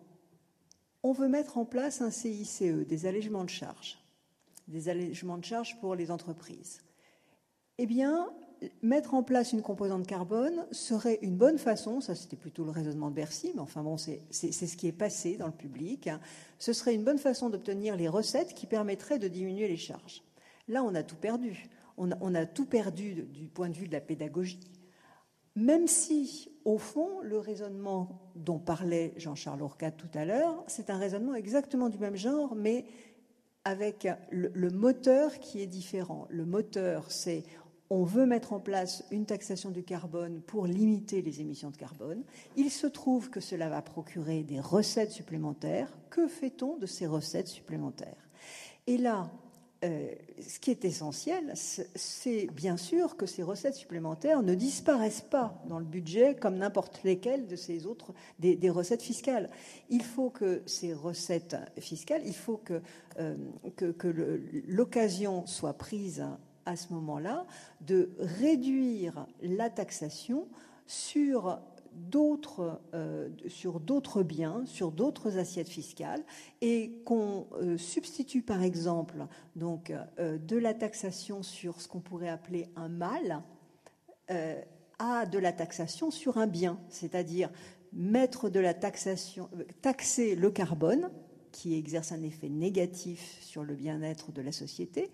on 1.03 1.11
veut 1.11 1.27
mettre 1.27 1.57
en 1.57 1.65
place 1.65 2.01
un 2.01 2.11
CICE, 2.11 2.61
des 2.61 3.05
allègements 3.05 3.43
de 3.43 3.49
charges, 3.49 3.97
des 4.67 4.89
allègements 4.89 5.37
de 5.37 5.45
charges 5.45 5.79
pour 5.79 5.95
les 5.95 6.11
entreprises. 6.11 6.81
Eh 7.77 7.85
bien, 7.85 8.29
mettre 8.81 9.13
en 9.13 9.23
place 9.23 9.53
une 9.53 9.61
composante 9.61 10.07
carbone 10.07 10.65
serait 10.71 11.19
une 11.21 11.37
bonne 11.37 11.57
façon, 11.57 12.01
ça 12.01 12.15
c'était 12.15 12.35
plutôt 12.35 12.63
le 12.63 12.71
raisonnement 12.71 13.09
de 13.09 13.15
Bercy, 13.15 13.51
mais 13.53 13.61
enfin 13.61 13.83
bon, 13.83 13.97
c'est 13.97 14.21
ce 14.31 14.77
qui 14.77 14.87
est 14.87 14.91
passé 14.91 15.37
dans 15.37 15.47
le 15.47 15.53
public, 15.53 16.07
hein. 16.07 16.19
ce 16.57 16.73
serait 16.73 16.95
une 16.95 17.03
bonne 17.03 17.19
façon 17.19 17.49
d'obtenir 17.49 17.95
les 17.95 18.07
recettes 18.07 18.53
qui 18.53 18.65
permettraient 18.65 19.19
de 19.19 19.27
diminuer 19.27 19.67
les 19.67 19.77
charges. 19.77 20.23
Là, 20.67 20.83
on 20.83 20.95
a 20.95 21.03
tout 21.03 21.15
perdu. 21.15 21.69
On 21.99 22.35
a, 22.35 22.45
tout 22.45 22.67
perdu 22.67 23.23
du 23.23 23.47
point 23.47 23.69
de 23.69 23.73
vue 23.73 23.87
de 23.87 23.93
la 23.93 24.01
pédagogie. 24.01 24.59
Même 25.55 25.87
si, 25.87 26.51
au 26.63 26.77
fond, 26.77 27.21
le 27.23 27.39
raisonnement 27.39 28.31
dont 28.35 28.59
parlait 28.59 29.13
Jean-Charles 29.17 29.63
Orcat 29.63 29.89
tout 29.89 30.09
à 30.13 30.23
l'heure, 30.23 30.63
c'est 30.67 30.91
un 30.91 30.97
raisonnement 30.99 31.33
exactement 31.33 31.89
du 31.89 31.97
même 31.97 32.15
genre, 32.15 32.53
mais 32.53 32.85
avec 33.63 34.07
le, 34.29 34.69
moteur 34.69 35.39
qui 35.39 35.61
est 35.63 35.67
différent. 35.67 36.27
Le 36.29 36.45
moteur, 36.45 37.11
c'est 37.11 37.43
on 37.89 38.03
veut 38.03 38.25
mettre 38.25 38.53
en 38.53 38.59
place 38.59 39.03
une 39.11 39.25
taxation 39.25 39.71
du 39.71 39.83
carbone 39.83 40.41
pour 40.41 40.67
limiter 40.67 41.21
les 41.21 41.41
émissions 41.41 41.69
de 41.69 41.77
carbone. 41.77 42.23
Il 42.55 42.69
se 42.69 42.87
trouve 42.87 43.29
que 43.29 43.39
cela 43.39 43.69
va 43.69 43.81
procurer 43.81 44.43
des 44.43 44.59
recettes 44.59 45.11
supplémentaires. 45.11 45.89
Que 46.09 46.27
fait-on 46.27 46.77
de 46.77 46.85
ces 46.85 47.07
recettes 47.07 47.47
supplémentaires? 47.47 48.29
Et 48.87 48.97
là, 48.97 49.31
euh, 49.85 50.09
ce 50.41 50.59
qui 50.59 50.71
est 50.71 50.85
essentiel, 50.85 51.53
c'est 51.55 52.47
bien 52.47 52.77
sûr 52.77 53.15
que 53.15 53.25
ces 53.25 53.43
recettes 53.43 53.75
supplémentaires 53.75 54.41
ne 54.41 54.55
disparaissent 54.55 55.21
pas 55.21 55.61
dans 55.67 55.77
le 55.77 55.85
budget 55.85 56.35
comme 56.35 56.57
n'importe 56.57 57.03
lesquelles 57.03 57.47
de 57.47 57.55
ces 57.55 57.85
autres 57.85 58.13
des, 58.39 58.69
recettes 58.69 59.03
fiscales. 59.03 59.49
Il 59.89 60.01
faut 60.01 60.29
que 60.29 60.63
ces 60.65 60.93
recettes 60.93 61.55
fiscales, 61.79 62.23
il 62.25 62.35
faut 62.35 62.57
que, 62.57 62.81
euh, 63.19 63.35
que 63.75 64.61
l'occasion 64.67 65.45
soit 65.45 65.73
prise 65.73 66.25
à 66.67 66.75
ce 66.75 66.93
moment-là 66.93 67.45
de 67.81 68.11
réduire 68.19 69.25
la 69.41 69.69
taxation 69.69 70.47
sur 70.85 71.59
d'autres, 71.93 72.79
euh, 72.93 73.29
biens, 74.23 74.63
sur 74.65 74.91
d'autres 74.91 75.37
assiettes 75.37 75.69
fiscales, 75.69 76.23
et 76.61 77.01
qu'on 77.05 77.47
euh, 77.53 77.77
substitue 77.77 78.41
par 78.41 78.61
exemple 78.61 79.25
donc 79.55 79.91
euh, 80.19 80.37
de 80.37 80.57
la 80.57 80.73
taxation 80.73 81.41
sur 81.41 81.81
ce 81.81 81.87
qu'on 81.87 82.01
pourrait 82.01 82.29
appeler 82.29 82.67
un 82.75 82.89
mal 82.89 83.41
à 84.99 85.25
de 85.25 85.39
la 85.39 85.53
taxation 85.53 86.11
sur 86.11 86.37
un 86.37 86.47
bien, 86.47 86.77
c'est-à-dire 86.89 87.49
de 87.93 88.59
la 88.59 88.73
taxation, 88.73 89.49
taxer 89.81 90.35
le 90.35 90.51
carbone 90.51 91.09
qui 91.53 91.75
exercent 91.75 92.11
un 92.11 92.23
effet 92.23 92.49
négatif 92.49 93.37
sur 93.39 93.63
le 93.63 93.73
bien-être 93.73 94.33
de 94.33 94.41
la 94.41 94.51
société, 94.51 95.09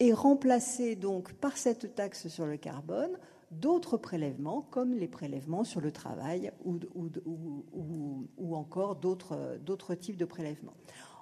et 0.00 0.12
remplacer 0.12 0.96
donc 0.96 1.32
par 1.34 1.56
cette 1.56 1.94
taxe 1.94 2.28
sur 2.28 2.46
le 2.46 2.56
carbone 2.56 3.18
d'autres 3.50 3.96
prélèvements 3.96 4.62
comme 4.70 4.94
les 4.94 5.08
prélèvements 5.08 5.64
sur 5.64 5.80
le 5.80 5.92
travail 5.92 6.52
ou, 6.64 6.78
ou, 8.36 8.56
encore 8.56 8.96
d'autres 8.96 9.94
types 9.94 10.16
de 10.16 10.24
prélèvements. 10.24 10.74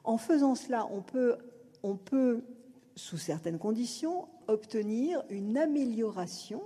En 0.05 0.17
faisant 0.17 0.55
cela, 0.55 0.89
on 0.91 1.03
peut, 1.97 2.45
sous 2.97 3.19
certaines 3.19 3.59
conditions, 3.59 4.29
obtenir 4.49 5.23
une 5.31 5.59
amélioration 5.59 6.63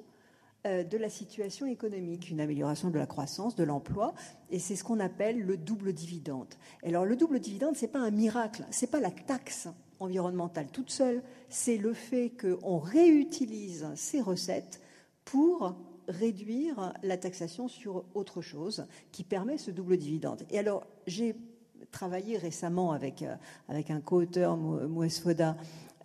euh, 0.66 0.84
de 0.84 0.96
la 0.96 1.10
situation 1.10 1.66
économique, 1.66 2.30
une 2.30 2.40
amélioration 2.40 2.90
de 2.90 2.98
la 2.98 3.06
croissance, 3.06 3.54
de 3.54 3.64
l'emploi, 3.64 4.14
et 4.50 4.58
c'est 4.58 4.76
ce 4.76 4.84
qu'on 4.84 5.00
appelle 5.00 5.40
le 5.40 5.56
double 5.56 5.92
dividende. 5.92 6.54
Alors 6.82 7.04
le 7.04 7.16
double 7.16 7.40
dividende, 7.40 7.76
c'est 7.76 7.88
pas 7.88 8.00
un 8.00 8.10
miracle, 8.10 8.64
c'est 8.70 8.90
pas 8.90 9.00
la 9.00 9.10
taxe 9.10 9.68
environnementale 10.00 10.68
toute 10.72 10.90
seule, 10.90 11.22
c'est 11.48 11.76
le 11.76 11.92
fait 11.92 12.30
qu'on 12.30 12.78
réutilise 12.78 13.86
ces 13.94 14.20
recettes 14.20 14.80
pour 15.24 15.74
réduire 16.08 16.92
la 17.02 17.16
taxation 17.16 17.68
sur 17.68 18.04
autre 18.14 18.40
chose 18.40 18.86
qui 19.12 19.24
permet 19.24 19.58
ce 19.58 19.70
double 19.70 19.96
dividende. 19.96 20.44
Et 20.50 20.58
alors, 20.58 20.86
j'ai 21.06 21.34
travaillé 21.90 22.36
récemment 22.36 22.92
avec, 22.92 23.22
euh, 23.22 23.34
avec 23.68 23.90
un 23.90 24.00
co-auteur, 24.00 24.56
Moues 24.56 25.08
Foda, 25.08 25.56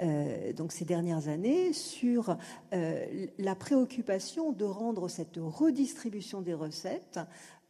euh, 0.02 0.54
donc 0.54 0.72
ces 0.72 0.86
dernières 0.86 1.28
années 1.28 1.74
sur 1.74 2.38
euh, 2.74 3.28
la 3.38 3.56
préoccupation 3.56 4.52
de 4.52 4.66
rendre 4.66 5.08
cette 5.08 5.38
redistribution 5.38 6.42
des 6.42 6.56
recettes 6.56 7.20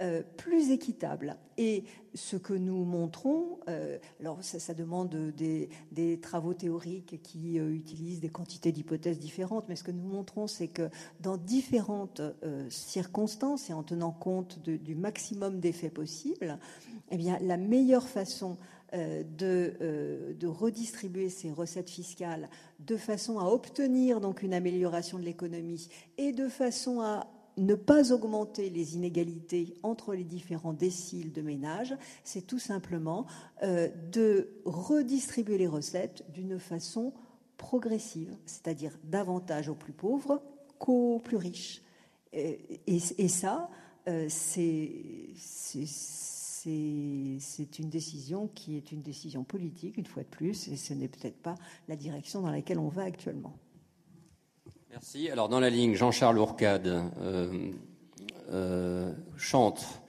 euh, 0.02 0.24
plus 0.38 0.72
équitable. 0.72 1.38
Et 1.58 1.84
ce 2.16 2.38
que 2.38 2.54
nous 2.54 2.86
montrons, 2.86 3.60
alors 4.20 4.40
ça, 4.42 4.74
demande 4.74 5.16
des, 5.36 5.70
travaux 6.22 6.54
théoriques 6.54 7.22
qui 7.22 7.58
utilisent 7.58 8.20
des 8.20 8.30
quantités 8.30 8.72
d'hypothèses 8.72 9.20
différentes, 9.20 9.66
mais 9.70 9.76
ce 9.76 9.84
que 9.84 9.92
nous 9.92 10.08
montrons, 10.08 10.48
c'est 10.48 10.68
que 10.68 10.90
dans 11.20 11.38
différentes 11.38 12.22
circonstances 12.70 13.70
et 13.70 13.74
en 13.74 13.84
tenant 13.84 14.12
compte 14.12 14.60
du 14.60 14.96
maximum 14.96 15.60
d'effets 15.60 15.92
possibles, 15.92 16.58
eh 17.12 17.18
bien, 17.18 17.38
la 17.40 17.58
meilleure 17.58 18.08
façon 18.08 18.58
de, 18.94 20.36
de, 20.38 20.48
redistribuer 20.48 21.30
ces 21.30 21.52
recettes 21.52 21.90
fiscales 21.90 22.50
de 22.80 22.98
façon 22.98 23.40
à 23.40 23.46
obtenir 23.46 24.20
donc 24.20 24.44
une 24.44 24.54
amélioration 24.54 25.18
de 25.18 25.24
l'économie 25.24 25.88
et 26.18 26.34
de 26.34 26.50
façon 26.50 27.00
à 27.00 27.28
ne 27.58 27.76
pas 27.76 28.12
augmenter 28.12 28.70
les 28.70 28.96
inégalités 28.96 29.74
entre 29.84 30.14
les 30.14 30.24
différents 30.24 30.74
déciles 30.74 31.32
de 31.32 31.42
ménage, 31.42 31.96
c'est 32.24 32.46
tout 32.48 32.60
simplement 32.60 33.26
euh, 33.64 33.90
de 34.12 34.50
redistribuer 34.66 35.58
les 35.58 35.68
recettes 35.68 36.24
d'une 36.32 36.60
façon 36.60 37.14
progressive, 37.58 38.36
c'est-à-dire 38.46 38.98
davantage 39.04 39.70
aux 39.70 39.76
plus 39.76 39.94
pauvres 39.94 40.42
qu'aux 40.80 41.20
plus 41.20 41.38
riches. 41.38 41.82
Et, 42.34 43.00
ça, 43.28 43.70
euh, 44.08 44.26
c'est 44.30 45.36
une 46.70 47.90
décision 47.90 48.48
qui 48.54 48.78
est 48.78 48.92
une 48.92 49.02
décision 49.02 49.44
politique, 49.44 49.98
une 49.98 50.06
fois 50.06 50.24
de 50.24 50.28
plus, 50.28 50.68
et 50.68 50.78
ce 50.78 50.94
n'est 50.94 51.08
peut-être 51.08 51.42
pas 51.42 51.56
la 51.88 51.96
direction 51.96 52.42
dans 52.42 52.52
laquelle 52.52 52.80
on 52.80 52.90
va 52.90 53.04
actuellement. 53.04 53.58
Merci. 54.92 55.30
Alors, 55.30 55.48
dans 55.48 55.60
la 55.60 55.70
ligne, 55.70 55.96
Jean-Charles 55.96 56.38
Ourcade 56.38 56.88
euh, 56.88 57.72
euh, 58.50 59.14
chante. 59.38 60.02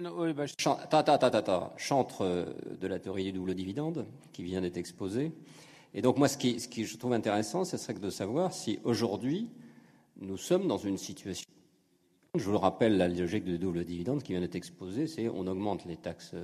Bah, 0.00 0.44
chantre 1.76 2.22
euh, 2.22 2.44
de 2.80 2.86
la 2.86 2.98
théorie 3.00 3.24
du 3.24 3.32
double 3.32 3.54
dividende 3.54 4.06
qui 4.32 4.44
vient 4.44 4.60
d'être 4.60 4.76
exposée. 4.76 5.32
Et 5.94 6.02
donc, 6.02 6.18
moi, 6.18 6.28
ce 6.28 6.36
qui, 6.36 6.60
ce 6.60 6.68
qui 6.68 6.84
je 6.84 6.96
trouve 6.96 7.12
intéressant, 7.12 7.64
ce 7.64 7.76
serait 7.76 7.94
de 7.94 8.10
savoir 8.10 8.52
si 8.52 8.78
aujourd'hui, 8.84 9.48
nous 10.20 10.36
sommes 10.36 10.68
dans 10.68 10.78
une 10.78 10.98
situation. 10.98 11.48
Je 12.34 12.44
vous 12.44 12.52
le 12.52 12.58
rappelle, 12.58 12.98
la 12.98 13.08
logique 13.08 13.44
du 13.44 13.58
double 13.58 13.84
dividende 13.84 14.22
qui 14.22 14.32
vient 14.32 14.40
d'être 14.40 14.54
exposée, 14.54 15.06
c'est 15.06 15.28
on 15.28 15.46
augmente 15.46 15.86
les 15.86 15.96
taxes 15.96 16.34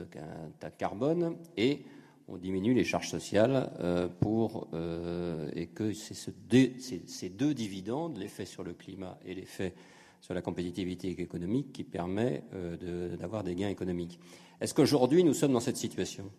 carbone 0.79 1.37
et 1.59 1.85
on 2.27 2.39
diminue 2.39 2.73
les 2.73 2.85
charges 2.85 3.11
sociales 3.11 3.71
euh, 3.81 4.09
pour 4.09 4.69
euh, 4.73 5.51
et 5.55 5.67
que 5.67 5.93
c'est 5.93 6.15
ces 6.15 7.29
deux 7.29 7.53
dividendes, 7.53 8.17
l'effet 8.17 8.47
sur 8.47 8.65
le 8.65 8.73
climat 8.73 9.19
et 9.27 9.35
l'effet 9.35 9.75
sur 10.23 10.33
la 10.33 10.41
compétitivité 10.41 11.11
économique, 11.21 11.73
qui 11.73 11.85
permet 11.85 12.43
euh, 12.55 13.15
d'avoir 13.17 13.45
des 13.45 13.55
gains 13.55 13.69
économiques. 13.69 14.19
Est-ce 14.63 14.73
qu'aujourd'hui 14.73 15.23
nous 15.23 15.35
sommes 15.35 15.53
dans 15.53 15.61
cette 15.61 15.77
situation? 15.77 16.31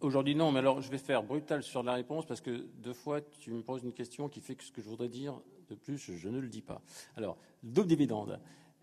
Aujourd'hui 0.00 0.34
non, 0.34 0.50
mais 0.50 0.58
alors 0.58 0.80
je 0.80 0.90
vais 0.90 0.98
faire 0.98 1.22
brutal 1.22 1.62
sur 1.62 1.84
la 1.84 1.94
réponse 1.94 2.26
parce 2.26 2.40
que 2.40 2.66
deux 2.82 2.92
fois 2.92 3.20
tu 3.20 3.52
me 3.52 3.62
poses 3.62 3.84
une 3.84 3.92
question 3.92 4.28
qui 4.28 4.40
fait 4.40 4.56
que 4.56 4.64
ce 4.64 4.72
que 4.72 4.82
je 4.82 4.88
voudrais 4.88 5.08
dire 5.08 5.40
de 5.68 5.74
plus, 5.74 5.98
je 5.98 6.28
ne 6.28 6.38
le 6.38 6.48
dis 6.48 6.62
pas. 6.62 6.82
Alors, 7.16 7.38
double 7.62 7.88
dividende. 7.88 8.40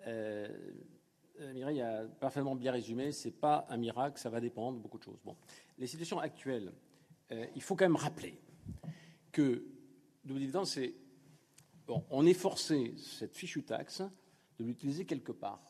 Euh, 0.07 0.47
Mireille 1.53 1.81
a 1.81 2.05
parfaitement 2.19 2.55
bien 2.55 2.71
résumé, 2.71 3.11
ce 3.11 3.27
n'est 3.27 3.33
pas 3.33 3.65
un 3.69 3.77
miracle, 3.77 4.19
ça 4.19 4.29
va 4.29 4.39
dépendre 4.39 4.77
de 4.77 4.81
beaucoup 4.81 4.97
de 4.97 5.03
choses. 5.03 5.19
Bon. 5.25 5.35
Les 5.77 5.87
situations 5.87 6.19
actuelles, 6.19 6.71
euh, 7.31 7.45
il 7.55 7.61
faut 7.61 7.75
quand 7.75 7.85
même 7.85 7.95
rappeler 7.95 8.39
que 9.31 9.65
double 10.23 10.39
dividende, 10.39 10.67
c'est. 10.67 10.93
Bon, 11.85 12.05
on 12.11 12.25
est 12.25 12.33
forcé, 12.33 12.93
cette 12.97 13.35
fichue 13.35 13.63
taxe, 13.63 14.01
de 14.57 14.63
l'utiliser 14.63 15.05
quelque 15.05 15.33
part. 15.33 15.61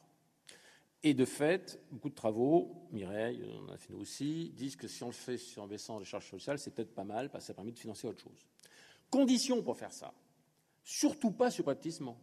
Et 1.01 1.13
de 1.13 1.25
fait, 1.25 1.81
beaucoup 1.91 2.09
de 2.09 2.15
travaux, 2.15 2.87
Mireille, 2.91 3.43
on 3.43 3.69
a 3.69 3.77
fait 3.77 3.91
nous 3.91 3.99
aussi, 3.99 4.51
disent 4.55 4.75
que 4.75 4.87
si 4.87 5.03
on 5.03 5.07
le 5.07 5.13
fait 5.13 5.39
en 5.57 5.67
baissant 5.67 5.99
les 5.99 6.05
charges 6.05 6.29
sociales, 6.29 6.59
c'est 6.59 6.71
peut-être 6.71 6.93
pas 6.93 7.03
mal, 7.03 7.29
parce 7.29 7.43
que 7.43 7.47
ça 7.47 7.53
permet 7.53 7.71
de 7.71 7.79
financer 7.79 8.07
autre 8.07 8.21
chose. 8.21 8.45
Condition 9.09 9.61
pour 9.63 9.75
faire 9.75 9.91
ça, 9.91 10.13
surtout 10.83 11.31
pas 11.31 11.49
subrepticement. 11.49 12.19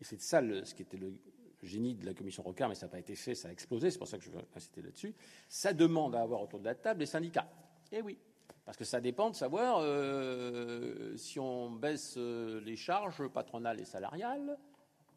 Et 0.00 0.04
c'est 0.04 0.20
ça 0.20 0.40
ce 0.40 0.74
qui 0.74 0.82
était 0.82 0.96
le, 0.96 1.14
génie 1.62 1.94
de 1.94 2.06
la 2.06 2.14
commission 2.14 2.42
Rocard, 2.42 2.68
mais 2.68 2.74
ça 2.74 2.86
n'a 2.86 2.90
pas 2.90 2.98
été 2.98 3.14
fait, 3.14 3.34
ça 3.34 3.48
a 3.48 3.52
explosé, 3.52 3.90
c'est 3.90 3.98
pour 3.98 4.08
ça 4.08 4.18
que 4.18 4.24
je 4.24 4.30
veux 4.30 4.40
insister 4.54 4.82
là-dessus. 4.82 5.14
Ça 5.48 5.72
demande 5.72 6.14
à 6.14 6.22
avoir 6.22 6.42
autour 6.42 6.60
de 6.60 6.64
la 6.64 6.74
table 6.74 7.00
les 7.00 7.06
syndicats. 7.06 7.48
Eh 7.92 8.02
oui, 8.02 8.18
parce 8.64 8.76
que 8.76 8.84
ça 8.84 9.00
dépend 9.00 9.30
de 9.30 9.34
savoir 9.34 9.80
euh, 9.80 11.16
si 11.16 11.38
on 11.38 11.70
baisse 11.70 12.14
euh, 12.16 12.60
les 12.60 12.76
charges 12.76 13.26
patronales 13.28 13.80
et 13.80 13.84
salariales, 13.84 14.56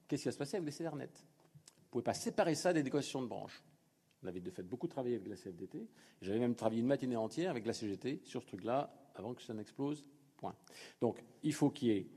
qu'est-ce 0.08 0.24
qui 0.24 0.28
va 0.28 0.32
se 0.34 0.38
passer 0.38 0.58
avec 0.58 0.66
les 0.66 0.72
salaires 0.72 0.96
nets 0.96 1.16
Vous 1.16 1.86
ne 1.86 1.92
pouvez 1.92 2.04
pas 2.04 2.14
séparer 2.14 2.56
ça 2.56 2.74
des 2.74 2.84
négociations 2.84 3.22
de 3.22 3.28
branche. 3.28 3.64
On 4.24 4.28
avait 4.28 4.40
de 4.40 4.50
fait 4.50 4.64
beaucoup 4.64 4.88
travaillé 4.88 5.16
avec 5.16 5.28
la 5.28 5.36
CFDT. 5.36 5.88
J'avais 6.22 6.40
même 6.40 6.56
travaillé 6.56 6.82
une 6.82 6.88
matinée 6.88 7.18
entière 7.18 7.52
avec 7.52 7.66
la 7.66 7.74
CGT 7.74 8.22
sur 8.24 8.42
ce 8.42 8.48
truc-là 8.48 8.94
avant 9.16 9.34
que 9.34 9.42
ça 9.42 9.54
n'explose. 9.54 10.06
Donc, 11.02 11.24
il 11.44 11.54
faut 11.54 11.70
qu'il 11.70 11.88
y 11.88 11.92
ait 11.92 12.08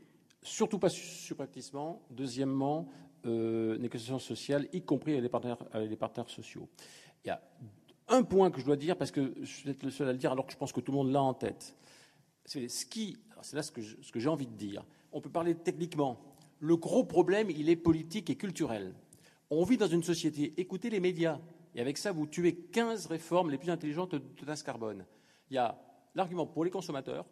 surtout 0.43 0.79
pas 0.79 0.89
subrepticement. 0.89 2.03
Deuxièmement, 2.11 2.89
euh, 3.27 3.77
négociations 3.79 4.19
sociales, 4.19 4.69
y 4.73 4.83
compris 4.83 5.13
avec 5.13 5.25
les, 5.25 5.29
partenaires, 5.97 6.31
sociaux. 6.31 6.69
Il 7.25 7.29
y 7.29 7.31
a 7.31 7.43
un 8.09 8.23
point 8.23 8.51
que 8.51 8.61
je 8.61 8.65
dois 8.65 8.77
dire, 8.77 8.97
parce 8.97 9.11
que 9.11 9.35
je 9.41 9.45
suis 9.45 9.77
le 9.83 9.91
seul 9.91 10.09
à 10.09 10.13
le 10.13 10.19
dire, 10.19 10.33
alors 10.33 10.47
que 10.47 10.53
je 10.53 10.57
pense 10.57 10.73
que 10.73 10.81
tout 10.81 10.93
le 10.93 10.99
monde 10.99 11.11
l'a 11.11 11.23
en 11.23 11.35
tête. 11.35 11.75
C'est 12.45 12.69
ce 12.69 12.87
qui, 12.87 13.17
c'est 13.43 13.57
là 13.57 13.63
ce 13.63 13.73
que, 13.73 13.81
j'ai 13.81 14.29
envie 14.29 14.47
de 14.47 14.55
dire. 14.55 14.85
On 15.13 15.21
peut 15.21 15.31
parler 15.31 15.57
techniquement. 15.57 16.21
Le 16.61 16.77
gros 16.77 17.05
problème, 17.05 17.51
il 17.51 17.69
est 17.69 17.77
politique 17.77 18.31
et 18.31 18.37
culturel. 18.37 18.95
On 19.51 19.65
vit 19.65 19.77
dans 19.77 19.89
une 19.89 20.03
société, 20.03 20.55
écoutez 20.57 20.91
les 20.91 21.01
médias, 21.01 21.41
et 21.75 21.81
avec 21.81 21.99
ça, 21.99 22.13
vous 22.13 22.27
tuez 22.27 22.55
15 22.55 23.07
réformes 23.07 23.51
les 23.51 23.59
plus 23.59 23.71
intelligentes 23.71 24.15
de 24.15 24.45
taxe 24.45 24.63
carbone. 24.63 25.05
Il 25.51 25.55
y 25.55 25.59
a 25.59 25.79
l'argument 26.15 26.47
pour 26.47 26.65
les 26.65 26.71
consommateurs, 26.71 27.27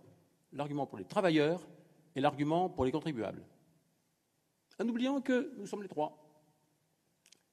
l'argument 0.54 0.86
pour 0.86 0.98
les 0.98 1.04
travailleurs 1.04 1.68
et 2.16 2.20
l'argument 2.20 2.70
pour 2.70 2.84
les 2.84 2.92
contribuables 2.92 3.44
en 4.78 4.88
oubliant 4.88 5.20
que 5.20 5.52
nous 5.56 5.66
sommes 5.66 5.82
les 5.82 5.88
trois. 5.88 6.18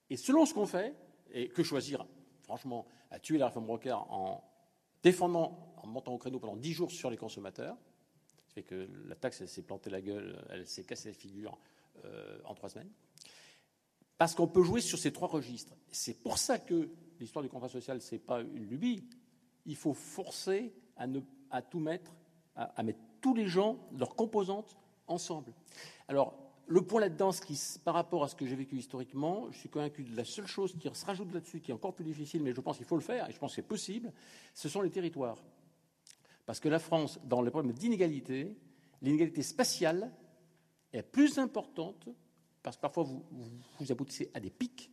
Et 0.09 0.17
selon 0.17 0.45
ce 0.45 0.53
qu'on 0.53 0.65
fait, 0.65 0.95
et 1.31 1.49
que 1.49 1.63
choisir, 1.63 2.05
franchement, 2.43 2.85
à 3.09 3.19
tuer 3.19 3.37
la 3.37 3.47
réforme 3.47 3.69
Rocker 3.69 3.93
en 3.93 4.43
défendant, 5.03 5.73
en 5.77 5.87
montant 5.87 6.13
au 6.13 6.17
créneau 6.17 6.39
pendant 6.39 6.57
dix 6.57 6.73
jours 6.73 6.91
sur 6.91 7.09
les 7.09 7.17
consommateurs, 7.17 7.77
ça 8.47 8.55
fait 8.55 8.63
que 8.63 8.87
la 9.07 9.15
taxe, 9.15 9.41
elle 9.41 9.49
s'est 9.49 9.61
plantée 9.61 9.89
la 9.89 10.01
gueule, 10.01 10.43
elle 10.49 10.67
s'est 10.67 10.83
cassée 10.83 11.09
la 11.09 11.15
figure 11.15 11.57
euh, 12.03 12.39
en 12.43 12.53
trois 12.53 12.69
semaines. 12.69 12.91
Parce 14.17 14.35
qu'on 14.35 14.47
peut 14.47 14.63
jouer 14.63 14.81
sur 14.81 14.99
ces 14.99 15.13
trois 15.13 15.29
registres. 15.29 15.73
C'est 15.91 16.21
pour 16.21 16.37
ça 16.37 16.59
que 16.59 16.89
l'histoire 17.19 17.43
du 17.43 17.49
contrat 17.49 17.69
social, 17.69 18.01
ce 18.01 18.15
n'est 18.15 18.19
pas 18.19 18.41
une 18.41 18.67
lubie. 18.67 19.07
Il 19.65 19.75
faut 19.75 19.93
forcer 19.93 20.73
à 21.49 21.61
tout 21.61 21.79
mettre, 21.79 22.11
à, 22.55 22.83
mettre 22.83 22.99
tous 23.21 23.33
les 23.33 23.47
gens, 23.47 23.77
leurs 23.97 24.15
composantes, 24.15 24.77
ensemble. 25.07 25.53
Alors, 26.07 26.33
le 26.67 26.81
point 26.81 27.01
là-dedans, 27.01 27.31
par 27.83 27.93
rapport 27.93 28.23
à 28.23 28.27
ce 28.27 28.35
que 28.35 28.45
j'ai 28.45 28.55
vécu 28.55 28.77
historiquement, 28.77 29.51
je 29.51 29.59
suis 29.59 29.69
convaincu 29.69 30.03
de 30.03 30.15
la 30.15 30.23
seule 30.23 30.47
chose 30.47 30.75
qui 30.79 30.89
se 30.93 31.05
rajoute 31.05 31.33
là-dessus, 31.33 31.59
qui 31.59 31.71
est 31.71 31.73
encore 31.73 31.93
plus 31.93 32.05
difficile, 32.05 32.41
mais 32.43 32.53
je 32.53 32.61
pense 32.61 32.77
qu'il 32.77 32.85
faut 32.85 32.95
le 32.95 33.01
faire, 33.01 33.29
et 33.29 33.33
je 33.33 33.37
pense 33.37 33.51
que 33.51 33.55
c'est 33.55 33.67
possible, 33.67 34.13
ce 34.53 34.69
sont 34.69 34.81
les 34.81 34.89
territoires. 34.89 35.37
Parce 36.45 36.59
que 36.59 36.69
la 36.69 36.79
France, 36.79 37.19
dans 37.25 37.41
les 37.41 37.51
problèmes 37.51 37.73
d'inégalité, 37.73 38.55
l'inégalité 39.01 39.43
spatiale 39.43 40.11
est 40.93 41.03
plus 41.03 41.39
importante, 41.39 42.07
parce 42.63 42.77
que 42.77 42.81
parfois 42.81 43.03
vous, 43.03 43.23
vous 43.79 43.91
aboutissez 43.91 44.31
à 44.33 44.39
des 44.39 44.49
pics, 44.49 44.91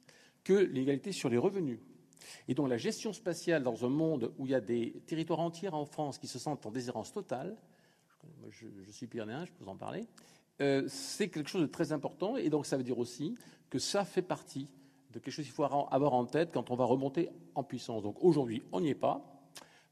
que 0.48 0.55
l'égalité 0.55 1.12
sur 1.12 1.28
les 1.28 1.36
revenus. 1.36 1.78
Et 2.48 2.54
donc 2.54 2.68
la 2.68 2.76
gestion 2.76 3.12
spatiale 3.12 3.62
dans 3.62 3.84
un 3.84 3.88
monde 3.88 4.32
où 4.38 4.46
il 4.46 4.52
y 4.52 4.54
a 4.54 4.60
des 4.60 5.02
territoires 5.06 5.40
entiers 5.40 5.68
en 5.68 5.84
France 5.84 6.18
qui 6.18 6.26
se 6.26 6.38
sentent 6.38 6.66
en 6.66 6.70
déshérence 6.70 7.12
totale, 7.12 7.56
je, 8.50 8.66
je 8.84 8.90
suis 8.90 9.06
pyrénéen, 9.06 9.44
je 9.44 9.52
peux 9.52 9.64
vous 9.64 9.70
en 9.70 9.76
parler, 9.76 10.06
euh, 10.60 10.84
c'est 10.88 11.28
quelque 11.28 11.48
chose 11.48 11.62
de 11.62 11.66
très 11.66 11.92
important. 11.92 12.36
Et 12.36 12.50
donc 12.50 12.66
ça 12.66 12.76
veut 12.76 12.82
dire 12.82 12.98
aussi 12.98 13.36
que 13.70 13.78
ça 13.78 14.04
fait 14.04 14.22
partie 14.22 14.68
de 15.12 15.18
quelque 15.18 15.32
chose 15.32 15.44
qu'il 15.44 15.54
faut 15.54 15.64
avoir 15.64 16.12
en 16.14 16.26
tête 16.26 16.50
quand 16.52 16.70
on 16.70 16.76
va 16.76 16.84
remonter 16.84 17.30
en 17.54 17.62
puissance. 17.62 18.02
Donc 18.02 18.22
aujourd'hui, 18.22 18.62
on 18.72 18.80
n'y 18.80 18.90
est 18.90 18.94
pas. 18.94 19.22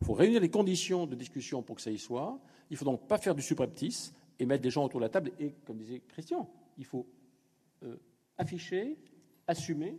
Il 0.01 0.07
faut 0.07 0.13
réunir 0.13 0.41
les 0.41 0.51
conditions 0.51 1.07
de 1.07 1.15
discussion 1.15 1.63
pour 1.63 1.77
que 1.77 1.83
ça 1.83 1.91
y 1.91 1.99
soit. 1.99 2.39
Il 2.71 2.75
ne 2.75 2.79
faut 2.79 2.85
donc 2.85 3.07
pas 3.07 3.19
faire 3.19 3.35
du 3.35 3.43
subreptice 3.43 4.13
et 4.39 4.45
mettre 4.45 4.63
des 4.63 4.71
gens 4.71 4.85
autour 4.85 5.01
de 5.01 5.05
la 5.05 5.09
table. 5.09 5.33
Et 5.39 5.55
comme 5.65 5.79
disait 5.79 6.03
Christian, 6.09 6.51
il 6.77 6.85
faut 6.85 7.07
euh, 7.83 7.97
afficher, 8.37 8.99
assumer, 9.47 9.99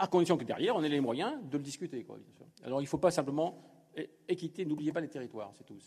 à 0.00 0.06
condition 0.06 0.38
que 0.38 0.44
derrière, 0.44 0.74
on 0.74 0.82
ait 0.82 0.88
les 0.88 1.00
moyens 1.00 1.34
de 1.44 1.58
le 1.58 1.62
discuter. 1.62 2.06
Alors 2.64 2.80
il 2.80 2.84
ne 2.84 2.88
faut 2.88 2.98
pas 2.98 3.10
simplement 3.10 3.62
équité, 4.28 4.64
n'oubliez 4.64 4.92
pas 4.92 5.00
les 5.00 5.08
territoires, 5.08 5.52
c'est 5.56 5.64
tout. 5.64 5.78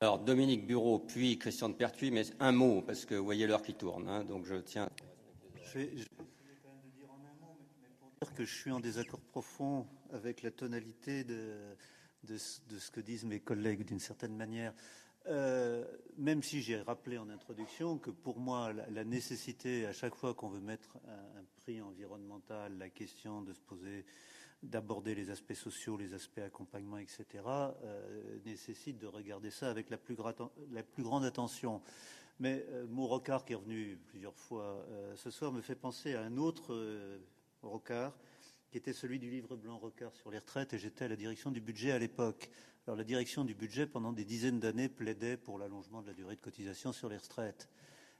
Alors 0.00 0.18
Dominique 0.18 0.66
Bureau, 0.66 0.98
puis 0.98 1.38
Christian 1.38 1.70
de 1.70 1.74
Pertuis, 1.74 2.10
mais 2.10 2.24
un 2.40 2.52
mot, 2.52 2.82
parce 2.82 3.06
que 3.06 3.14
vous 3.14 3.24
voyez 3.24 3.46
l'heure 3.46 3.62
qui 3.62 3.74
tourne, 3.74 4.06
hein, 4.08 4.22
donc 4.24 4.44
je 4.44 4.56
tiens. 4.56 4.90
Je 5.62 5.78
vais, 5.78 5.96
je 5.96 6.04
quand 6.62 6.74
même 6.74 6.90
dire 6.94 7.10
en 7.10 7.14
un 7.14 7.34
mot, 7.40 7.56
mais 7.80 7.88
pour 7.98 8.10
dire 8.20 8.34
que 8.34 8.44
je 8.44 8.54
suis 8.54 8.70
en 8.70 8.80
désaccord 8.80 9.20
profond 9.20 9.86
avec 10.12 10.42
la 10.42 10.50
tonalité 10.50 11.24
de, 11.24 11.74
de, 12.24 12.34
de 12.34 12.78
ce 12.78 12.90
que 12.90 13.00
disent 13.00 13.24
mes 13.24 13.40
collègues 13.40 13.84
d'une 13.86 13.98
certaine 14.00 14.36
manière. 14.36 14.74
Euh, 15.26 15.84
même 16.18 16.42
si 16.42 16.60
j'ai 16.60 16.80
rappelé 16.80 17.18
en 17.18 17.28
introduction 17.30 17.98
que 17.98 18.10
pour 18.10 18.38
moi, 18.38 18.72
la, 18.72 19.04
nécessité, 19.04 19.86
à 19.86 19.92
chaque 19.92 20.14
fois 20.14 20.34
qu'on 20.34 20.48
veut 20.48 20.60
mettre 20.60 20.98
un, 21.08 21.44
prix 21.56 21.80
environnemental, 21.80 22.76
la 22.78 22.90
question 22.90 23.40
de 23.40 23.54
se 23.54 23.60
poser, 23.60 24.04
d'aborder 24.62 25.14
les 25.14 25.30
aspects 25.30 25.54
sociaux, 25.54 25.96
les 25.96 26.12
aspects 26.12 26.38
accompagnement, 26.38 26.98
etc., 26.98 27.24
euh, 27.46 28.38
nécessite 28.44 28.98
de 28.98 29.06
regarder 29.06 29.50
ça 29.50 29.70
avec 29.70 29.88
la 29.88 29.96
plus, 29.96 30.16
la 30.70 30.82
plus 30.82 31.02
grande 31.02 31.24
attention. 31.24 31.80
Mais 32.38 32.66
euh, 32.68 32.86
mon 32.88 33.06
rocard 33.06 33.44
qui 33.44 33.54
est 33.54 33.56
revenu 33.56 33.98
plusieurs 34.08 34.36
fois 34.36 34.86
ce 35.16 35.30
soir 35.30 35.52
me 35.52 35.62
fait 35.62 35.74
penser 35.74 36.14
à 36.14 36.22
un 36.22 36.36
autre 36.36 36.76
rocard 37.62 38.14
qui 38.74 38.78
était 38.78 38.92
celui 38.92 39.20
du 39.20 39.30
livre 39.30 39.54
blanc 39.54 39.78
Rocard 39.78 40.12
sur 40.16 40.32
les 40.32 40.38
retraites, 40.38 40.74
et 40.74 40.78
j'étais 40.78 41.04
à 41.04 41.08
la 41.08 41.14
direction 41.14 41.52
du 41.52 41.60
budget 41.60 41.92
à 41.92 41.98
l'époque. 42.00 42.50
Alors 42.88 42.96
la 42.96 43.04
direction 43.04 43.44
du 43.44 43.54
budget, 43.54 43.86
pendant 43.86 44.12
des 44.12 44.24
dizaines 44.24 44.58
d'années, 44.58 44.88
plaidait 44.88 45.36
pour 45.36 45.60
l'allongement 45.60 46.02
de 46.02 46.08
la 46.08 46.12
durée 46.12 46.34
de 46.34 46.40
cotisation 46.40 46.92
sur 46.92 47.08
les 47.08 47.16
retraites. 47.16 47.68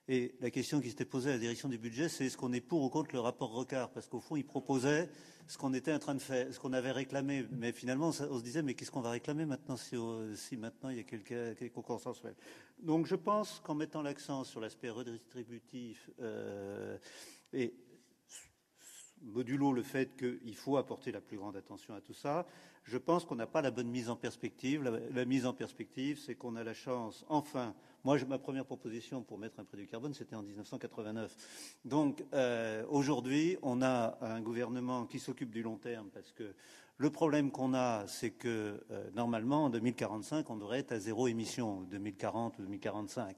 Et 0.07 0.37
la 0.41 0.53
question 0.53 0.81
qui 0.81 0.91
s'était 0.91 1.07
posée 1.07 1.31
à 1.31 1.33
la 1.33 1.41
direction 1.41 1.69
du 1.69 1.77
budget, 1.77 2.09
c'est 2.09 2.27
est-ce 2.27 2.37
qu'on 2.37 2.53
est 2.53 2.61
pour 2.61 2.83
ou 2.83 2.89
contre 2.89 3.17
le 3.17 3.19
rapport 3.19 3.51
Rocard 3.51 3.91
Parce 3.91 4.07
qu'au 4.07 4.21
fond, 4.21 4.37
il 4.37 4.45
proposait 4.45 5.09
ce 5.49 5.59
qu'on 5.59 5.75
était 5.75 5.93
en 5.93 5.99
train 5.99 6.15
de 6.15 6.21
faire, 6.21 6.55
ce 6.55 6.61
qu'on 6.61 6.73
avait 6.73 6.93
réclamé. 6.93 7.45
Mais 7.51 7.73
finalement, 7.73 8.11
on 8.11 8.13
se 8.13 8.45
disait, 8.45 8.63
mais 8.63 8.75
qu'est-ce 8.75 8.93
qu'on 8.93 9.01
va 9.01 9.11
réclamer 9.11 9.47
maintenant 9.47 9.77
si, 9.77 9.97
si 10.37 10.57
maintenant 10.57 10.91
il 10.91 10.99
y 10.99 11.01
a 11.01 11.03
quelqu'un 11.03 11.53
qui 11.57 11.65
est 11.65 11.73
Donc 12.79 13.07
je 13.07 13.17
pense 13.17 13.61
qu'en 13.65 13.75
mettant 13.75 14.03
l'accent 14.03 14.45
sur 14.45 14.61
l'aspect 14.61 14.91
redistributif 14.91 16.11
euh, 16.21 16.97
et 17.53 17.75
modulo 19.25 19.73
le 19.73 19.83
fait 19.83 20.17
qu'il 20.17 20.57
faut 20.57 20.77
apporter 20.77 21.13
la 21.13 21.21
plus 21.21 21.37
grande 21.37 21.57
attention 21.57 21.95
à 21.95 22.01
tout 22.01 22.15
ça, 22.15 22.47
je 22.85 22.99
pense 22.99 23.25
qu'on 23.25 23.35
n'a 23.35 23.47
pas 23.47 23.63
la 23.63 23.71
bonne 23.71 23.89
mise 23.89 24.11
en 24.11 24.17
perspective. 24.17 24.83
La, 24.83 25.25
mise 25.25 25.47
en 25.47 25.55
perspective, 25.55 26.19
c'est 26.19 26.35
qu'on 26.35 26.57
a 26.57 26.65
la 26.65 26.75
chance, 26.75 27.25
enfin, 27.29 27.75
moi, 28.05 28.19
ma 28.29 28.39
première 28.39 28.67
proposition 28.67 29.23
pour 29.23 29.39
mettre 29.39 29.59
un 29.59 29.65
prix 29.65 29.79
du 29.79 29.87
carbone, 29.87 30.13
c'était 30.13 30.37
en 30.37 30.43
1989. 30.43 31.35
Donc, 31.87 32.23
euh, 32.35 32.85
aujourd'hui, 32.91 33.57
on 33.63 33.81
a 33.81 34.19
un 34.21 34.43
gouvernement 34.43 35.07
qui 35.07 35.19
s'occupe 35.19 35.51
du 35.51 35.63
long 35.63 35.77
terme 35.77 36.11
parce 36.13 36.33
que 36.33 36.55
le 36.99 37.11
problème 37.11 37.51
qu'on 37.51 37.75
a, 37.75 38.07
c'est 38.07 38.31
que 38.31 38.85
euh, 38.91 39.11
normalement, 39.15 39.65
en 39.65 39.71
2045, 39.71 40.49
on 40.51 40.57
devrait 40.57 40.81
être 40.81 40.93
à 40.93 40.99
zéro 40.99 41.27
émission, 41.27 41.81
2040 41.91 42.59
ou 42.59 42.63
2045. 42.63 43.37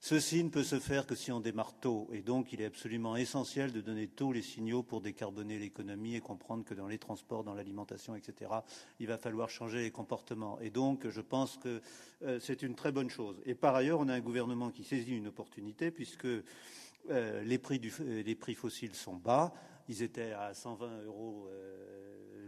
Ceci 0.00 0.44
ne 0.44 0.48
peut 0.48 0.62
se 0.62 0.78
faire 0.78 1.06
que 1.06 1.16
si 1.16 1.32
on 1.32 1.40
démarre 1.40 1.74
tôt, 1.80 2.08
et 2.12 2.22
donc 2.22 2.52
il 2.52 2.60
est 2.60 2.66
absolument 2.66 3.16
essentiel 3.16 3.72
de 3.72 3.80
donner 3.80 4.06
tôt 4.06 4.32
les 4.32 4.42
signaux 4.42 4.84
pour 4.84 5.00
décarboner 5.00 5.58
l'économie 5.58 6.14
et 6.14 6.20
comprendre 6.20 6.64
que 6.64 6.74
dans 6.74 6.86
les 6.86 6.98
transports, 6.98 7.42
dans 7.42 7.54
l'alimentation, 7.54 8.14
etc., 8.14 8.52
il 9.00 9.08
va 9.08 9.18
falloir 9.18 9.50
changer 9.50 9.80
les 9.80 9.90
comportements. 9.90 10.60
Et 10.60 10.70
donc 10.70 11.08
je 11.08 11.20
pense 11.20 11.56
que 11.56 11.82
euh, 12.22 12.38
c'est 12.40 12.62
une 12.62 12.76
très 12.76 12.92
bonne 12.92 13.10
chose. 13.10 13.40
Et 13.44 13.56
par 13.56 13.74
ailleurs, 13.74 13.98
on 13.98 14.08
a 14.08 14.14
un 14.14 14.20
gouvernement 14.20 14.70
qui 14.70 14.84
saisit 14.84 15.16
une 15.16 15.26
opportunité 15.26 15.90
puisque 15.90 16.26
euh, 16.26 17.42
les, 17.42 17.58
prix 17.58 17.80
du, 17.80 17.92
les 18.00 18.34
prix 18.36 18.54
fossiles 18.54 18.94
sont 18.94 19.16
bas. 19.16 19.52
Ils 19.88 20.02
étaient 20.02 20.32
à 20.32 20.54
120 20.54 21.04
euros 21.06 21.48
euh, 21.50 21.98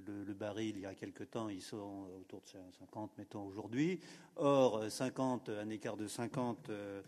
le, 0.06 0.34
baril 0.34 0.76
il 0.76 0.82
y 0.82 0.86
a 0.86 0.94
quelque 0.94 1.24
temps, 1.24 1.48
ils 1.48 1.62
sont 1.62 2.06
autour 2.20 2.40
de 2.42 2.48
50, 2.78 3.18
mettons, 3.18 3.46
aujourd'hui. 3.46 4.00
Or, 4.36 4.84
50, 4.88 5.48
un 5.50 5.68
écart 5.70 5.96
de 5.96 6.06
50 6.06 6.70
euh, 6.70 7.02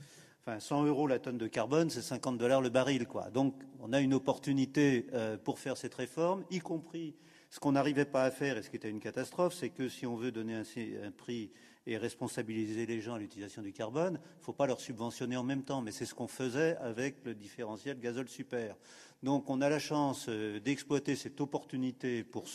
enfin 0.44 0.58
100 0.58 0.84
euros 0.84 1.06
la 1.06 1.18
tonne 1.18 1.38
de 1.38 1.46
carbone, 1.46 1.90
c'est 1.90 2.02
50 2.02 2.36
dollars 2.38 2.60
le 2.60 2.68
baril, 2.68 3.06
quoi. 3.06 3.30
Donc, 3.30 3.54
on 3.80 3.92
a 3.92 4.00
une 4.00 4.14
opportunité 4.14 5.06
euh, 5.12 5.36
pour 5.36 5.58
faire 5.58 5.76
cette 5.76 5.94
réforme, 5.94 6.44
y 6.50 6.58
compris 6.58 7.14
ce 7.50 7.60
qu'on 7.60 7.72
n'arrivait 7.72 8.06
pas 8.06 8.24
à 8.24 8.30
faire 8.30 8.56
et 8.56 8.62
ce 8.62 8.70
qui 8.70 8.76
était 8.76 8.90
une 8.90 9.00
catastrophe, 9.00 9.54
c'est 9.54 9.68
que 9.68 9.88
si 9.88 10.06
on 10.06 10.16
veut 10.16 10.32
donner 10.32 10.54
un, 10.54 10.62
un 11.04 11.10
prix 11.10 11.50
et 11.86 11.96
responsabiliser 11.96 12.86
les 12.86 13.00
gens 13.00 13.14
à 13.14 13.18
l'utilisation 13.18 13.60
du 13.60 13.72
carbone, 13.72 14.18
il 14.22 14.38
ne 14.40 14.44
faut 14.44 14.52
pas 14.52 14.66
leur 14.66 14.80
subventionner 14.80 15.36
en 15.36 15.42
même 15.42 15.62
temps, 15.62 15.82
mais 15.82 15.90
c'est 15.90 16.06
ce 16.06 16.14
qu'on 16.14 16.28
faisait 16.28 16.76
avec 16.76 17.16
le 17.24 17.34
différentiel 17.34 17.98
gazole 17.98 18.28
super. 18.28 18.76
Donc, 19.22 19.50
on 19.50 19.60
a 19.60 19.68
la 19.68 19.78
chance 19.78 20.26
euh, 20.28 20.58
d'exploiter 20.60 21.14
cette 21.14 21.40
opportunité 21.40 22.24
pour 22.24 22.46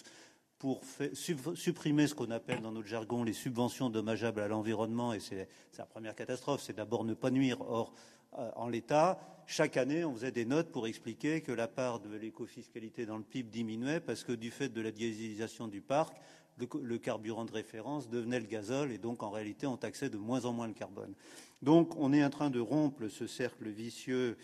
pour 0.60 0.82
supprimer 1.14 2.08
ce 2.08 2.16
qu'on 2.16 2.32
appelle 2.32 2.62
dans 2.62 2.72
notre 2.72 2.88
jargon 2.88 3.24
les 3.24 3.34
subventions 3.34 3.90
dommageables 3.90 4.42
à 4.42 4.48
l'environnement, 4.48 5.14
et 5.14 5.20
c'est 5.20 5.48
la 5.78 5.86
première 5.86 6.16
catastrophe, 6.16 6.62
c'est 6.62 6.76
d'abord 6.76 7.04
ne 7.04 7.14
pas 7.14 7.30
nuire. 7.30 7.62
Or, 7.62 7.94
euh, 8.38 8.50
en 8.56 8.68
l'état, 8.68 9.20
chaque 9.46 9.78
année, 9.78 10.04
on 10.04 10.14
faisait 10.14 10.32
des 10.32 10.46
notes 10.46 10.72
pour 10.72 10.88
expliquer 10.88 11.42
que 11.42 11.52
la 11.52 11.68
part 11.68 12.00
de 12.00 12.16
l'écofiscalité 12.16 13.06
dans 13.06 13.18
le 13.18 13.24
PIB 13.24 13.50
diminuait 13.50 14.00
parce 14.00 14.24
que 14.24 14.34
du 14.34 14.52
fait 14.52 14.70
de 14.70 14.82
la 14.82 14.92
dieselisation 14.92 15.68
du 15.68 15.82
parc, 15.82 16.18
le, 16.58 16.68
le, 16.82 16.98
carburant 16.98 17.46
de 17.46 17.52
référence 17.52 18.10
devenait 18.10 18.40
le 18.40 18.48
gazole 18.48 18.92
et 18.92 18.98
donc 18.98 19.22
en 19.22 19.30
réalité 19.30 19.68
on 19.68 19.78
taxait 19.78 20.10
de 20.10 20.18
moins 20.18 20.46
en 20.46 20.54
moins 20.54 20.68
le 20.68 20.74
carbone. 20.74 21.14
Donc 21.62 21.96
on 21.98 22.14
est 22.14 22.26
en 22.26 22.32
train 22.32 22.50
de 22.50 22.60
rompre 22.60 23.08
ce 23.10 23.28
cercle 23.28 23.70
vicieux 23.70 24.38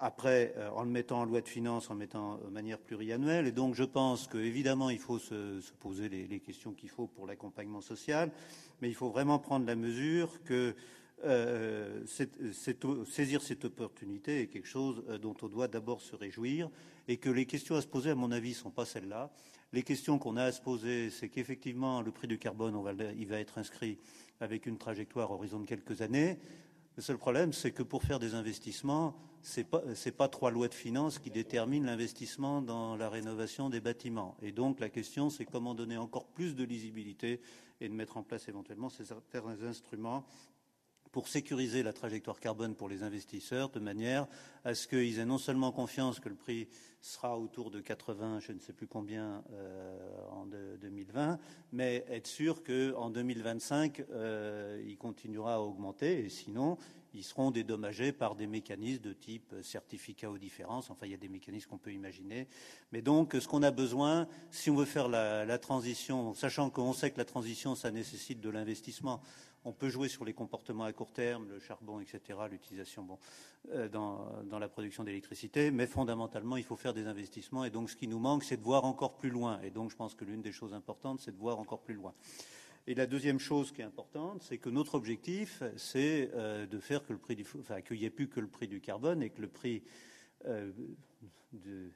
après, 0.00 0.54
euh, 0.56 0.70
en 0.70 0.82
le 0.82 0.90
mettant 0.90 1.20
en 1.20 1.24
loi 1.26 1.42
de 1.42 1.48
finances, 1.48 1.90
en 1.90 1.92
le 1.92 1.98
mettant 2.00 2.38
de 2.38 2.48
manière 2.48 2.78
pluriannuelle. 2.78 3.46
Et 3.46 3.52
donc, 3.52 3.74
je 3.74 3.84
pense 3.84 4.26
qu'évidemment, 4.26 4.88
il 4.88 4.98
faut 4.98 5.18
se, 5.18 5.60
se 5.60 5.72
poser 5.72 6.08
les, 6.08 6.40
questions 6.40 6.72
qu'il 6.72 6.88
faut 6.88 7.06
pour 7.06 7.26
l'accompagnement 7.26 7.82
social, 7.82 8.32
mais 8.80 8.88
il 8.88 8.94
faut 8.94 9.10
vraiment 9.10 9.38
prendre 9.38 9.66
la 9.66 9.76
mesure 9.76 10.42
que 10.42 10.74
euh, 11.26 12.02
saisir 12.06 13.42
cette 13.42 13.66
opportunité 13.66 14.40
est 14.40 14.46
quelque 14.46 14.66
chose 14.66 15.04
euh, 15.10 15.18
dont 15.18 15.36
on 15.42 15.48
doit 15.48 15.68
d'abord 15.68 16.00
se 16.00 16.16
réjouir 16.16 16.70
et 17.06 17.18
que 17.18 17.28
les 17.28 17.44
questions 17.44 17.74
à 17.74 17.82
se 17.82 17.86
poser, 17.86 18.08
à 18.08 18.14
mon 18.14 18.32
avis, 18.32 18.50
ne 18.50 18.54
sont 18.54 18.70
pas 18.70 18.86
celles-là. 18.86 19.30
Les 19.74 19.82
questions 19.82 20.18
qu'on 20.18 20.38
a 20.38 20.44
à 20.44 20.52
se 20.52 20.62
poser, 20.62 21.10
c'est 21.10 21.28
qu'effectivement, 21.28 22.00
le 22.00 22.10
prix 22.10 22.26
du 22.26 22.38
carbone, 22.38 22.74
on 22.74 22.82
va, 22.82 22.92
il 23.18 23.26
va 23.26 23.38
être 23.38 23.58
inscrit 23.58 23.98
avec 24.40 24.64
une 24.64 24.78
trajectoire 24.78 25.30
horizon 25.30 25.60
de 25.60 25.66
quelques 25.66 26.00
années. 26.00 26.38
Le 26.96 27.02
seul 27.02 27.18
problème, 27.18 27.52
c'est 27.52 27.70
que 27.70 27.82
pour 27.82 28.02
faire 28.02 28.18
des 28.18 28.34
investissements, 28.34 29.14
ce 29.42 29.60
n'est 29.60 29.64
pas, 29.64 29.82
pas 30.16 30.28
trois 30.28 30.50
lois 30.50 30.68
de 30.68 30.74
finances 30.74 31.18
qui 31.18 31.30
déterminent 31.30 31.86
l'investissement 31.86 32.62
dans 32.62 32.96
la 32.96 33.08
rénovation 33.08 33.70
des 33.70 33.80
bâtiments. 33.80 34.36
Et 34.42 34.52
donc 34.52 34.80
la 34.80 34.88
question, 34.88 35.30
c'est 35.30 35.44
comment 35.44 35.74
donner 35.74 35.96
encore 35.96 36.26
plus 36.26 36.54
de 36.54 36.64
lisibilité 36.64 37.40
et 37.80 37.88
de 37.88 37.94
mettre 37.94 38.16
en 38.16 38.22
place 38.22 38.48
éventuellement 38.48 38.90
certains 38.90 39.62
instruments 39.62 40.24
pour 41.12 41.26
sécuriser 41.26 41.82
la 41.82 41.92
trajectoire 41.92 42.38
carbone 42.38 42.74
pour 42.74 42.88
les 42.88 43.02
investisseurs 43.02 43.70
de 43.70 43.80
manière 43.80 44.26
à 44.64 44.74
ce 44.74 44.86
qu'ils 44.86 45.18
aient 45.18 45.24
non 45.24 45.38
seulement 45.38 45.72
confiance 45.72 46.20
que 46.20 46.28
le 46.28 46.36
prix 46.36 46.68
sera 47.00 47.38
autour 47.38 47.70
de 47.70 47.80
80, 47.80 48.40
je 48.40 48.52
ne 48.52 48.60
sais 48.60 48.72
plus 48.72 48.86
combien, 48.86 49.42
euh, 49.52 49.98
en 50.30 50.46
de, 50.46 50.76
2020, 50.80 51.38
mais 51.72 52.04
être 52.08 52.26
sûr 52.26 52.62
qu'en 52.62 53.10
2025, 53.10 54.04
euh, 54.10 54.82
il 54.86 54.96
continuera 54.98 55.54
à 55.54 55.60
augmenter 55.60 56.24
et 56.24 56.28
sinon, 56.28 56.76
ils 57.14 57.24
seront 57.24 57.50
dédommagés 57.50 58.12
par 58.12 58.34
des 58.34 58.46
mécanismes 58.46 59.02
de 59.02 59.12
type 59.12 59.54
certificat 59.62 60.30
aux 60.30 60.38
différences. 60.38 60.90
Enfin, 60.90 61.06
il 61.06 61.12
y 61.12 61.14
a 61.14 61.18
des 61.18 61.28
mécanismes 61.28 61.68
qu'on 61.68 61.78
peut 61.78 61.92
imaginer. 61.92 62.48
Mais 62.92 63.02
donc, 63.02 63.34
ce 63.38 63.48
qu'on 63.48 63.62
a 63.62 63.70
besoin, 63.70 64.28
si 64.50 64.70
on 64.70 64.76
veut 64.76 64.84
faire 64.84 65.08
la, 65.08 65.58
transition, 65.58 66.34
sachant 66.34 66.70
qu'on 66.70 66.92
sait 66.92 67.10
que 67.10 67.18
la 67.18 67.24
transition, 67.24 67.74
ça 67.74 67.90
nécessite 67.90 68.40
de 68.40 68.50
l'investissement, 68.50 69.20
on 69.64 69.72
peut 69.72 69.90
jouer 69.90 70.08
sur 70.08 70.24
les 70.24 70.32
comportements 70.32 70.84
à 70.84 70.92
court 70.92 71.12
terme, 71.12 71.46
le 71.48 71.60
charbon, 71.60 72.00
etc., 72.00 72.38
l'utilisation 72.50 73.06
euh, 73.72 73.88
dans, 73.88 74.58
la 74.58 74.68
production 74.68 75.04
d'électricité, 75.04 75.70
mais 75.70 75.86
fondamentalement, 75.86 76.56
il 76.56 76.64
faut 76.64 76.76
faire 76.76 76.94
des 76.94 77.06
investissements. 77.06 77.64
Et 77.64 77.70
donc, 77.70 77.90
ce 77.90 77.96
qui 77.96 78.08
nous 78.08 78.18
manque, 78.18 78.44
c'est 78.44 78.56
de 78.56 78.62
voir 78.62 78.84
encore 78.84 79.16
plus 79.16 79.30
loin. 79.30 79.60
Et 79.62 79.70
donc, 79.70 79.90
je 79.90 79.96
pense 79.96 80.14
que 80.14 80.24
l'une 80.24 80.40
des 80.40 80.52
choses 80.52 80.72
importantes, 80.72 81.20
c'est 81.20 81.32
de 81.32 81.38
voir 81.38 81.58
encore 81.58 81.82
plus 81.82 81.94
loin. 81.94 82.14
Et 82.86 82.94
la 82.94 83.06
deuxième 83.06 83.38
chose 83.38 83.72
qui 83.72 83.82
est 83.82 83.84
importante, 83.84 84.42
c'est 84.42 84.58
que 84.58 84.70
notre 84.70 84.94
objectif, 84.94 85.62
c'est 85.76 86.30
euh, 86.34 86.66
de 86.66 86.78
faire 86.80 87.04
que 87.04 87.12
le 87.12 87.18
prix 87.18 87.36
du, 87.36 87.44
qu'il 87.44 87.98
n'y 87.98 88.04
ait 88.04 88.10
plus 88.10 88.28
que 88.28 88.40
le 88.40 88.48
prix 88.48 88.68
du 88.68 88.80
carbone 88.80 89.22
et 89.22 89.30
que 89.30 89.42
le 89.42 89.48
prix 89.48 89.82
euh, 90.46 90.72
du, 91.52 91.92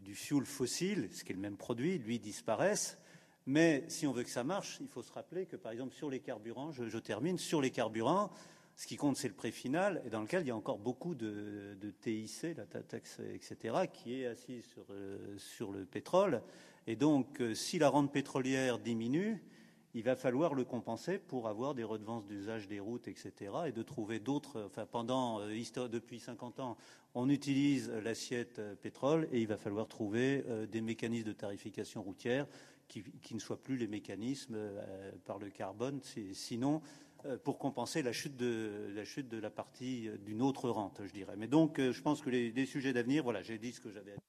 du 0.00 0.14
fuel 0.14 0.44
fossile, 0.44 1.08
ce 1.12 1.24
qui 1.24 1.32
est 1.32 1.34
le 1.34 1.40
même 1.40 1.56
produit, 1.56 1.98
lui 1.98 2.18
disparaissent. 2.18 2.98
Mais 3.46 3.84
si 3.88 4.06
on 4.06 4.12
veut 4.12 4.22
que 4.22 4.30
ça 4.30 4.44
marche, 4.44 4.78
il 4.80 4.88
faut 4.88 5.02
se 5.02 5.12
rappeler 5.12 5.46
que, 5.46 5.56
par 5.56 5.72
exemple, 5.72 5.94
sur 5.94 6.10
les 6.10 6.20
carburants, 6.20 6.72
je, 6.72 6.98
termine, 6.98 7.38
sur 7.38 7.60
les 7.60 7.70
carburants, 7.70 8.30
ce 8.76 8.86
qui 8.86 8.96
compte, 8.96 9.16
c'est 9.16 9.28
le 9.28 9.34
prix 9.34 9.52
final, 9.52 10.02
et 10.06 10.10
dans 10.10 10.22
lequel 10.22 10.42
il 10.42 10.48
y 10.48 10.50
a 10.50 10.56
encore 10.56 10.78
beaucoup 10.78 11.14
de, 11.14 11.76
TIC, 12.00 12.56
la 12.56 12.66
taxe, 12.66 13.20
etc., 13.34 13.88
qui 13.92 14.20
est 14.20 14.26
assise 14.26 14.64
sur, 14.64 14.84
euh, 14.90 15.36
sur 15.38 15.70
le 15.70 15.84
pétrole. 15.84 16.42
Et 16.86 16.96
donc, 16.96 17.42
si 17.54 17.78
la 17.78 17.88
rente 17.88 18.12
pétrolière 18.12 18.78
diminue, 18.78 19.42
il 19.94 20.02
va 20.04 20.16
falloir 20.16 20.54
le 20.54 20.64
compenser 20.64 21.18
pour 21.18 21.48
avoir 21.48 21.74
des 21.74 21.84
redevances 21.84 22.26
d'usage 22.26 22.68
des 22.68 22.80
routes, 22.80 23.08
etc., 23.08 23.52
et 23.66 23.72
de 23.72 23.82
trouver 23.82 24.20
d'autres. 24.20 24.62
Enfin, 24.66 24.86
pendant 24.86 25.40
euh, 25.40 25.88
depuis 25.88 26.20
50 26.20 26.60
ans, 26.60 26.76
on 27.14 27.28
utilise 27.28 27.90
l'assiette 27.90 28.58
euh, 28.58 28.74
pétrole, 28.76 29.28
et 29.32 29.40
il 29.40 29.46
va 29.46 29.56
falloir 29.56 29.88
trouver 29.88 30.44
euh, 30.48 30.66
des 30.66 30.80
mécanismes 30.80 31.26
de 31.26 31.32
tarification 31.32 32.02
routière 32.02 32.46
qui, 32.88 33.04
ne 33.34 33.38
soient 33.38 33.62
plus 33.62 33.76
les 33.76 33.86
mécanismes 33.86 34.58
par 35.24 35.38
le 35.38 35.48
carbone, 35.48 36.00
si- 36.02 36.34
sinon 36.34 36.82
pour 37.44 37.58
compenser 37.58 38.02
la 38.02 38.12
chute 38.12 38.36
de 38.36 39.38
la 39.40 39.50
partie 39.50 40.08
d'une 40.24 40.42
autre 40.42 40.68
rente, 40.68 41.00
je 41.04 41.12
dirais. 41.12 41.36
Mais 41.36 41.46
donc, 41.46 41.78
je 41.78 42.02
pense 42.02 42.20
que 42.20 42.30
les, 42.30 42.50
les 42.50 42.66
sujets 42.66 42.92
d'avenir, 42.92 43.22
voilà, 43.22 43.42
j'ai 43.42 43.58
dit 43.58 43.70
ce 43.70 43.80
que 43.80 43.92
j'avais 43.92 44.10
à 44.10 44.14
dire. 44.14 44.22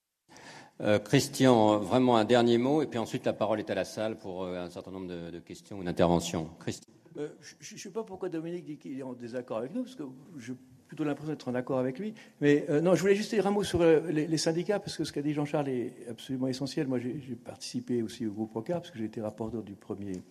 Euh, 0.82 0.98
Christian, 0.98 1.78
vraiment 1.78 2.18
un 2.18 2.26
dernier 2.26 2.58
mot, 2.58 2.82
et 2.82 2.88
puis 2.88 2.98
ensuite 2.98 3.26
la 3.26 3.34
parole 3.34 3.60
est 3.60 3.70
à 3.70 3.76
la 3.76 3.86
salle 3.86 4.18
pour 4.18 4.44
euh, 4.44 4.66
un 4.66 4.70
certain 4.70 4.90
nombre 4.90 5.08
de, 5.08 5.40
questions 5.40 5.78
ou 5.78 5.84
d'interventions. 5.84 6.50
Christian. 6.60 6.92
Euh, 7.18 7.30
je 7.60 7.76
ne 7.76 7.80
sais 7.80 7.92
pas 7.92 8.04
pourquoi 8.04 8.30
Dominique 8.30 8.66
dit 8.66 8.78
qu'il 8.78 8.98
est 8.98 9.04
en 9.04 9.14
désaccord 9.14 9.58
avec 9.58 9.76
nous, 9.76 9.84
parce 9.84 9.96
que 9.96 10.04
j'ai 10.40 10.54
plutôt 10.88 11.04
l'impression 11.04 11.32
d'être 11.32 11.48
en 11.48 11.54
accord 11.54 11.78
avec 11.78 12.00
lui. 12.00 12.16
Mais 12.42 12.66
non, 12.82 12.96
je 12.96 13.02
voulais 13.02 13.16
juste 13.16 13.34
dire 13.34 13.46
un 13.46 13.52
mot 13.52 13.64
sur 13.64 13.82
les, 13.84 14.38
syndicats, 14.38 14.80
parce 14.80 14.98
que 14.98 15.04
ce 15.04 15.14
qu'a 15.14 15.22
dit 15.22 15.34
Jean-Charles 15.34 15.70
est 15.70 15.94
absolument 16.10 16.48
essentiel. 16.48 16.88
Moi, 16.88 17.00
j'ai 17.00 17.36
participé 17.36 18.02
aussi 18.02 18.26
au 18.26 18.32
groupe 18.32 18.56
OCAR, 18.56 18.82
parce 18.82 18.92
que 18.92 18.98
j'ai 18.98 19.06
été 19.06 19.22
rapporteur 19.22 19.64
du 19.64 19.76
premier 19.76 20.22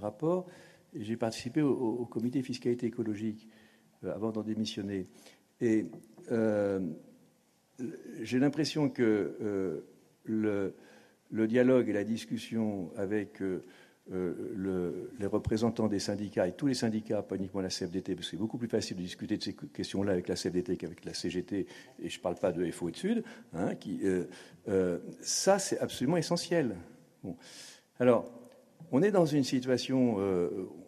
rapport, 0.00 0.46
j'ai 0.94 1.16
participé 1.16 1.62
au, 1.62 1.70
au- 1.72 2.06
comité 2.06 2.42
fiscalité 2.42 2.86
écologique 2.86 3.48
avant 4.04 4.32
d'en 4.32 4.42
démissionner. 4.42 5.06
Et 5.60 5.86
j'ai 8.22 8.38
l'impression 8.38 8.88
que 8.88 9.36
euh, 9.42 9.80
le, 10.24 11.46
dialogue 11.46 11.88
et 11.88 11.92
la 11.92 12.04
discussion 12.04 12.90
avec 12.96 13.42
euh, 13.42 13.62
euh, 14.12 14.52
le- 14.54 15.10
les 15.18 15.26
représentants 15.26 15.88
des 15.88 15.98
syndicats 15.98 16.46
et 16.46 16.52
tous 16.52 16.66
les 16.66 16.74
syndicats, 16.74 17.22
pas 17.22 17.36
uniquement 17.36 17.60
la 17.60 17.70
CFDT, 17.70 18.14
parce 18.14 18.26
que 18.26 18.30
c'est 18.32 18.36
beaucoup 18.36 18.58
plus 18.58 18.68
facile 18.68 18.96
de 18.96 19.02
discuter 19.02 19.36
de 19.36 19.42
ces 19.42 19.54
questions-là 19.54 20.12
avec 20.12 20.28
la 20.28 20.34
CFDT 20.36 20.76
qu'avec 20.76 21.04
la 21.04 21.14
CGT, 21.14 21.66
et 22.02 22.08
je 22.08 22.18
ne 22.18 22.22
parle 22.22 22.36
pas 22.36 22.52
de 22.52 22.70
FO 22.70 22.88
et 22.88 22.92
de 22.92 22.96
Sud, 22.96 23.24
hein, 23.54 23.70
ça 25.20 25.58
c'est 25.58 25.78
absolument 25.78 26.16
essentiel. 26.18 26.76
Alors, 27.98 28.30
on 28.92 29.02
est 29.02 29.10
dans 29.10 29.24
une 29.26 29.44
situation, 29.44 30.16
on 30.18 30.83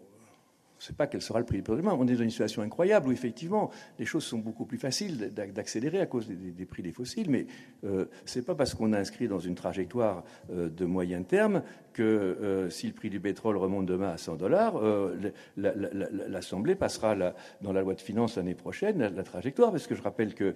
ne 0.87 0.93
sait 0.93 0.97
pas 0.97 1.07
quel 1.07 1.21
sera 1.23 1.39
le 1.41 1.45
prix 1.47 1.57
du 1.59 1.63
demain, 1.63 1.97
on 1.99 2.07
est 2.07 2.15
dans 2.15 2.23
une 2.23 2.31
situation 2.31 2.63
incroyable 2.63 3.09
où 3.09 3.13
effectivement 3.13 3.71
les 3.99 4.05
choses 4.07 4.25
sont 4.25 4.39
beaucoup 4.39 4.65
plus 4.67 4.79
faciles 4.79 5.33
d'a- 5.35 5.47
d'accélérer 5.47 6.01
à 6.01 6.07
cause 6.07 6.29
des, 6.29 6.65
prix 6.67 6.83
des 6.83 6.93
fossiles, 6.93 7.31
mais 7.31 7.47
euh, 7.85 8.07
ce 8.25 8.39
n'est 8.39 8.45
pas 8.45 8.55
parce 8.55 8.75
qu'on 8.75 8.93
a 8.93 8.99
inscrit 8.99 9.29
dans 9.29 9.39
une 9.41 9.55
trajectoire 9.55 10.25
euh, 10.51 10.69
de 10.69 10.85
moyen 10.85 11.23
terme 11.23 11.63
que 11.93 12.03
euh, 12.03 12.71
si 12.71 12.87
le 12.87 12.93
prix 12.93 13.11
du 13.11 13.21
pétrole 13.21 13.57
remonte 13.57 13.87
demain 13.87 14.11
à 14.11 14.17
100 14.19 14.37
dollars, 14.37 14.81
la- 14.81 15.31
la- 15.57 15.75
la- 15.75 15.91
la- 16.11 16.29
l'Assemblée 16.29 16.75
passera 16.75 17.17
dans 17.63 17.73
la 17.73 17.81
loi 17.83 17.95
de 17.95 18.01
finances 18.01 18.37
l'année 18.37 18.55
prochaine 18.55 18.99
la, 18.99 19.09
la 19.11 19.23
trajectoire, 19.23 19.71
parce 19.71 19.87
que 19.87 19.95
je 19.95 20.03
rappelle 20.03 20.35
que, 20.35 20.55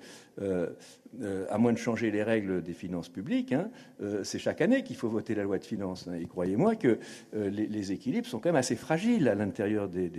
euh, 1.23 1.45
à 1.51 1.59
moins 1.59 1.73
de 1.73 1.79
changer 1.79 2.13
les 2.13 2.23
règles 2.23 2.63
des 2.63 2.73
finances 2.73 3.09
publiques, 3.09 3.53
hein, 3.53 3.69
euh, 4.01 4.23
c'est 4.23 4.39
chaque 4.39 4.61
année 4.61 4.85
qu'il 4.85 4.95
faut 4.95 5.09
voter 5.09 5.35
la 5.35 5.43
loi 5.43 5.59
de 5.59 5.65
finances. 5.65 6.07
hein. 6.07 6.15
et 6.15 6.25
croyez-moi 6.25 6.77
que 6.77 7.01
euh, 7.35 7.51
les, 7.51 7.91
équilibres 7.91 8.29
sont 8.29 8.39
quand 8.39 8.51
même 8.51 8.57
assez 8.57 8.77
fragiles 8.77 9.27
à 9.29 9.35
l'intérieur 9.35 9.89
des, 9.89 10.11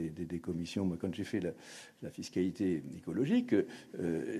commissions. 0.43 0.83
Moi, 0.83 0.97
quand 0.99 1.13
j'ai 1.13 1.23
fait 1.23 1.39
la, 1.39 2.09
fiscalité 2.09 2.83
écologique, 2.97 3.55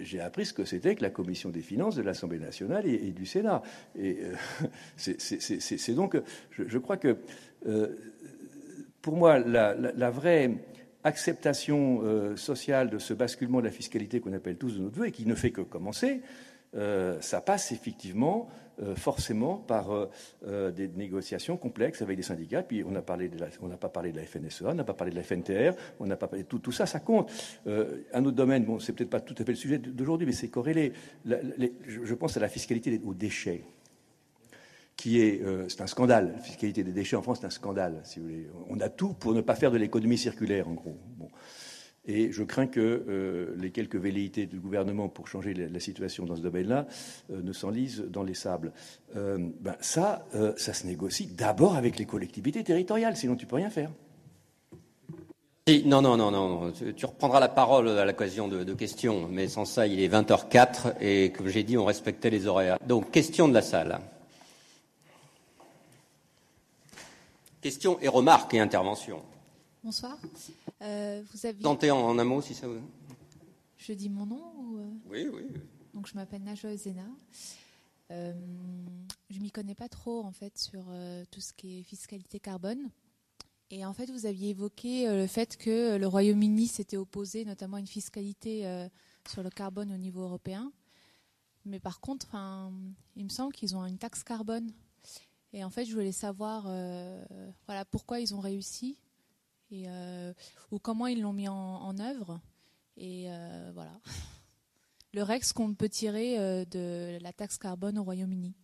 j'ai 0.02 0.20
appris 0.20 0.46
ce 0.46 0.54
que 0.54 0.66
c'était 0.66 0.96
que 0.96 1.04
la 1.04 1.10
commission 1.10 1.50
des 1.52 1.62
finances 1.62 1.96
de 1.96 2.02
l'Assemblée 2.02 2.40
nationale 2.40 2.86
et, 2.86 3.12
du 3.12 3.26
Sénat. 3.26 3.62
Et 3.98 4.18
c'est- 4.98 5.94
donc, 5.94 6.18
je, 6.50 6.78
crois 6.80 6.98
que 6.98 7.18
pour 9.02 9.16
moi, 9.16 9.40
la 9.40 10.10
vraie 10.10 10.50
acceptation 11.04 12.02
euh, 12.04 12.36
sociale 12.36 12.90
de 12.90 13.00
ce 13.00 13.14
basculement 13.14 13.60
de 13.60 13.66
la 13.66 13.72
fiscalité 13.72 14.20
qu'on 14.20 14.34
appelle 14.34 14.58
tous 14.58 14.76
de 14.76 14.82
notre 14.82 14.98
vœu 14.98 15.08
et 15.08 15.12
qui 15.12 15.26
ne 15.26 15.36
fait 15.36 15.52
que 15.52 15.62
commencer, 15.62 16.22
euh, 16.76 17.20
ça 17.22 17.42
passe 17.42 17.72
effectivement 17.72 18.48
euh, 18.82 18.96
forcément 18.96 19.58
par 19.58 19.90
des 20.46 20.88
négociations 20.88 21.58
complexes 21.58 22.02
avec 22.02 22.18
des 22.18 22.24
syndicats. 22.24 22.64
Puis 22.64 22.84
on 22.84 22.90
de 22.90 22.94
n'a 22.94 23.02
pas 23.02 23.90
parlé 23.90 24.12
de 24.12 24.18
la 24.18 24.26
FNSEA, 24.26 24.66
on 24.70 24.74
n'a 24.74 24.84
pas 24.84 24.94
parlé 24.94 25.12
de 25.12 25.18
la 25.18 25.24
FNTR, 25.24 25.76
on 26.00 26.06
n'a 26.06 26.16
pas 26.16 26.28
parlé 26.28 26.46
tout, 26.46 26.60
tout 26.60 26.72
ça, 26.72 26.86
ça 26.86 27.00
compte. 27.00 27.32
Un 27.66 28.26
autre 28.26 28.38
domaine, 28.38 28.66
bon, 28.66 28.80
c'est 28.80 28.94
peut-être 28.94 29.10
pas 29.10 29.20
tout 29.20 29.36
à 29.38 29.44
fait 29.44 29.52
le 29.52 29.58
sujet 29.58 29.78
d'aujourd'hui, 29.78 30.26
mais 30.26 30.34
c'est 30.34 30.50
corrélé. 30.50 30.94
Je 31.26 32.14
pense 32.16 32.38
à 32.38 32.40
la 32.40 32.50
fiscalité 32.50 33.00
aux 33.04 33.14
déchets 33.14 33.64
euh, 35.08 35.66
c'est 35.68 35.82
un 35.82 35.88
scandale. 35.88 36.34
La 36.36 36.42
fiscalité 36.42 36.84
des 36.84 36.92
déchets 36.92 37.16
en 37.16 37.22
France, 37.22 37.40
c'est 37.42 37.48
un 37.48 37.52
scandale, 37.52 38.02
si 38.04 38.20
vous 38.20 38.26
voulez. 38.26 38.48
On 38.70 38.80
a 38.80 38.90
tout 38.90 39.14
pour 39.14 39.34
ne 39.34 39.42
pas 39.42 39.56
faire 39.56 39.72
de 39.72 39.78
l'économie 39.78 40.18
circulaire, 40.18 40.68
en 40.68 40.74
gros. 40.74 40.98
Et 42.06 42.32
je 42.32 42.44
crains 42.44 42.66
que 42.66 42.80
euh, 42.80 43.56
les 43.58 43.70
quelques 43.70 43.96
velléités 43.96 44.48
du 44.48 44.60
gouvernement 44.60 45.08
pour 45.08 45.28
changer 45.28 45.54
la, 45.54 45.80
situation 45.80 46.26
dans 46.26 46.36
ce 46.36 46.42
domaine-là 46.42 46.88
euh, 47.32 47.44
ne 47.44 47.54
s'enlisent 47.54 48.04
dans 48.10 48.24
les 48.24 48.34
sables. 48.34 48.74
Ben, 49.14 49.76
ça, 49.82 50.26
ça 50.58 50.74
se 50.74 50.88
négocie 50.88 51.28
d'abord 51.28 51.76
avec 51.76 52.00
les 52.00 52.06
collectivités 52.06 52.64
territoriales, 52.64 53.16
sinon 53.16 53.36
tu 53.36 53.46
peux 53.46 53.58
rien 53.58 53.70
faire. 53.70 53.92
Non, 55.86 56.02
non, 56.02 56.18
non, 56.18 56.32
non. 56.32 56.72
Tu, 56.72 56.94
tu 56.96 57.06
reprendras 57.06 57.40
la 57.40 57.50
parole 57.50 57.88
à 57.90 58.04
l'occasion 58.04 58.48
de, 58.48 58.64
de 58.64 58.74
questions, 58.74 59.28
mais 59.30 59.48
sans 59.48 59.66
ça, 59.66 59.86
il 59.86 60.00
est 60.02 60.10
20h04 60.10 60.96
et 61.00 61.32
comme 61.32 61.50
j'ai 61.50 61.64
dit, 61.64 61.78
on 61.78 61.86
respectait 61.86 62.32
les 62.32 62.48
horaires. 62.48 62.78
Donc, 62.88 63.12
question 63.12 63.48
de 63.48 63.54
la 63.54 63.62
salle. 63.62 64.00
Questions 67.62 68.00
et 68.00 68.08
remarques 68.08 68.56
et 68.56 68.60
interventions. 68.60 69.22
Bonsoir. 69.84 70.18
Euh, 70.82 71.22
vous 71.32 71.46
avez... 71.46 71.62
Tentez 71.62 71.92
en, 71.92 72.00
en 72.00 72.18
un 72.18 72.24
mot 72.24 72.42
si 72.42 72.56
ça 72.56 72.68
vous. 72.68 72.82
Je 73.78 73.94
dis 73.94 74.10
mon 74.10 74.26
nom 74.26 74.54
ou, 74.58 74.78
euh, 74.80 74.90
Oui, 75.10 75.28
oui. 75.32 75.44
Donc 75.94 76.08
je 76.08 76.16
m'appelle 76.16 76.42
Najwa 76.42 76.76
Zena. 76.76 77.06
Euh, 78.10 78.34
je 79.30 79.40
m'y 79.40 79.52
connais 79.52 79.76
pas 79.76 79.90
trop 79.90 80.24
en 80.24 80.32
fait 80.32 80.58
sur 80.58 80.84
euh, 80.90 81.24
tout 81.30 81.40
ce 81.40 81.54
qui 81.54 81.80
est 81.80 81.84
fiscalité 81.84 82.40
carbone. 82.40 82.90
Et 83.70 83.86
en 83.86 83.94
fait, 83.94 84.10
vous 84.10 84.26
aviez 84.26 84.50
évoqué 84.50 85.08
le 85.08 85.28
fait 85.28 85.56
que 85.56 85.98
le 85.98 86.08
Royaume-Uni 86.08 86.66
s'était 86.68 86.98
opposé 86.98 87.46
notamment 87.46 87.78
à 87.78 87.80
une 87.80 87.88
fiscalité 87.88 88.66
sur 89.30 89.44
le 89.44 89.50
carbone 89.50 89.94
au 89.94 89.98
niveau 89.98 90.24
européen. 90.24 90.74
Mais 91.64 91.80
par 91.80 92.02
contre, 92.02 92.36
il 93.16 93.24
me 93.24 93.30
semble 93.30 93.54
qu'ils 93.54 93.74
ont 93.78 93.86
une 93.86 93.98
taxe 93.98 94.26
carbone. 94.26 94.74
Et 95.54 95.64
en 95.64 95.70
fait, 95.70 95.86
je 95.86 95.94
voulais 95.94 96.12
savoir 96.12 96.66
euh, 96.68 97.24
voilà, 97.66 97.86
pourquoi 97.86 98.20
ils 98.20 98.34
ont 98.34 98.40
réussi 98.40 98.98
et, 99.70 99.86
euh, 99.88 100.34
ou 100.72 100.80
comment 100.80 101.08
ils 101.08 101.22
l'ont 101.22 101.34
mis 101.34 101.48
en, 101.48 101.56
en 101.56 102.00
œuvre. 102.00 102.40
Et 102.98 103.26
euh, 103.28 103.72
voilà. 103.74 104.00
Le 105.14 105.24
REX 105.24 105.52
qu'on 105.52 105.74
peut 105.74 105.90
tirer 105.90 106.40
euh, 106.40 106.64
de 106.66 107.18
la 107.22 107.34
taxe 107.34 107.58
carbone 107.58 107.98
au 108.00 108.04
Royaume-Uni. 108.04 108.56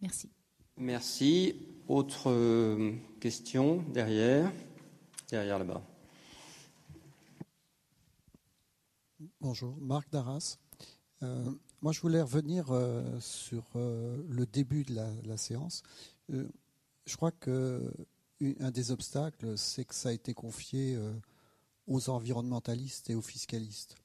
Merci. 0.00 0.30
Merci. 0.78 1.54
Autre 1.88 2.90
question 3.20 3.82
derrière 3.92 4.50
Derrière 5.28 5.58
là-bas. 5.58 5.82
Bonjour, 9.40 9.76
Marc 9.80 10.10
Darras. 10.10 10.58
Euh, 11.22 11.50
moi, 11.82 11.92
je 11.92 12.00
voulais 12.00 12.22
revenir 12.22 12.66
euh, 12.70 13.20
sur 13.20 13.64
euh, 13.76 14.22
le 14.28 14.46
début 14.46 14.84
de 14.84 14.94
la, 14.94 15.36
séance. 15.36 15.82
Euh, 16.32 16.48
je 17.06 17.16
crois 17.16 17.30
que 17.32 17.92
un 18.60 18.70
des 18.70 18.90
obstacles, 18.90 19.56
c'est 19.56 19.84
que 19.84 19.94
ça 19.94 20.10
a 20.10 20.12
été 20.12 20.34
confié 20.34 20.98
aux 21.86 22.10
environnementalistes 22.10 23.08
et 23.08 23.14
aux 23.14 23.22
fiscalistes. 23.22 23.96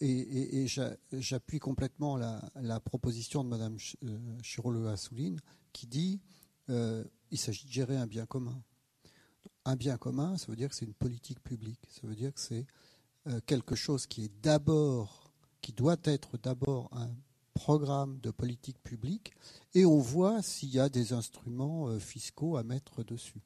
Et 0.00 0.06
et- 0.08 0.62
et 0.62 0.66
j'a- 0.68 0.96
j'appuie 1.12 1.58
complètement 1.58 2.16
la, 2.16 2.80
proposition 2.80 3.42
de 3.42 3.48
Mme 3.48 3.76
Chirolo 4.42 4.86
Assouline 4.86 5.40
qui 5.72 5.88
dit 5.88 6.20
il 6.68 7.38
s'agit 7.38 7.66
de 7.66 7.72
gérer 7.72 7.96
un 7.96 8.06
bien 8.06 8.24
commun. 8.24 8.62
Un 9.64 9.74
bien 9.74 9.96
commun, 9.96 10.38
ça 10.38 10.46
veut 10.46 10.56
dire 10.56 10.68
que 10.68 10.76
c'est 10.76 10.84
une 10.86 10.94
politique 10.94 11.42
publique. 11.42 11.88
Ça 11.90 12.06
veut 12.06 12.14
dire 12.14 12.32
que 12.32 12.40
c'est 12.40 12.66
quelque 13.46 13.74
chose 13.74 14.06
qui 14.06 14.26
est 14.26 14.32
d'abord, 14.42 15.27
qui 15.68 15.74
doit 15.74 15.98
être 16.04 16.38
d'abord 16.38 16.88
un 16.92 17.10
programme 17.52 18.20
de 18.20 18.30
politique 18.30 18.82
publique, 18.82 19.34
et 19.74 19.84
on 19.84 19.98
voit 19.98 20.40
s'il 20.40 20.70
y 20.70 20.80
a 20.80 20.88
des 20.88 21.12
instruments 21.12 21.88
euh, 21.88 21.98
fiscaux 21.98 22.56
à 22.56 22.62
mettre 22.62 23.04
dessus. 23.04 23.42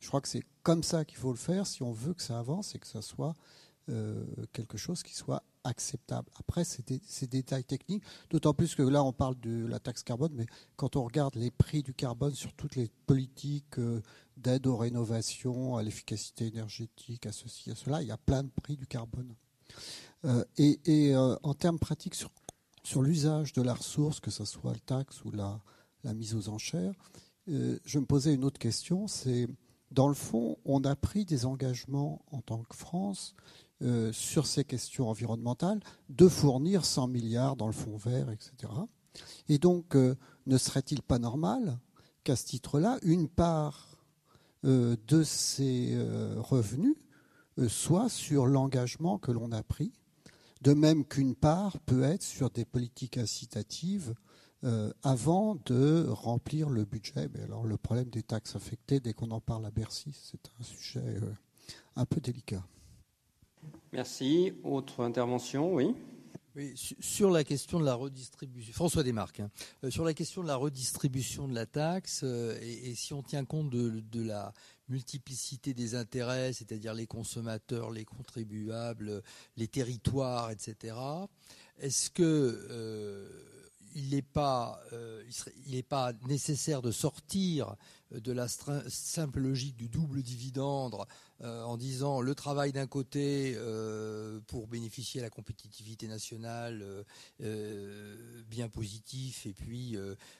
Je 0.00 0.08
crois 0.08 0.20
que 0.20 0.26
c'est 0.26 0.42
comme 0.64 0.82
ça 0.82 1.04
qu'il 1.04 1.16
faut 1.16 1.30
le 1.30 1.38
faire 1.38 1.64
si 1.64 1.84
on 1.84 1.92
veut 1.92 2.12
que 2.14 2.22
ça 2.22 2.40
avance 2.40 2.74
et 2.74 2.80
que 2.80 2.88
ça 2.88 3.02
soit 3.02 3.36
euh, 3.88 4.24
quelque 4.52 4.76
chose 4.76 5.04
qui 5.04 5.14
soit 5.14 5.44
acceptable. 5.62 6.28
Après, 6.40 6.64
c'est 6.64 6.88
des, 6.88 7.00
détails 7.28 7.62
techniques, 7.62 8.02
d'autant 8.30 8.52
plus 8.52 8.74
que 8.74 8.82
là, 8.82 9.04
on 9.04 9.12
parle 9.12 9.38
de 9.38 9.64
la 9.64 9.78
taxe 9.78 10.02
carbone, 10.02 10.32
mais 10.34 10.46
quand 10.74 10.96
on 10.96 11.04
regarde 11.04 11.36
les 11.36 11.52
prix 11.52 11.84
du 11.84 11.94
carbone 11.94 12.34
sur 12.34 12.52
toutes 12.54 12.74
les 12.74 12.90
politiques 13.06 13.78
euh, 13.78 14.02
d'aide 14.36 14.66
aux 14.66 14.76
rénovations, 14.76 15.76
à 15.76 15.84
l'efficacité 15.84 16.48
énergétique, 16.48 17.26
à 17.26 17.32
ceci, 17.32 17.70
à 17.70 17.76
cela, 17.76 18.02
il 18.02 18.08
y 18.08 18.10
a 18.12 18.18
plein 18.18 18.42
de 18.42 18.50
prix 18.60 18.76
du 18.76 18.88
carbone. 18.88 19.36
Euh, 20.24 20.44
et, 20.56 21.14
euh, 21.14 21.36
en 21.42 21.54
termes 21.54 21.78
pratiques, 21.78 22.14
sur, 22.14 23.02
l'usage 23.02 23.52
de 23.52 23.62
la 23.62 23.74
ressource, 23.74 24.20
que 24.20 24.30
ce 24.30 24.44
soit 24.44 24.72
la 24.72 24.78
taxe 24.78 25.24
ou 25.24 25.30
la, 25.30 25.60
mise 26.14 26.34
aux 26.34 26.48
enchères, 26.48 26.94
je 27.46 27.98
me 27.98 28.06
posais 28.06 28.34
une 28.34 28.44
autre 28.44 28.58
question, 28.58 29.08
c'est 29.08 29.46
dans 29.90 30.08
le 30.08 30.14
fond, 30.14 30.58
on 30.64 30.84
a 30.84 30.96
pris 30.96 31.24
des 31.24 31.46
engagements 31.46 32.22
en 32.30 32.40
tant 32.40 32.62
que 32.62 32.76
France 32.76 33.34
euh, 33.82 34.12
sur 34.12 34.46
ces 34.46 34.64
questions 34.64 35.08
environnementales 35.08 35.80
de 36.08 36.28
fournir 36.28 36.84
100 36.84 37.08
milliards 37.08 37.56
dans 37.56 37.66
le 37.66 37.72
fonds 37.72 37.96
vert, 37.96 38.30
etc. 38.30 38.72
Et 39.48 39.58
donc, 39.58 39.94
euh, 39.94 40.16
ne 40.46 40.58
serait-il 40.58 41.00
pas 41.00 41.18
normal 41.18 41.78
qu'à 42.24 42.36
ce 42.36 42.44
titre-là, 42.44 42.98
une 43.02 43.28
part 43.28 43.96
euh, 44.64 44.96
de 45.06 45.22
ces 45.22 45.96
revenus 46.38 46.96
soit 47.68 48.08
sur 48.08 48.46
l'engagement 48.46 49.18
que 49.18 49.32
l'on 49.32 49.50
a 49.50 49.64
pris, 49.64 49.92
de 50.62 50.74
même 50.74 51.04
qu'une 51.04 51.34
part 51.34 51.78
peut 51.80 52.02
être 52.02 52.22
sur 52.22 52.50
des 52.50 52.64
politiques 52.64 53.18
incitatives 53.18 54.14
avant 55.04 55.56
de 55.66 56.06
remplir 56.08 56.68
le 56.68 56.84
budget. 56.84 57.28
Mais 57.32 57.42
alors 57.42 57.64
le 57.64 57.76
problème 57.76 58.10
des 58.10 58.24
taxes 58.24 58.56
affectées, 58.56 58.98
dès 58.98 59.12
qu'on 59.12 59.30
en 59.30 59.40
parle 59.40 59.66
à 59.66 59.70
Bercy, 59.70 60.12
c'est 60.20 60.50
un 60.58 60.64
sujet 60.64 61.20
un 61.94 62.04
peu 62.04 62.20
délicat. 62.20 62.64
Merci. 63.92 64.52
Autre 64.64 65.02
intervention, 65.02 65.74
oui. 65.74 65.94
Oui, 66.56 66.72
sur 66.74 67.30
la 67.30 67.44
question 67.44 67.78
de 67.78 67.84
la 67.84 67.94
redistribution, 67.94 68.72
François 68.72 69.04
Desmarques, 69.04 69.40
hein. 69.40 69.50
euh, 69.84 69.90
sur 69.90 70.04
la 70.04 70.12
question 70.12 70.42
de 70.42 70.48
la 70.48 70.56
redistribution 70.56 71.46
de 71.46 71.54
la 71.54 71.66
taxe, 71.66 72.22
euh, 72.24 72.58
et, 72.60 72.94
si 72.94 73.14
on 73.14 73.22
tient 73.22 73.44
compte 73.44 73.70
de, 73.70 74.22
la 74.22 74.52
multiplicité 74.88 75.74
des 75.74 75.94
intérêts, 75.94 76.52
c'est-à-dire 76.52 76.94
les 76.94 77.06
consommateurs, 77.06 77.90
les 77.90 78.04
contribuables, 78.04 79.22
les 79.56 79.68
territoires, 79.68 80.50
etc., 80.50 80.96
est-ce 81.80 82.10
que 82.10 82.22
euh, 82.70 83.28
il 83.94 84.10
n'est 84.10 84.22
pas, 84.22 84.80
pas, 85.88 86.12
nécessaire 86.26 86.82
de 86.82 86.90
sortir 86.90 87.76
de 88.10 88.32
la 88.32 88.48
simple 88.48 89.40
logique 89.40 89.76
du 89.76 89.88
double 89.88 90.22
dividende 90.22 90.96
euh, 91.42 91.62
en 91.62 91.76
disant 91.76 92.20
le 92.20 92.34
travail 92.34 92.72
d'un 92.72 92.86
côté 92.86 93.54
euh, 93.56 94.40
pour 94.46 94.66
bénéficier 94.66 95.20
à 95.20 95.24
la 95.24 95.30
compétitivité 95.30 96.08
nationale 96.08 97.04
euh, 97.42 98.42
bien 98.48 98.68
positif 98.68 99.46
et 99.46 99.52
puis 99.52 99.96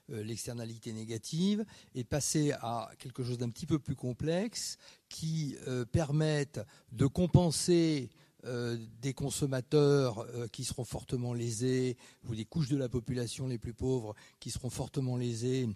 l'externalité 0.08 0.92
négative 0.92 1.64
et 1.94 2.04
passer 2.04 2.52
à 2.52 2.90
quelque 2.98 3.22
chose 3.22 3.38
d'un 3.38 3.50
petit 3.50 3.66
peu 3.66 3.78
plus 3.78 3.96
complexe 3.96 4.78
qui 5.08 5.56
permette 5.92 6.60
de 6.92 7.06
compenser 7.06 8.10
des 8.44 9.14
consommateurs 9.14 10.26
qui 10.52 10.64
seront 10.64 10.84
fortement 10.84 11.34
lésés 11.34 11.96
ou 12.28 12.34
des 12.34 12.44
couches 12.44 12.68
de 12.68 12.76
la 12.76 12.88
population 12.88 13.48
les 13.48 13.58
plus 13.58 13.74
pauvres 13.74 14.14
qui 14.38 14.50
seront 14.50 14.70
fortement 14.70 15.16
lésées 15.16 15.68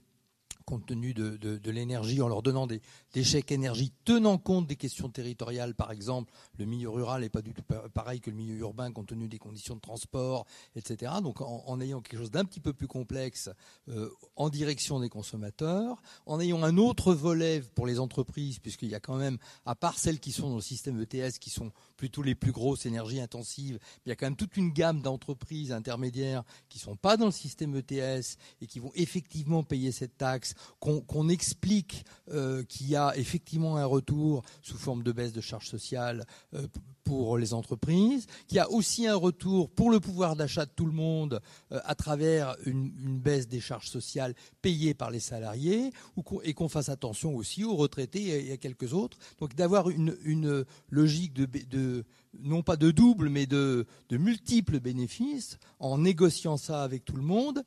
compte 0.62 0.86
tenu 0.86 1.14
de, 1.14 1.70
l'énergie, 1.70 2.20
en 2.22 2.28
leur 2.28 2.42
donnant 2.42 2.66
des, 2.66 2.80
chèques 3.22 3.52
énergie 3.52 3.92
tenant 4.04 4.38
compte 4.38 4.66
des 4.66 4.76
questions 4.76 5.08
territoriales, 5.08 5.74
par 5.74 5.92
exemple. 5.92 6.32
Le 6.58 6.64
milieu 6.64 6.90
rural 6.90 7.22
n'est 7.22 7.28
pas 7.28 7.42
du 7.42 7.52
tout 7.54 7.62
pareil 7.94 8.20
que 8.20 8.30
le 8.30 8.36
milieu 8.36 8.56
urbain, 8.56 8.90
compte 8.92 9.08
tenu 9.08 9.28
des 9.28 9.38
conditions 9.38 9.76
de 9.76 9.80
transport, 9.80 10.46
etc. 10.76 11.12
Donc 11.22 11.40
en, 11.40 11.80
ayant 11.80 12.00
quelque 12.00 12.18
chose 12.18 12.30
d'un 12.30 12.44
petit 12.44 12.60
peu 12.60 12.72
plus 12.72 12.86
complexe 12.88 13.50
euh, 13.88 14.10
en 14.36 14.48
direction 14.48 15.00
des 15.00 15.08
consommateurs, 15.08 16.02
en 16.26 16.40
ayant 16.40 16.62
un 16.62 16.76
autre 16.76 17.14
volet 17.14 17.62
pour 17.74 17.86
les 17.86 17.98
entreprises, 17.98 18.58
puisqu'il 18.58 18.88
y 18.88 18.94
a 18.94 19.00
quand 19.00 19.16
même, 19.16 19.38
à 19.66 19.74
part 19.74 19.98
celles 19.98 20.20
qui 20.20 20.32
sont 20.32 20.50
dans 20.50 20.56
le 20.56 20.62
système 20.62 21.00
ETS, 21.00 21.38
qui 21.38 21.50
sont 21.50 21.72
plutôt 21.96 22.22
les 22.22 22.34
plus 22.34 22.52
grosses 22.52 22.86
énergies 22.86 23.20
intensives, 23.20 23.78
il 24.04 24.08
y 24.08 24.12
a 24.12 24.16
quand 24.16 24.26
même 24.26 24.36
toute 24.36 24.56
une 24.56 24.72
gamme 24.72 25.02
d'entreprises 25.02 25.72
intermédiaires 25.72 26.42
qui 26.68 26.78
ne 26.78 26.82
sont 26.82 26.96
pas 26.96 27.16
dans 27.16 27.26
le 27.26 27.32
système 27.32 27.74
ETS 27.76 28.36
et 28.60 28.66
qui 28.66 28.78
vont 28.78 28.92
effectivement 28.94 29.62
payer 29.62 29.92
cette 29.92 30.16
taxe 30.16 30.51
qu'on 30.80 31.28
explique 31.28 32.04
euh, 32.30 32.62
qu'il 32.64 32.88
y 32.88 32.96
a 32.96 33.16
effectivement 33.16 33.76
un 33.76 33.84
retour 33.84 34.42
sous 34.62 34.76
forme 34.76 35.02
de 35.02 35.12
baisse 35.12 35.32
de 35.32 35.40
charges 35.40 35.68
sociales 35.68 36.24
euh, 36.54 36.66
pour 37.04 37.36
les 37.36 37.52
entreprises, 37.52 38.26
qu'il 38.46 38.56
y 38.56 38.60
a 38.60 38.70
aussi 38.70 39.06
un 39.06 39.16
retour 39.16 39.70
pour 39.70 39.90
le 39.90 40.00
pouvoir 40.00 40.36
d'achat 40.36 40.64
de 40.64 40.70
tout 40.74 40.86
le 40.86 40.92
monde 40.92 41.40
euh, 41.72 41.80
à 41.84 41.94
travers 41.94 42.56
une, 42.64 42.90
baisse 43.18 43.48
des 43.48 43.60
charges 43.60 43.88
sociales 43.88 44.34
payées 44.62 44.94
par 44.94 45.10
les 45.10 45.20
salariés, 45.20 45.92
et 46.44 46.54
qu'on 46.54 46.68
fasse 46.68 46.88
attention 46.88 47.34
aussi 47.34 47.64
aux 47.64 47.76
retraités 47.76 48.48
et 48.48 48.52
à 48.52 48.56
quelques 48.56 48.92
autres. 48.94 49.18
Donc 49.38 49.54
d'avoir 49.54 49.90
une, 49.90 50.16
logique 50.90 51.32
de, 51.34 52.04
non 52.38 52.62
pas 52.62 52.76
de 52.76 52.90
double, 52.90 53.28
mais 53.28 53.46
de 53.46 53.86
multiples 54.10 54.80
bénéfices 54.80 55.58
en 55.78 55.98
négociant 55.98 56.56
ça 56.56 56.82
avec 56.82 57.04
tout 57.04 57.16
le 57.16 57.22
monde 57.22 57.64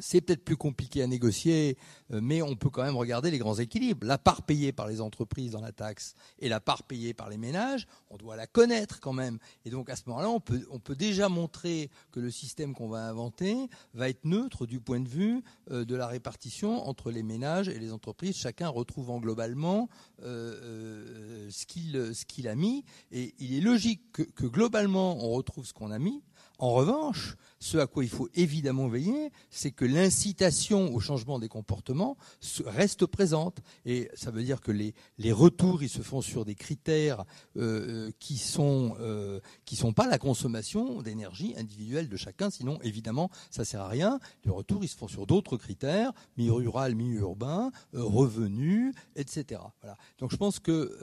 c'est 0.00 0.20
peut-être 0.20 0.44
plus 0.44 0.56
compliqué 0.56 1.02
à 1.02 1.06
négocier, 1.06 1.76
euh, 2.12 2.20
mais 2.22 2.42
on 2.42 2.56
peut 2.56 2.70
quand 2.70 2.82
même 2.82 2.96
regarder 2.96 3.30
les 3.30 3.38
grands 3.38 3.56
équilibres. 3.56 4.06
La 4.06 4.18
part 4.18 4.42
payée 4.42 4.72
par 4.72 4.86
les 4.86 5.00
entreprises 5.00 5.52
dans 5.52 5.60
la 5.60 5.72
taxe 5.72 6.14
et 6.38 6.48
la 6.48 6.60
part 6.60 6.82
payée 6.82 7.14
par 7.14 7.28
les 7.28 7.36
ménages, 7.36 7.86
on 8.10 8.16
doit 8.16 8.36
la 8.36 8.46
connaître 8.46 9.00
quand 9.00 9.12
même. 9.12 9.38
Et 9.64 9.70
donc 9.70 9.90
à 9.90 9.96
ce 9.96 10.02
moment-là, 10.06 10.30
on 10.30 10.40
peut, 10.40 10.66
on 10.70 10.78
peut 10.78 10.96
déjà 10.96 11.28
montrer 11.28 11.90
que 12.12 12.20
le 12.20 12.30
système 12.30 12.74
qu'on 12.74 12.88
va 12.88 13.08
inventer 13.08 13.68
va 13.94 14.08
être 14.08 14.24
neutre 14.24 14.66
du 14.66 14.80
point 14.80 15.00
de 15.00 15.08
vue 15.08 15.42
euh, 15.70 15.84
de 15.84 15.94
la 15.94 16.06
répartition 16.06 16.86
entre 16.88 17.10
les 17.10 17.22
ménages 17.22 17.68
et 17.68 17.78
les 17.78 17.92
entreprises, 17.92 18.36
chacun 18.36 18.68
retrouvant 18.68 19.18
globalement 19.18 19.88
euh, 20.22 21.48
ce 21.50 21.66
qu'il 21.66 22.48
a 22.48 22.54
mis. 22.54 22.84
Et 23.12 23.34
il 23.38 23.54
est 23.54 23.60
logique 23.60 24.12
que 24.12 24.46
globalement, 24.46 25.24
on 25.24 25.30
retrouve 25.30 25.66
ce 25.66 25.72
qu'on 25.72 25.90
a 25.90 25.98
mis. 25.98 26.22
En 26.58 26.72
revanche, 26.72 27.36
ce 27.58 27.78
à 27.78 27.86
quoi 27.86 28.04
il 28.04 28.10
faut 28.10 28.28
évidemment 28.34 28.88
veiller, 28.88 29.30
c'est 29.50 29.70
que 29.70 29.84
l'incitation 29.84 30.94
au 30.94 31.00
changement 31.00 31.38
des 31.38 31.48
comportements 31.48 32.16
reste 32.64 33.06
présente. 33.06 33.58
Et 33.84 34.10
ça 34.14 34.30
veut 34.30 34.42
dire 34.42 34.60
que 34.60 34.72
les, 34.72 34.94
retours, 35.32 35.82
ils 35.82 35.88
se 35.88 36.02
font 36.02 36.20
sur 36.20 36.44
des 36.44 36.54
critères 36.54 37.24
euh, 37.56 38.10
qui 38.18 38.38
sont 38.38 38.96
euh, 39.00 39.40
sont 39.72 39.92
pas 39.92 40.06
la 40.06 40.18
consommation 40.18 41.02
d'énergie 41.02 41.54
individuelle 41.58 42.08
de 42.08 42.16
chacun. 42.16 42.48
Sinon, 42.48 42.78
évidemment, 42.82 43.30
ça 43.50 43.64
sert 43.64 43.82
à 43.82 43.88
rien. 43.88 44.18
Les 44.44 44.50
retours, 44.50 44.82
ils 44.84 44.88
se 44.88 44.96
font 44.96 45.08
sur 45.08 45.26
d'autres 45.26 45.58
critères, 45.58 46.12
milieu 46.38 46.54
rural, 46.54 46.94
milieu 46.94 47.20
urbain, 47.20 47.70
euh, 47.94 48.02
revenus, 48.02 48.94
etc. 49.16 49.60
Voilà. 49.82 49.98
Donc, 50.18 50.30
je 50.30 50.36
pense 50.36 50.60
que 50.60 50.96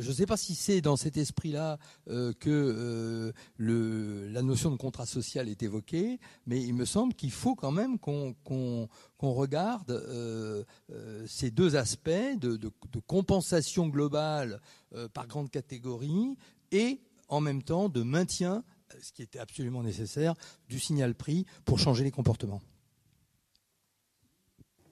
je 0.00 0.06
ne 0.06 0.14
sais 0.14 0.26
pas 0.26 0.36
si 0.36 0.54
c'est 0.54 0.80
dans 0.80 0.96
cet 0.96 1.16
esprit-là 1.16 1.78
que 2.06 3.32
le, 3.56 4.28
la 4.28 4.42
notion 4.42 4.70
de 4.70 4.76
contrat 4.76 5.06
social 5.06 5.48
est 5.48 5.62
évoquée 5.62 6.09
mais 6.46 6.60
il 6.62 6.74
me 6.74 6.84
semble 6.84 7.14
qu'il 7.14 7.30
faut 7.30 7.54
quand 7.54 7.70
même 7.70 7.98
qu'on 7.98 8.88
regarde 9.20 9.90
euh, 9.90 10.64
euh, 10.90 11.26
ces 11.26 11.50
deux 11.50 11.76
aspects 11.76 12.10
de, 12.10 12.58
compensation 13.06 13.88
globale 13.88 14.60
euh, 14.94 15.08
par 15.08 15.26
grande 15.26 15.50
catégorie 15.50 16.36
et 16.72 17.00
en 17.28 17.40
même 17.40 17.62
temps 17.62 17.88
de 17.88 18.02
maintien, 18.02 18.64
ce 19.00 19.12
qui 19.12 19.22
était 19.22 19.38
absolument 19.38 19.82
nécessaire, 19.82 20.34
du 20.68 20.80
signal 20.80 21.14
prix 21.14 21.46
pour 21.64 21.78
changer 21.78 22.04
les 22.04 22.10
comportements. 22.10 22.60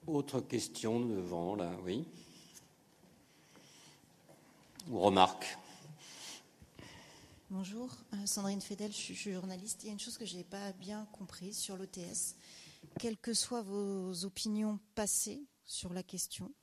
Autre 0.07 0.39
question 0.39 1.01
devant, 1.01 1.55
là, 1.55 1.71
oui. 1.85 2.05
Ou 4.89 4.99
remarque 4.99 5.57
Bonjour, 7.51 7.89
euh, 8.13 8.27
Sandrine 8.27 8.61
Fedel, 8.61 8.91
je 8.91 8.97
suis 9.13 9.33
journaliste. 9.33 9.83
Il 9.83 9.87
y 9.87 9.89
a 9.89 9.93
une 9.93 9.99
chose 9.99 10.19
que 10.19 10.25
je 10.25 10.35
n'ai 10.35 10.43
pas 10.43 10.71
bien 10.73 11.07
comprise 11.11 11.57
sur 11.57 11.77
l'OTS. 11.77 12.35
Quelles 12.99 13.17
que 13.17 13.33
soient 13.33 13.63
vos 13.63 14.23
opinions 14.23 14.79
passées 14.93 15.41
sur 15.65 15.91
la 15.91 16.03
question, 16.03 16.53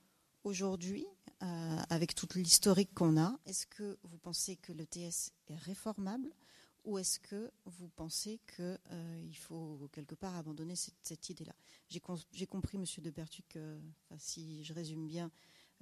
aujourd'hui, 0.45 1.05
euh, 1.43 1.77
avec 1.89 2.15
toute 2.15 2.35
l'historique 2.35 2.93
qu'on 2.93 3.19
a, 3.21 3.37
est-ce 3.45 3.65
que 3.65 3.97
vous 4.03 4.17
pensez 4.17 4.55
que 4.55 4.71
l'OTS 4.71 5.33
est 5.49 5.57
réformable 5.57 6.31
ou 6.85 6.97
est-ce 6.97 7.19
que 7.19 7.51
vous 7.65 7.89
pensez 7.89 8.39
qu'il 8.55 8.79
euh, 8.91 9.33
faut 9.33 9.89
quelque 9.91 10.15
part 10.15 10.37
abandonner 10.37 10.75
cette, 10.77 11.29
idée-là? 11.29 11.53
J'ai 11.89 12.47
compris, 12.47 12.77
Monsieur 12.77 13.01
de 13.01 13.09
Bertuc, 13.09 13.57
si 14.17 14.63
je 14.63 14.71
résume 14.71 15.05
bien, 15.05 15.31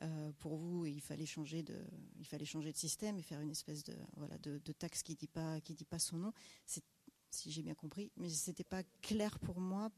euh, 0.02 0.32
pour 0.40 0.58
vous, 0.58 0.86
il 0.86 1.02
fallait 1.02 1.26
changer 1.26 1.64
de, 1.64 1.76
il 2.20 2.26
fallait 2.26 2.46
changer 2.46 2.72
de 2.72 2.78
système 2.78 3.18
et 3.18 3.22
faire 3.22 3.40
une 3.40 3.52
espèce 3.52 3.84
de, 3.84 3.96
voilà, 4.18 4.38
de, 4.40 4.60
taxe 4.74 5.04
qui 5.04 5.16
dit 5.16 5.28
pas, 5.28 5.62
qui 5.62 5.74
dit 5.74 5.86
pas 5.86 6.00
son 6.00 6.18
nom. 6.18 6.34
Si 6.66 7.52
j'ai 7.52 7.62
bien 7.62 7.76
compris, 7.76 8.12
mais 8.18 8.30
c'était 8.30 8.64
pas 8.64 8.84
clair 9.02 9.40
pour 9.40 9.60
moi. 9.60 9.92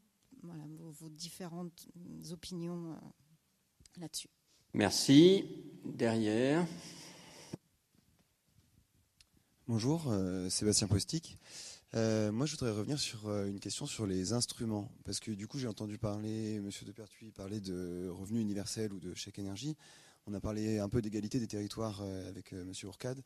Voilà, 0.43 0.63
vos, 0.79 1.09
différentes 1.09 1.87
opinions 2.31 2.91
euh, 2.91 2.95
là-dessus. 3.99 4.29
Merci. 4.73 5.45
Derrière. 5.83 6.67
Bonjour, 9.67 10.07
euh, 10.07 10.49
Sébastien 10.49 10.87
Postic. 10.87 11.37
Euh, 11.95 12.31
moi, 12.31 12.45
je 12.45 12.51
voudrais 12.51 12.71
revenir 12.71 12.99
sur 12.99 13.27
euh, 13.27 13.45
une 13.45 13.59
question 13.59 13.85
sur 13.85 14.05
les 14.05 14.33
instruments, 14.33 14.91
parce 15.05 15.19
que 15.19 15.31
du 15.31 15.47
coup, 15.47 15.57
j'ai 15.57 15.67
entendu 15.67 15.97
parler, 15.97 16.59
Monsieur 16.59 16.85
de 16.85 16.91
Pertuis 16.91 17.31
parler 17.31 17.61
de 17.61 18.09
revenus 18.09 18.41
universels 18.41 18.91
ou 18.91 18.99
de 18.99 19.13
chèque 19.13 19.39
énergie. 19.39 19.77
On 20.25 20.33
a 20.33 20.41
parlé 20.41 20.79
un 20.79 20.89
peu 20.89 21.01
d'égalité 21.01 21.39
des 21.39 21.47
territoires 21.47 22.01
euh, 22.01 22.27
avec 22.27 22.51
Monsieur 22.51 22.87
Ourcade. 22.87 23.21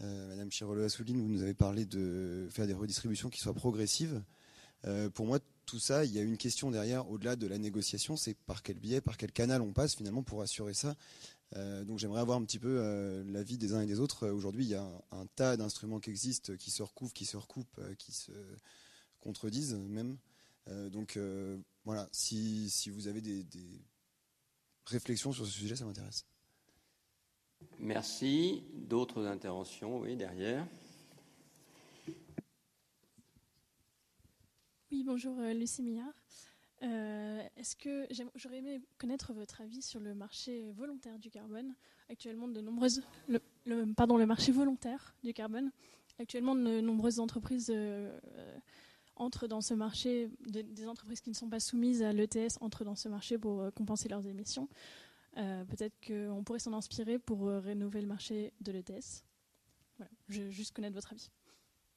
Madame 0.00 0.48
Chirolo 0.48 0.84
Assouline, 0.84 1.20
vous 1.20 1.28
nous 1.28 1.42
avez 1.42 1.54
parlé 1.54 1.84
de 1.84 2.46
faire 2.52 2.68
des 2.68 2.72
redistributions 2.72 3.30
qui 3.30 3.40
soient 3.40 3.52
progressives. 3.52 4.22
pour 5.12 5.26
moi, 5.26 5.40
tout 5.66 5.80
ça, 5.80 6.04
il 6.04 6.12
y 6.12 6.20
a 6.20 6.22
une 6.22 6.36
question 6.36 6.70
derrière, 6.70 7.10
au-delà 7.10 7.34
de 7.34 7.48
la 7.48 7.58
négociation, 7.58 8.16
c'est 8.16 8.34
par 8.46 8.62
quel 8.62 8.78
biais, 8.78 9.00
par 9.00 9.16
quel 9.16 9.32
canal 9.32 9.60
on 9.60 9.72
passe 9.72 9.96
finalement 9.96 10.22
pour 10.22 10.40
assurer 10.40 10.72
ça. 10.72 10.94
Euh, 11.56 11.84
donc 11.84 11.98
j'aimerais 11.98 12.20
avoir 12.20 12.38
un 12.38 12.44
petit 12.44 12.58
peu 12.58 12.78
euh, 12.78 13.24
l'avis 13.26 13.58
des 13.58 13.74
uns 13.74 13.80
et 13.80 13.86
des 13.86 14.00
autres. 14.00 14.28
Aujourd'hui, 14.28 14.64
il 14.64 14.70
y 14.70 14.74
a 14.74 14.86
un, 15.10 15.26
tas 15.26 15.56
d'instruments 15.56 16.00
qui 16.00 16.10
existent, 16.10 16.54
qui 16.56 16.70
se 16.70 16.82
recouvrent, 16.82 17.14
qui 17.14 17.24
se 17.24 17.36
recoupent, 17.36 17.78
euh, 17.78 17.94
qui 17.94 18.12
se 18.12 18.32
contredisent 19.20 19.74
même. 19.74 20.16
donc 20.90 21.18
voilà, 21.84 22.08
si, 22.12 22.70
vous 22.90 23.08
avez 23.08 23.20
des, 23.20 23.82
réflexions 24.84 25.32
sur 25.32 25.44
ce 25.44 25.52
sujet, 25.52 25.76
ça 25.76 25.84
m'intéresse. 25.84 26.24
Merci. 27.80 28.62
D'autres 28.74 29.26
interventions, 29.26 29.98
oui, 29.98 30.16
derrière. 30.16 30.66
Oui, 34.90 35.02
bonjour, 35.04 35.36
Lucie 35.40 35.82
Millard. 35.82 36.14
Euh, 36.82 37.42
est-ce 37.56 37.74
que 37.74 38.06
j'aurais 38.36 38.58
aimé 38.58 38.80
connaître 38.98 39.32
votre 39.32 39.60
avis 39.60 39.82
sur 39.82 39.98
le 39.98 40.14
marché 40.14 40.70
volontaire 40.72 41.18
du 41.18 41.30
carbone 41.30 41.74
Actuellement, 42.08 42.48
de 42.48 42.60
nombreuses, 42.60 43.02
le, 43.26 43.40
pardon, 43.94 44.16
le 44.16 44.26
marché 44.26 44.52
volontaire 44.52 45.14
du 45.24 45.34
carbone. 45.34 45.70
Actuellement, 46.20 46.54
de 46.54 46.80
nombreuses 46.80 47.20
entreprises 47.20 47.70
euh, 47.74 48.16
entrent 49.16 49.48
dans 49.48 49.60
ce 49.60 49.74
marché, 49.74 50.30
des 50.40 50.86
entreprises 50.86 51.20
qui 51.20 51.30
ne 51.30 51.34
sont 51.34 51.48
pas 51.48 51.60
soumises 51.60 52.02
à 52.02 52.12
l'ETS 52.12 52.58
entrent 52.60 52.84
dans 52.84 52.96
ce 52.96 53.08
marché 53.08 53.38
pour 53.38 53.60
euh, 53.60 53.70
compenser 53.70 54.08
leurs 54.08 54.26
émissions. 54.26 54.68
Peut-être 55.34 55.94
qu'on 56.04 56.42
pourrait 56.42 56.58
s'en 56.58 56.72
inspirer 56.72 57.20
pour 57.20 57.46
rénover 57.46 58.00
le 58.00 58.08
marché 58.08 58.52
de 58.60 58.72
l'ETS. 58.72 59.22
Voilà, 59.96 60.10
je 60.28 60.42
veux 60.42 60.50
juste 60.50 60.74
connaître 60.74 60.96
votre 60.96 61.12
avis. 61.12 61.30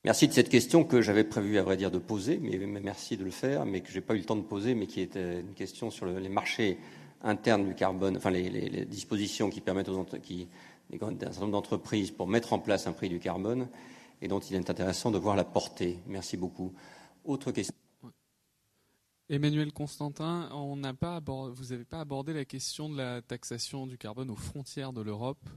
Merci 0.03 0.27
de 0.27 0.33
cette 0.33 0.49
question 0.49 0.83
que 0.83 1.01
j'avais 1.01 1.23
prévu, 1.23 1.59
à 1.59 1.63
vrai 1.63 1.77
dire, 1.77 1.91
de 1.91 1.99
poser, 1.99 2.39
mais 2.39 2.57
merci 2.57 3.17
de 3.17 3.23
le 3.23 3.29
faire, 3.29 3.65
mais 3.65 3.81
que 3.81 3.89
je 3.89 3.95
n'ai 3.95 4.01
pas 4.01 4.15
eu 4.15 4.17
le 4.17 4.25
temps 4.25 4.35
de 4.35 4.41
poser, 4.41 4.73
mais 4.73 4.87
qui 4.87 4.99
était 4.99 5.41
une 5.41 5.53
question 5.53 5.91
sur 5.91 6.07
les 6.07 6.29
marchés 6.29 6.79
internes 7.21 7.67
du 7.67 7.75
carbone, 7.75 8.17
enfin 8.17 8.31
les, 8.31 8.85
dispositions 8.85 9.51
qui 9.51 9.61
permettent 9.61 9.89
aux 9.89 10.03
qui, 10.23 10.47
un 10.91 10.99
certain 10.99 11.41
nombre 11.41 11.51
d'entreprises 11.51 12.09
pour 12.09 12.27
mettre 12.27 12.53
en 12.53 12.59
place 12.59 12.87
un 12.87 12.93
prix 12.93 13.09
du 13.09 13.19
carbone, 13.19 13.67
et 14.23 14.27
dont 14.27 14.39
il 14.39 14.55
est 14.55 14.69
intéressant 14.69 15.11
de 15.11 15.19
voir 15.19 15.35
la 15.35 15.43
portée. 15.43 15.99
Merci 16.07 16.35
beaucoup. 16.35 16.73
Autre 17.23 17.51
question. 17.51 17.75
Emmanuel 19.29 19.71
Constantin, 19.71 20.49
on 20.51 20.81
pas 20.95 21.21
vous 21.21 21.65
n'avez 21.69 21.85
pas 21.85 22.01
abordé 22.01 22.33
la 22.33 22.43
question 22.43 22.89
de 22.89 22.97
la 22.97 23.21
taxation 23.21 23.85
du 23.85 23.99
carbone 23.99 24.31
aux 24.31 24.35
frontières 24.35 24.93
de 24.93 25.01
l'Europe 25.01 25.47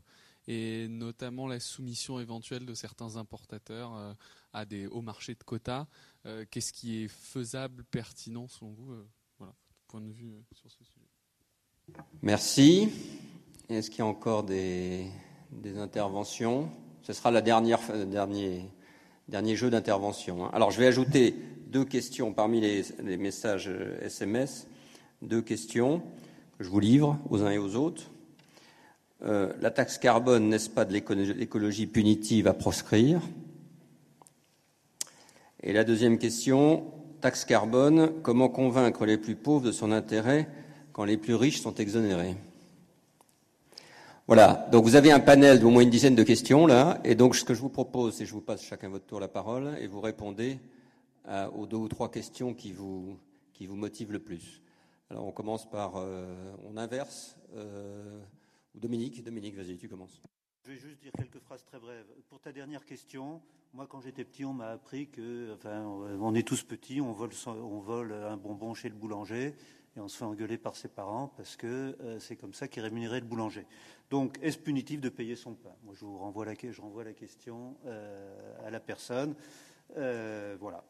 et 0.47 0.89
notamment 0.89 1.47
la 1.47 1.61
soumission 1.61 2.21
éventuelle 2.21 2.67
de 2.67 2.75
certains 2.75 3.17
importateurs 3.17 3.95
euh, 3.95 4.13
à 4.53 4.65
des 4.65 4.87
hauts 4.87 5.03
marchés 5.03 5.35
de 5.35 5.43
quotas. 5.43 5.87
Euh, 6.27 6.45
qu'est-ce 6.51 6.73
qui 6.73 7.03
est 7.03 7.09
faisable, 7.09 7.85
pertinent 7.85 8.49
selon 8.49 8.73
vous 8.73 8.93
euh, 8.93 9.09
Voilà, 9.39 9.55
point 9.89 10.01
de 10.01 10.11
vue 10.11 10.35
sur 10.53 10.71
ce 10.71 10.85
sujet? 10.85 11.07
Merci. 12.23 12.89
Est-ce 13.69 13.91
qu'il 13.91 14.01
y 14.01 14.03
a 14.03 14.07
encore 14.07 14.45
des, 14.45 15.11
interventions? 15.77 16.71
Ce 17.03 17.13
sera 17.13 17.31
le 17.31 17.43
dernier, 17.43 17.77
dernier 19.29 19.57
jeu 19.57 19.71
d'intervention. 19.71 20.45
Hein. 20.45 20.51
Alors 20.53 20.71
je 20.71 20.79
vais 20.79 20.87
ajouter 20.87 21.35
deux 21.67 21.85
questions 21.85 22.33
parmi 22.33 22.61
les 22.61 23.17
messages 23.17 23.69
SMS. 24.01 24.67
Deux 25.23 25.43
questions 25.43 26.03
que 26.59 26.65
je 26.65 26.69
vous 26.69 26.81
livre 26.81 27.19
aux 27.31 27.43
uns 27.43 27.51
et 27.51 27.59
aux 27.59 27.77
autres. 27.77 28.11
Euh, 29.25 29.53
la 29.61 29.71
taxe 29.71 29.99
carbone, 29.99 30.49
n'est-ce 30.49 30.69
pas 30.69 30.85
de 30.85 30.93
l'écologie 30.93 31.87
punitive 31.87 32.47
à 32.47 32.55
proscrire? 32.55 33.23
Et 35.63 35.73
la 35.73 35.85
deuxième 35.85 36.19
question, 36.19 36.85
taxe 37.23 37.45
carbone, 37.45 38.13
comment 38.23 38.51
convaincre 38.51 39.07
les 39.07 39.17
plus 39.17 39.35
pauvres 39.35 39.65
de 39.65 39.73
son 39.73 39.93
intérêt 39.93 40.49
quand 40.93 41.05
les 41.05 41.17
plus 41.17 41.35
riches 41.35 41.63
sont 41.63 41.75
exonérés? 41.75 42.37
Voilà, 44.27 44.69
donc 44.73 44.85
vous 44.85 44.97
avez 44.97 45.11
un 45.11 45.21
panel 45.21 45.61
d'au 45.61 45.71
moins 45.71 45.83
une 45.83 45.91
dizaine 45.91 46.15
de 46.15 46.23
questions 46.23 46.67
là, 46.67 47.01
et 47.05 47.15
donc 47.15 47.35
ce 47.35 47.45
que 47.45 47.55
je 47.55 47.61
vous 47.61 47.69
propose, 47.69 48.15
c'est 48.15 48.25
que 48.25 48.29
je 48.29 48.35
vous 48.35 48.41
passe 48.41 48.63
chacun 48.63 48.89
votre 48.89 49.07
tour 49.07 49.21
la 49.21 49.29
parole 49.29 49.77
et 49.81 49.87
vous 49.87 50.01
répondez 50.01 50.59
aux 51.57 51.67
deux 51.67 51.77
ou 51.77 51.89
trois 51.89 52.11
questions 52.11 52.53
qui 52.53 52.73
vous, 52.73 53.19
qui 53.55 53.67
vous 53.67 53.77
motivent 53.77 54.13
le 54.13 54.19
plus. 54.19 54.63
Alors 55.11 55.27
on 55.27 55.33
commence 55.33 55.69
par, 55.69 55.95
euh, 55.97 56.35
on 56.69 56.77
inverse. 56.77 57.37
Euh, 57.55 58.21
Dominique, 58.75 59.23
Dominique, 59.23 59.55
vas-y, 59.55 59.77
tu 59.77 59.89
commences. 59.89 60.21
Je 60.65 60.73
vais 60.73 60.79
juste 60.79 61.01
dire 61.01 61.13
quelques 61.13 61.41
phrases 61.41 61.65
très 61.65 61.79
brèves. 61.79 62.07
Pour 62.29 62.41
ta 62.41 62.51
dernière 62.51 62.85
question, 62.85 63.43
moi, 63.73 63.87
quand 63.87 64.01
j'étais 64.01 64.25
petit, 64.25 64.45
on 64.45 64.55
m'a 64.55 64.71
appris 64.71 65.09
que, 65.09 65.53
enfin, 65.53 65.83
on 65.85 66.35
est 66.35 66.47
tous 66.47 66.63
petits, 66.63 67.01
on 67.01 67.13
vole, 67.13 68.13
un 68.13 68.37
bonbon 68.37 68.73
chez 68.73 68.89
le 68.89 68.95
boulanger 68.95 69.55
et 69.97 70.01
on 70.01 70.09
se 70.09 70.17
fait 70.17 70.25
engueuler 70.25 70.59
par 70.59 70.75
ses 70.75 70.89
parents 70.89 71.29
parce 71.37 71.57
que 71.57 71.97
euh, 72.01 72.19
c'est 72.19 72.37
comme 72.37 72.55
ça 72.55 72.67
qu'il 72.67 72.83
rémunérait 72.83 73.21
le 73.21 73.27
boulanger. 73.27 73.67
Donc, 74.11 74.39
est-ce 74.43 74.59
punitif 74.59 75.01
de 75.01 75.09
payer 75.09 75.37
son 75.37 75.55
pain? 75.55 75.75
Moi, 75.83 75.95
je 75.95 76.05
vous 76.05 76.19
renvoie 76.19 76.45
la, 76.45 76.55
je 76.55 76.81
renvoie 76.81 77.05
la 77.05 77.13
question 77.13 77.77
euh, 77.87 78.67
à 78.67 78.71
la 78.71 78.81
personne. 78.81 79.35
Euh, 79.97 80.57
voilà. 80.59 80.85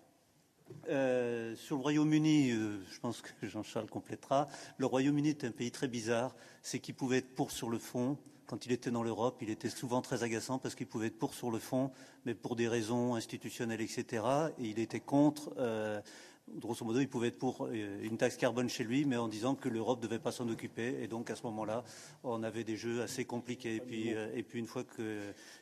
Euh, 0.89 1.55
sur 1.57 1.77
le 1.77 1.83
Royaume-Uni, 1.83 2.51
euh, 2.51 2.79
je 2.91 3.01
pense 3.01 3.23
que 3.23 3.47
Jean-Charles 3.47 3.89
complétera. 3.89 4.49
Le 4.79 4.87
Royaume-Uni 4.87 5.31
est 5.31 5.45
un 5.45 5.51
pays 5.51 5.71
très 5.71 5.89
bizarre. 5.89 6.35
C'est 6.63 6.79
qu'il 6.79 6.95
pouvait 6.95 7.19
être 7.19 7.35
pour 7.35 7.51
sur 7.51 7.71
le 7.71 7.79
fond. 7.79 8.19
Quand 8.47 8.67
il 8.67 8.73
était 8.73 8.91
dans 8.91 9.03
l'Europe, 9.03 9.39
il 9.41 9.49
était 9.49 9.71
souvent 9.71 10.03
très 10.03 10.23
agaçant 10.23 10.59
parce 10.59 10.75
qu'il 10.75 10.87
pouvait 10.87 11.07
être 11.07 11.19
pour 11.19 11.33
sur 11.33 11.51
le 11.51 11.59
fond, 11.59 11.91
mais 12.27 12.35
pour 12.35 12.57
des 12.57 12.69
raisons 12.69 13.15
institutionnelles, 13.15 13.81
etc. 13.81 14.23
Et 14.59 14.67
il 14.67 14.79
était 14.79 15.01
contre 15.01 15.55
euh, 15.59 16.01
grosso 16.49 16.85
modo, 16.85 17.01
il 17.01 17.09
pouvait 17.09 17.29
être 17.29 17.39
pour 17.39 17.67
euh, 17.67 18.03
une 18.03 18.17
taxe 18.17 18.37
carbone 18.37 18.69
chez 18.69 18.85
lui, 18.85 19.05
mais 19.05 19.17
en 19.17 19.29
disant 19.29 19.55
que 19.55 19.69
l'Europe 19.69 20.03
ne 20.03 20.07
devait 20.07 20.19
pas 20.19 20.33
s'en 20.33 20.49
occuper. 20.49 21.03
Et 21.03 21.09
donc, 21.09 21.31
à 21.31 21.37
ce 21.37 21.43
moment-là, 21.45 21.85
on 22.23 22.43
avait 22.43 22.65
des 22.65 22.77
jeux 22.77 23.03
assez 23.03 23.25
compliqués. 23.25 23.77
Et 23.77 23.81
puis, 23.81 24.15
euh, 24.15 24.31
et 24.35 24.43
puis 24.43 24.59
une 24.59 24.67
fois 24.67 24.85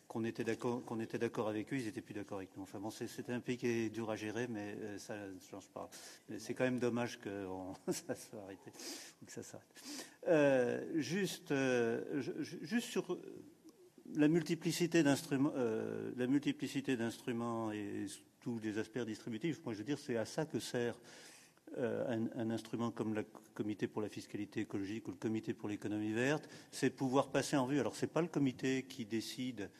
qu'on 0.08 0.24
était 0.24 0.44
d'accord 0.44 1.48
avec 1.48 1.72
eux, 1.72 1.76
ils 1.76 1.84
n'étaient 1.84 2.00
plus 2.00 2.14
d'accord 2.14 2.38
avec 2.38 2.56
nous. 2.56 2.62
Enfin 2.62 2.80
bon, 2.80 2.90
c'était 2.90 3.32
un 3.32 3.40
pays 3.40 3.56
qui 3.56 3.66
est 3.66 3.90
dur 3.90 4.10
à 4.10 4.16
gérer, 4.16 4.46
mais 4.48 4.76
euh, 4.80 4.98
ça 4.98 5.14
ne 5.16 5.38
change 5.50 5.68
pas. 5.68 5.88
C'est 6.38 6.54
quand 6.54 6.64
même 6.64 6.78
dommage 6.78 7.18
que 7.20 7.46
ça 7.88 8.14
soit 8.14 8.42
arrêté, 8.42 8.70
que 9.24 9.32
ça 9.32 9.42
s'arrête. 9.42 10.96
juste, 10.96 11.54
juste 12.62 12.88
sur 12.88 13.18
la 14.14 14.28
multiplicité 14.28 15.02
d'instruments, 15.02 15.52
la 16.16 16.26
multiplicité 16.26 16.96
d'instruments 16.96 17.72
et 17.72 18.06
tous 18.42 18.58
les 18.62 18.78
aspects 18.78 18.98
distributifs. 18.98 19.60
Moi, 19.64 19.72
je 19.72 19.78
veux 19.78 19.84
dire, 19.84 19.98
c'est 19.98 20.16
à 20.16 20.24
ça 20.24 20.44
que 20.44 20.58
sert 20.58 20.94
euh, 21.78 22.26
un, 22.36 22.50
instrument 22.50 22.90
comme 22.90 23.14
le 23.14 23.24
Comité 23.54 23.86
pour 23.86 24.02
la 24.02 24.08
fiscalité 24.08 24.60
écologique 24.60 25.08
ou 25.08 25.12
le 25.12 25.16
Comité 25.16 25.54
pour 25.54 25.68
l'économie 25.68 26.12
verte, 26.12 26.48
c'est 26.70 26.90
pouvoir 26.90 27.30
passer 27.30 27.56
en 27.56 27.66
vue. 27.66 27.80
Alors, 27.80 27.94
ce 27.94 28.04
n'est 28.04 28.12
pas 28.12 28.20
le 28.20 28.28
comité 28.28 28.84
qui 28.84 29.04
décide 29.04 29.70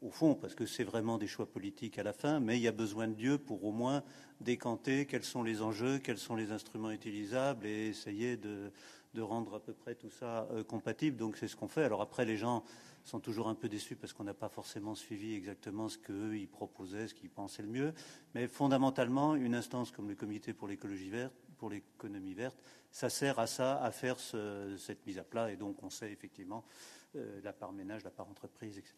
au 0.00 0.10
fond, 0.10 0.34
parce 0.34 0.54
que 0.54 0.66
c'est 0.66 0.84
vraiment 0.84 1.16
des 1.16 1.26
choix 1.26 1.46
politiques 1.46 1.98
à 1.98 2.02
la 2.02 2.12
fin, 2.12 2.38
mais 2.38 2.58
il 2.58 2.62
y 2.62 2.68
a 2.68 2.72
besoin 2.72 3.08
de 3.08 3.14
Dieu 3.14 3.38
pour 3.38 3.64
au 3.64 3.72
moins 3.72 4.02
décanter 4.40 5.06
quels 5.06 5.24
sont 5.24 5.42
les 5.42 5.62
enjeux, 5.62 5.98
quels 5.98 6.18
sont 6.18 6.36
les 6.36 6.52
instruments 6.52 6.90
utilisables 6.90 7.66
et 7.66 7.88
essayer 7.88 8.36
de, 8.36 8.70
rendre 9.18 9.54
à 9.54 9.60
peu 9.60 9.72
près 9.72 9.94
tout 9.94 10.10
ça 10.10 10.46
euh, 10.52 10.64
compatible. 10.64 11.16
Donc 11.16 11.36
c'est 11.36 11.48
ce 11.48 11.56
qu'on 11.56 11.68
fait. 11.68 11.84
Alors 11.84 12.02
après, 12.02 12.24
les 12.24 12.36
gens 12.36 12.64
sont 13.04 13.20
toujours 13.20 13.48
un 13.48 13.54
peu 13.54 13.68
déçus 13.68 13.96
parce 13.96 14.12
qu'on 14.12 14.24
n'a 14.24 14.34
pas 14.34 14.48
forcément 14.48 14.94
suivi 14.94 15.34
exactement 15.34 15.88
ce 15.88 15.98
qu'eux, 15.98 16.36
ils 16.36 16.48
proposaient, 16.48 17.08
ce 17.08 17.14
qu'ils 17.14 17.30
pensaient 17.30 17.62
le 17.62 17.68
mieux. 17.68 17.92
Mais 18.34 18.48
fondamentalement, 18.48 19.34
une 19.36 19.54
instance 19.54 19.90
comme 19.90 20.08
le 20.08 20.14
Comité 20.14 20.54
pour 20.54 20.68
l'écologie 20.68 21.10
verte, 21.10 21.34
pour 21.58 21.70
l'économie 21.70 22.34
verte, 22.34 22.58
ça 22.90 23.10
sert 23.10 23.38
à 23.38 23.46
ça, 23.46 23.82
à 23.82 23.90
faire 23.90 24.18
cette 24.18 25.06
mise 25.06 25.18
à 25.18 25.24
plat. 25.24 25.52
Et 25.52 25.56
donc, 25.56 25.82
on 25.82 25.90
sait 25.90 26.10
effectivement 26.12 26.64
euh, 27.16 27.40
la 27.44 27.52
part 27.52 27.72
ménage, 27.72 28.04
la 28.04 28.10
part 28.10 28.28
entreprise, 28.28 28.78
etc. 28.78 28.94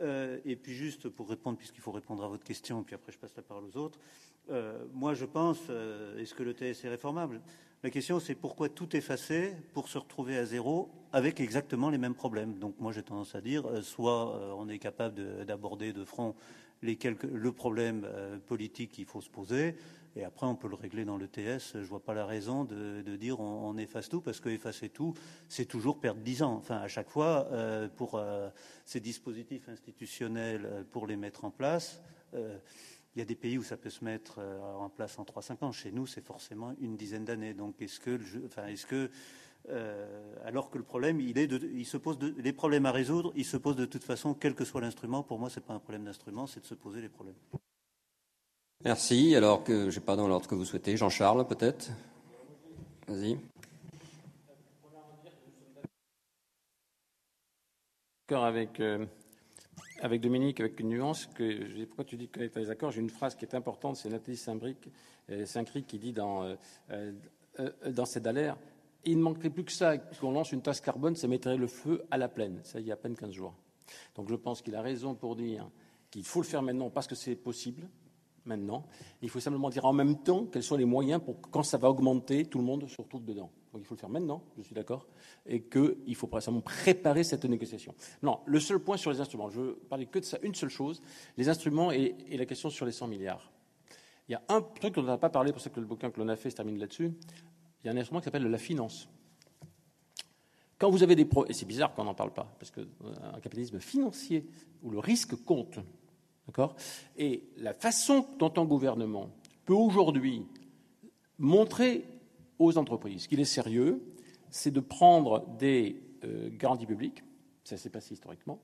Euh, 0.00 0.38
et 0.44 0.56
puis 0.56 0.74
juste 0.74 1.08
pour 1.08 1.28
répondre, 1.28 1.58
puisqu'il 1.58 1.80
faut 1.80 1.92
répondre 1.92 2.24
à 2.24 2.28
votre 2.28 2.44
question, 2.44 2.82
puis 2.82 2.94
après 2.94 3.12
je 3.12 3.18
passe 3.18 3.36
la 3.36 3.42
parole 3.42 3.64
aux 3.64 3.76
autres. 3.76 3.98
Euh, 4.50 4.84
moi, 4.92 5.14
je 5.14 5.24
pense, 5.24 5.58
est-ce 6.18 6.34
que 6.34 6.42
le 6.42 6.54
TS 6.54 6.84
est 6.84 6.88
réformable 6.88 7.40
la 7.82 7.90
question, 7.90 8.20
c'est 8.20 8.34
pourquoi 8.34 8.68
tout 8.68 8.96
effacer 8.96 9.52
pour 9.72 9.88
se 9.88 9.98
retrouver 9.98 10.38
à 10.38 10.46
zéro 10.46 10.90
avec 11.12 11.40
exactement 11.40 11.90
les 11.90 11.98
mêmes 11.98 12.14
problèmes. 12.14 12.58
Donc 12.58 12.74
moi, 12.80 12.92
j'ai 12.92 13.02
tendance 13.02 13.34
à 13.34 13.40
dire, 13.40 13.66
euh, 13.66 13.82
soit 13.82 14.36
euh, 14.36 14.52
on 14.56 14.68
est 14.68 14.78
capable 14.78 15.44
d'aborder 15.44 15.92
de, 15.92 16.04
front 16.04 16.34
les 16.82 16.96
quelques, 16.96 17.24
le 17.24 17.52
problème 17.52 18.06
euh, 18.06 18.38
politique 18.38 18.92
qu'il 18.92 19.04
faut 19.04 19.20
se 19.20 19.30
poser, 19.30 19.76
et 20.16 20.24
après 20.24 20.46
on 20.46 20.56
peut 20.56 20.68
le 20.68 20.74
régler 20.74 21.04
dans 21.04 21.16
le 21.16 21.28
TS. 21.28 21.74
Je 21.74 21.86
vois 21.86 22.02
pas 22.02 22.14
la 22.14 22.26
raison 22.26 22.64
de, 22.64 23.16
dire 23.16 23.40
on, 23.40 23.76
efface 23.76 24.08
tout, 24.08 24.20
parce 24.20 24.40
que 24.40 24.48
effacer 24.48 24.88
tout, 24.88 25.14
c'est 25.48 25.66
toujours 25.66 26.00
perdre 26.00 26.22
dix 26.22 26.42
ans. 26.42 26.54
Enfin, 26.54 26.76
à 26.76 26.88
chaque 26.88 27.10
fois, 27.10 27.48
pour 27.96 28.18
ces 28.86 29.00
dispositifs 29.00 29.68
institutionnels, 29.68 30.86
pour 30.90 31.06
les 31.06 31.16
mettre 31.16 31.44
en 31.44 31.50
place 31.50 32.00
Il 33.16 33.20
y 33.20 33.22
a 33.22 33.24
des 33.24 33.34
pays 33.34 33.56
où 33.56 33.62
ça 33.62 33.78
peut 33.78 33.90
se 33.90 34.04
mettre 34.04 34.40
en 34.78 34.90
place 34.90 35.18
en 35.18 35.24
3-5 35.24 35.64
ans. 35.64 35.72
Chez 35.72 35.90
nous, 35.90 36.06
c'est 36.06 36.20
forcément 36.20 36.74
une 36.80 36.96
dizaine 36.96 37.24
d'années. 37.24 37.54
Donc, 37.54 37.80
est-ce 37.80 37.98
que, 37.98 38.20
enfin, 38.44 38.66
est-ce 38.66 38.86
que 38.86 39.10
alors 40.44 40.70
que 40.70 40.78
le 40.78 40.84
problème, 40.84 41.18
il, 41.20 41.38
est 41.38 41.46
de, 41.46 41.58
il 41.74 41.86
se 41.86 41.96
pose 41.96 42.18
de, 42.18 42.34
les 42.38 42.52
problèmes 42.52 42.86
à 42.86 42.92
résoudre, 42.92 43.32
ils 43.34 43.44
se 43.44 43.56
posent 43.56 43.76
de 43.76 43.86
toute 43.86 44.04
façon, 44.04 44.34
quel 44.34 44.54
que 44.54 44.64
soit 44.64 44.80
l'instrument. 44.80 45.22
Pour 45.22 45.38
moi, 45.38 45.50
c'est 45.50 45.64
pas 45.64 45.74
un 45.74 45.78
problème 45.78 46.04
d'instrument, 46.04 46.46
c'est 46.46 46.60
de 46.60 46.66
se 46.66 46.74
poser 46.74 47.00
les 47.00 47.08
problèmes. 47.08 47.34
Merci. 48.84 49.34
Alors 49.34 49.64
que 49.64 49.90
je 49.90 49.98
n'ai 49.98 50.04
pas 50.04 50.16
dans 50.16 50.28
l'ordre 50.28 50.46
que 50.46 50.54
vous 50.54 50.64
souhaitez. 50.64 50.96
Jean-Charles, 50.96 51.46
peut-être? 51.46 51.90
Vas-y. 53.08 53.38
Avec, 58.28 58.80
euh, 58.80 59.06
avec 60.00 60.20
Dominique, 60.20 60.60
avec 60.60 60.78
une 60.80 60.88
nuance, 60.88 61.26
que 61.26 61.84
pourquoi 61.84 62.04
tu 62.04 62.16
dis 62.16 62.28
que 62.28 62.46
tu 62.46 62.58
les 62.58 62.70
accords? 62.70 62.90
J'ai 62.90 63.00
une 63.00 63.10
phrase 63.10 63.34
qui 63.34 63.44
est 63.44 63.54
importante, 63.54 63.96
c'est 63.96 64.08
Nathalie 64.08 64.36
Saint-Cric 64.36 65.86
qui 65.86 65.98
dit 65.98 66.12
dans, 66.12 66.44
euh, 66.44 66.54
euh, 66.90 67.12
dans 67.90 68.04
ses 68.04 68.20
il 69.06 69.18
ne 69.18 69.22
manquerait 69.22 69.50
plus 69.50 69.64
que 69.64 69.72
ça, 69.72 69.98
qu'on 69.98 70.32
lance 70.32 70.52
une 70.52 70.62
tasse 70.62 70.80
carbone, 70.80 71.14
ça 71.14 71.28
mettrait 71.28 71.56
le 71.56 71.68
feu 71.68 72.04
à 72.10 72.18
la 72.18 72.28
plaine. 72.28 72.60
Ça, 72.64 72.80
il 72.80 72.86
y 72.86 72.90
a 72.90 72.94
à 72.94 72.96
peine 72.96 73.14
15 73.14 73.30
jours. 73.30 73.54
Donc 74.16 74.28
je 74.28 74.34
pense 74.34 74.62
qu'il 74.62 74.74
a 74.74 74.82
raison 74.82 75.14
pour 75.14 75.36
dire 75.36 75.70
qu'il 76.10 76.24
faut 76.24 76.40
le 76.40 76.46
faire 76.46 76.62
maintenant 76.62 76.90
parce 76.90 77.06
que 77.06 77.14
c'est 77.14 77.36
possible, 77.36 77.88
maintenant. 78.44 78.84
Il 79.22 79.30
faut 79.30 79.40
simplement 79.40 79.70
dire 79.70 79.84
en 79.84 79.92
même 79.92 80.22
temps 80.22 80.46
quels 80.46 80.62
sont 80.62 80.76
les 80.76 80.84
moyens 80.84 81.22
pour 81.22 81.40
que 81.40 81.48
quand 81.50 81.62
ça 81.62 81.78
va 81.78 81.88
augmenter, 81.88 82.46
tout 82.46 82.58
le 82.58 82.64
monde 82.64 82.88
se 82.88 83.00
retrouve 83.00 83.24
dedans. 83.24 83.50
Donc 83.76 83.84
il 83.84 83.88
faut 83.88 83.94
le 83.94 84.00
faire 84.00 84.08
maintenant, 84.08 84.42
je 84.56 84.62
suis 84.62 84.74
d'accord, 84.74 85.06
et 85.44 85.60
qu'il 85.60 86.14
faut 86.14 86.26
simplement 86.40 86.62
préparer 86.62 87.24
cette 87.24 87.44
négociation. 87.44 87.94
Non, 88.22 88.40
le 88.46 88.58
seul 88.58 88.78
point 88.78 88.96
sur 88.96 89.10
les 89.10 89.20
instruments, 89.20 89.50
je 89.50 89.60
veux 89.60 89.74
parler 89.74 90.06
que 90.06 90.18
de 90.18 90.24
ça, 90.24 90.38
une 90.42 90.54
seule 90.54 90.70
chose, 90.70 91.02
les 91.36 91.50
instruments 91.50 91.92
et, 91.92 92.16
la 92.30 92.46
question 92.46 92.70
sur 92.70 92.86
les 92.86 92.92
100 92.92 93.06
milliards. 93.06 93.52
Il 94.30 94.32
y 94.32 94.34
a 94.34 94.42
un 94.48 94.62
truc 94.62 94.94
dont 94.94 95.02
on 95.02 95.04
n'a 95.04 95.18
pas 95.18 95.28
parlé, 95.28 95.52
pour 95.52 95.60
ça 95.60 95.68
que 95.68 95.78
le 95.78 95.84
bouquin 95.84 96.10
que 96.10 96.18
l'on 96.18 96.28
a 96.28 96.36
fait 96.36 96.48
se 96.48 96.56
termine 96.56 96.78
là-dessus. 96.78 97.12
Il 97.84 97.86
y 97.86 97.90
a 97.90 97.92
un 97.92 97.96
instrument 97.98 98.20
qui 98.20 98.24
s'appelle 98.24 98.44
la 98.44 98.56
finance. 98.56 99.10
Quand 100.78 100.88
vous 100.88 101.02
avez 101.02 101.14
des 101.14 101.28
et 101.46 101.52
c'est 101.52 101.66
bizarre 101.66 101.94
qu'on 101.94 102.04
n'en 102.04 102.14
parle 102.14 102.32
pas, 102.32 102.50
parce 102.58 102.70
qu'un 102.70 102.80
euh, 102.80 103.40
capitalisme 103.42 103.78
financier 103.78 104.46
où 104.82 104.90
le 104.90 105.00
risque 105.00 105.36
compte, 105.44 105.80
D'accord 106.46 106.76
Et 107.16 107.42
la 107.56 107.74
façon 107.74 108.26
dont 108.38 108.52
un 108.56 108.64
gouvernement 108.64 109.30
peut 109.66 109.74
aujourd'hui 109.74 110.46
montrer 111.38 112.06
aux 112.58 112.78
entreprises 112.78 113.26
qu'il 113.26 113.40
est 113.40 113.44
sérieux, 113.44 114.02
c'est 114.50 114.70
de 114.70 114.80
prendre 114.80 115.46
des 115.58 116.00
euh, 116.24 116.48
garanties 116.52 116.86
publiques, 116.86 117.22
ça 117.64 117.76
s'est 117.76 117.90
passé 117.90 118.14
historiquement, 118.14 118.58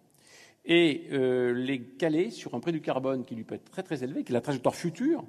et 0.65 1.09
euh, 1.13 1.53
les 1.53 1.83
caler 1.83 2.31
sur 2.31 2.55
un 2.55 2.61
prix 2.61 2.73
du 2.73 2.81
carbone 2.81 3.25
qui 3.25 3.35
lui 3.35 3.45
peut 3.45 3.57
être 3.57 3.71
très 3.71 3.83
très 3.83 4.05
élevé, 4.05 4.23
qui 4.25 4.33
est 4.33 4.35
la 4.35 4.41
trajectoire 4.41 4.75
future, 4.75 5.25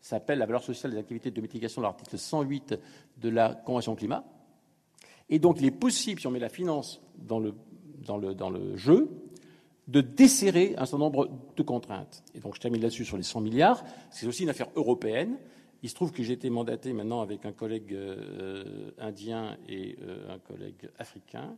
ça 0.00 0.16
s'appelle 0.16 0.38
la 0.38 0.46
valeur 0.46 0.62
sociale 0.62 0.92
des 0.92 0.98
activités 0.98 1.30
de 1.30 1.40
mitigation 1.40 1.82
de 1.82 1.86
l'article 1.86 2.18
108 2.18 2.78
de 3.18 3.28
la 3.28 3.54
Convention 3.54 3.94
climat. 3.94 4.24
Et 5.28 5.38
donc 5.38 5.60
il 5.60 5.66
est 5.66 5.70
possible, 5.70 6.20
si 6.20 6.26
on 6.26 6.30
met 6.30 6.38
la 6.38 6.48
finance 6.48 7.00
dans 7.18 7.38
le, 7.38 7.54
dans 8.02 8.50
le 8.50 8.76
jeu, 8.76 9.08
de 9.90 10.00
desserrer 10.00 10.74
un 10.78 10.86
certain 10.86 10.98
nombre 10.98 11.28
de 11.56 11.62
contraintes. 11.62 12.22
Et 12.34 12.40
donc 12.40 12.54
je 12.54 12.60
termine 12.60 12.80
là-dessus 12.80 13.04
sur 13.04 13.16
les 13.16 13.22
100 13.24 13.40
milliards. 13.40 13.84
C'est 14.10 14.26
aussi 14.26 14.44
une 14.44 14.48
affaire 14.48 14.68
européenne. 14.76 15.36
Il 15.82 15.88
se 15.88 15.94
trouve 15.94 16.12
que 16.12 16.22
j'ai 16.22 16.34
été 16.34 16.50
mandaté 16.50 16.92
maintenant 16.92 17.22
avec 17.22 17.46
un 17.46 17.52
collègue 17.52 17.94
euh, 17.94 18.90
indien 18.98 19.56
et 19.68 19.96
euh, 20.02 20.34
un 20.34 20.38
collègue 20.38 20.90
africain 20.98 21.56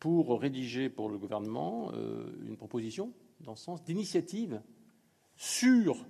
pour 0.00 0.40
rédiger 0.40 0.88
pour 0.88 1.08
le 1.08 1.16
gouvernement 1.16 1.92
euh, 1.94 2.26
une 2.44 2.56
proposition 2.56 3.12
dans 3.40 3.52
le 3.52 3.56
sens 3.56 3.84
d'initiative 3.84 4.60
sur 5.36 6.04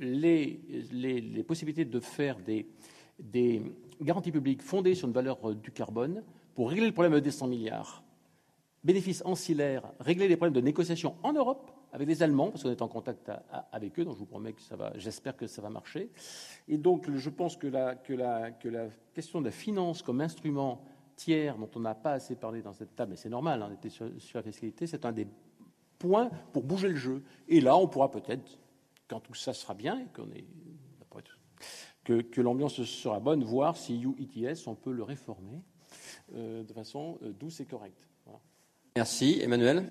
les, 0.00 1.44
possibilités 1.46 1.84
de 1.84 2.00
faire 2.00 2.38
des, 2.40 2.66
des 3.18 3.62
garanties 4.00 4.32
publiques 4.32 4.62
fondées 4.62 4.94
sur 4.94 5.06
une 5.06 5.14
valeur 5.14 5.54
du 5.54 5.70
carbone 5.70 6.22
pour 6.54 6.70
régler 6.70 6.86
le 6.86 6.92
problème 6.92 7.20
des 7.20 7.30
100 7.30 7.48
milliards. 7.48 8.02
Bénéfices 8.82 9.22
ancillaires, 9.24 9.92
régler 10.00 10.28
les 10.28 10.36
problèmes 10.36 10.54
de 10.54 10.60
négociation 10.60 11.16
en 11.22 11.32
Europe 11.32 11.73
avec 11.94 12.08
les 12.08 12.24
Allemands, 12.24 12.50
parce 12.50 12.64
qu'on 12.64 12.72
est 12.72 12.82
en 12.82 12.88
contact 12.88 13.30
avec 13.70 13.96
eux, 14.00 14.04
donc 14.04 14.14
je 14.14 14.18
vous 14.18 14.26
promets 14.26 14.52
que 14.52 14.60
ça 14.60 14.74
va, 14.74 14.92
j'espère 14.96 15.36
que 15.36 15.46
ça 15.46 15.62
va 15.62 15.70
marcher. 15.70 16.10
Et 16.66 16.76
donc, 16.76 17.08
je 17.08 17.30
pense 17.30 17.56
que 17.56 17.68
la, 17.68 17.94
que 17.94 18.12
la, 18.12 18.50
que 18.50 18.68
la 18.68 18.88
question 19.14 19.40
de 19.40 19.46
la 19.46 19.52
finance 19.52 20.02
comme 20.02 20.20
instrument 20.20 20.84
tiers 21.14 21.56
dont 21.56 21.70
on 21.76 21.80
n'a 21.80 21.94
pas 21.94 22.14
assez 22.14 22.34
parlé 22.34 22.62
dans 22.62 22.72
cette 22.72 22.96
table, 22.96 23.12
et 23.12 23.16
c'est 23.16 23.28
normal, 23.28 23.62
hein, 23.62 23.68
on 23.70 23.74
était 23.74 23.90
sur, 23.90 24.10
la 24.34 24.42
fiscalité, 24.42 24.88
c'est 24.88 25.06
un 25.06 25.12
des 25.12 25.28
points 26.00 26.30
pour 26.52 26.64
bouger 26.64 26.88
le 26.88 26.96
jeu. 26.96 27.22
Et 27.46 27.60
là, 27.60 27.76
on 27.76 27.86
pourra 27.86 28.10
peut-être, 28.10 28.58
quand 29.06 29.20
tout 29.20 29.34
ça 29.34 29.52
sera 29.52 29.74
bien 29.74 30.00
et 30.00 30.06
qu'on 30.12 30.32
est 30.32 30.44
que, 32.04 32.40
l'ambiance 32.42 32.82
sera 32.84 33.18
bonne, 33.18 33.42
voir 33.42 33.78
si 33.78 33.98
UETS, 33.98 34.66
on 34.66 34.74
peut 34.74 34.92
le 34.92 35.02
réformer 35.02 35.62
euh, 36.34 36.62
de 36.62 36.72
façon 36.74 37.18
euh, 37.22 37.32
douce 37.32 37.60
et 37.60 37.64
correcte. 37.64 38.08
Merci. 38.96 39.40
Emmanuel? 39.40 39.90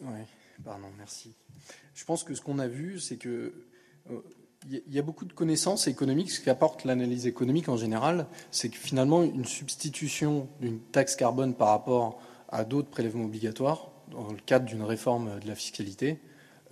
Oui, 0.00 0.20
pardon, 0.64 0.88
merci. 0.96 1.34
Je 1.94 2.04
pense 2.04 2.24
que 2.24 2.34
ce 2.34 2.40
qu'on 2.40 2.58
a 2.58 2.68
vu, 2.68 3.00
c'est 3.00 3.16
que 3.16 3.52
il 4.68 4.76
euh, 4.76 4.80
y 4.88 4.98
a 4.98 5.02
beaucoup 5.02 5.24
de 5.24 5.32
connaissances 5.32 5.86
économiques. 5.88 6.30
Ce 6.30 6.40
qu'apporte 6.40 6.84
l'analyse 6.84 7.26
économique 7.26 7.68
en 7.68 7.76
général, 7.76 8.26
c'est 8.50 8.68
que 8.68 8.76
finalement, 8.76 9.22
une 9.22 9.44
substitution 9.44 10.48
d'une 10.60 10.80
taxe 10.80 11.16
carbone 11.16 11.54
par 11.54 11.68
rapport 11.68 12.20
à 12.48 12.64
d'autres 12.64 12.88
prélèvements 12.88 13.24
obligatoires, 13.24 13.90
dans 14.10 14.30
le 14.30 14.38
cadre 14.38 14.64
d'une 14.64 14.82
réforme 14.82 15.38
de 15.40 15.48
la 15.48 15.54
fiscalité, 15.54 16.18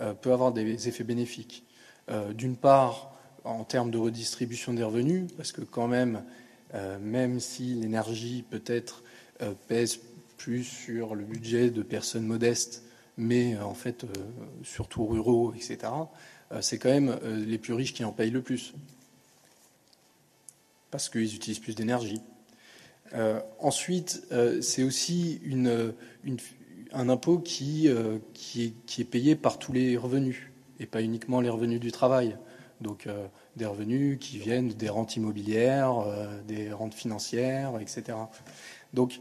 euh, 0.00 0.14
peut 0.14 0.32
avoir 0.32 0.52
des 0.52 0.88
effets 0.88 1.04
bénéfiques. 1.04 1.64
Euh, 2.08 2.32
d'une 2.32 2.56
part, 2.56 3.12
en 3.44 3.64
termes 3.64 3.90
de 3.90 3.98
redistribution 3.98 4.72
des 4.72 4.82
revenus, 4.82 5.30
parce 5.36 5.52
que 5.52 5.60
quand 5.60 5.86
même, 5.86 6.24
même 7.00 7.38
si 7.38 7.74
l'énergie 7.74 8.42
peut-être 8.42 9.04
pèse 9.68 10.00
plus 10.36 10.64
sur 10.64 11.14
le 11.14 11.24
budget 11.24 11.70
de 11.70 11.82
personnes 11.82 12.26
modestes, 12.26 12.84
mais 13.16 13.54
euh, 13.54 13.64
en 13.64 13.74
fait 13.74 14.06
surtout 14.62 15.06
ruraux, 15.06 15.52
etc., 15.54 15.92
c'est 16.60 16.78
quand 16.78 16.90
même 16.90 17.18
les 17.44 17.58
plus 17.58 17.72
riches 17.72 17.92
qui 17.92 18.04
en 18.04 18.12
payent 18.12 18.30
le 18.30 18.40
plus, 18.40 18.72
parce 20.92 21.08
qu'ils 21.08 21.34
utilisent 21.34 21.58
plus 21.58 21.74
d'énergie. 21.74 22.20
ensuite, 23.58 24.24
c'est 24.60 24.84
aussi 24.84 25.40
un 26.92 27.08
impôt 27.08 27.38
qui, 27.40 27.88
est, 27.88 29.04
payé 29.10 29.34
par 29.34 29.58
tous 29.58 29.72
les 29.72 29.96
revenus, 29.96 30.40
et 30.78 30.86
pas 30.86 31.02
uniquement 31.02 31.40
les 31.40 31.48
revenus 31.48 31.80
du 31.80 31.90
travail. 31.90 32.36
Donc 32.80 33.06
euh, 33.06 33.26
des 33.56 33.66
revenus 33.66 34.18
qui 34.20 34.38
viennent 34.38 34.68
des 34.68 34.88
rentes 34.88 35.16
immobilières, 35.16 35.98
euh, 36.00 36.42
des 36.42 36.72
rentes 36.72 36.94
financières, 36.94 37.78
etc. 37.80 38.18
Donc 38.92 39.18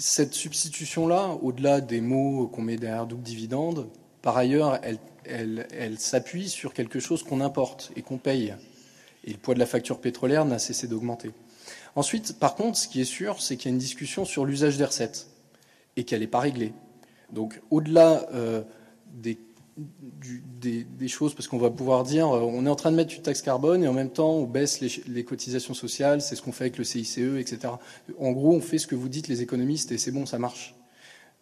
cette 0.00 0.32
substitution-là, 0.32 1.36
au-delà 1.42 1.82
des 1.82 2.00
mots 2.00 2.48
qu'on 2.48 2.62
met 2.62 2.76
derrière 2.76 3.06
double 3.06 3.22
dividende, 3.22 3.88
par 4.22 4.36
ailleurs, 4.36 4.80
elle, 5.24 5.98
s'appuie 5.98 6.48
sur 6.48 6.72
quelque 6.72 7.00
chose 7.00 7.22
qu'on 7.22 7.40
importe 7.40 7.92
et 7.96 8.02
qu'on 8.02 8.16
paye. 8.16 8.54
Et 9.24 9.32
le 9.32 9.38
poids 9.38 9.54
de 9.54 9.58
la 9.58 9.66
facture 9.66 10.00
pétrolière 10.00 10.46
n'a 10.46 10.58
cessé 10.58 10.88
d'augmenter. 10.88 11.30
Ensuite, 11.96 12.38
par 12.38 12.54
contre, 12.54 12.78
ce 12.78 12.88
qui 12.88 13.02
est 13.02 13.04
sûr, 13.04 13.42
c'est 13.42 13.56
qu'il 13.56 13.66
y 13.66 13.72
a 13.72 13.74
une 13.74 13.78
discussion 13.78 14.24
sur 14.24 14.46
l'usage 14.46 14.78
des 14.78 14.84
recettes 14.84 15.28
et 15.96 16.04
qu'elle 16.04 16.20
n'est 16.20 16.26
pas 16.26 16.40
réglée. 16.40 16.72
Donc, 17.30 17.60
au-delà 17.70 18.26
euh, 18.32 18.62
des 19.12 19.38
des, 20.60 21.08
choses, 21.08 21.34
parce 21.34 21.48
qu'on 21.48 21.58
va 21.58 21.70
pouvoir 21.70 22.04
dire, 22.04 22.28
euh, 22.28 22.40
on 22.40 22.66
est 22.66 22.68
en 22.68 22.76
train 22.76 22.90
de 22.90 22.96
mettre 22.96 23.14
une 23.14 23.22
taxe 23.22 23.42
carbone 23.42 23.82
et 23.82 23.88
en 23.88 23.92
même 23.92 24.10
temps 24.10 24.32
on 24.32 24.44
baisse 24.44 24.80
les, 24.80 25.24
cotisations 25.24 25.74
sociales, 25.74 26.20
c'est 26.20 26.36
ce 26.36 26.42
qu'on 26.42 26.52
fait 26.52 26.64
avec 26.64 26.78
le 26.78 26.84
CICE, 26.84 27.18
etc. 27.38 27.74
En 28.18 28.32
gros, 28.32 28.54
on 28.54 28.60
fait 28.60 28.78
ce 28.78 28.86
que 28.86 28.94
vous 28.94 29.08
dites 29.08 29.28
les 29.28 29.42
économistes 29.42 29.92
et 29.92 29.98
c'est 29.98 30.12
bon, 30.12 30.26
ça 30.26 30.38
marche. 30.38 30.74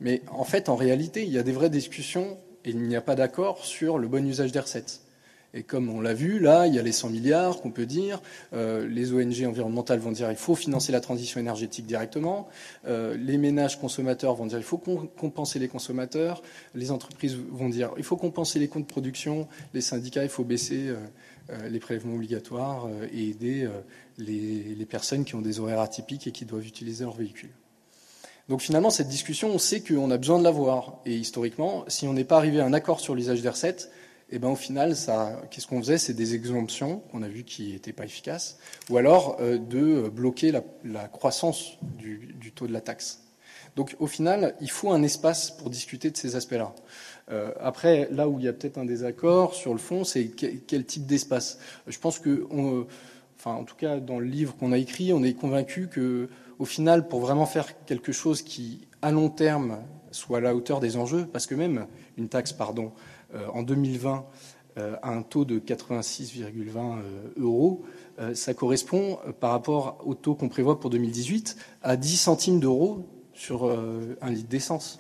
Mais 0.01 0.23
en 0.31 0.45
fait, 0.45 0.69
en 0.69 0.77
réalité, 0.77 1.25
il 1.25 1.33
y 1.33 1.39
a 1.39 1.43
des 1.43 1.53
vraies 1.53 1.71
discussions 1.71 2.39
et 2.65 2.71
il 2.71 2.83
n'y 2.83 2.97
a 2.97 3.01
pas 3.01 3.15
d'accord 3.15 3.65
sur 3.65 3.99
le 3.99 4.09
bon 4.09 4.27
usage 4.27 4.53
des 4.53 4.61
recettes. 4.61 5.01
Et 5.59 5.65
comme 5.65 5.89
on 5.89 6.01
l'a 6.01 6.15
vu, 6.15 6.39
là, 6.39 6.69
il 6.69 6.75
y 6.75 6.79
a 6.79 6.83
les 6.83 6.93
100 6.93 7.11
milliards 7.11 7.61
qu'on 7.61 7.73
peut 7.73 7.85
dire. 7.85 8.23
Euh, 8.53 8.87
les 8.87 9.13
ONG 9.13 9.45
environnementales 9.45 9.99
vont 9.99 10.13
dire 10.13 10.31
il 10.31 10.37
faut 10.37 10.55
financer 10.55 10.93
la 10.93 11.01
transition 11.01 11.41
énergétique 11.41 11.85
directement. 11.85 12.49
Euh, 12.87 13.17
les 13.17 13.39
ménages 13.39 13.81
consommateurs 13.81 14.37
vont 14.37 14.47
dire 14.47 14.59
il 14.59 14.65
faut 14.65 14.79
compenser 14.79 15.59
les 15.59 15.67
consommateurs. 15.67 16.43
Les 16.77 16.93
entreprises 16.93 17.37
vont 17.51 17.69
dire 17.69 17.91
il 17.97 18.05
faut 18.05 18.17
compenser 18.17 18.61
les 18.61 18.69
coûts 18.69 18.79
de 18.79 18.87
production. 18.87 19.49
Les 19.75 19.81
syndicats, 19.81 20.23
il 20.23 20.29
faut 20.29 20.45
baisser 20.45 20.91
euh, 20.91 21.69
les 21.69 21.81
prélèvements 21.81 22.15
obligatoires 22.15 22.89
et 23.13 23.31
aider 23.31 23.69
les, 24.17 24.77
les 24.77 24.87
personnes 24.87 25.25
qui 25.25 25.35
ont 25.35 25.41
des 25.41 25.59
horaires 25.59 25.81
atypiques 25.81 26.29
et 26.29 26.31
qui 26.31 26.45
doivent 26.45 26.67
utiliser 26.67 27.03
leur 27.03 27.17
véhicule. 27.17 27.51
Donc 28.49 28.61
finalement, 28.61 28.91
cette 28.91 29.09
discussion, 29.09 29.51
on 29.51 29.59
sait 29.59 29.81
qu'on 29.81 30.11
a 30.13 30.19
besoin 30.19 30.39
de 30.39 30.45
l'avoir. 30.45 31.01
Et 31.05 31.17
historiquement, 31.17 31.85
si 31.89 32.07
on 32.07 32.13
n'est 32.13 32.25
pas 32.25 32.37
arrivé 32.37 32.61
à 32.61 32.65
un 32.65 32.73
accord 32.75 33.01
sur 33.01 33.17
l'usage 33.17 33.43
des 33.43 33.49
recettes, 33.49 33.91
et 34.31 34.39
ben 34.39 34.49
au 34.49 34.57
final, 34.57 34.95
ça, 34.95 35.41
qu'est-ce 35.51 35.67
qu'on 35.67 35.79
faisait? 35.79 35.97
C'est 35.97 36.13
des 36.13 36.35
exemptions 36.35 37.01
qu'on 37.11 37.23
a 37.23 37.29
vu 37.29 37.45
qui 37.45 37.73
n'étaient 37.73 37.95
pas 37.95 38.05
efficaces, 38.05 38.59
ou 38.91 38.99
alors 38.99 39.39
euh, 39.41 39.59
de 39.59 40.09
bloquer 40.09 40.53
la, 40.53 41.09
croissance 41.09 41.79
du, 41.83 42.53
taux 42.55 42.67
de 42.67 42.73
la 42.73 42.83
taxe. 42.83 43.25
Donc 43.75 43.97
au 44.01 44.07
final, 44.07 44.55
il 44.61 44.71
faut 44.71 44.91
un 44.93 45.03
espace 45.03 45.51
pour 45.51 45.71
discuter 45.71 46.11
de 46.11 46.17
ces 46.17 46.37
aspects-là. 46.37 46.75
Euh, 47.31 47.53
après, 47.61 48.09
là 48.11 48.29
où 48.29 48.39
il 48.39 48.45
y 48.45 48.49
a 48.49 48.53
peut-être 48.53 48.77
un 48.77 48.85
désaccord 48.85 49.55
sur 49.55 49.73
le 49.73 49.79
fond, 49.79 50.05
c'est 50.05 50.29
quel, 50.29 50.85
type 50.85 51.07
d'espace? 51.07 51.59
Je 51.87 51.99
pense 51.99 52.19
que, 52.19 52.47
enfin, 53.39 53.53
en 53.53 53.65
tout 53.65 53.77
cas, 53.77 53.99
dans 53.99 54.19
le 54.19 54.27
livre 54.27 54.57
qu'on 54.57 54.73
a 54.73 54.79
écrit, 54.79 55.13
on 55.13 55.23
est 55.23 55.35
convaincu 55.35 55.89
que, 55.89 56.29
au 56.59 56.65
final, 56.65 57.09
pour 57.09 57.21
vraiment 57.21 57.47
faire 57.47 57.85
quelque 57.87 58.13
chose 58.13 58.43
qui, 58.43 58.89
à 59.01 59.11
long 59.11 59.31
terme, 59.31 59.79
soit 60.11 60.39
à 60.39 60.41
la 60.41 60.55
hauteur 60.55 60.81
des 60.81 60.97
enjeux, 60.97 61.27
parce 61.33 61.47
que 61.47 61.55
même 61.55 61.87
une 62.17 62.29
taxe, 62.29 62.53
pardon, 62.53 62.93
en 63.53 63.63
2020, 63.63 64.25
euh, 64.79 64.97
à 65.03 65.11
un 65.11 65.23
taux 65.23 65.45
de 65.45 65.59
86,20 65.59 66.99
euros, 67.39 67.85
ça 68.35 68.53
correspond, 68.53 69.19
par 69.39 69.53
rapport 69.53 70.03
au 70.05 70.15
taux 70.15 70.35
qu'on 70.35 70.49
prévoit 70.49 70.81
pour 70.81 70.91
2018, 70.91 71.57
à 71.83 71.97
10 71.97 72.17
centimes 72.17 72.59
d'euros 72.59 73.07
sur 73.33 73.71
un 74.21 74.31
litre 74.31 74.49
d'essence. 74.49 74.99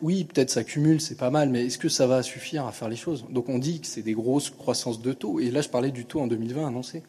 Oui, 0.00 0.24
peut-être 0.24 0.50
ça 0.50 0.64
cumule, 0.64 1.00
c'est 1.00 1.16
pas 1.16 1.30
mal, 1.30 1.48
mais 1.48 1.66
est-ce 1.66 1.78
que 1.78 1.88
ça 1.88 2.06
va 2.06 2.22
suffire 2.22 2.66
à 2.66 2.72
faire 2.72 2.88
les 2.88 2.96
choses? 2.96 3.26
Donc 3.30 3.48
on 3.48 3.58
dit 3.58 3.80
que 3.80 3.86
c'est 3.86 4.02
des 4.02 4.14
grosses 4.14 4.50
croissances 4.50 5.00
de 5.00 5.12
taux, 5.12 5.38
et 5.38 5.50
là 5.50 5.60
je 5.60 5.68
parlais 5.68 5.92
du 5.92 6.06
taux 6.06 6.20
en 6.20 6.26
2020 6.26 6.66
annoncé. 6.66 7.02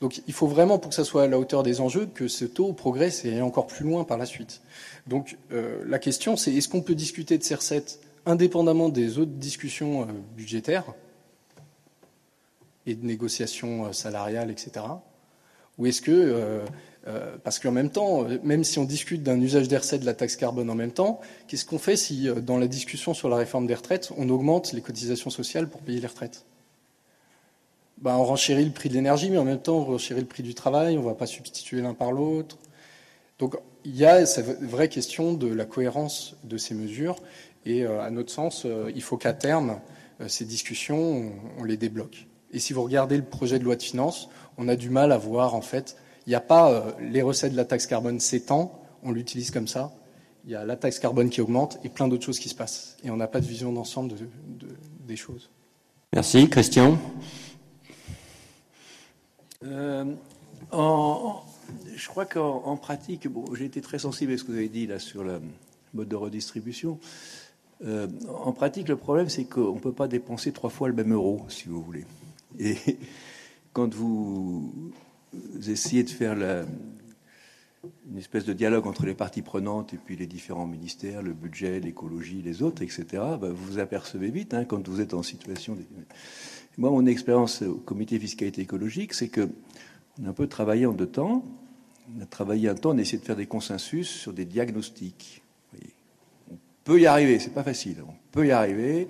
Donc 0.00 0.22
il 0.26 0.34
faut 0.34 0.46
vraiment, 0.46 0.78
pour 0.78 0.90
que 0.90 0.94
ça 0.94 1.04
soit 1.04 1.24
à 1.24 1.26
la 1.26 1.38
hauteur 1.38 1.62
des 1.62 1.80
enjeux, 1.80 2.06
que 2.06 2.28
ce 2.28 2.44
taux 2.44 2.72
progresse 2.72 3.24
et 3.24 3.32
aille 3.32 3.42
encore 3.42 3.66
plus 3.66 3.84
loin 3.84 4.04
par 4.04 4.18
la 4.18 4.26
suite. 4.26 4.60
Donc 5.06 5.36
euh, 5.52 5.82
la 5.86 5.98
question, 5.98 6.36
c'est 6.36 6.52
est-ce 6.52 6.68
qu'on 6.68 6.82
peut 6.82 6.94
discuter 6.94 7.38
de 7.38 7.42
ces 7.42 7.54
recettes 7.54 8.00
indépendamment 8.26 8.88
des 8.88 9.18
autres 9.18 9.32
discussions 9.32 10.02
euh, 10.02 10.06
budgétaires 10.36 10.84
et 12.86 12.94
de 12.94 13.04
négociations 13.04 13.86
euh, 13.86 13.92
salariales, 13.92 14.50
etc. 14.50 14.86
Ou 15.78 15.86
est-ce 15.86 16.00
que 16.02 16.62
parce 17.42 17.58
qu'en 17.58 17.72
même 17.72 17.90
temps, 17.90 18.24
même 18.44 18.64
si 18.64 18.78
on 18.78 18.84
discute 18.84 19.22
d'un 19.22 19.38
usage 19.40 19.68
des 19.68 19.76
recettes 19.76 20.00
de 20.02 20.06
la 20.06 20.14
taxe 20.14 20.36
carbone 20.36 20.70
en 20.70 20.74
même 20.74 20.92
temps, 20.92 21.20
qu'est-ce 21.48 21.66
qu'on 21.66 21.80
fait 21.80 21.96
si, 21.96 22.28
dans 22.42 22.56
la 22.56 22.68
discussion 22.68 23.12
sur 23.12 23.28
la 23.28 23.36
réforme 23.36 23.66
des 23.66 23.74
retraites, 23.74 24.10
on 24.16 24.28
augmente 24.30 24.72
les 24.72 24.80
cotisations 24.80 25.30
sociales 25.30 25.68
pour 25.68 25.80
payer 25.82 26.00
les 26.00 26.06
retraites? 26.06 26.46
Ben, 28.04 28.14
On 28.14 28.24
renchérit 28.24 28.64
le 28.64 28.70
prix 28.70 28.88
de 28.88 28.94
l'énergie, 28.94 29.30
mais 29.30 29.38
en 29.38 29.44
même 29.44 29.60
temps, 29.60 29.78
on 29.78 29.84
renchérit 29.84 30.20
le 30.20 30.26
prix 30.26 30.44
du 30.44 30.54
travail, 30.54 30.96
on 30.96 31.02
ne 31.02 31.06
va 31.06 31.14
pas 31.14 31.26
substituer 31.26 31.80
l'un 31.80 31.94
par 31.94 32.12
l'autre. 32.12 32.56
Donc 33.40 33.56
il 33.84 33.96
y 33.96 34.06
a 34.06 34.24
cette 34.26 34.62
vraie 34.62 34.88
question 34.88 35.34
de 35.34 35.48
la 35.48 35.64
cohérence 35.64 36.36
de 36.44 36.56
ces 36.56 36.74
mesures, 36.74 37.16
et 37.66 37.84
euh, 37.84 38.00
à 38.00 38.10
notre 38.10 38.30
sens, 38.30 38.66
il 38.94 39.02
faut 39.02 39.16
qu'à 39.16 39.32
terme, 39.32 39.80
ces 40.28 40.44
discussions, 40.44 41.32
on 41.58 41.64
les 41.64 41.76
débloque. 41.76 42.28
Et 42.52 42.60
si 42.60 42.72
vous 42.72 42.84
regardez 42.84 43.16
le 43.16 43.24
projet 43.24 43.58
de 43.58 43.64
loi 43.64 43.74
de 43.74 43.82
finances, 43.82 44.28
on 44.58 44.68
a 44.68 44.76
du 44.76 44.88
mal 44.88 45.10
à 45.10 45.18
voir 45.18 45.56
en 45.56 45.60
fait 45.60 45.96
il 46.26 46.30
n'y 46.30 46.36
a 46.36 46.40
pas 46.40 46.70
euh, 46.70 46.92
les 47.00 47.22
recettes 47.22 47.52
de 47.52 47.56
la 47.56 47.64
taxe 47.64 47.86
carbone 47.86 48.20
s'étendent, 48.20 48.70
on 49.02 49.12
l'utilise 49.12 49.50
comme 49.50 49.68
ça. 49.68 49.92
Il 50.46 50.50
y 50.50 50.54
a 50.54 50.64
la 50.64 50.76
taxe 50.76 50.98
carbone 50.98 51.30
qui 51.30 51.40
augmente 51.40 51.78
et 51.84 51.88
plein 51.88 52.08
d'autres 52.08 52.24
choses 52.24 52.38
qui 52.38 52.48
se 52.48 52.54
passent. 52.54 52.96
Et 53.02 53.10
on 53.10 53.16
n'a 53.16 53.26
pas 53.26 53.40
de 53.40 53.46
vision 53.46 53.72
d'ensemble 53.72 54.12
des 55.06 55.16
choses. 55.16 55.50
Merci. 56.12 56.48
Christian? 56.48 56.98
Euh, 59.64 60.04
Je 61.96 62.08
crois 62.08 62.26
qu'en 62.26 62.76
pratique, 62.76 63.28
bon, 63.28 63.44
j'ai 63.54 63.64
été 63.64 63.80
très 63.80 63.98
sensible 63.98 64.32
à 64.32 64.38
ce 64.38 64.44
que 64.44 64.52
vous 64.52 64.58
avez 64.58 64.68
dit 64.68 64.86
là 64.86 64.98
sur 64.98 65.24
le 65.24 65.40
mode 65.92 66.08
de 66.08 66.16
redistribution. 66.16 66.98
Euh, 67.84 68.06
en 68.28 68.52
pratique, 68.52 68.88
le 68.88 68.96
problème, 68.96 69.28
c'est 69.28 69.44
qu'on 69.44 69.74
ne 69.74 69.80
peut 69.80 69.92
pas 69.92 70.08
dépenser 70.08 70.52
trois 70.52 70.70
fois 70.70 70.88
le 70.88 70.94
même 70.94 71.12
euro, 71.12 71.44
si 71.48 71.68
vous 71.68 71.82
voulez. 71.82 72.04
Et 72.58 72.76
quand 73.72 73.92
vous 73.94 74.92
essayez 75.66 76.04
de 76.04 76.10
faire 76.10 76.36
une 78.10 78.18
espèce 78.18 78.44
de 78.44 78.52
dialogue 78.52 78.86
entre 78.86 79.06
les 79.06 79.14
parties 79.14 79.42
prenantes 79.42 79.94
et 79.94 79.96
puis 79.96 80.16
les 80.16 80.26
différents 80.26 80.66
ministères, 80.66 81.22
le 81.22 81.32
budget, 81.32 81.80
l'écologie, 81.80 82.42
les 82.42 82.62
autres, 82.62 82.82
etc., 82.82 83.04
bah, 83.12 83.48
vous 83.50 83.72
vous 83.72 83.78
apercevez 83.78 84.30
vite 84.30 84.54
hein, 84.54 84.64
quand 84.64 84.86
vous 84.88 85.00
êtes 85.00 85.14
en 85.14 85.22
situation. 85.22 85.76
Moi, 86.76 86.90
mon 86.90 87.06
expérience 87.06 87.62
au 87.62 87.76
comité 87.76 88.18
fiscalité 88.18 88.62
écologique, 88.62 89.14
c'est 89.14 89.28
que 89.28 89.48
on 90.20 90.26
a 90.26 90.30
un 90.30 90.32
peu 90.32 90.46
travaillé 90.46 90.86
en 90.86 90.92
deux 90.92 91.06
temps. 91.06 91.44
On 92.16 92.22
a 92.22 92.26
travaillé 92.26 92.68
un 92.68 92.74
temps, 92.74 92.90
on 92.90 92.98
a 92.98 93.00
essayé 93.00 93.18
de 93.18 93.24
faire 93.24 93.36
des 93.36 93.46
consensus 93.46 94.08
sur 94.08 94.32
des 94.32 94.44
diagnostics. 94.44 95.42
On 96.50 96.56
peut 96.84 97.00
y 97.00 97.06
arriver, 97.06 97.38
c'est 97.38 97.54
pas 97.54 97.64
facile. 97.64 97.96
On 98.06 98.14
peut 98.30 98.46
y 98.46 98.50
arriver 98.50 99.08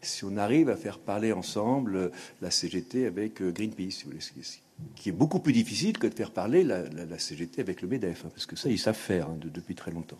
si 0.00 0.24
on 0.24 0.36
arrive 0.36 0.68
à 0.68 0.76
faire 0.76 0.98
parler 0.98 1.32
ensemble 1.32 2.10
la 2.40 2.50
CGT 2.50 3.06
avec 3.06 3.40
euh, 3.40 3.52
Greenpeace, 3.52 4.04
si 4.18 4.60
qui 4.96 5.10
est 5.10 5.12
beaucoup 5.12 5.38
plus 5.38 5.52
difficile 5.52 5.96
que 5.98 6.08
de 6.08 6.14
faire 6.14 6.32
parler 6.32 6.64
la, 6.64 7.18
CGT 7.18 7.60
avec 7.60 7.82
le 7.82 7.88
MEDEF, 7.88 8.24
hein, 8.24 8.28
parce 8.30 8.46
que 8.46 8.56
ça, 8.56 8.68
ils 8.68 8.78
savent 8.78 8.96
faire 8.96 9.28
hein, 9.28 9.38
depuis 9.38 9.76
très 9.76 9.92
longtemps. 9.92 10.18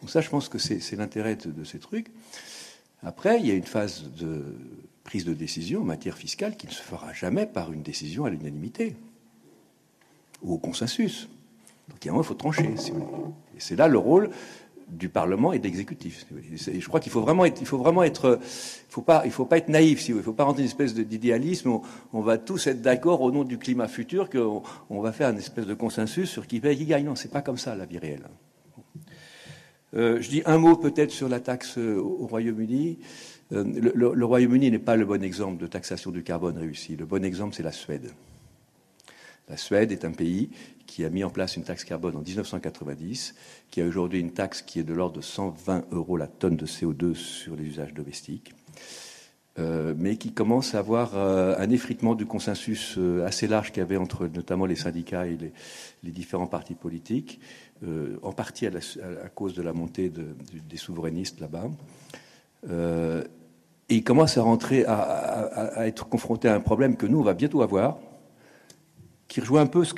Donc 0.00 0.10
ça, 0.10 0.20
je 0.20 0.28
pense 0.28 0.48
que 0.48 0.58
c'est 0.58 0.96
l'intérêt 0.96 1.36
de, 1.36 1.64
ces 1.64 1.78
trucs. 1.78 2.08
Après, 3.02 3.38
il 3.38 3.46
y 3.46 3.50
a 3.52 3.54
une 3.54 3.62
phase 3.62 4.10
de 4.18 4.44
prise 5.06 5.24
de 5.24 5.34
décision 5.34 5.82
en 5.82 5.84
matière 5.84 6.18
fiscale 6.18 6.56
qui 6.56 6.66
ne 6.66 6.72
se 6.72 6.82
fera 6.82 7.12
jamais 7.12 7.46
par 7.46 7.72
une 7.72 7.82
décision 7.82 8.24
à 8.24 8.30
l'unanimité 8.30 8.96
ou 10.42 10.54
au 10.54 10.58
consensus. 10.58 11.28
Donc 11.88 11.98
il 12.02 12.06
y 12.06 12.08
a 12.08 12.10
un 12.10 12.14
moment, 12.14 12.24
il 12.24 12.26
faut 12.26 12.34
trancher. 12.34 12.74
Et 13.56 13.60
c'est 13.60 13.76
là 13.76 13.86
le 13.86 13.98
rôle 13.98 14.30
du 14.88 15.08
Parlement 15.08 15.52
et 15.52 15.60
de 15.60 15.64
l'exécutif. 15.64 16.26
Je 16.52 16.86
crois 16.88 16.98
qu'il 16.98 17.12
faut 17.12 17.20
vraiment 17.20 17.44
être, 17.44 17.60
il 17.60 17.66
faut 17.66 17.78
faut 17.78 19.02
pas, 19.02 19.58
être 19.58 19.68
naïf. 19.68 20.08
il 20.08 20.22
faut 20.22 20.32
pas 20.32 20.44
rentrer 20.44 20.62
une 20.62 20.68
espèce 20.68 20.92
d'idéalisme. 20.94 21.80
On, 22.12 22.20
va 22.20 22.36
tous 22.36 22.66
être 22.66 22.82
d'accord 22.82 23.20
au 23.20 23.30
nom 23.30 23.44
du 23.44 23.58
climat 23.58 23.88
futur 23.88 24.28
qu'on 24.28 24.62
on 24.90 25.00
va 25.00 25.12
faire 25.12 25.30
une 25.30 25.38
espèce 25.38 25.66
de 25.66 25.74
consensus 25.74 26.28
sur 26.30 26.48
qui 26.48 26.58
paye, 26.58 26.76
qui 26.76 26.86
gagne. 26.86 27.04
Non, 27.04 27.14
c'est 27.14 27.30
pas 27.30 27.42
comme 27.42 27.58
ça 27.58 27.76
la 27.76 27.86
vie 27.86 27.98
réelle. 27.98 28.26
Euh, 29.94 30.20
je 30.20 30.28
dis 30.28 30.42
un 30.46 30.58
mot 30.58 30.76
peut-être 30.76 31.10
sur 31.10 31.28
la 31.28 31.40
taxe 31.40 31.78
au 31.78 32.26
Royaume-Uni. 32.26 32.98
Euh, 33.52 33.64
le 33.64 34.24
Royaume-Uni 34.24 34.70
n'est 34.70 34.78
pas 34.78 34.96
le 34.96 35.04
bon 35.04 35.22
exemple 35.22 35.60
de 35.60 35.66
taxation 35.66 36.10
du 36.10 36.22
carbone 36.22 36.58
réussi. 36.58 36.96
Le 36.96 37.06
bon 37.06 37.24
exemple, 37.24 37.54
c'est 37.54 37.62
la 37.62 37.72
Suède. 37.72 38.12
La 39.48 39.56
Suède 39.56 39.92
est 39.92 40.04
un 40.04 40.10
pays 40.10 40.50
qui 40.86 41.04
a 41.04 41.10
mis 41.10 41.22
en 41.22 41.30
place 41.30 41.56
une 41.56 41.62
taxe 41.62 41.84
carbone 41.84 42.16
en 42.16 42.22
1990, 42.22 43.34
qui 43.70 43.80
a 43.80 43.86
aujourd'hui 43.86 44.20
une 44.20 44.32
taxe 44.32 44.62
qui 44.62 44.80
est 44.80 44.84
de 44.84 44.92
l'ordre 44.92 45.16
de 45.16 45.20
120 45.20 45.84
euros 45.92 46.16
la 46.16 46.26
tonne 46.26 46.56
de 46.56 46.66
CO2 46.66 47.14
sur 47.14 47.54
les 47.54 47.64
usages 47.64 47.94
domestiques, 47.94 48.54
euh, 49.58 49.94
mais 49.96 50.16
qui 50.16 50.32
commence 50.32 50.74
à 50.74 50.80
avoir 50.80 51.12
euh, 51.14 51.54
un 51.58 51.70
effritement 51.70 52.14
du 52.14 52.26
consensus 52.26 52.96
euh, 52.98 53.24
assez 53.24 53.46
large 53.46 53.72
qu'il 53.72 53.80
y 53.80 53.82
avait 53.82 53.96
entre 53.96 54.26
notamment 54.26 54.66
les 54.66 54.76
syndicats 54.76 55.26
et 55.26 55.38
les, 56.02 56.10
différents 56.10 56.46
partis 56.46 56.74
politiques, 56.74 57.40
en 58.22 58.32
partie 58.32 58.66
à, 58.66 58.70
cause 59.34 59.54
de 59.54 59.62
la 59.62 59.72
montée 59.72 60.10
des 60.10 60.76
souverainistes 60.76 61.40
là-bas. 61.40 61.68
et 62.68 63.94
il 63.94 64.04
commence 64.04 64.38
à 64.38 64.42
rentrer, 64.42 64.84
à, 64.84 64.94
à, 64.94 65.86
être 65.86 66.08
confronté 66.08 66.48
à 66.48 66.54
un 66.54 66.60
problème 66.60 66.96
que 66.96 67.06
nous, 67.06 67.18
on 67.18 67.24
va 67.24 67.34
bientôt 67.34 67.60
avoir, 67.60 67.98
qui 69.28 69.40
rejoint 69.40 69.62
un 69.62 69.66
peu 69.66 69.84
ce 69.84 69.94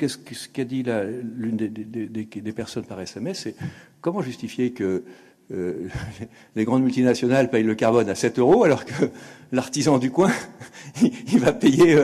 qu'a 0.47 0.63
dit 0.65 0.83
l'une 0.83 1.55
des, 1.55 2.53
personnes 2.53 2.85
par 2.85 2.99
SMS, 2.99 3.41
c'est 3.41 3.55
comment 4.01 4.21
justifier 4.21 4.71
que 4.71 5.03
euh, 5.51 5.87
les 6.55 6.63
grandes 6.63 6.83
multinationales 6.83 7.49
payent 7.49 7.63
le 7.63 7.75
carbone 7.75 8.07
à 8.09 8.15
7 8.15 8.37
euros 8.37 8.63
alors 8.63 8.85
que 8.85 9.09
l'artisan 9.51 9.97
du 9.97 10.11
coin, 10.11 10.31
il, 11.01 11.39
va 11.39 11.53
payer 11.53 11.97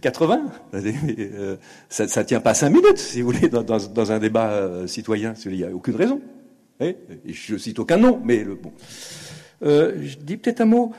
80 0.00 0.50
euh, 0.72 0.92
euh, 1.18 1.56
Ça 1.88 2.04
ne 2.04 2.26
tient 2.26 2.40
pas 2.40 2.54
5 2.54 2.70
minutes, 2.70 2.98
si 2.98 3.20
vous 3.20 3.32
voulez, 3.32 3.48
dans, 3.48 4.12
un 4.12 4.18
débat 4.18 4.86
citoyen. 4.86 5.34
Il 5.44 5.52
n'y 5.52 5.64
a 5.64 5.74
aucune 5.74 5.96
raison. 5.96 6.20
Et 6.80 6.96
je 7.26 7.56
cite 7.56 7.78
aucun 7.78 7.96
nom, 7.96 8.20
mais 8.22 8.44
le, 8.44 8.54
bon. 8.54 8.72
je 9.62 10.16
dis 10.18 10.36
peut-être 10.36 10.60
un 10.60 10.66
mot 10.66 10.92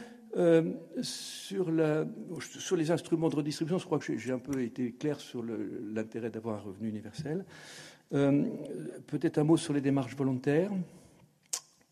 sur, 1.01 1.71
les 1.71 2.91
instruments 2.91 3.29
de 3.29 3.35
redistribution, 3.35 3.77
je 3.77 3.85
crois 3.85 3.99
que 3.99 4.17
j'ai 4.17 4.31
un 4.31 4.39
peu 4.39 4.61
été 4.61 4.91
clair 4.91 5.19
sur 5.19 5.43
l'intérêt 5.43 6.29
d'avoir 6.29 6.57
un 6.57 6.61
revenu 6.61 6.89
universel. 6.89 7.45
Peut-être 8.11 9.37
un 9.39 9.43
mot 9.43 9.57
sur 9.57 9.73
les 9.73 9.81
démarches 9.81 10.15
volontaires. 10.15 10.71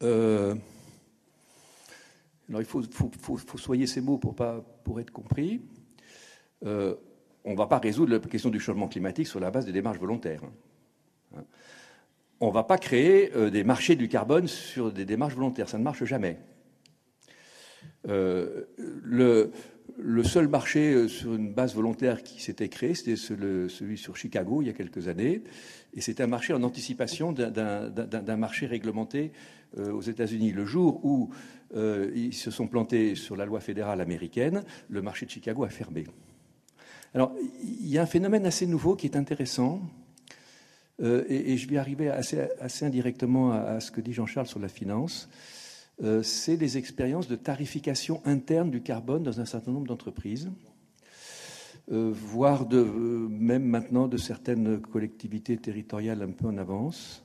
Euh, 0.06 0.56
alors 2.50 2.62
il 2.62 2.68
faut, 2.68 3.58
soigner 3.58 3.88
ces 3.88 4.02
mots 4.02 4.18
pour, 4.18 5.00
être 5.00 5.12
compris. 5.12 5.62
Euh, 6.66 6.96
on 7.44 7.52
ne 7.54 7.58
va 7.58 7.68
pas 7.68 7.80
résoudre 7.80 8.12
la 8.12 8.20
question 8.20 8.50
du 8.50 8.60
changement 8.60 8.88
climatique 8.88 9.28
sur 9.28 9.40
la 9.40 9.52
base 9.52 9.66
des 9.66 9.72
démarches 9.72 10.00
volontaires. 10.00 10.42
Hein. 11.36 11.44
On 12.40 12.50
ne 12.50 12.54
va 12.54 12.64
pas 12.64 12.78
créer 12.78 13.32
des 13.50 13.64
marchés 13.64 13.96
du 13.96 14.08
carbone 14.08 14.48
sur 14.48 14.92
des 14.92 15.06
démarches 15.06 15.36
volontaires. 15.36 15.70
Ça 15.70 15.78
ne 15.78 15.84
marche 15.84 16.04
jamais. 16.04 16.38
Euh, 18.08 18.66
le, 18.78 19.52
le, 19.98 20.24
seul 20.24 20.48
marché 20.48 20.94
euh, 20.94 21.08
sur 21.08 21.34
une 21.34 21.54
base 21.54 21.74
volontaire 21.74 22.22
qui 22.24 22.42
s'était 22.42 22.70
créé, 22.70 22.94
c'était 22.94 23.16
celui 23.16 23.98
sur 23.98 24.16
Chicago 24.16 24.62
il 24.62 24.68
y 24.68 24.70
a 24.70 24.74
quelques 24.74 25.08
années. 25.08 25.42
Et 25.94 26.02
c'était 26.02 26.24
un 26.24 26.28
marché 26.28 26.54
en 26.54 26.62
anticipation 26.64 27.32
d'un 27.32 28.38
marché 28.38 28.66
réglementé 28.68 29.32
euh, 29.32 29.55
aux 29.78 30.02
États-Unis. 30.02 30.52
Le 30.52 30.66
jour 30.66 31.04
où 31.04 31.30
ils 31.74 32.34
se 32.34 32.52
sont 32.52 32.68
plantés 32.68 33.16
sur 33.16 33.36
la 33.36 33.46
loi 33.46 33.60
fédérale 33.60 34.02
américaine, 34.02 34.64
le 34.90 35.02
marché 35.02 35.26
de 35.26 35.32
Chicago 35.32 35.64
a 35.64 35.70
fermé. 35.70 36.06
Alors, 37.16 37.34
il 37.64 37.88
y 37.88 37.98
a 37.98 38.02
un 38.02 38.06
phénomène 38.06 38.46
assez 38.46 38.68
nouveau 38.68 38.98
qui 38.98 39.08
est 39.08 39.16
intéressant. 39.16 39.80
et, 41.02 41.56
je 41.56 41.68
vais 41.70 41.78
arriver 41.78 42.10
assez, 42.10 42.46
indirectement 42.82 43.54
à, 43.54 43.80
ce 43.80 43.90
que 43.90 44.02
dit 44.02 44.12
Jean-Charles 44.12 44.48
sur 44.48 44.60
la 44.60 44.68
finance, 44.68 45.30
c'est 46.24 46.58
des 46.58 46.78
expériences 46.78 47.30
de 47.30 47.38
tarification 47.38 48.22
interne 48.26 48.70
du 48.70 48.82
carbone 48.82 49.24
dans 49.24 49.40
un 49.40 49.46
certain 49.46 49.72
nombre 49.72 49.88
d'entreprises. 49.88 50.52
voire 51.88 52.68
même 52.70 53.64
maintenant 53.64 54.10
de 54.10 54.18
certaines 54.18 54.82
collectivités 54.82 55.56
territoriales 55.56 56.22
un 56.22 56.32
peu 56.32 56.48
en 56.48 56.58
avance. 56.58 57.25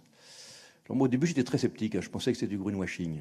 Au 0.98 1.08
début, 1.08 1.26
j'étais 1.26 1.44
très 1.44 1.58
sceptique. 1.58 1.94
Hein. 1.94 2.00
je 2.02 2.10
pensais 2.10 2.32
que 2.32 2.38
c'était 2.38 2.50
du 2.50 2.58
greenwashing. 2.58 3.20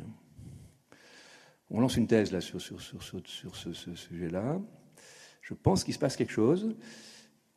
On 1.70 1.80
lance 1.80 1.98
une 1.98 2.08
thèse 2.08 2.38
sur, 2.40 2.60
ce, 2.62 3.94
sujet-là. 3.96 4.60
Je 5.42 5.54
pense 5.54 5.84
qu'il 5.84 5.94
se 5.94 6.00
passe 6.00 6.16
quelque 6.16 6.32
chose. 6.32 6.76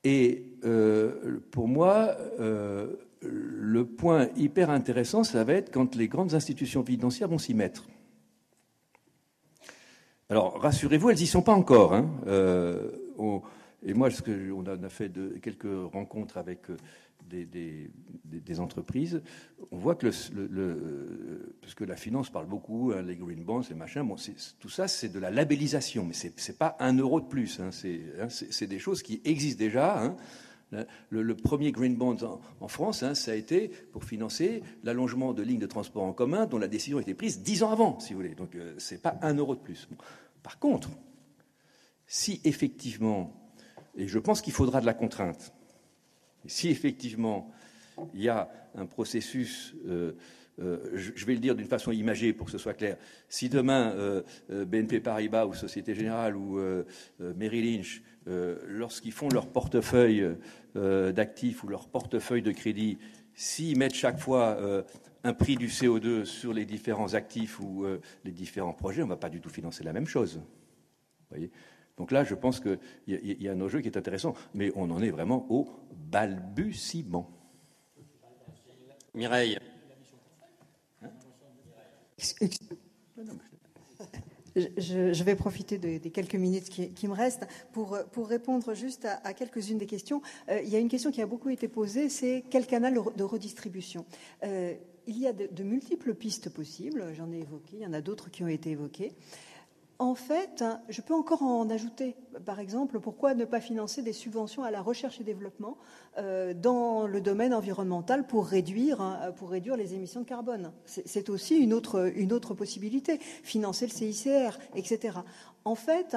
Et 0.04 0.44
euh, 0.64 1.40
pour 1.50 1.66
moi, 1.66 2.16
euh, 2.40 2.94
le 3.22 3.86
point 3.86 4.28
hyper 4.36 4.68
intéressant, 4.68 5.24
ça 5.24 5.44
va 5.44 5.54
être 5.54 5.72
quand 5.72 5.94
les 5.94 6.08
grandes 6.08 6.34
institutions 6.34 6.84
financières 6.84 7.28
vont 7.28 7.38
s'y 7.38 7.54
mettre. 7.54 7.86
Alors, 10.28 10.60
rassurez-vous, 10.60 11.10
elles 11.10 11.18
n'y 11.18 11.26
sont 11.26 11.42
pas 11.42 11.52
encore. 11.52 11.94
Hein. 11.94 12.10
Euh, 12.26 12.90
et 13.84 13.94
moi, 13.94 14.10
ce 14.10 14.22
on 14.52 14.64
a 14.66 14.88
fait 14.88 15.10
quelques 15.40 15.92
rencontres 15.92 16.36
avec 16.36 16.66
des, 17.32 18.60
entreprises, 18.60 19.22
on 19.70 19.78
voit 19.78 19.94
que 19.94 20.06
le, 20.34 21.56
parce 21.60 21.74
que 21.74 21.84
la 21.84 21.96
finance 21.96 22.30
parle 22.30 22.46
beaucoup, 22.46 22.92
hein, 22.94 23.02
les 23.02 23.16
green 23.16 23.42
bonds, 23.42 23.62
les 23.68 23.74
machins, 23.74 24.06
tout 24.58 24.68
ça 24.68 24.88
c'est 24.88 25.08
de 25.08 25.18
la 25.18 25.30
labellisation, 25.30 26.04
mais 26.04 26.12
c'est 26.12 26.48
n'est 26.48 26.54
pas 26.54 26.76
un 26.80 26.96
euro 26.96 27.20
de 27.20 27.26
plus. 27.26 27.60
Hein, 27.60 27.70
hein 28.20 28.28
c'est 28.28 28.66
des 28.66 28.78
choses 28.78 29.02
qui 29.02 29.20
existent 29.24 29.58
déjà. 29.58 30.14
Le, 31.10 31.34
premier 31.34 31.70
green 31.70 31.96
bond 31.96 32.16
en, 32.60 32.68
France, 32.68 33.04
ça 33.12 33.32
a 33.32 33.34
été 33.34 33.68
pour 33.92 34.04
financer 34.04 34.62
l'allongement 34.84 35.34
de 35.34 35.42
lignes 35.42 35.58
de 35.58 35.66
transport 35.66 36.02
en 36.02 36.12
commun 36.12 36.46
dont 36.46 36.58
la 36.58 36.68
décision 36.68 36.98
a 36.98 37.02
été 37.02 37.14
prise 37.14 37.42
dix 37.42 37.62
ans 37.62 37.70
avant, 37.70 38.00
si 38.00 38.14
vous 38.14 38.20
voulez. 38.20 38.34
Donc 38.34 38.54
euh, 38.54 38.74
c'est 38.78 39.02
pas 39.02 39.18
un 39.20 39.34
euro 39.34 39.54
de 39.54 39.60
plus. 39.60 39.88
Par 40.42 40.58
contre, 40.58 40.90
si 42.06 42.40
effectivement, 42.44 43.32
et 43.96 44.08
je 44.08 44.18
pense 44.18 44.40
qu'il 44.40 44.52
faudra 44.52 44.80
de 44.80 44.86
la 44.86 44.94
contrainte, 44.94 45.52
si 46.46 46.68
effectivement 46.68 47.52
il 48.14 48.22
y 48.22 48.28
a 48.28 48.50
un 48.74 48.86
processus, 48.86 49.74
euh, 49.86 50.12
euh, 50.60 50.78
je 50.94 51.24
vais 51.24 51.34
le 51.34 51.40
dire 51.40 51.54
d'une 51.54 51.66
façon 51.66 51.92
imagée 51.92 52.32
pour 52.32 52.46
que 52.46 52.52
ce 52.52 52.58
soit 52.58 52.74
clair, 52.74 52.96
si 53.28 53.48
demain 53.48 53.92
euh, 53.92 54.22
BNP 54.50 55.00
Paribas 55.00 55.46
ou 55.46 55.54
Société 55.54 55.94
Générale 55.94 56.36
ou 56.36 56.60
Merrill 57.18 57.76
Lynch, 57.76 58.02
lorsqu'ils 58.68 59.12
font 59.12 59.28
leur 59.28 59.48
portefeuille 59.48 60.24
d'actifs 60.74 61.64
ou 61.64 61.68
leur 61.68 61.88
portefeuille 61.88 62.42
de 62.42 62.52
crédit, 62.52 62.98
s'ils 63.34 63.78
mettent 63.78 63.94
chaque 63.94 64.18
fois 64.18 64.84
un 65.24 65.32
prix 65.34 65.56
du 65.56 65.68
CO2 65.68 66.24
sur 66.24 66.52
les 66.52 66.64
différents 66.64 67.14
actifs 67.14 67.60
ou 67.60 67.86
les 68.24 68.32
différents 68.32 68.74
projets, 68.74 69.02
on 69.02 69.06
ne 69.06 69.10
va 69.10 69.16
pas 69.16 69.30
du 69.30 69.40
tout 69.40 69.50
financer 69.50 69.84
la 69.84 69.92
même 69.92 70.06
chose. 70.06 70.40
Voyez? 71.30 71.50
Donc 72.02 72.10
là, 72.10 72.24
je 72.24 72.34
pense 72.34 72.58
qu'il 72.58 72.80
y, 73.06 73.48
a 73.48 73.52
un 73.52 73.60
enjeu 73.60 73.80
qui 73.80 73.86
est 73.86 73.96
intéressant, 73.96 74.34
mais 74.54 74.72
on 74.74 74.90
en 74.90 75.00
est 75.00 75.10
vraiment 75.10 75.46
au 75.50 75.68
balbutiement. 76.10 77.30
Mireille. 79.14 79.56
Je, 84.56 85.22
vais 85.22 85.36
profiter 85.36 85.78
des 85.78 86.00
quelques 86.10 86.34
minutes 86.34 86.70
qui, 86.70 87.06
me 87.06 87.14
restent 87.14 87.46
pour, 87.70 87.96
pour 88.10 88.26
répondre 88.26 88.74
juste 88.74 89.06
à, 89.22 89.32
quelques-unes 89.32 89.78
des 89.78 89.86
questions. 89.86 90.22
Euh, 90.48 90.60
il 90.60 90.70
y 90.70 90.74
a 90.74 90.80
une 90.80 90.88
question 90.88 91.12
qui 91.12 91.22
a 91.22 91.26
beaucoup 91.26 91.50
été 91.50 91.68
posée, 91.68 92.08
c'est 92.08 92.42
quel 92.50 92.66
canal 92.66 92.94
de 92.94 93.22
redistribution 93.22 94.06
euh, 94.42 94.74
Il 95.06 95.18
y 95.18 95.28
a 95.28 95.32
de 95.32 95.62
multiples 95.62 96.14
pistes 96.16 96.50
possibles, 96.50 97.14
j'en 97.14 97.30
ai 97.30 97.38
évoqué, 97.38 97.76
il 97.76 97.82
y 97.82 97.86
en 97.86 97.92
a 97.92 98.00
d'autres 98.00 98.28
qui 98.28 98.42
ont 98.42 98.48
été 98.48 98.70
évoquées. 98.70 99.12
En 100.02 100.16
fait, 100.16 100.64
je 100.88 101.00
peux 101.00 101.14
encore 101.14 101.42
en 101.42 101.70
ajouter. 101.70 102.16
Par 102.44 102.58
exemple, 102.58 102.98
pourquoi 102.98 103.34
ne 103.34 103.44
pas 103.44 103.60
financer 103.60 104.02
des 104.02 104.12
subventions 104.12 104.64
à 104.64 104.72
la 104.72 104.82
recherche 104.82 105.20
et 105.20 105.22
développement 105.22 105.78
euh, 106.18 106.54
dans 106.54 107.06
le 107.06 107.20
domaine 107.20 107.54
environnemental 107.54 108.26
pour 108.26 108.46
réduire, 108.46 109.00
hein, 109.00 109.32
pour 109.36 109.50
réduire 109.50 109.76
les 109.76 109.94
émissions 109.94 110.22
de 110.22 110.26
carbone 110.26 110.72
C'est 110.86 111.30
aussi 111.30 111.56
une 111.56 111.72
autre, 111.72 112.54
possibilité. 112.54 113.18
Financer 113.44 113.86
le 113.86 113.92
CICR, 113.92 114.58
etc. 114.74 115.18
En 115.64 115.76
fait, 115.76 116.16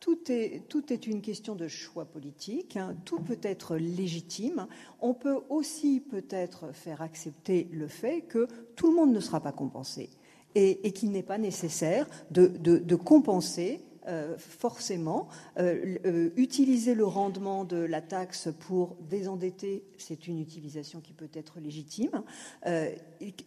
tout 0.00 0.18
est, 0.28 0.64
tout 0.68 0.92
est, 0.92 1.06
une 1.06 1.20
question 1.20 1.54
de 1.54 1.68
choix 1.68 2.06
politique, 2.06 2.76
hein. 2.76 2.96
tout 3.04 3.20
peut 3.20 3.38
être 3.42 3.76
légitime. 3.76 4.66
On 5.00 5.14
peut 5.14 5.38
aussi 5.50 6.00
peut-être 6.00 6.74
faire 6.74 7.00
accepter 7.00 7.68
le 7.70 7.86
fait 7.86 8.22
que 8.22 8.48
tout 8.74 8.88
le 8.88 8.96
monde 8.96 9.12
ne 9.12 9.20
sera 9.20 9.38
pas 9.38 9.52
compensé 9.52 10.10
et, 10.54 10.92
qu'il 10.92 11.10
n'est 11.10 11.22
pas 11.22 11.38
nécessaire 11.38 12.06
de, 12.30 12.94
compenser 12.96 13.80
euh, 14.08 14.36
forcément. 14.38 15.28
Euh, 15.58 15.98
euh, 16.06 16.30
utiliser 16.36 16.94
le 16.94 17.04
rendement 17.04 17.64
de 17.64 17.76
la 17.76 18.00
taxe 18.00 18.48
pour 18.60 18.96
désendetter, 19.08 19.84
c'est 19.98 20.26
une 20.26 20.40
utilisation 20.40 21.00
qui 21.00 21.12
peut 21.12 21.28
être 21.34 21.60
légitime. 21.60 22.22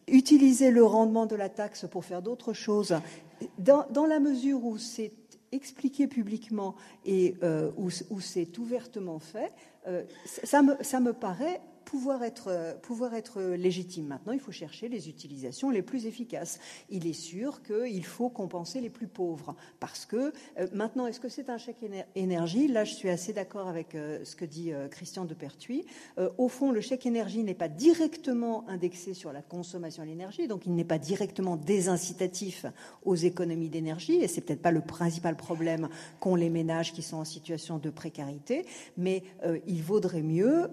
utiliser 0.07 0.71
le 0.71 0.83
rendement 0.83 1.25
de 1.25 1.35
la 1.35 1.49
taxe 1.49 1.85
pour 1.89 2.05
faire 2.05 2.21
d'autres 2.21 2.53
choses, 2.53 2.95
dans, 3.57 4.05
la 4.07 4.19
mesure 4.19 4.63
où 4.63 4.77
c'est 4.77 5.11
expliqué 5.51 6.07
publiquement 6.07 6.75
et 7.05 7.35
où, 7.77 8.19
c'est 8.19 8.57
ouvertement 8.57 9.19
fait, 9.19 9.53
ça 10.25 10.61
me 10.61 11.11
paraît 11.11 11.61
pouvoir 11.85 12.23
être, 12.23 12.49
euh, 13.37 13.57
légitime. 13.57 14.07
Maintenant, 14.07 14.33
il 14.33 14.39
faut 14.39 14.51
chercher 14.51 14.89
les 14.89 15.09
utilisations 15.09 15.69
les 15.69 15.81
plus 15.81 16.05
efficaces. 16.05 16.59
Il 16.89 17.07
est 17.07 17.13
sûr 17.13 17.61
qu'il 17.63 18.05
faut 18.05 18.29
compenser 18.29 18.81
les 18.81 18.89
plus 18.89 19.07
pauvres. 19.07 19.55
Parce 19.79 20.05
que 20.05 20.33
euh, 20.59 20.67
maintenant, 20.73 21.07
est-ce 21.07 21.19
que 21.19 21.29
c'est 21.29 21.49
un 21.49 21.57
chèque 21.57 21.83
énergie? 22.15 22.67
Là, 22.67 22.83
je 22.83 22.93
suis 22.93 23.09
assez 23.09 23.33
d'accord 23.33 23.67
avec 23.67 23.95
euh, 23.95 24.23
ce 24.23 24.35
que 24.35 24.45
dit 24.45 24.71
Christian 24.91 25.25
de 25.25 25.33
Pertuis. 25.33 25.85
au 26.37 26.47
fond, 26.47 26.71
le 26.71 26.81
chèque 26.81 27.05
énergie 27.05 27.43
n'est 27.43 27.53
pas 27.53 27.67
directement 27.67 28.67
indexé 28.69 29.13
sur 29.13 29.33
la 29.33 29.41
consommation 29.41 30.03
de 30.03 30.09
l'énergie, 30.09 30.47
donc 30.47 30.65
il 30.65 30.73
n'est 30.75 30.83
pas 30.83 30.97
directement 30.97 31.57
désincitatif 31.57 32.65
aux 33.03 33.15
économies 33.15 33.69
d'énergie, 33.69 34.15
et 34.15 34.27
c'est 34.27 34.41
peut-être 34.41 34.61
pas 34.61 34.71
le 34.71 34.81
principal 34.81 35.35
problème 35.35 35.89
qu'ont 36.19 36.35
les 36.35 36.49
ménages 36.49 36.93
qui 36.93 37.01
sont 37.01 37.17
en 37.17 37.25
situation 37.25 37.77
de 37.77 37.89
précarité, 37.89 38.65
mais 38.97 39.23
il 39.67 39.83
vaudrait 39.83 40.23
mieux 40.23 40.69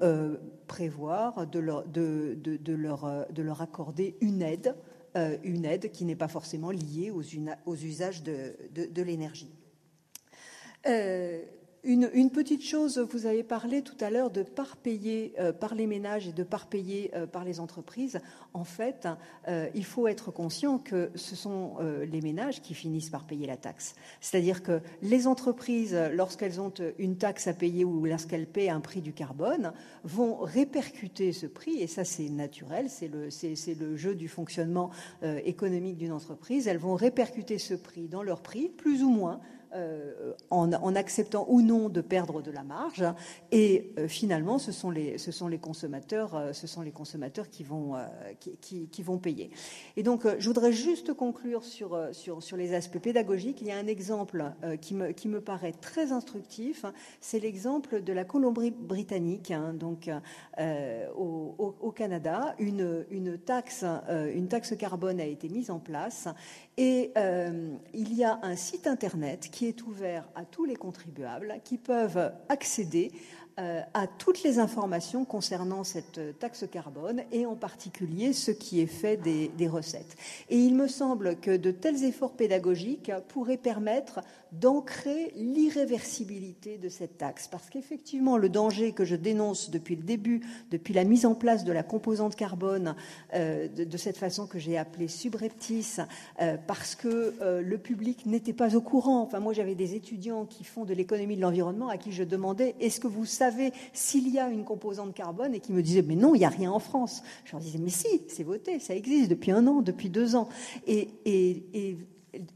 prévoir 0.66 0.99
de 1.00 1.58
leur, 1.58 1.86
de, 1.86 2.38
euh, 2.46 3.24
de 3.30 3.42
leur 3.42 3.62
accorder 3.62 4.16
une 4.20 4.42
aide, 4.42 4.74
euh, 5.16 5.36
une 5.42 5.64
aide 5.64 5.90
qui 5.90 6.04
n'est 6.04 6.16
pas 6.16 6.28
forcément 6.28 6.70
liée 6.70 7.10
aux, 7.10 7.22
usages 7.74 8.22
de, 8.22 8.56
de 8.74 9.02
l'énergie. 9.02 9.50
Euh, 10.86 11.42
une, 11.82 12.30
petite 12.30 12.62
chose, 12.62 12.98
vous 12.98 13.26
avez 13.26 13.42
parlé 13.42 13.82
tout 13.82 13.96
à 14.00 14.10
l'heure 14.10 14.30
de 14.30 14.42
part 14.42 14.76
payer 14.76 15.32
euh, 15.38 15.52
par 15.52 15.74
les 15.74 15.86
ménages 15.86 16.28
et 16.28 16.32
de 16.32 16.42
part 16.42 16.66
payer 16.66 17.10
euh, 17.14 17.26
par 17.26 17.44
les 17.44 17.58
entreprises. 17.58 18.20
En 18.52 18.64
fait, 18.64 19.08
euh, 19.48 19.68
il 19.74 19.84
faut 19.84 20.06
être 20.06 20.30
conscient 20.30 20.78
que 20.78 21.10
ce 21.14 21.34
sont 21.34 21.76
les 21.80 22.20
ménages 22.20 22.60
qui 22.60 22.74
finissent 22.74 23.10
par 23.10 23.24
payer 23.24 23.46
la 23.46 23.56
taxe. 23.56 23.94
C'est-à-dire 24.20 24.62
que 24.62 24.80
les 25.02 25.26
entreprises, 25.26 25.96
lorsqu'elles 26.12 26.60
ont 26.60 26.72
une 26.98 27.16
taxe 27.16 27.46
à 27.46 27.54
payer 27.54 27.84
ou 27.84 28.04
lorsqu'elles 28.04 28.46
paient 28.46 28.68
un 28.68 28.80
prix 28.80 29.00
du 29.00 29.12
carbone, 29.12 29.72
vont 30.04 30.36
répercuter 30.38 31.32
ce 31.32 31.46
prix, 31.46 31.80
et 31.80 31.86
ça 31.86 32.04
c'est 32.04 32.28
naturel, 32.28 32.88
c'est 32.90 33.08
le, 33.08 33.96
jeu 33.96 34.14
du 34.14 34.28
fonctionnement 34.28 34.90
économique 35.22 35.96
d'une 35.96 36.12
entreprise, 36.12 36.68
elles 36.68 36.78
vont 36.78 36.94
répercuter 36.94 37.58
ce 37.58 37.74
prix 37.74 38.08
dans 38.08 38.22
leur 38.22 38.42
prix, 38.42 38.68
plus 38.68 39.02
ou 39.02 39.10
moins 39.10 39.40
euh, 39.72 40.32
en, 40.50 40.96
acceptant 40.96 41.46
ou 41.48 41.62
non 41.62 41.88
de 41.88 42.00
perdre 42.00 42.42
de 42.42 42.50
la 42.50 42.64
marge. 42.64 43.04
Et 43.52 43.92
euh, 43.98 44.08
finalement, 44.08 44.58
ce 44.58 44.72
sont 44.72 44.90
les, 44.90 45.16
ce 45.16 45.30
sont 45.30 45.46
les 45.46 45.58
consommateurs, 45.58 46.34
euh, 46.34 46.52
ce 46.52 46.66
sont 46.66 46.82
les 46.82 46.90
consommateurs 46.90 47.48
qui 47.48 47.62
vont, 47.62 47.94
payer. 49.22 49.50
Et 49.96 50.02
donc, 50.02 50.26
je 50.38 50.46
voudrais 50.48 50.72
juste 50.72 51.14
conclure 51.14 51.62
sur, 51.64 51.96
les 52.56 52.74
aspects 52.74 52.98
pédagogiques. 52.98 53.60
Il 53.60 53.68
y 53.68 53.70
a 53.70 53.76
un 53.76 53.86
exemple 53.86 54.44
qui, 54.80 54.94
me, 54.94 55.40
paraît 55.40 55.72
très 55.72 56.10
instructif. 56.10 56.84
C'est 57.20 57.38
l'exemple 57.38 58.02
de 58.02 58.12
la 58.12 58.24
Colombie-Britannique, 58.24 59.52
hein, 59.52 59.72
donc 59.74 60.10
au, 61.16 61.92
Canada. 61.94 62.56
Une 62.58 63.38
taxe 63.38 63.84
carbone 64.78 65.20
a 65.20 65.26
été 65.26 65.48
mise 65.48 65.70
en 65.70 65.78
place 65.78 66.28
et 66.80 67.12
euh, 67.18 67.76
il 67.92 68.14
y 68.14 68.24
a 68.24 68.38
un 68.42 68.56
site 68.56 68.86
internet 68.86 69.50
qui 69.52 69.66
est 69.66 69.82
ouvert 69.82 70.26
à 70.34 70.46
tous 70.46 70.64
les 70.64 70.76
contribuables 70.76 71.56
qui 71.62 71.76
peuvent 71.76 72.32
accéder 72.48 73.12
à 73.56 74.06
toutes 74.06 74.42
les 74.42 74.58
informations 74.58 75.24
concernant 75.24 75.84
cette 75.84 76.38
taxe 76.38 76.64
carbone 76.70 77.22
et 77.32 77.46
en 77.46 77.56
particulier 77.56 78.32
ce 78.32 78.50
qui 78.50 78.80
est 78.80 78.86
fait 78.86 79.16
des, 79.16 79.68
recettes. 79.68 80.16
Et 80.48 80.58
il 80.58 80.74
me 80.74 80.88
semble 80.88 81.36
que 81.36 81.56
de 81.56 81.70
tels 81.70 82.04
efforts 82.04 82.32
pédagogiques 82.32 83.12
pourraient 83.28 83.56
permettre 83.56 84.20
d'ancrer 84.52 85.32
l'irréversibilité 85.36 86.76
de 86.76 86.88
cette 86.88 87.18
taxe. 87.18 87.46
Parce 87.46 87.70
qu'effectivement, 87.70 88.36
le 88.36 88.48
danger 88.48 88.92
que 88.92 89.04
je 89.04 89.14
dénonce 89.14 89.70
depuis 89.70 89.94
le 89.94 90.02
début, 90.02 90.40
depuis 90.70 90.92
la 90.92 91.04
mise 91.04 91.24
en 91.24 91.34
place 91.34 91.64
de 91.64 91.72
la 91.72 91.82
composante 91.82 92.34
carbone, 92.34 92.96
euh, 93.34 93.68
de, 93.68 93.96
cette 93.96 94.16
façon 94.16 94.46
que 94.46 94.58
j'ai 94.58 94.76
appelée 94.76 95.08
subreptice, 95.08 96.00
euh, 96.40 96.56
parce 96.66 96.94
que 96.94 97.34
euh, 97.40 97.62
le 97.62 97.78
public 97.78 98.26
n'était 98.26 98.52
pas 98.52 98.74
au 98.74 98.80
courant. 98.80 99.22
Enfin, 99.22 99.38
moi, 99.38 99.52
j'avais 99.52 99.74
des 99.74 99.94
étudiants 99.94 100.46
qui 100.46 100.64
font 100.64 100.84
de 100.84 100.94
l'économie 100.94 101.36
de 101.36 101.42
l'environnement 101.42 101.88
à 101.88 101.96
qui 101.96 102.12
je 102.12 102.24
demandais 102.24 102.74
est-ce 102.80 102.98
que 102.98 103.08
vous 103.08 103.26
savez 103.40 103.72
s'il 103.92 104.28
y 104.28 104.38
a 104.38 104.48
une 104.48 104.64
composante 104.64 105.14
carbone 105.14 105.54
et 105.54 105.60
qui 105.60 105.72
me 105.72 105.82
disaient 105.82 106.02
mais 106.02 106.16
non, 106.16 106.34
il 106.34 106.38
n'y 106.38 106.44
a 106.44 106.50
rien 106.50 106.70
en 106.70 106.78
France. 106.78 107.22
Je 107.44 107.52
leur 107.52 107.60
disais 107.60 107.78
mais 107.78 107.90
si, 107.90 108.22
c'est 108.28 108.44
voté, 108.44 108.78
ça 108.78 108.94
existe 108.94 109.30
depuis 109.30 109.50
un 109.50 109.66
an, 109.66 109.80
depuis 109.80 110.10
deux 110.10 110.36
ans. 110.36 110.48
Et, 110.86 111.08
et, 111.24 111.64
et 111.72 111.96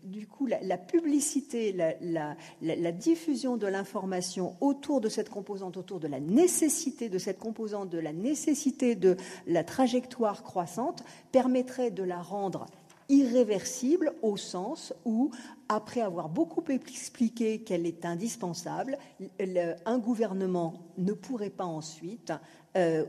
du 0.04 0.26
coup, 0.26 0.46
la, 0.46 0.78
publicité, 0.78 1.72
la, 1.72 2.36
la, 2.60 2.92
diffusion 2.92 3.56
de 3.56 3.66
l'information 3.66 4.54
autour 4.60 5.00
de 5.00 5.08
cette 5.08 5.30
composante, 5.30 5.76
autour 5.76 6.00
de 6.00 6.06
la 6.06 6.20
nécessité 6.20 7.08
de 7.08 7.18
cette 7.18 7.38
composante, 7.38 7.90
de 7.90 7.98
la 7.98 8.12
nécessité 8.12 8.94
de 8.94 9.16
la 9.46 9.64
trajectoire 9.64 10.42
croissante, 10.42 11.02
permettrait 11.32 11.90
de 11.90 12.02
la 12.02 12.22
rendre 12.22 12.66
irréversible 13.08 14.12
au 14.22 14.36
sens 14.36 14.92
où, 15.04 15.30
après 15.68 16.00
avoir 16.00 16.28
beaucoup 16.28 16.64
expliqué 16.68 17.60
qu'elle 17.62 17.86
est 17.86 18.04
indispensable, 18.04 18.98
le, 19.38 19.74
un 19.86 19.98
gouvernement 19.98 20.74
ne 20.98 21.12
pourrait 21.12 21.50
pas 21.50 21.64
ensuite 21.64 22.32
euh, 22.76 23.04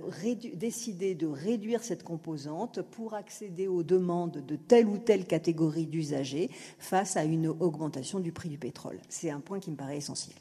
décider 0.53 1.15
de 1.15 1.27
réduire 1.27 1.83
cette 1.83 2.03
composante 2.03 2.81
pour 2.81 3.13
accéder 3.13 3.67
aux 3.67 3.83
demandes 3.83 4.45
de 4.45 4.55
telle 4.55 4.87
ou 4.87 4.97
telle 4.97 5.25
catégorie 5.25 5.87
d'usagers 5.87 6.49
face 6.77 7.17
à 7.17 7.23
une 7.23 7.47
augmentation 7.47 8.19
du 8.19 8.31
prix 8.31 8.49
du 8.49 8.57
pétrole. 8.57 8.99
C'est 9.09 9.31
un 9.31 9.39
point 9.39 9.59
qui 9.59 9.71
me 9.71 9.75
paraît 9.75 9.97
essentiel. 9.97 10.35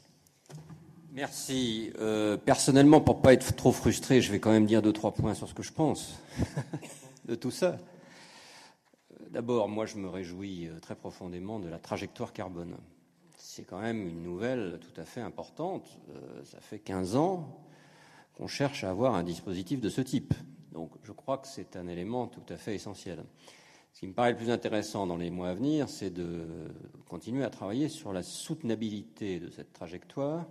Merci. 1.15 1.91
Euh, 1.99 2.35
personnellement, 2.35 2.99
pour 2.99 3.17
ne 3.17 3.21
pas 3.21 3.33
être 3.33 3.55
trop 3.55 3.71
frustré, 3.71 4.19
je 4.21 4.31
vais 4.31 4.39
quand 4.39 4.51
même 4.51 4.65
dire 4.65 4.81
deux, 4.81 4.93
trois 4.93 5.13
points 5.13 5.33
sur 5.33 5.47
ce 5.47 5.53
que 5.53 5.63
je 5.63 5.71
pense 5.71 6.19
de 7.25 7.35
tout 7.35 7.51
ça. 7.51 7.77
D'abord, 9.35 9.67
moi, 9.67 9.85
je 9.85 9.97
me 9.97 10.07
réjouis 10.07 10.67
euh, 10.67 10.79
très 10.79 10.95
profondément 10.95 11.59
de 11.59 11.67
la 11.67 11.77
trajectoire 11.77 12.31
carbone. 12.31 12.77
C'est 13.35 13.65
quand 13.65 13.81
même 13.81 14.07
une 14.07 14.23
nouvelle 14.23 14.79
tout 14.79 15.01
à 15.01 15.03
fait 15.03 15.19
importante. 15.19 15.99
Euh, 16.09 16.41
ça 16.45 16.61
fait 16.61 16.79
15 16.79 17.17
ans 17.17 17.61
qu'on 18.37 18.47
cherche 18.47 18.85
à 18.85 18.89
avoir 18.89 19.13
un 19.13 19.23
dispositif 19.23 19.81
de 19.81 19.89
ce 19.89 19.99
type. 19.99 20.33
Donc, 20.71 20.91
je 21.03 21.11
crois 21.11 21.37
que 21.37 21.49
c'est 21.49 21.75
un 21.75 21.89
élément 21.89 22.27
tout 22.27 22.45
à 22.47 22.55
fait 22.55 22.75
essentiel. 22.75 23.25
Ce 23.91 23.99
qui 23.99 24.07
me 24.07 24.13
paraît 24.13 24.31
le 24.31 24.37
plus 24.37 24.51
intéressant 24.51 25.05
dans 25.05 25.17
les 25.17 25.31
mois 25.31 25.49
à 25.49 25.53
venir, 25.53 25.89
c'est 25.89 26.11
de 26.11 26.47
continuer 27.09 27.43
à 27.43 27.49
travailler 27.49 27.89
sur 27.89 28.13
la 28.13 28.23
soutenabilité 28.23 29.41
de 29.41 29.49
cette 29.49 29.73
trajectoire. 29.73 30.45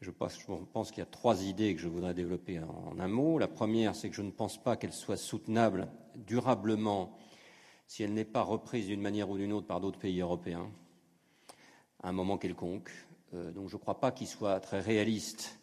Je 0.00 0.10
pense, 0.10 0.40
je 0.40 0.52
pense 0.72 0.90
qu'il 0.90 0.98
y 0.98 1.06
a 1.06 1.10
trois 1.10 1.44
idées 1.44 1.72
que 1.76 1.80
je 1.80 1.86
voudrais 1.86 2.14
développer 2.14 2.58
en 2.58 2.98
un 2.98 3.08
mot. 3.08 3.38
La 3.38 3.46
première, 3.46 3.94
c'est 3.94 4.10
que 4.10 4.16
je 4.16 4.22
ne 4.22 4.32
pense 4.32 4.60
pas 4.60 4.76
qu'elle 4.76 4.92
soit 4.92 5.16
soutenable 5.16 5.86
durablement 6.16 7.16
si 7.88 8.02
elle 8.02 8.12
n'est 8.12 8.24
pas 8.24 8.42
reprise 8.42 8.86
d'une 8.86 9.00
manière 9.00 9.28
ou 9.30 9.38
d'une 9.38 9.52
autre 9.52 9.66
par 9.66 9.80
d'autres 9.80 9.98
pays 9.98 10.20
européens 10.20 10.70
à 12.02 12.10
un 12.10 12.12
moment 12.12 12.38
quelconque. 12.38 12.90
Euh, 13.34 13.50
donc 13.50 13.68
je 13.68 13.76
ne 13.76 13.80
crois 13.80 13.98
pas 13.98 14.12
qu'il 14.12 14.28
soit 14.28 14.60
très 14.60 14.80
réaliste 14.80 15.58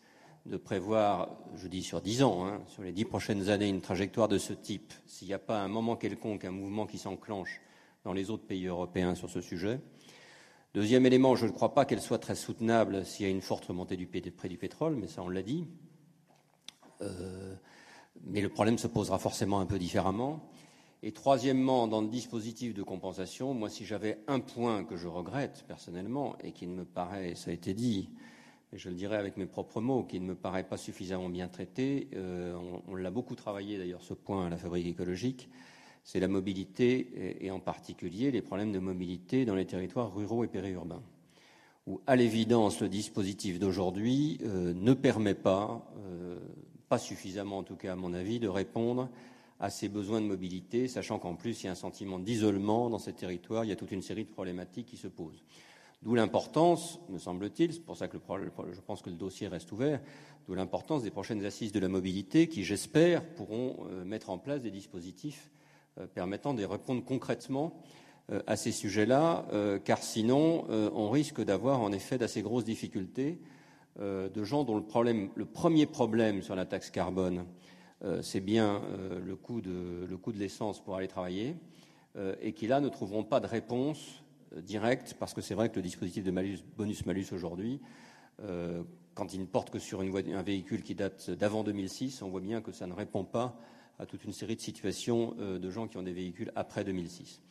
de 0.46 0.58
prévoir, 0.58 1.38
je 1.56 1.68
dis 1.68 1.82
sur 1.82 2.02
dix 2.02 2.22
ans, 2.24 2.46
hein, 2.46 2.62
sur 2.68 2.84
les 2.84 2.92
dix 2.92 3.06
prochaines 3.06 3.50
années, 3.50 3.70
une 3.70 3.82
trajectoire 3.82 4.28
de 4.28 4.38
ce 4.38 4.54
type, 4.54 4.94
s'il 5.08 5.28
n'y 5.28 5.34
a 5.34 5.40
pas 5.40 5.62
un 5.62 5.68
moment 5.68 5.96
quelconque, 5.96 6.46
un 6.46 6.52
mouvement 6.52 6.86
qui 6.86 6.98
s'enclenche 6.98 7.62
dans 8.04 8.14
les 8.14 8.30
autres 8.30 8.46
pays 8.46 8.66
européens 8.66 9.16
sur 9.16 9.30
ce 9.30 9.42
sujet. 9.42 9.80
Deuxième 10.74 11.06
élément, 11.06 11.36
je 11.36 11.46
ne 11.46 11.52
crois 11.52 11.74
pas 11.74 11.86
qu'elle 11.86 12.02
soit 12.02 12.20
très 12.20 12.36
soutenable 12.36 13.06
s'il 13.06 13.26
y 13.26 13.30
a 13.30 13.32
une 13.32 13.42
forte 13.42 13.66
remontée 13.66 13.98
du 13.98 14.08
prix 14.08 14.50
du 14.50 14.58
pétrole, 14.58 14.96
mais 14.96 15.08
ça 15.08 15.24
on 15.24 15.30
l'a 15.30 15.42
dit. 15.42 15.66
Euh, 17.02 17.56
mais 18.24 18.42
le 18.42 18.50
problème 18.50 18.78
se 18.78 18.88
posera 18.88 19.18
forcément 19.20 19.60
un 19.60 19.66
peu 19.66 19.80
différemment. 19.80 20.52
Et 21.07 21.11
troisièmement, 21.11 21.88
dans 21.88 22.02
le 22.02 22.07
dispositif 22.07 22.73
de 22.73 22.82
compensation, 22.82 23.53
moi, 23.53 23.69
si 23.69 23.86
j'avais 23.86 24.18
un 24.26 24.40
point 24.40 24.84
que 24.84 24.98
je 24.98 25.07
regrette 25.07 25.64
personnellement 25.68 26.36
et 26.44 26.52
qui 26.52 26.65
ne 26.65 26.73
me 26.73 26.84
paraît, 26.84 27.36
ça 27.36 27.52
a 27.52 27.53
été 27.53 27.76
dit, 27.76 28.10
et 28.73 28.80
je 28.80 28.90
le 28.90 28.95
dirais 28.95 29.18
avec 29.18 29.38
mes 29.38 29.45
propres 29.45 29.82
mots, 29.82 30.02
qui 30.02 30.19
ne 30.19 30.26
me 30.26 30.34
paraît 30.34 30.64
pas 30.64 30.77
suffisamment 30.77 31.30
bien 31.30 31.48
traité, 31.48 32.07
euh, 32.15 32.57
on, 32.88 32.95
l'a 32.95 33.11
beaucoup 33.11 33.36
travaillé 33.36 33.77
d'ailleurs 33.77 34.02
ce 34.02 34.15
point 34.15 34.48
à 34.48 34.49
la 34.49 34.57
fabrique 34.57 34.88
écologique, 34.88 35.48
c'est 36.03 36.19
la 36.19 36.27
mobilité 36.27 37.07
et, 37.15 37.45
et, 37.45 37.52
en 37.52 37.60
particulier 37.60 38.32
les 38.32 38.41
problèmes 38.41 38.72
de 38.72 38.80
mobilité 38.80 39.45
dans 39.45 39.53
les 39.53 39.68
territoires 39.68 40.11
ruraux 40.11 40.44
et 40.44 40.48
périurbains, 40.48 41.03
où 41.86 42.02
à 42.07 42.15
l'évidence 42.15 42.82
le 42.82 42.90
dispositif 42.90 43.60
d'aujourd'hui 43.60 44.40
euh, 44.44 44.73
ne 44.73 44.94
permet 44.95 45.36
pas, 45.36 45.88
euh, 45.99 46.40
pas 46.90 46.98
suffisamment 46.98 47.60
en 47.60 47.64
tout 47.64 47.76
cas 47.76 47.94
à 47.94 47.95
mon 47.95 48.15
avis, 48.15 48.40
de 48.40 48.48
répondre 48.48 49.07
à 49.60 49.69
ces 49.69 49.88
besoins 49.88 50.22
de 50.22 50.26
mobilité, 50.26 50.88
sachant 50.88 51.19
qu'en 51.19 51.36
plus 51.36 51.64
il 51.64 51.68
y 51.68 51.69
a 51.69 51.72
un 51.72 51.76
sentiment 51.76 52.19
d'isolement 52.19 52.90
dans 52.90 52.99
ces 52.99 53.14
territoires, 53.14 53.64
il 53.64 53.69
y 53.69 53.72
a 53.72 53.76
toute 53.76 53.91
une 53.91 54.02
série 54.02 54.26
de 54.26 54.30
problématiques 54.30 54.88
qui 54.88 54.98
se 54.98 55.07
posent. 55.07 55.44
D'où 56.03 56.14
l'importance, 56.14 56.99
me 57.10 57.18
semble-t-il, 57.18 57.73
c'est 57.73 57.84
pour 57.84 57.98
ça 57.98 58.07
que 58.07 58.18
je 58.19 58.82
pense 58.82 59.02
que 59.02 59.10
le 59.10 59.15
dossier 59.15 59.48
reste 59.48 59.72
ouvert, 59.72 60.02
d'où 60.48 60.53
l'importance 60.53 61.03
des 61.03 61.10
prochaines 61.10 61.44
assises 61.45 61.72
de 61.72 61.80
la 61.80 61.88
mobilité 61.88 62.48
qui, 62.48 62.64
j'espère, 62.64 63.23
pourront 63.23 63.88
euh, 63.90 64.06
mettre 64.06 64.30
en 64.30 64.38
place 64.38 64.61
des 64.61 64.72
dispositifs 64.72 65.49
euh, 65.99 66.06
permettant 66.06 66.53
de 66.53 66.64
répondre 66.64 67.03
concrètement 67.03 67.82
euh, 68.30 68.41
à 68.45 68.56
ces 68.56 68.72
sujets-là, 68.72 69.45
car 69.84 70.03
sinon 70.03 70.65
on 70.69 71.10
risque 71.10 71.41
d'avoir 71.41 71.82
en 71.82 71.91
effet 71.91 72.18
d'assez 72.18 72.41
grosses 72.41 72.65
difficultés 72.65 73.40
de 73.99 74.44
gens 74.44 74.64
dont 74.64 74.76
le, 74.76 75.30
le 75.34 75.45
premier 75.45 75.86
problème 75.86 76.41
sur 76.41 76.56
la 76.56 76.65
taxe 76.65 76.91
carbone 76.91 77.45
c'est 78.22 78.40
bien 78.40 78.82
euh, 78.84 79.19
le 79.19 79.36
coût 79.36 79.61
de, 79.61 80.06
le 80.10 80.18
coût 80.18 80.32
de 80.32 80.38
l'essence 80.38 80.84
pour 80.84 80.95
aller 80.95 81.07
travailler, 81.07 81.56
euh, 82.15 82.36
et 82.41 82.53
qui 82.53 82.68
là 82.68 82.80
ne 82.80 82.90
trouveront 82.90 83.23
pas 83.23 83.40
de 83.40 83.48
réponse 83.48 84.23
directe, 84.56 85.15
parce 85.19 85.34
que 85.34 85.41
c'est 85.41 85.56
vrai 85.56 85.69
que 85.69 85.76
le 85.76 85.82
dispositif 85.82 86.23
de 86.23 86.32
malus, 86.32 86.60
bonus-malus 86.77 87.34
aujourd'hui, 87.34 87.82
quand 89.15 89.34
il 89.34 89.40
ne 89.40 89.45
porte 89.45 89.69
que 89.69 89.80
sur 89.80 90.02
une 90.02 90.15
un 90.34 90.44
véhicule 90.44 90.84
qui 90.84 90.94
date 90.94 91.30
d'avant 91.32 91.64
2006, 91.64 92.22
on 92.22 92.30
voit 92.30 92.41
bien 92.41 92.61
que 92.61 92.72
ça 92.72 92.86
ne 92.86 92.94
répond 92.94 93.23
pas 93.23 93.57
à 93.98 94.06
toute 94.06 94.23
une 94.23 94.34
série 94.34 94.56
de 94.56 94.61
situations 94.61 95.36
de 95.38 95.69
gens 95.69 95.88
qui 95.88 95.98
ont 95.98 96.03
des 96.03 96.14
véhicules 96.14 96.52
après 96.56 96.84
2006. 96.84 97.41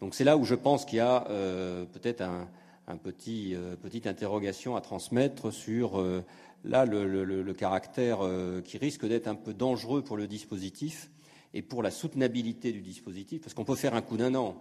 Donc 0.00 0.14
c'est 0.14 0.24
là 0.24 0.36
où 0.36 0.44
je 0.44 0.54
pense 0.54 0.84
qu'il 0.84 0.98
y 0.98 1.00
a 1.00 1.26
euh, 1.30 1.84
peut-être 1.86 2.20
un, 2.20 2.48
un 2.86 2.96
petit, 2.96 3.54
euh, 3.54 3.76
petite 3.76 4.06
interrogation 4.06 4.76
à 4.76 4.80
transmettre 4.80 5.52
sur 5.52 6.00
euh, 6.00 6.22
là 6.64 6.84
le, 6.84 7.52
caractère 7.54 8.18
euh, 8.22 8.60
qui 8.60 8.78
risque 8.78 9.06
d'être 9.06 9.28
un 9.28 9.34
peu 9.34 9.54
dangereux 9.54 10.02
pour 10.02 10.16
le 10.16 10.26
dispositif 10.26 11.10
et 11.54 11.62
pour 11.62 11.82
la 11.82 11.90
soutenabilité 11.90 12.72
du 12.72 12.80
dispositif, 12.80 13.40
parce 13.42 13.54
qu'on 13.54 13.64
peut 13.64 13.76
faire 13.76 13.94
un 13.94 14.02
coup 14.02 14.16
d'un 14.16 14.34
an, 14.34 14.56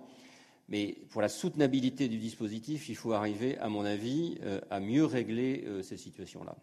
mais 0.70 0.96
pour 1.10 1.22
la 1.22 1.30
soutenabilité 1.30 2.08
du 2.08 2.18
dispositif, 2.18 2.88
il 2.88 2.96
faut 2.96 3.14
arriver, 3.14 3.58
à 3.58 3.68
mon 3.68 3.84
avis, 3.84 4.38
à 4.70 4.80
mieux 4.80 5.04
régler 5.04 5.66
ces 5.82 5.98
situations-là. 5.98 6.52